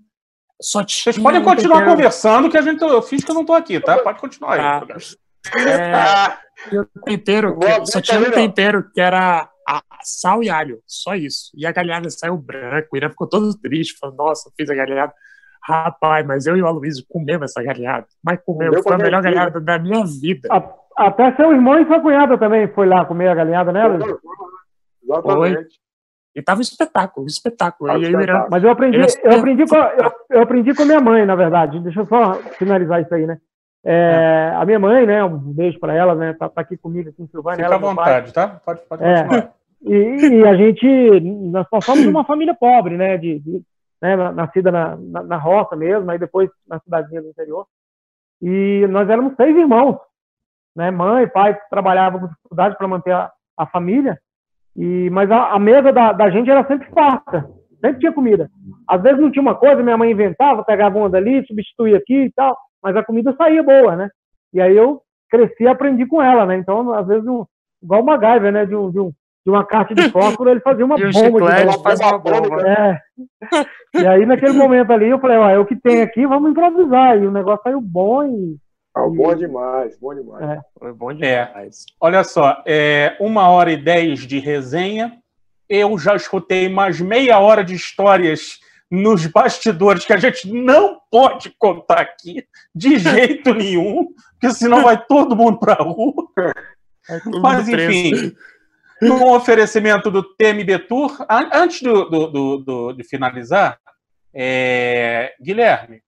só 0.61 0.83
tinha. 0.83 1.11
Vocês 1.11 1.19
podem 1.19 1.43
continuar 1.43 1.79
pequeno... 1.79 1.95
conversando, 1.95 2.49
que 2.49 2.57
a 2.57 2.61
gente, 2.61 2.81
eu 2.81 3.01
fiz 3.01 3.23
que 3.23 3.31
eu 3.31 3.35
não 3.35 3.41
estou 3.41 3.55
aqui, 3.55 3.79
tá? 3.81 3.97
Pode 3.97 4.19
continuar 4.19 4.53
aí. 4.53 4.87
Tá. 4.87 6.41
É, 6.71 6.79
o 6.79 6.85
tempero, 7.03 7.57
só 7.85 7.99
tinha 7.99 8.19
um 8.19 8.31
tempero 8.31 8.89
que 8.93 9.01
era 9.01 9.50
a, 9.67 9.81
sal 10.03 10.43
e 10.43 10.49
alho, 10.49 10.79
só 10.85 11.15
isso. 11.15 11.51
E 11.55 11.65
a 11.65 11.71
galinhada 11.71 12.09
saiu 12.09 12.37
branca, 12.37 12.87
o 12.91 12.97
Irã 12.97 13.09
ficou 13.09 13.27
todo 13.27 13.57
triste, 13.59 13.97
falando, 13.99 14.17
nossa, 14.17 14.51
fiz 14.57 14.69
a 14.69 14.75
galinhada. 14.75 15.13
Rapaz, 15.63 16.25
mas 16.25 16.47
eu 16.47 16.57
e 16.57 16.61
o 16.61 16.67
Aloysio 16.67 17.05
comemos 17.07 17.51
essa 17.51 17.63
galinhada. 17.63 18.07
Mas 18.23 18.39
comemos, 18.43 18.81
foi 18.81 18.95
a 18.95 18.97
melhor 18.97 19.21
galinhada 19.21 19.61
da 19.61 19.77
minha 19.77 20.03
vida. 20.05 20.49
A, 20.51 21.07
até 21.07 21.35
seu 21.35 21.51
irmão 21.51 21.79
e 21.79 21.85
sua 21.85 21.99
cunhada 21.99 22.37
também 22.37 22.67
foi 22.69 22.87
lá 22.87 23.05
comer 23.05 23.27
a 23.27 23.35
galinhada, 23.35 23.71
né, 23.71 23.81
Aloysio? 23.81 24.19
Exatamente. 25.03 25.79
E 26.33 26.41
tava 26.41 26.59
um 26.59 26.61
espetáculo, 26.61 27.25
um 27.25 27.27
espetáculo. 27.27 27.91
Aí, 27.91 28.03
Irã, 28.03 28.47
Mas 28.49 28.63
eu 28.63 28.69
aprendi, 28.69 28.97
eu, 28.97 29.37
aprendi 29.37 29.67
com, 29.67 29.75
eu, 29.75 30.11
eu, 30.29 30.41
aprendi 30.41 30.73
com 30.73 30.83
a 30.83 30.85
minha 30.85 31.01
mãe, 31.01 31.25
na 31.25 31.35
verdade. 31.35 31.79
Deixa 31.81 31.99
eu 31.99 32.05
só 32.05 32.35
finalizar 32.57 33.01
isso 33.01 33.13
aí, 33.13 33.27
né? 33.27 33.37
É, 33.83 34.51
é. 34.53 34.55
A 34.55 34.65
minha 34.65 34.79
mãe, 34.79 35.05
né? 35.05 35.23
Um 35.23 35.37
beijo 35.37 35.79
para 35.79 35.93
ela, 35.93 36.13
né? 36.15 36.33
Tá, 36.33 36.47
tá, 36.49 36.61
aqui 36.61 36.77
comigo 36.77 37.09
aqui 37.09 37.21
em 37.21 37.27
Silvânia. 37.27 37.57
Fica 37.57 37.65
ela, 37.65 37.75
à 37.75 37.79
vontade, 37.79 38.33
tá? 38.33 38.61
Pode, 38.63 38.81
pode 38.87 39.03
é, 39.03 39.23
continuar. 39.23 39.43
É, 39.43 39.51
e, 39.83 40.39
e, 40.39 40.47
a 40.47 40.55
gente, 40.55 41.19
nós 41.21 41.67
somos 41.83 42.05
uma 42.05 42.23
família 42.23 42.53
pobre, 42.53 42.95
né? 42.95 43.17
De, 43.17 43.39
de 43.39 43.61
né, 44.01 44.15
nascida 44.31 44.71
na, 44.71 44.95
na, 44.97 45.23
na, 45.23 45.37
roça 45.37 45.75
mesmo, 45.75 46.09
aí 46.09 46.17
depois 46.17 46.49
na 46.67 46.79
cidadezinha 46.79 47.21
do 47.21 47.29
interior. 47.29 47.65
E 48.41 48.87
nós 48.89 49.07
éramos 49.09 49.35
seis 49.35 49.55
irmãos, 49.55 49.97
né? 50.75 50.91
Mãe, 50.91 51.27
pai 51.27 51.57
trabalhavam 51.69 52.19
com 52.19 52.27
dificuldade 52.27 52.77
para 52.77 52.87
manter 52.87 53.11
a, 53.13 53.31
a, 53.57 53.65
família. 53.67 54.19
E 54.75 55.09
mas 55.11 55.29
a, 55.29 55.53
a 55.53 55.59
mesa 55.59 55.91
da, 55.91 56.13
da, 56.13 56.29
gente 56.29 56.49
era 56.49 56.65
sempre 56.65 56.89
farta, 56.89 57.49
sempre 57.79 57.99
tinha 57.99 58.13
comida. 58.13 58.49
Às 58.87 59.01
vezes 59.01 59.19
não 59.19 59.31
tinha 59.31 59.41
uma 59.41 59.55
coisa, 59.55 59.83
minha 59.83 59.97
mãe 59.97 60.11
inventava, 60.11 60.63
pegava 60.63 60.97
uma 60.97 61.09
dali, 61.09 61.45
substituía 61.45 61.97
aqui 61.97 62.23
e 62.23 62.31
tal, 62.31 62.57
mas 62.83 62.95
a 62.95 63.03
comida 63.03 63.33
saía 63.37 63.63
boa, 63.63 63.95
né? 63.95 64.09
E 64.53 64.61
aí 64.61 64.75
eu 64.75 65.01
cresci 65.29 65.63
e 65.63 65.67
aprendi 65.67 66.05
com 66.05 66.21
ela, 66.21 66.45
né? 66.45 66.57
Então, 66.57 66.93
às 66.93 67.07
vezes, 67.07 67.25
um, 67.27 67.45
igual 67.81 68.01
o 68.01 68.05
MacGyver, 68.05 68.51
né? 68.51 68.65
De 68.65 68.75
um, 68.75 68.91
de 68.91 68.99
um 68.99 69.13
de 69.43 69.49
uma 69.49 69.65
caixa 69.65 69.93
de 69.93 70.03
fósforo, 70.11 70.49
ele 70.49 70.59
fazia 70.59 70.85
uma 70.85 70.99
e 70.99 71.11
bomba. 71.11 71.65
De 71.65 71.83
faz 71.83 71.99
uma 71.99 72.17
bomba. 72.17 72.69
É. 72.69 73.01
E 73.95 74.07
aí, 74.07 74.25
naquele 74.25 74.53
momento 74.53 74.91
ali, 74.91 75.09
eu 75.09 75.19
falei, 75.19 75.37
ó, 75.37 75.49
é 75.49 75.59
o 75.59 75.65
que 75.65 75.75
tem 75.75 76.01
aqui, 76.01 76.25
vamos 76.25 76.51
improvisar. 76.51 77.17
E 77.17 77.25
o 77.25 77.31
negócio 77.31 77.63
saiu 77.63 77.81
bom 77.81 78.23
e... 78.23 78.57
Ah, 78.95 79.07
bom 79.07 79.33
demais, 79.33 79.97
bom 79.99 80.13
demais. 80.13 80.49
É. 80.49 80.59
Foi 80.77 80.93
bom 80.93 81.11
é. 81.11 81.15
demais. 81.15 81.85
É. 81.89 81.93
Olha 81.99 82.23
só, 82.23 82.61
é 82.65 83.15
uma 83.19 83.49
hora 83.49 83.71
e 83.71 83.77
dez 83.77 84.27
de 84.27 84.39
resenha. 84.39 85.17
Eu 85.67 85.97
já 85.97 86.15
escutei 86.15 86.67
mais 86.67 86.99
meia 86.99 87.39
hora 87.39 87.63
de 87.63 87.73
histórias 87.73 88.59
nos 88.91 89.25
bastidores 89.25 90.03
que 90.03 90.11
a 90.11 90.17
gente 90.17 90.51
não 90.51 90.99
pode 91.09 91.55
contar 91.57 92.01
aqui 92.01 92.45
de 92.75 92.99
jeito 92.99 93.53
nenhum, 93.53 94.13
porque 94.33 94.53
senão 94.53 94.83
vai 94.83 95.01
todo 95.05 95.35
mundo 95.35 95.57
para 95.57 95.73
a 95.73 95.83
rua. 95.83 96.27
Mas, 97.41 97.69
enfim, 97.69 98.35
no 99.01 99.33
oferecimento 99.33 100.11
do 100.11 100.21
TMB 100.21 100.87
Tour, 100.87 101.25
antes 101.53 101.81
do, 101.81 102.05
do, 102.05 102.57
do, 102.57 102.93
de 102.93 103.03
finalizar, 103.03 103.79
é... 104.33 105.33
Guilherme, 105.41 106.01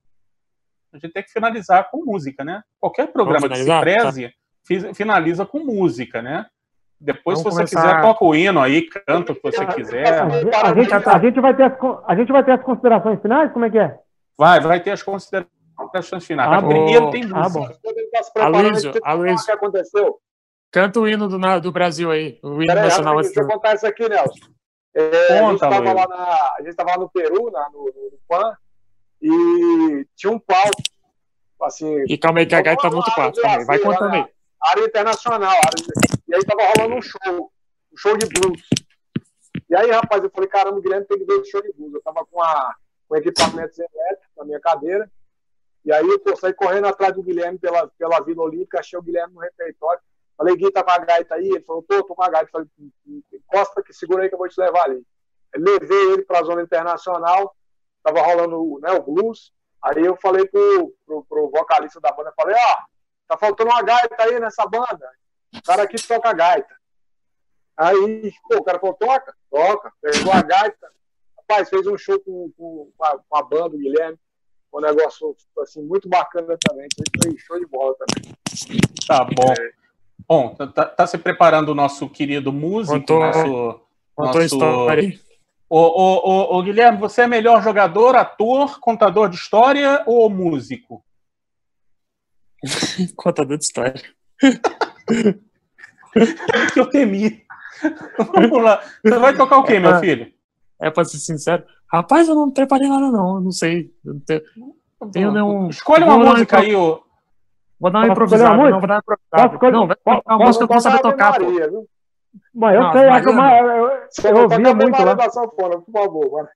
a 0.94 0.98
gente 0.98 1.12
tem 1.12 1.24
que 1.24 1.32
finalizar 1.32 1.90
com 1.90 2.06
música, 2.06 2.44
né? 2.44 2.62
Qualquer 2.80 3.08
programa 3.08 3.50
que 3.50 3.56
se 3.56 3.80
preze, 3.80 4.30
tá. 4.30 4.94
finaliza 4.94 5.46
com 5.46 5.60
música, 5.60 6.22
né? 6.22 6.46
Depois, 7.04 7.44
Vamos 7.44 7.54
se 7.54 7.66
você 7.66 7.76
começar... 7.76 7.98
quiser, 7.98 8.02
toca 8.02 8.24
o 8.24 8.34
hino 8.34 8.62
aí, 8.62 8.84
canta 8.84 9.34
o 9.34 9.36
que 9.36 9.42
você 9.44 9.66
quiser. 9.66 10.22
A 10.22 10.74
gente, 10.74 10.94
a, 10.94 11.20
gente 11.20 11.42
vai 11.42 11.54
ter 11.54 11.64
as, 11.64 11.74
a 12.08 12.16
gente 12.16 12.32
vai 12.32 12.44
ter 12.46 12.52
as 12.54 12.64
considerações 12.64 13.22
finais? 13.22 13.52
Como 13.52 13.66
é 13.66 13.70
que 13.70 13.78
é? 13.78 14.00
Vai, 14.38 14.62
vai 14.62 14.80
ter 14.80 14.92
as 14.92 15.04
considerações 15.04 16.26
finais. 16.26 16.50
Ah, 16.50 16.66
primeiro 16.66 17.12
tem 17.12 17.26
ah, 17.26 17.50
música. 17.50 17.78
Ah, 18.38 18.46
Aloysio, 18.46 18.94
Aloysio. 19.04 19.36
O 19.36 19.46
que 19.46 19.52
aconteceu? 19.52 20.18
Canta 20.72 21.00
o 21.02 21.08
hino 21.08 21.28
do, 21.28 21.38
do 21.60 21.72
Brasil 21.74 22.10
aí, 22.10 22.40
o 22.42 22.64
hino 22.64 22.68
Pera 22.68 22.84
nacional. 22.84 23.18
Aí, 23.18 23.26
deixa 23.26 23.42
eu 23.42 23.48
contar 23.48 23.76
isso 23.76 23.86
aqui, 23.86 24.08
Nelson. 24.08 24.54
É, 24.96 25.40
Conta, 25.40 25.44
a 25.44 25.50
gente 25.50 25.54
estava 25.56 25.94
lá, 25.94 26.08
na, 26.08 26.92
lá 26.94 26.98
no 26.98 27.10
Peru, 27.10 27.52
na, 27.52 27.70
no, 27.70 27.86
no 27.86 28.20
PAN, 28.30 28.56
e 29.22 30.06
tinha 30.16 30.32
um 30.32 30.40
palco, 30.40 30.72
assim... 31.64 32.06
E 32.08 32.18
calma 32.18 32.40
aí, 32.40 32.46
que 32.46 32.56
a 32.56 32.62
gaita 32.62 32.82
tá 32.82 32.90
muito 32.90 33.12
quarto, 33.12 33.42
vai 33.66 33.78
contando 33.80 34.14
aí. 34.14 34.26
Área 34.62 34.86
internacional, 34.86 35.50
área 35.50 36.13
e 36.34 36.36
aí 36.36 36.44
tava 36.46 36.64
rolando 36.76 36.96
um 36.96 37.02
show, 37.02 37.52
um 37.94 37.98
show 37.98 38.18
de 38.18 38.26
blues. 38.26 38.60
E 39.70 39.76
aí, 39.76 39.92
rapaz, 39.92 40.24
eu 40.24 40.32
falei, 40.32 40.50
caramba, 40.50 40.80
o 40.80 40.82
Guilherme 40.82 41.06
tem 41.06 41.20
que 41.20 41.26
ver 41.26 41.40
esse 41.40 41.52
show 41.52 41.62
de 41.62 41.72
blues. 41.74 41.94
Eu 41.94 42.02
tava 42.02 42.26
com, 42.26 42.42
a, 42.42 42.76
com 43.08 43.16
equipamentos 43.16 43.78
elétricos 43.78 44.36
na 44.36 44.44
minha 44.44 44.60
cadeira. 44.60 45.12
E 45.86 45.94
aí 45.94 46.04
eu 46.26 46.36
saí 46.36 46.52
correndo 46.56 46.88
atrás 46.88 47.14
do 47.14 47.22
Guilherme 47.22 47.60
pela, 47.60 47.88
pela 48.00 48.20
Vila 48.22 48.46
Olímpica, 48.46 48.80
achei 48.80 48.98
o 48.98 49.02
Guilherme 49.04 49.36
no 49.36 49.42
refeitório. 49.42 50.02
Falei, 50.36 50.56
Gui, 50.56 50.72
tá 50.72 50.84
com 50.84 50.90
a 50.90 50.98
gaita 50.98 51.36
aí? 51.36 51.50
Ele 51.50 51.62
falou, 51.62 51.84
tô, 51.84 52.04
tô 52.04 52.16
com 52.16 52.24
a 52.24 52.30
gaita. 52.30 52.50
Falei, 52.52 52.68
encosta 53.32 53.84
que 53.84 53.94
segura 53.94 54.24
aí 54.24 54.30
que 54.30 54.34
eu 54.34 54.40
vou 54.40 54.50
te 54.50 54.60
levar 54.60 54.86
ali. 54.86 55.06
Eu 55.54 55.62
levei 55.62 56.14
ele 56.14 56.24
para 56.24 56.40
a 56.40 56.44
zona 56.44 56.64
internacional, 56.64 57.56
tava 58.02 58.24
rolando 58.24 58.80
né, 58.82 58.92
o 58.94 59.04
blues. 59.04 59.54
Aí 59.84 60.04
eu 60.04 60.16
falei 60.16 60.48
pro, 60.48 60.96
pro, 61.06 61.24
pro 61.26 61.52
vocalista 61.52 62.02
da 62.02 62.12
banda, 62.12 62.34
falei, 62.36 62.56
ó, 62.58 62.78
tá 63.28 63.38
faltando 63.38 63.70
uma 63.70 63.84
gaita 63.84 64.16
aí 64.18 64.40
nessa 64.40 64.66
banda. 64.66 65.08
O 65.56 65.62
cara 65.64 65.84
aqui 65.84 65.96
toca 66.08 66.34
gaita. 66.34 66.76
Aí, 67.78 68.32
pô, 68.48 68.58
o 68.58 68.64
cara 68.64 68.80
falou, 68.80 68.96
toca, 68.96 69.34
toca. 69.50 69.92
Pegou 70.02 70.32
a 70.32 70.42
gaita. 70.42 70.92
Rapaz, 71.38 71.70
fez 71.70 71.86
um 71.88 71.98
show 71.98 72.20
com, 72.20 72.52
com, 72.58 72.92
com 72.98 73.38
a 73.38 73.44
banda, 73.44 73.76
o 73.76 73.80
Guilherme. 73.80 74.18
Um 74.74 74.82
negócio, 74.82 75.36
assim, 75.60 75.84
muito 75.84 76.10
bacana 76.10 76.58
também. 76.68 76.88
Foi 77.22 77.38
show 77.38 77.60
de 77.60 77.66
bola 77.68 77.96
também. 77.96 78.32
Tá 79.08 79.24
bom. 79.24 79.52
É. 79.52 79.72
Bom, 80.28 80.56
tá, 80.56 80.68
tá, 80.68 80.86
tá, 80.86 81.08
se 81.08 81.18
preparando 81.18 81.70
o 81.70 81.76
nosso 81.76 82.10
querido 82.10 82.52
músico, 82.52 82.98
Contou, 83.00 83.20
nosso... 83.20 83.82
Contou 84.16 84.42
nosso... 84.42 84.42
história. 84.42 85.20
Ô, 85.70 85.80
ô, 85.80 86.30
ô, 86.30 86.58
ô, 86.58 86.64
Guilherme, 86.64 86.98
você 86.98 87.24
é 87.24 87.28
melhor 87.28 87.62
jogador, 87.62 88.16
ator, 88.16 88.80
contador 88.80 89.30
de 89.30 89.36
história 89.36 90.04
ou 90.06 90.30
músico? 90.30 91.04
contador 93.16 93.58
de 93.58 93.66
história. 93.66 94.02
que 95.06 96.80
eu 96.80 96.90
temi. 96.90 97.44
Vamos 98.34 98.64
lá. 98.64 98.82
Você 99.04 99.20
vai 99.20 99.36
tocar 99.36 99.58
o 99.58 99.64
quê, 99.64 99.80
meu 99.80 100.00
filho? 100.00 100.32
É, 100.82 100.90
pra 100.90 101.06
ser 101.06 101.18
sincero. 101.18 101.64
Rapaz, 101.92 102.28
eu 102.28 102.36
não 102.36 102.52
preparei 102.52 102.90
nada, 102.90 103.12
não. 103.12 103.36
Eu 103.36 103.42
não 103.42 103.52
sei. 103.52 103.92
Eu 104.06 104.14
não 104.14 104.20
tenho, 104.22 104.42
tenho 105.12 105.32
nenhum. 105.32 105.70
Escolhe 105.70 106.04
uma 106.04 106.18
música 106.18 106.60
aí, 106.60 106.76
ô. 106.76 107.04
Vou 107.80 107.92
dar 107.92 108.00
uma 108.00 108.08
improvisada, 108.08 108.56
não, 108.56 108.80
vou 108.80 108.88
dar 108.88 108.96
uma 108.96 109.46
improvisada. 109.46 109.72
Não, 109.72 109.88
vai 109.88 109.96
tocar 109.98 110.36
uma 110.36 110.46
música 110.46 110.66
que 110.66 110.72
eu 110.72 110.76
vou 110.76 110.82
saber 110.82 111.02
tocar, 111.02 111.38
pô. 111.38 111.88
Mas 112.54 112.76
eu 112.76 113.12
acho 113.12 113.30
uma, 113.30 113.58
eu, 113.58 113.66
eu, 113.66 114.10
eu 114.24 114.38
ouvia 114.44 114.74
muito 114.74 115.04
lá. 115.04 115.14
Da 115.14 115.30
sanfona, 115.30 115.82
por 115.82 115.92
favor, 115.92 116.50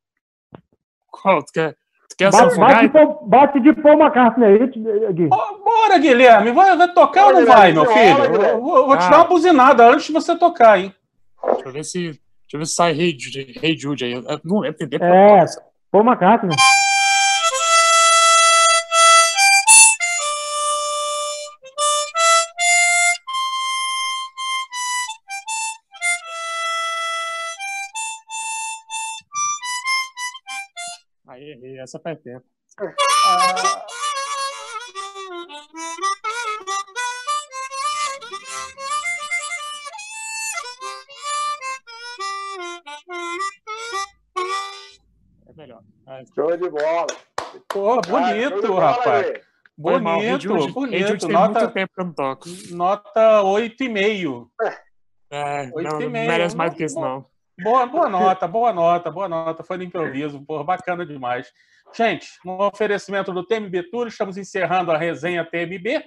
Qual? 1.11 1.43
Tu 1.43 1.51
quer? 1.53 1.77
Quer 2.17 2.31
bate, 2.31 2.57
bate, 2.57 2.87
de, 2.87 3.27
bate 3.27 3.59
de 3.59 3.73
Paul 3.73 3.99
McCartney 3.99 4.47
aí, 4.47 5.13
Gui. 5.13 5.27
Bora, 5.27 5.99
Guilherme. 5.99 6.51
Vai, 6.51 6.75
vai 6.75 6.91
tocar 6.91 7.27
ou 7.27 7.33
não 7.33 7.45
vai, 7.45 7.71
meu 7.71 7.85
filho? 7.85 8.23
Eu 8.43 8.59
vou, 8.59 8.87
vou 8.87 8.97
te 8.97 9.05
ah. 9.05 9.09
dar 9.09 9.17
uma 9.17 9.27
buzinada 9.27 9.87
antes 9.87 10.07
de 10.07 10.13
você 10.13 10.35
tocar, 10.35 10.79
hein? 10.79 10.91
Deixa 11.45 11.67
eu 11.67 11.71
ver 11.71 11.83
se, 11.83 11.99
deixa 11.99 12.19
eu 12.53 12.59
ver 12.59 12.65
se 12.65 12.73
sai 12.73 12.99
Hey 12.99 13.15
Jude, 13.19 13.59
hey 13.61 13.77
Jude 13.77 14.03
aí. 14.03 14.15
Não 14.43 14.59
lembro. 14.59 14.77
É, 14.99 15.45
Paul 15.91 16.03
McCartney. 16.03 16.55
Essa 31.87 31.99
faz 31.99 32.19
tempo. 32.19 32.45
É 45.47 45.53
melhor. 45.55 45.81
Show 46.35 46.57
de 46.57 46.69
bola. 46.69 47.07
Pô, 47.69 48.01
bonito, 48.01 48.77
ah, 48.77 48.91
rapaz. 48.91 49.41
Bonito, 49.77 50.47
bonito. 50.47 50.73
bonito. 50.73 51.27
Nota, 51.29 51.59
muito 51.61 51.73
tempo 51.73 51.93
que 51.93 52.01
eu 52.01 52.05
não 52.05 52.13
toco. 52.13 52.49
Nota 52.71 53.41
8,5. 53.43 54.49
É, 55.29 55.71
8 55.73 55.89
não, 55.89 55.99
não 55.99 56.09
merece 56.09 56.55
mais 56.55 56.71
do 56.71 56.77
que 56.77 56.83
isso, 56.83 56.99
não. 56.99 57.25
Boa, 57.59 57.87
boa 57.87 58.07
nota, 58.07 58.47
boa 58.47 58.71
nota, 58.71 59.09
boa 59.09 59.27
nota. 59.27 59.63
Foi 59.63 59.77
no 59.77 59.83
improviso, 59.83 60.39
porra, 60.45 60.63
bacana 60.63 61.03
demais. 61.03 61.51
Gente, 61.95 62.29
no 62.45 62.61
oferecimento 62.61 63.33
do 63.33 63.43
TMB 63.43 63.89
Tour, 63.89 64.07
estamos 64.07 64.37
encerrando 64.37 64.91
a 64.91 64.97
resenha 64.97 65.43
TMB. 65.43 66.05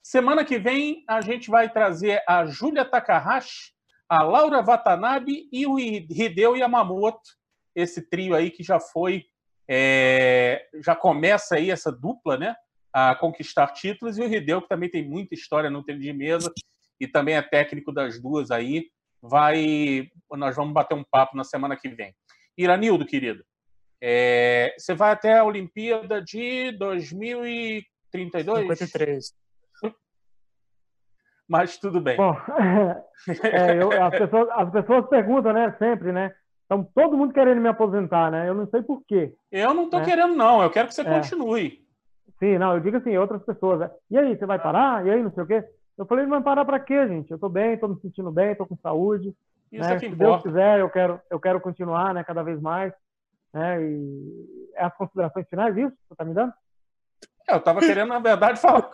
Semana 0.00 0.44
que 0.44 0.56
vem 0.56 1.02
a 1.08 1.20
gente 1.20 1.50
vai 1.50 1.68
trazer 1.68 2.22
a 2.28 2.46
Júlia 2.46 2.84
Takahashi, 2.84 3.72
a 4.08 4.22
Laura 4.22 4.62
Watanabe 4.62 5.48
e 5.50 5.66
o 5.66 5.80
Hideo 5.80 6.56
Yamamoto, 6.56 7.28
esse 7.74 8.08
trio 8.08 8.32
aí 8.32 8.48
que 8.50 8.62
já 8.62 8.78
foi, 8.78 9.24
é, 9.68 10.64
já 10.80 10.94
começa 10.94 11.56
aí 11.56 11.72
essa 11.72 11.90
dupla, 11.90 12.36
né? 12.36 12.54
A 12.92 13.16
conquistar 13.16 13.72
títulos, 13.72 14.16
e 14.16 14.22
o 14.22 14.32
Hideo, 14.32 14.62
que 14.62 14.68
também 14.68 14.88
tem 14.88 15.08
muita 15.08 15.34
história 15.34 15.68
no 15.68 15.82
tênis 15.82 16.04
de 16.04 16.12
mesa 16.12 16.52
e 17.00 17.08
também 17.08 17.34
é 17.34 17.42
técnico 17.42 17.90
das 17.90 18.22
duas 18.22 18.52
aí. 18.52 18.86
Vai, 19.26 20.06
nós 20.32 20.54
vamos 20.54 20.74
bater 20.74 20.94
um 20.94 21.02
papo 21.02 21.34
na 21.34 21.44
semana 21.44 21.76
que 21.76 21.88
vem. 21.88 22.14
Iranildo, 22.58 23.06
querido, 23.06 23.42
é, 24.02 24.74
você 24.76 24.92
vai 24.92 25.12
até 25.12 25.38
a 25.38 25.44
Olimpíada 25.44 26.20
de 26.20 26.72
2032? 26.72 28.78
53. 28.78 29.34
Mas 31.48 31.78
tudo 31.78 32.02
bem. 32.02 32.18
Bom, 32.18 32.36
é, 33.44 33.82
eu, 33.82 33.90
as, 34.02 34.18
pessoas, 34.18 34.48
as 34.50 34.70
pessoas 34.70 35.08
perguntam, 35.08 35.54
né, 35.54 35.74
sempre, 35.78 36.12
né? 36.12 36.34
Então, 36.66 36.84
todo 36.94 37.16
mundo 37.16 37.32
querendo 37.32 37.62
me 37.62 37.68
aposentar, 37.68 38.30
né? 38.30 38.46
Eu 38.46 38.54
não 38.54 38.68
sei 38.68 38.82
por 38.82 39.02
quê. 39.06 39.34
Eu 39.50 39.72
não 39.72 39.84
estou 39.84 40.00
né? 40.00 40.06
querendo, 40.06 40.34
não. 40.34 40.62
Eu 40.62 40.70
quero 40.70 40.88
que 40.88 40.94
você 40.94 41.02
é. 41.02 41.04
continue. 41.04 41.82
Sim, 42.38 42.58
não, 42.58 42.74
eu 42.74 42.80
digo 42.80 42.98
assim, 42.98 43.16
outras 43.16 43.42
pessoas. 43.42 43.80
Né? 43.80 43.90
E 44.10 44.18
aí, 44.18 44.36
você 44.36 44.44
vai 44.44 44.58
parar? 44.58 45.06
E 45.06 45.10
aí, 45.10 45.22
não 45.22 45.32
sei 45.32 45.44
o 45.44 45.46
quê? 45.46 45.64
Eu 45.96 46.06
falei, 46.06 46.26
vai 46.26 46.42
parar 46.42 46.64
para 46.64 46.80
quê, 46.80 47.06
gente? 47.06 47.30
Eu 47.30 47.36
estou 47.36 47.48
bem, 47.48 47.74
estou 47.74 47.88
me 47.88 48.00
sentindo 48.00 48.30
bem, 48.30 48.52
estou 48.52 48.66
com 48.66 48.76
saúde. 48.76 49.34
Isso 49.70 49.88
né? 49.88 49.92
é 49.92 49.94
que 49.94 50.00
Se 50.00 50.06
importa. 50.06 50.24
Deus 50.24 50.42
quiser, 50.42 50.80
eu 50.80 50.90
quero, 50.90 51.20
eu 51.30 51.40
quero 51.40 51.60
continuar, 51.60 52.12
né, 52.14 52.24
cada 52.24 52.42
vez 52.42 52.60
mais. 52.60 52.92
Né? 53.52 53.82
E 53.82 54.70
é 54.74 54.84
as 54.84 54.96
considerações 54.96 55.48
finais, 55.48 55.76
isso? 55.76 55.96
Você 56.08 56.14
está 56.14 56.24
me 56.24 56.34
dando? 56.34 56.52
É, 57.48 57.54
eu 57.54 57.58
estava 57.58 57.80
querendo, 57.80 58.08
na 58.08 58.18
verdade, 58.18 58.58
falar, 58.60 58.90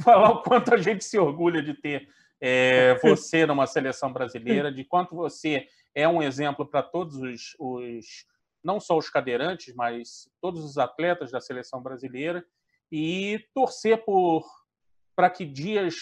falar 0.00 0.30
o 0.30 0.42
quanto 0.42 0.72
a 0.74 0.76
gente 0.76 1.04
se 1.04 1.18
orgulha 1.18 1.62
de 1.62 1.74
ter 1.74 2.08
é, 2.40 2.94
você 3.00 3.46
numa 3.46 3.66
seleção 3.66 4.12
brasileira, 4.12 4.70
de 4.70 4.84
quanto 4.84 5.16
você 5.16 5.66
é 5.94 6.08
um 6.08 6.22
exemplo 6.22 6.66
para 6.66 6.82
todos 6.82 7.16
os, 7.16 7.56
os, 7.58 8.06
não 8.62 8.78
só 8.78 8.96
os 8.96 9.08
cadeirantes, 9.08 9.74
mas 9.74 10.28
todos 10.40 10.64
os 10.64 10.78
atletas 10.78 11.30
da 11.30 11.40
seleção 11.40 11.82
brasileira, 11.82 12.44
e 12.92 13.44
torcer 13.54 14.04
por 14.04 14.44
para 15.16 15.30
que 15.30 15.44
dias 15.44 15.94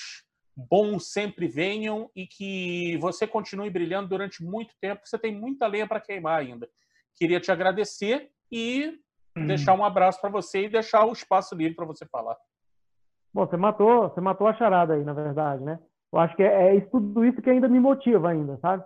bons 0.57 1.13
sempre 1.13 1.47
venham 1.49 2.11
e 2.15 2.27
que 2.27 2.97
você 2.99 3.27
continue 3.27 3.71
brilhando 3.71 4.09
durante 4.09 4.43
muito 4.43 4.75
tempo. 4.81 5.03
Você 5.05 5.19
tem 5.19 5.35
muita 5.35 5.67
lenha 5.67 5.87
para 5.87 6.01
queimar 6.01 6.41
ainda 6.41 6.69
queria 7.17 7.41
te 7.41 7.51
agradecer 7.51 8.31
e 8.51 8.99
hum. 9.37 9.47
deixar 9.47 9.75
um 9.75 9.85
abraço 9.85 10.21
para 10.21 10.31
você 10.31 10.65
e 10.65 10.69
deixar 10.69 11.07
o 11.07 11.13
espaço 11.13 11.55
livre 11.55 11.75
para 11.75 11.87
você 11.87 12.07
falar. 12.07 12.37
Bom, 13.33 13.47
você 13.47 13.57
matou, 13.57 14.09
você 14.09 14.21
matou 14.21 14.47
a 14.47 14.55
charada 14.55 14.95
aí, 14.95 15.05
na 15.05 15.13
verdade, 15.13 15.63
né? 15.63 15.79
Eu 16.13 16.19
acho 16.19 16.37
que 16.37 16.43
é, 16.43 16.77
é 16.77 16.81
tudo 16.81 17.25
isso 17.25 17.41
que 17.41 17.49
ainda 17.49 17.69
me 17.69 17.81
motiva 17.81 18.31
ainda, 18.31 18.59
sabe? 18.59 18.85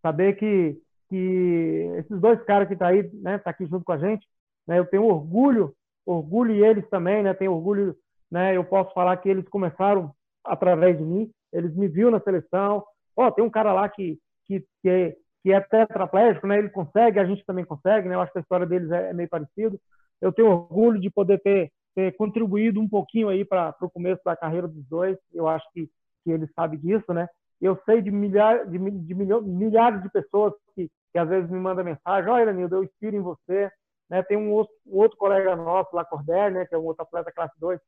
Saber 0.00 0.36
que, 0.36 0.80
que 1.08 1.90
esses 1.98 2.20
dois 2.20 2.40
caras 2.44 2.68
que 2.68 2.76
tá 2.76 2.88
aí, 2.88 3.10
né, 3.14 3.38
tá 3.38 3.50
aqui 3.50 3.66
junto 3.66 3.84
com 3.84 3.92
a 3.92 3.98
gente, 3.98 4.24
né? 4.66 4.78
Eu 4.78 4.86
tenho 4.86 5.04
orgulho, 5.04 5.74
orgulho 6.06 6.54
e 6.54 6.64
eles 6.64 6.88
também, 6.88 7.22
né? 7.22 7.34
Tenho 7.34 7.52
orgulho, 7.52 7.96
né? 8.30 8.56
Eu 8.56 8.64
posso 8.64 8.92
falar 8.94 9.16
que 9.16 9.28
eles 9.28 9.48
começaram 9.48 10.14
através 10.48 10.98
de 10.98 11.04
mim, 11.04 11.30
eles 11.52 11.74
me 11.74 11.88
viram 11.88 12.10
na 12.10 12.20
seleção. 12.20 12.84
Ó, 13.16 13.26
oh, 13.26 13.32
tem 13.32 13.44
um 13.44 13.50
cara 13.50 13.72
lá 13.72 13.88
que 13.88 14.18
que, 14.48 14.64
que 14.82 14.88
é, 14.88 15.16
que 15.42 15.52
é 15.52 15.60
tetraplégico, 15.60 16.46
né? 16.46 16.58
Ele 16.58 16.70
consegue, 16.70 17.20
a 17.20 17.24
gente 17.24 17.44
também 17.44 17.64
consegue, 17.64 18.08
né? 18.08 18.14
Eu 18.14 18.20
acho 18.20 18.32
que 18.32 18.38
a 18.38 18.40
história 18.40 18.66
deles 18.66 18.90
é, 18.90 19.10
é 19.10 19.12
meio 19.12 19.28
parecida. 19.28 19.78
Eu 20.20 20.32
tenho 20.32 20.48
orgulho 20.48 20.98
de 20.98 21.10
poder 21.10 21.40
ter, 21.40 21.70
ter 21.94 22.16
contribuído 22.16 22.80
um 22.80 22.88
pouquinho 22.88 23.28
aí 23.28 23.44
para 23.44 23.76
o 23.82 23.90
começo 23.90 24.22
da 24.24 24.34
carreira 24.34 24.66
dos 24.66 24.84
dois. 24.86 25.16
Eu 25.32 25.46
acho 25.46 25.64
que, 25.72 25.88
que 26.24 26.30
eles 26.30 26.50
sabem 26.54 26.80
disso, 26.80 27.12
né? 27.12 27.28
Eu 27.60 27.78
sei 27.84 28.00
de, 28.00 28.10
milhar, 28.10 28.66
de, 28.66 28.78
de 28.78 29.14
milhares 29.14 30.02
de 30.02 30.10
pessoas 30.10 30.54
que, 30.74 30.88
que 31.12 31.18
às 31.18 31.28
vezes 31.28 31.50
me 31.50 31.58
mandam 31.58 31.84
mensagem: 31.84 32.30
Olha, 32.30 32.52
Nildo, 32.52 32.76
eu 32.76 32.84
inspiro 32.84 33.16
em 33.16 33.20
você. 33.20 33.70
Né? 34.08 34.22
Tem 34.22 34.38
um 34.38 34.50
outro, 34.52 34.72
um 34.86 34.96
outro 34.96 35.18
colega 35.18 35.54
nosso, 35.54 35.94
Lacordaire, 35.94 36.54
né? 36.54 36.64
que 36.64 36.74
é 36.74 36.78
um 36.78 36.84
outro 36.84 37.02
atleta 37.02 37.30
classe 37.30 37.54
2. 37.60 37.78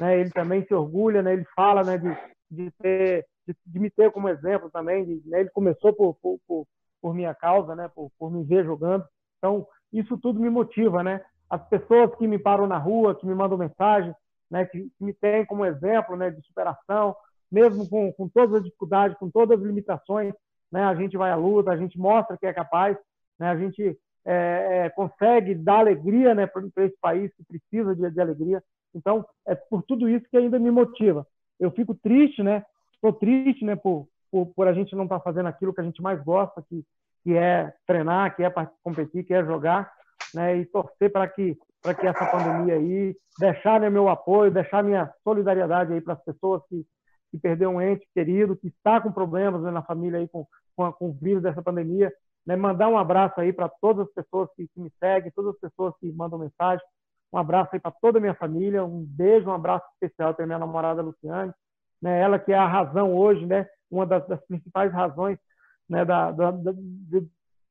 Né? 0.00 0.20
Ele 0.20 0.30
também 0.30 0.64
se 0.66 0.74
orgulha, 0.74 1.22
né? 1.22 1.32
ele 1.32 1.44
fala 1.54 1.82
né? 1.84 1.98
de, 1.98 2.16
de, 2.50 2.70
ter, 2.72 3.26
de, 3.46 3.56
de 3.66 3.78
me 3.80 3.90
ter 3.90 4.10
como 4.10 4.28
exemplo 4.28 4.70
também. 4.70 5.04
De, 5.04 5.22
né? 5.28 5.40
Ele 5.40 5.50
começou 5.50 5.92
por, 5.92 6.14
por, 6.14 6.38
por, 6.46 6.66
por, 7.00 7.14
minha 7.14 7.34
causa, 7.34 7.74
né? 7.74 7.90
por, 7.94 8.10
por 8.18 8.30
me 8.30 8.44
ver 8.44 8.64
jogando. 8.64 9.04
Então, 9.38 9.66
isso 9.92 10.16
tudo 10.18 10.40
me 10.40 10.50
motiva. 10.50 11.02
Né? 11.02 11.20
As 11.48 11.66
pessoas 11.68 12.14
que 12.16 12.26
me 12.26 12.38
param 12.38 12.66
na 12.66 12.78
rua, 12.78 13.14
que 13.14 13.26
me 13.26 13.34
mandam 13.34 13.58
mensagem, 13.58 14.14
né? 14.50 14.64
que, 14.64 14.80
que 14.80 15.04
me 15.04 15.12
têm 15.12 15.44
como 15.44 15.64
exemplo 15.64 16.16
né? 16.16 16.30
de 16.30 16.40
superação, 16.46 17.16
mesmo 17.50 17.88
com, 17.88 18.12
com 18.12 18.28
todas 18.28 18.56
as 18.56 18.64
dificuldades, 18.64 19.16
com 19.18 19.30
todas 19.30 19.58
as 19.58 19.64
limitações, 19.64 20.34
né? 20.70 20.82
A 20.84 20.94
gente 20.94 21.16
vai 21.16 21.30
à 21.30 21.36
luta, 21.36 21.70
a 21.70 21.76
gente 21.76 21.98
mostra 21.98 22.36
que 22.36 22.46
é 22.46 22.52
capaz, 22.52 22.96
né? 23.38 23.48
A 23.48 23.56
gente 23.56 23.98
é, 24.30 24.84
é, 24.86 24.90
consegue 24.90 25.54
dar 25.54 25.78
alegria, 25.78 26.34
né, 26.34 26.46
para 26.46 26.62
esse 26.84 26.96
país 27.00 27.32
que 27.34 27.42
precisa 27.44 27.96
de, 27.96 28.10
de, 28.10 28.20
alegria. 28.20 28.62
Então, 28.94 29.24
é 29.46 29.54
por 29.54 29.82
tudo 29.82 30.06
isso 30.08 30.26
que 30.30 30.36
ainda 30.36 30.58
me 30.58 30.70
motiva. 30.70 31.26
Eu 31.58 31.70
fico 31.70 31.94
triste, 31.94 32.42
né? 32.42 32.62
Estou 32.94 33.12
triste, 33.12 33.64
né, 33.64 33.74
por, 33.74 34.06
por, 34.30 34.46
por 34.54 34.68
a 34.68 34.74
gente 34.74 34.94
não 34.94 35.04
estar 35.04 35.18
tá 35.18 35.24
fazendo 35.24 35.46
aquilo 35.46 35.72
que 35.72 35.80
a 35.80 35.84
gente 35.84 36.02
mais 36.02 36.22
gosta, 36.22 36.62
que, 36.68 36.84
que 37.24 37.34
é 37.34 37.72
treinar, 37.86 38.36
que 38.36 38.44
é 38.44 38.52
competir, 38.82 39.24
que 39.24 39.32
é 39.32 39.42
jogar, 39.42 39.90
né? 40.34 40.58
E 40.58 40.66
torcer 40.66 41.10
para 41.10 41.26
que 41.26 41.56
para 41.80 41.94
que 41.94 42.08
essa 42.08 42.26
pandemia 42.26 42.74
aí 42.74 43.16
deixar 43.38 43.80
né, 43.80 43.88
meu 43.88 44.08
apoio, 44.08 44.50
deixar 44.50 44.82
minha 44.82 45.08
solidariedade 45.22 45.92
aí 45.92 46.00
para 46.00 46.14
as 46.14 46.24
pessoas 46.24 46.60
que 46.68 46.84
que 47.30 47.38
perdeu 47.38 47.70
um 47.70 47.80
ente 47.80 48.06
querido, 48.14 48.56
que 48.56 48.68
está 48.68 49.00
com 49.00 49.12
problemas 49.12 49.62
né, 49.62 49.70
na 49.70 49.82
família 49.82 50.18
aí 50.18 50.28
com, 50.28 50.46
com, 50.74 50.84
a, 50.84 50.92
com, 50.92 51.10
o 51.10 51.12
vírus 51.12 51.42
dessa 51.42 51.62
pandemia. 51.62 52.12
Né? 52.48 52.56
Mandar 52.56 52.88
um 52.88 52.96
abraço 52.96 53.38
aí 53.38 53.52
para 53.52 53.68
todas 53.68 54.08
as 54.08 54.14
pessoas 54.14 54.48
que, 54.56 54.66
que, 54.66 54.80
me 54.80 54.90
seguem, 54.98 55.30
todas 55.32 55.54
as 55.54 55.60
pessoas 55.60 55.94
que 56.00 56.10
mandam 56.10 56.38
mensagem. 56.38 56.82
Um 57.30 57.36
abraço 57.36 57.68
aí 57.74 57.78
para 57.78 57.90
toda 57.90 58.16
a 58.16 58.20
minha 58.22 58.34
família, 58.34 58.82
um 58.82 59.04
beijo, 59.04 59.50
um 59.50 59.52
abraço 59.52 59.84
especial 59.92 60.32
para 60.32 60.46
minha 60.46 60.58
namorada 60.58 61.02
Luciane, 61.02 61.52
né? 62.00 62.18
ela 62.18 62.38
que 62.38 62.50
é 62.50 62.56
a 62.56 62.66
razão 62.66 63.14
hoje, 63.14 63.44
né? 63.44 63.68
uma 63.90 64.06
das, 64.06 64.26
das 64.26 64.40
principais 64.46 64.90
razões 64.90 65.38
né? 65.86 66.06
da, 66.06 66.30
da, 66.30 66.50
da 66.50 66.72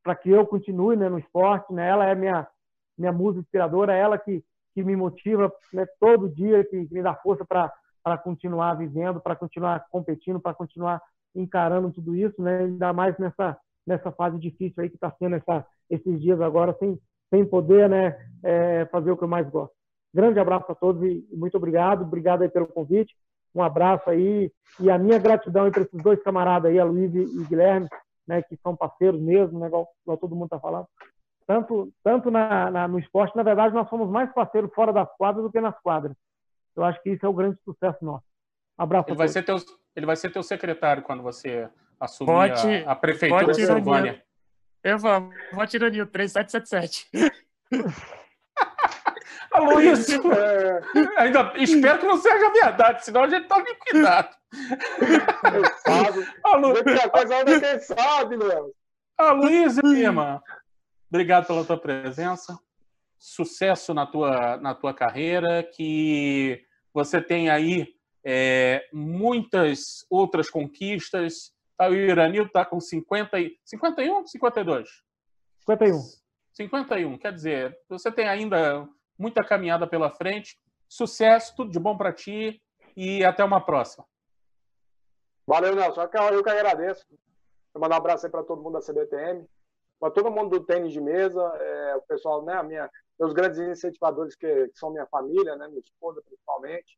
para 0.03 0.15
que 0.15 0.29
eu 0.29 0.45
continue 0.45 0.95
né? 0.95 1.09
no 1.09 1.17
esporte. 1.17 1.73
Né? 1.73 1.89
Ela 1.89 2.05
é 2.05 2.13
minha, 2.13 2.47
minha 2.95 3.11
musa 3.11 3.39
inspiradora, 3.39 3.95
ela 3.95 4.15
que, 4.15 4.45
que 4.75 4.83
me 4.83 4.95
motiva 4.95 5.51
né? 5.73 5.87
todo 5.99 6.29
dia, 6.29 6.63
que, 6.63 6.85
que 6.85 6.93
me 6.93 7.01
dá 7.01 7.15
força 7.15 7.43
para 7.43 7.73
para 8.03 8.17
continuar 8.17 8.75
vivendo, 8.75 9.19
para 9.19 9.35
continuar 9.35 9.85
competindo, 9.91 10.39
para 10.39 10.53
continuar 10.53 11.01
encarando 11.35 11.91
tudo 11.91 12.15
isso, 12.15 12.41
né? 12.41 12.59
Ainda 12.59 12.93
mais 12.93 13.17
nessa 13.17 13.57
nessa 13.87 14.11
fase 14.11 14.37
difícil 14.37 14.83
aí 14.83 14.89
que 14.89 14.95
está 14.95 15.09
sendo 15.11 15.37
essa, 15.37 15.65
esses 15.89 16.21
dias 16.21 16.41
agora, 16.41 16.75
sem 16.77 16.99
sem 17.29 17.45
poder, 17.45 17.89
né? 17.89 18.17
É, 18.43 18.85
fazer 18.85 19.11
o 19.11 19.17
que 19.17 19.23
eu 19.23 19.27
mais 19.27 19.49
gosto. 19.49 19.73
Grande 20.13 20.39
abraço 20.39 20.71
a 20.71 20.75
todos 20.75 21.03
e 21.03 21.27
muito 21.33 21.57
obrigado, 21.57 22.03
obrigado 22.03 22.41
aí 22.41 22.49
pelo 22.49 22.67
convite. 22.67 23.15
Um 23.53 23.61
abraço 23.61 24.09
aí 24.09 24.51
e 24.79 24.89
a 24.89 24.97
minha 24.97 25.17
gratidão 25.19 25.69
para 25.71 25.81
esses 25.81 26.01
dois 26.01 26.21
camaradas 26.21 26.71
aí, 26.71 26.79
a 26.79 26.85
Luiz 26.85 27.13
e 27.13 27.43
Guilherme, 27.45 27.87
né? 28.27 28.41
Que 28.41 28.57
são 28.57 28.75
parceiros 28.75 29.19
mesmo, 29.19 29.59
né? 29.59 29.67
Igual, 29.67 29.87
igual 30.03 30.17
todo 30.17 30.35
mundo 30.35 30.45
está 30.45 30.59
falando. 30.59 30.87
Tanto 31.45 31.91
tanto 32.03 32.29
na, 32.29 32.71
na, 32.71 32.87
no 32.87 32.99
esporte, 32.99 33.35
na 33.35 33.43
verdade, 33.43 33.73
nós 33.73 33.89
somos 33.89 34.09
mais 34.09 34.31
parceiros 34.33 34.73
fora 34.73 34.93
das 34.93 35.09
quadras 35.17 35.43
do 35.43 35.51
que 35.51 35.61
nas 35.61 35.79
quadras. 35.81 36.15
Eu 36.75 36.83
acho 36.83 37.01
que 37.01 37.09
isso 37.11 37.25
é 37.25 37.29
o 37.29 37.33
grande 37.33 37.57
sucesso 37.63 38.03
nosso. 38.03 38.25
Um 38.79 38.83
abraço. 38.83 39.09
Ele 39.09 39.17
vai, 39.17 39.27
ser 39.27 39.43
teu, 39.43 39.57
ele 39.95 40.05
vai 40.05 40.15
ser 40.15 40.29
teu 40.29 40.43
secretário 40.43 41.03
quando 41.03 41.23
você 41.23 41.69
assumir 41.99 42.27
pode, 42.27 42.67
a, 42.85 42.91
a 42.91 42.95
prefeitura 42.95 43.53
de 43.53 43.65
Silvânia. 43.65 44.23
Eu 44.83 44.97
vou, 44.97 45.29
vou 45.53 45.67
tirar 45.67 45.91
o 45.91 46.05
3777. 46.05 47.09
Alô, 49.51 49.79
isso! 49.79 50.11
É, 50.33 50.81
ainda 51.17 51.53
espero 51.57 51.99
que 51.99 52.05
não 52.05 52.17
seja 52.17 52.51
verdade, 52.51 53.03
senão 53.03 53.23
a 53.23 53.29
gente 53.29 53.43
está 53.43 53.57
liquidado. 53.57 54.35
Alô, 56.43 56.73
coisa 56.73 57.59
quem 57.59 57.79
sabe, 57.79 58.37
Léo. 58.37 58.71
Aloysio 59.17 59.81
Lima, 59.83 60.43
obrigado 61.09 61.47
pela 61.47 61.65
tua 61.65 61.79
presença. 61.79 62.57
Sucesso 63.17 63.93
na 63.95 64.05
tua, 64.05 64.57
na 64.57 64.75
tua 64.75 64.93
carreira, 64.93 65.63
que 65.63 66.61
você 66.93 67.19
tem 67.19 67.49
aí 67.49 67.87
é, 68.23 68.87
muitas 68.93 70.05
outras 70.09 70.49
conquistas. 70.49 71.51
Tá, 71.77 71.87
o 71.87 71.93
Iranil 71.93 72.45
está 72.45 72.65
com 72.65 72.79
50 72.79 73.39
e, 73.39 73.57
51 73.63 74.25
52? 74.25 74.89
51. 75.59 76.01
51. 76.53 77.17
Quer 77.19 77.33
dizer, 77.33 77.79
você 77.87 78.11
tem 78.11 78.27
ainda 78.27 78.87
muita 79.17 79.43
caminhada 79.43 79.85
pela 79.85 80.09
frente. 80.09 80.59
Sucesso, 80.89 81.55
tudo 81.55 81.71
de 81.71 81.79
bom 81.79 81.95
para 81.95 82.11
ti 82.11 82.61
e 82.95 83.23
até 83.23 83.43
uma 83.43 83.63
próxima. 83.63 84.05
Valeu, 85.45 85.75
Nelson. 85.75 86.01
Eu 86.01 86.43
que 86.43 86.49
agradeço. 86.49 87.05
Vou 87.73 87.81
mandar 87.81 87.95
um 87.95 87.99
abraço 87.99 88.25
aí 88.25 88.31
para 88.31 88.43
todo 88.43 88.61
mundo 88.61 88.73
da 88.73 88.81
CBTM, 88.81 89.47
para 89.99 90.11
todo 90.11 90.31
mundo 90.31 90.57
do 90.59 90.65
tênis 90.65 90.91
de 90.91 90.99
mesa, 90.99 91.41
é, 91.41 91.95
o 91.95 92.01
pessoal, 92.01 92.43
né, 92.43 92.53
a 92.53 92.63
minha, 92.63 92.89
meus 93.19 93.33
grandes 93.33 93.59
incentivadores, 93.59 94.35
que, 94.35 94.67
que, 94.69 94.79
são 94.79 94.89
minha 94.89 95.05
família, 95.05 95.55
né, 95.55 95.67
minha 95.67 95.79
esposa 95.79 96.21
principalmente. 96.23 96.97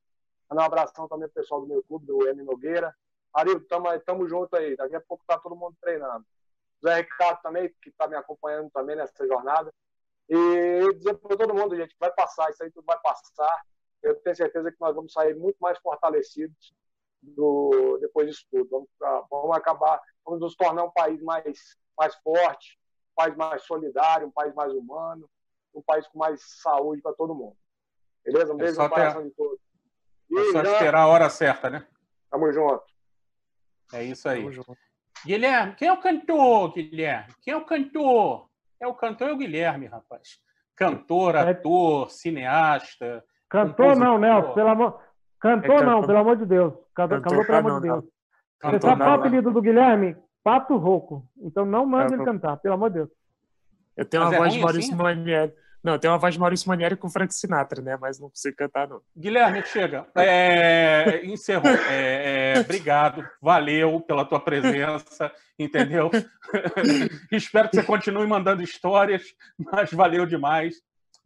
Mandar 0.50 0.64
um 0.64 0.66
abração 0.66 1.08
também 1.08 1.28
pro 1.28 1.42
pessoal 1.42 1.62
do 1.62 1.68
meu 1.68 1.84
clube, 1.84 2.06
do 2.06 2.28
M 2.30 2.44
Nogueira. 2.44 2.96
Arildo, 3.34 3.66
tamo, 3.68 4.00
tamo 4.02 4.28
junto 4.28 4.56
aí. 4.56 4.76
Daqui 4.76 4.96
a 4.96 5.02
pouco 5.02 5.24
tá 5.28 5.38
todo 5.40 5.56
mundo 5.56 5.76
treinando. 5.82 6.26
Zé 6.84 6.96
Ricardo 6.96 7.42
também, 7.42 7.74
que 7.82 7.90
está 7.90 8.08
me 8.08 8.16
acompanhando 8.16 8.70
também 8.72 8.96
nessa 8.96 9.28
jornada. 9.28 9.74
E 10.30 10.94
dizer 10.96 11.16
para 11.16 11.38
todo 11.38 11.54
mundo, 11.54 11.76
gente, 11.76 11.96
vai 12.00 12.12
passar, 12.14 12.50
isso 12.50 12.64
aí 12.64 12.72
tudo 12.72 12.86
vai 12.86 13.00
passar. 13.02 13.64
Eu 14.02 14.16
tenho 14.22 14.36
certeza 14.36 14.72
que 14.72 14.80
nós 14.80 14.96
vamos 14.96 15.12
sair 15.12 15.36
muito 15.36 15.58
mais 15.60 15.78
fortalecidos 15.80 16.74
do, 17.22 17.98
depois 18.00 18.28
disso 18.28 18.46
tudo. 18.50 18.70
Vamos, 18.70 19.28
vamos 19.30 19.58
acabar, 19.58 20.02
vamos 20.24 20.40
nos 20.40 20.56
tornar 20.56 20.84
um 20.84 20.92
país 20.92 21.22
mais, 21.22 21.78
mais 21.98 22.16
forte, 22.16 22.80
um 23.12 23.16
país 23.16 23.36
mais 23.36 23.64
solidário, 23.64 24.28
um 24.28 24.32
país 24.32 24.54
mais 24.54 24.72
humano, 24.74 25.30
um 25.74 25.82
país 25.82 26.08
com 26.08 26.20
mais 26.20 26.42
saúde 26.62 27.02
para 27.02 27.14
todo 27.14 27.36
mundo. 27.36 27.58
Beleza? 28.24 28.54
Um 28.54 28.58
é 28.58 28.64
beijo 28.64 28.82
no 28.82 28.90
coração 28.90 29.24
de 29.24 29.32
todos. 29.32 29.60
E, 30.30 30.40
é 30.40 30.52
só 30.52 30.64
já... 30.64 30.74
esperar 30.74 31.02
a 31.02 31.08
hora 31.08 31.30
certa, 31.30 31.70
né? 31.70 31.88
Tamo 32.30 32.52
junto. 32.52 32.84
É 33.94 34.04
isso 34.04 34.28
aí. 34.30 34.46
Guilherme, 35.26 35.76
quem 35.76 35.88
é 35.88 35.94
o 35.94 36.00
cantor, 36.00 36.74
Guilherme? 36.74 37.34
Quem 37.42 37.54
é 37.54 37.58
o 37.58 37.66
cantor? 37.66 38.50
É 38.80 38.88
o 38.88 38.94
cantor 38.94 39.30
é 39.30 39.34
o 39.34 39.38
Guilherme, 39.38 39.88
rapaz. 39.88 40.40
Cantor, 40.76 41.36
é. 41.36 41.52
ator, 41.52 42.10
cineasta. 42.10 43.24
Cantor 43.50 43.96
não, 43.98 44.18
Nelson, 44.18 44.54
pelo 44.54 44.70
amor. 44.70 45.02
Cantor 45.40 45.82
é 45.82 45.86
não, 45.86 46.02
pelo 46.02 46.18
amor 46.18 46.38
de 46.38 46.46
Deus. 46.46 46.74
Cantor, 46.94 47.22
cantor 47.22 47.46
pelo 47.46 47.58
amor 47.58 47.82
de 47.82 47.88
Deus. 47.88 48.06
Cantor, 48.60 48.80
Você 48.80 48.88
sabe 48.88 49.02
qual 49.02 49.10
é 49.10 49.18
o 49.18 49.20
apelido 49.20 49.52
do 49.52 49.62
Guilherme? 49.62 50.16
Pato 50.44 50.78
Rouco. 50.78 51.28
Então 51.42 51.66
não 51.66 51.86
manda 51.86 52.14
ele 52.14 52.24
cantar, 52.24 52.58
pelo 52.58 52.76
amor 52.76 52.90
de 52.90 52.96
Deus. 52.96 53.10
Eu 53.98 54.06
tenho 54.06 54.24
Mas 54.24 54.32
uma 54.32 54.36
é 54.36 54.40
voz 54.40 54.54
de 54.54 54.60
Maurício 54.60 54.94
assim? 54.94 55.04
Manieri. 55.04 55.54
Não, 55.82 55.98
tenho 55.98 56.12
uma 56.12 56.20
voz 56.20 56.34
de 56.34 56.40
Maurício 56.40 56.68
Manieri 56.68 56.98
com 56.98 57.10
Frank 57.10 57.34
Sinatra, 57.34 57.82
né? 57.82 57.98
Mas 57.98 58.20
não 58.20 58.30
consigo 58.30 58.58
cantar, 58.58 58.88
não. 58.88 59.02
Guilherme, 59.16 59.64
chega. 59.66 60.06
É, 60.16 61.26
encerrou. 61.26 61.72
É, 61.90 62.56
é, 62.56 62.60
obrigado. 62.60 63.26
Valeu 63.42 64.02
pela 64.02 64.26
tua 64.26 64.42
presença, 64.42 65.32
entendeu? 65.58 66.12
Espero 67.32 67.70
que 67.70 67.78
você 67.78 67.84
continue 67.84 68.28
mandando 68.28 68.62
histórias, 68.62 69.24
mas 69.58 69.92
valeu 69.92 70.26
demais. 70.26 70.76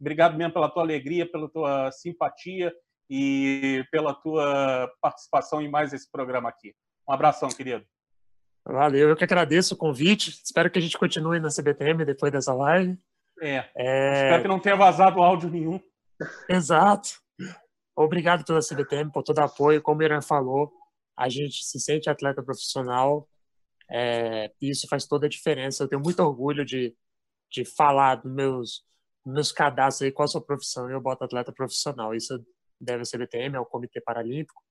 Obrigado 0.00 0.36
mesmo 0.36 0.52
pela 0.52 0.70
tua 0.70 0.82
alegria, 0.82 1.28
pela 1.28 1.48
tua 1.48 1.90
simpatia 1.90 2.72
e 3.10 3.84
pela 3.90 4.14
tua 4.14 4.88
participação 5.00 5.60
em 5.60 5.68
mais 5.68 5.92
esse 5.92 6.10
programa 6.10 6.48
aqui. 6.48 6.74
Um 7.08 7.12
abração, 7.12 7.48
querido. 7.48 7.84
Valeu, 8.66 9.08
eu 9.10 9.16
que 9.16 9.24
agradeço 9.24 9.74
o 9.74 9.76
convite. 9.76 10.30
Espero 10.42 10.70
que 10.70 10.78
a 10.78 10.82
gente 10.82 10.96
continue 10.96 11.40
na 11.40 11.48
CBTM 11.50 12.04
depois 12.04 12.32
dessa 12.32 12.54
live. 12.54 12.96
É. 13.44 13.70
é... 13.76 14.24
Espero 14.24 14.42
que 14.42 14.48
não 14.48 14.60
tenha 14.60 14.76
vazado 14.76 15.22
áudio 15.22 15.50
nenhum. 15.50 15.80
Exato. 16.48 17.10
Obrigado 17.96 18.44
pela 18.44 18.60
CBTM, 18.60 19.12
por 19.12 19.22
todo 19.22 19.38
o 19.38 19.42
apoio. 19.42 19.82
Como 19.82 20.00
o 20.00 20.02
Irã 20.02 20.20
falou, 20.20 20.72
a 21.16 21.28
gente 21.28 21.64
se 21.64 21.78
sente 21.78 22.10
atleta 22.10 22.42
profissional 22.42 23.28
é, 23.90 24.50
e 24.60 24.70
isso 24.70 24.88
faz 24.88 25.06
toda 25.06 25.26
a 25.26 25.28
diferença. 25.28 25.84
Eu 25.84 25.88
tenho 25.88 26.02
muito 26.02 26.20
orgulho 26.20 26.64
de, 26.64 26.96
de 27.50 27.64
falar 27.64 28.16
dos 28.16 28.32
meus, 28.32 28.84
meus 29.24 29.52
cadastros 29.52 30.06
aí, 30.06 30.12
qual 30.12 30.24
a 30.24 30.28
sua 30.28 30.40
profissão? 30.40 30.90
Eu 30.90 31.00
boto 31.00 31.24
atleta 31.24 31.52
profissional. 31.52 32.14
Isso 32.14 32.44
deve 32.80 33.02
a 33.02 33.06
CBTM, 33.06 33.56
ao 33.56 33.66
Comitê 33.66 34.00
Paralímpico, 34.00 34.62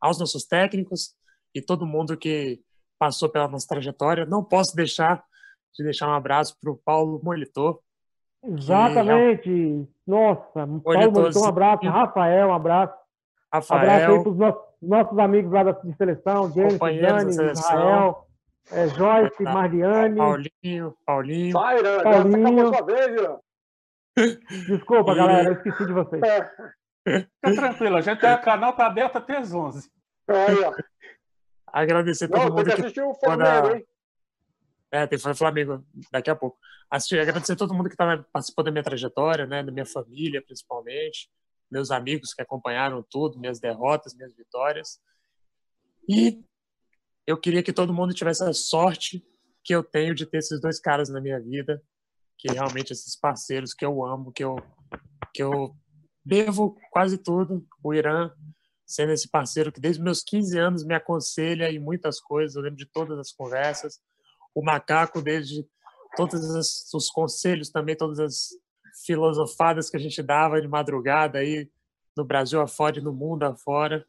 aos 0.00 0.18
nossos 0.18 0.44
técnicos 0.44 1.14
e 1.54 1.60
todo 1.60 1.86
mundo 1.86 2.16
que 2.16 2.62
passou 2.98 3.28
pela 3.28 3.48
nossa 3.48 3.66
trajetória. 3.66 4.24
Não 4.24 4.44
posso 4.44 4.76
deixar 4.76 5.24
de 5.74 5.82
deixar 5.82 6.08
um 6.08 6.14
abraço 6.14 6.56
para 6.60 6.70
o 6.70 6.76
Paulo 6.76 7.20
Molitor. 7.22 7.80
Exatamente. 8.44 9.42
Que... 9.42 9.88
Nossa, 10.06 10.52
Paulo 10.52 11.12
Molitor, 11.12 11.42
um 11.42 11.46
abraço. 11.46 11.86
Rafael, 11.86 12.48
um 12.48 12.54
abraço. 12.54 12.94
Rafael. 13.52 13.80
Abraço 13.80 14.12
aí 14.12 14.22
para 14.22 14.30
os 14.30 14.38
nossos, 14.38 14.62
nossos, 14.82 15.18
amigos 15.18 15.52
lá 15.52 15.62
da 15.62 15.72
de 15.72 15.96
seleção, 15.96 16.52
James, 16.52 16.78
Dani, 16.78 17.52
Israel, 17.52 18.26
é, 18.70 18.88
Joyce, 18.88 19.42
Mariane. 19.42 20.16
Paulinho, 20.16 20.96
Paulinho. 21.06 21.52
Vai, 21.52 21.78
Irã, 21.78 22.02
Paulinho. 22.02 22.68
Sua 22.68 22.82
vez. 22.82 23.38
Desculpa, 24.68 25.12
e... 25.12 25.16
galera, 25.16 25.48
eu 25.48 25.52
esqueci 25.54 25.86
de 25.86 25.92
vocês. 25.92 26.22
Fica 27.44 27.56
tranquilo, 27.56 27.96
a 27.96 28.00
gente 28.00 28.20
tem 28.20 28.32
o 28.32 28.40
canal 28.40 28.72
tá 28.74 28.86
aberto 28.86 29.16
até 29.16 29.38
as 29.38 29.52
11. 29.52 29.90
Olha. 30.28 30.72
Agradecer 31.72 32.26
a 32.26 32.28
todo 32.28 32.38
Não, 32.38 32.48
mundo 32.50 32.64
tem 32.64 32.74
que 32.74 32.80
assistir 32.80 33.02
o 33.02 33.14
Flamengo, 33.14 33.74
hein? 33.74 33.84
É, 34.92 35.06
tem 35.06 35.18
Flamengo 35.18 35.82
daqui 36.10 36.28
a 36.28 36.36
pouco. 36.36 36.58
Assistir, 36.90 37.18
agradecer 37.18 37.54
a 37.54 37.56
todo 37.56 37.72
mundo 37.72 37.88
que 37.88 37.96
tá, 37.96 38.22
participou 38.30 38.62
da 38.62 38.70
minha 38.70 38.84
trajetória, 38.84 39.46
né, 39.46 39.62
da 39.62 39.72
minha 39.72 39.86
família, 39.86 40.42
principalmente, 40.42 41.30
meus 41.70 41.90
amigos 41.90 42.34
que 42.34 42.42
acompanharam 42.42 43.02
tudo, 43.10 43.38
minhas 43.38 43.58
derrotas, 43.58 44.14
minhas 44.14 44.34
vitórias. 44.36 45.00
E 46.06 46.44
eu 47.26 47.38
queria 47.38 47.62
que 47.62 47.72
todo 47.72 47.94
mundo 47.94 48.12
tivesse 48.12 48.44
a 48.44 48.52
sorte 48.52 49.26
que 49.64 49.74
eu 49.74 49.82
tenho 49.82 50.14
de 50.14 50.26
ter 50.26 50.38
esses 50.38 50.60
dois 50.60 50.78
caras 50.78 51.08
na 51.08 51.22
minha 51.22 51.40
vida, 51.40 51.82
que 52.36 52.52
realmente 52.52 52.92
esses 52.92 53.16
parceiros 53.16 53.72
que 53.72 53.86
eu 53.86 54.04
amo, 54.04 54.30
que 54.30 54.44
eu 54.44 54.56
que 55.32 55.42
eu 55.42 55.74
devo 56.22 56.76
quase 56.90 57.16
tudo, 57.16 57.66
o 57.82 57.94
Irã 57.94 58.30
sendo 58.84 59.12
esse 59.12 59.28
parceiro 59.28 59.72
que 59.72 59.80
desde 59.80 60.02
meus 60.02 60.22
15 60.22 60.58
anos 60.58 60.84
me 60.84 60.94
aconselha 60.94 61.70
em 61.70 61.78
muitas 61.78 62.20
coisas, 62.20 62.54
eu 62.54 62.62
lembro 62.62 62.76
de 62.76 62.84
todas 62.84 63.18
as 63.18 63.32
conversas, 63.32 63.98
o 64.54 64.62
Macaco 64.62 65.22
desde 65.22 65.66
todos 66.16 66.92
os 66.92 67.10
conselhos 67.10 67.70
também, 67.70 67.96
todas 67.96 68.18
as 68.18 68.48
filosofadas 69.04 69.88
que 69.88 69.96
a 69.96 70.00
gente 70.00 70.22
dava 70.22 70.60
de 70.60 70.68
madrugada 70.68 71.38
aí 71.38 71.70
no 72.16 72.24
Brasil 72.24 72.60
afora 72.60 72.98
e 72.98 73.02
no 73.02 73.12
mundo 73.12 73.44
afora, 73.44 74.04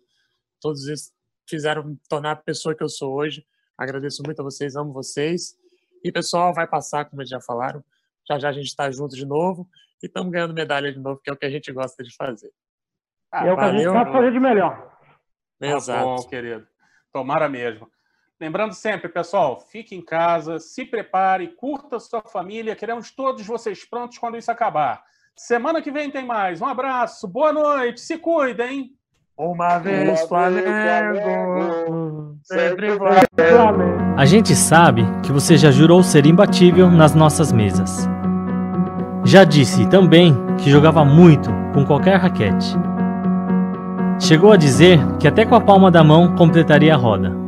todos 0.62 0.88
eles 0.88 1.14
fizeram 1.50 1.84
me 1.84 1.98
tornar 2.10 2.32
a 2.32 2.36
pessoa 2.36 2.76
que 2.76 2.84
eu 2.84 2.90
sou 2.90 3.14
hoje. 3.14 3.46
Agradeço 3.78 4.22
muito 4.24 4.40
a 4.42 4.44
vocês, 4.44 4.76
amo 4.76 4.92
vocês. 4.92 5.56
E 6.04 6.12
pessoal, 6.12 6.54
vai 6.54 6.68
passar, 6.68 7.06
como 7.06 7.22
eles 7.22 7.30
já 7.30 7.40
falaram. 7.40 7.84
Já 8.28 8.40
já 8.40 8.50
a 8.50 8.54
gente 8.54 8.68
está 8.68 8.90
junto 8.92 9.16
de 9.16 9.26
novo 9.26 9.70
e 10.02 10.08
estamos 10.08 10.32
ganhando 10.32 10.54
medalha 10.54 10.92
de 10.92 11.00
novo, 11.00 11.20
que 11.22 11.30
é 11.30 11.34
o 11.34 11.38
que 11.38 11.46
a 11.46 11.50
gente 11.50 11.72
gosta 11.72 12.04
de 12.04 12.14
fazer. 12.16 12.52
Ah, 13.32 13.48
é 13.48 13.54
o 13.54 13.58
que 13.58 13.64
a 13.64 13.72
gente 13.72 13.84
sabe 13.84 14.12
fazer 14.12 14.32
de 14.32 14.40
melhor. 14.40 14.98
Exato. 15.60 16.00
Tá 16.00 16.06
bom, 16.06 16.30
querido. 16.30 16.68
Tomara 17.12 17.48
mesmo. 17.50 17.90
Lembrando 18.44 18.74
sempre, 18.74 19.08
pessoal, 19.08 19.58
fique 19.72 19.96
em 19.96 20.02
casa, 20.02 20.60
se 20.60 20.84
prepare, 20.84 21.48
curta 21.56 21.98
sua 21.98 22.22
família. 22.22 22.76
Queremos 22.76 23.10
todos 23.10 23.48
vocês 23.48 23.86
prontos 23.86 24.18
quando 24.18 24.36
isso 24.36 24.52
acabar. 24.52 25.02
Semana 25.34 25.82
que 25.82 25.90
vem 25.90 26.12
tem 26.12 26.26
mais. 26.26 26.60
Um 26.62 26.66
abraço, 26.66 27.26
boa 27.26 27.54
noite, 27.54 28.02
se 28.02 28.18
cuidem. 28.18 28.92
Uma 29.38 29.80
vez 29.80 30.28
Flamengo, 30.28 30.68
sempre 32.44 32.98
Flamengo. 32.98 34.14
A 34.18 34.26
gente 34.26 34.54
sabe 34.58 35.06
que 35.24 35.32
você 35.32 35.56
já 35.56 35.72
jurou 35.72 36.04
ser 36.04 36.26
imbatível 36.26 36.92
nas 36.92 37.16
nossas 37.16 37.50
mesas. 37.50 38.10
Já 39.24 39.46
disse 39.46 39.88
também 39.88 40.36
que 40.58 40.70
jogava 40.70 41.06
muito 41.06 41.50
com 41.74 41.86
qualquer 41.86 42.18
raquete. 42.18 42.76
Chegou 44.20 44.52
a 44.52 44.58
dizer 44.58 45.00
que 45.18 45.30
até 45.30 45.46
com 45.46 45.56
a 45.56 45.62
palma 45.62 45.90
da 45.90 46.04
mão 46.04 46.36
completaria 46.36 46.94
a 46.94 46.98
roda. 46.98 47.43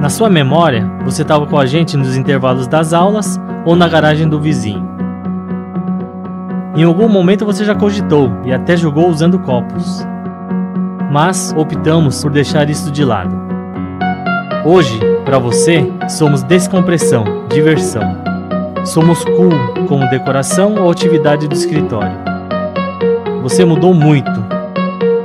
Na 0.00 0.08
sua 0.10 0.28
memória, 0.28 0.90
você 1.04 1.22
estava 1.22 1.46
com 1.46 1.58
a 1.58 1.64
gente 1.66 1.96
nos 1.96 2.16
intervalos 2.16 2.66
das 2.66 2.92
aulas 2.92 3.40
ou 3.64 3.74
na 3.74 3.88
garagem 3.88 4.28
do 4.28 4.40
vizinho. 4.40 4.86
Em 6.76 6.82
algum 6.82 7.08
momento 7.08 7.46
você 7.46 7.64
já 7.64 7.74
cogitou 7.74 8.30
e 8.44 8.52
até 8.52 8.76
jogou 8.76 9.08
usando 9.08 9.38
copos. 9.38 10.04
Mas 11.10 11.54
optamos 11.56 12.20
por 12.20 12.32
deixar 12.32 12.68
isso 12.68 12.90
de 12.90 13.04
lado. 13.04 13.34
Hoje, 14.64 14.98
para 15.24 15.38
você, 15.38 15.90
somos 16.08 16.42
descompressão, 16.42 17.24
diversão. 17.48 18.16
Somos 18.84 19.24
cool 19.24 19.86
como 19.86 20.10
decoração 20.10 20.74
ou 20.74 20.90
atividade 20.90 21.46
do 21.46 21.54
escritório. 21.54 22.16
Você 23.42 23.64
mudou 23.64 23.94
muito 23.94 24.44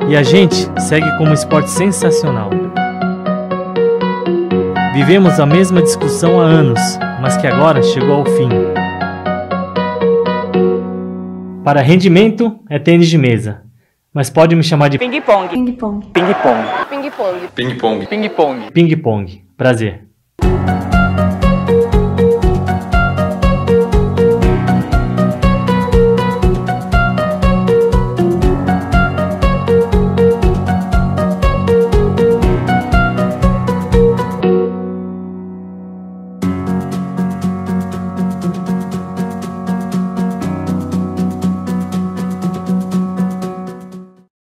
e 0.08 0.16
a 0.16 0.24
gente 0.24 0.70
segue 0.78 1.10
como 1.18 1.34
esporte 1.34 1.72
sensacional. 1.72 2.69
Vivemos 5.00 5.40
a 5.40 5.46
mesma 5.46 5.82
discussão 5.82 6.42
há 6.42 6.44
anos, 6.44 6.78
mas 7.22 7.38
que 7.38 7.48
agora 7.48 7.82
chegou 7.82 8.16
ao 8.16 8.26
fim. 8.26 8.50
Para 11.64 11.80
rendimento 11.82 12.60
é 12.70 12.78
tênis 12.78 13.08
de 13.08 13.18
mesa, 13.18 13.64
mas 14.14 14.30
pode 14.30 14.58
me 14.58 14.62
chamar 14.62 14.90
de 14.90 14.98
ping-pong. 14.98 15.48
Ping-pong. 15.48 16.06
Ping-pong. 16.08 16.66
Ping-pong. 16.90 17.48
Ping-pong. 17.56 18.08
Ping-pong. 18.08 18.72
Ping-pong. 18.74 19.46
Prazer. 19.56 20.09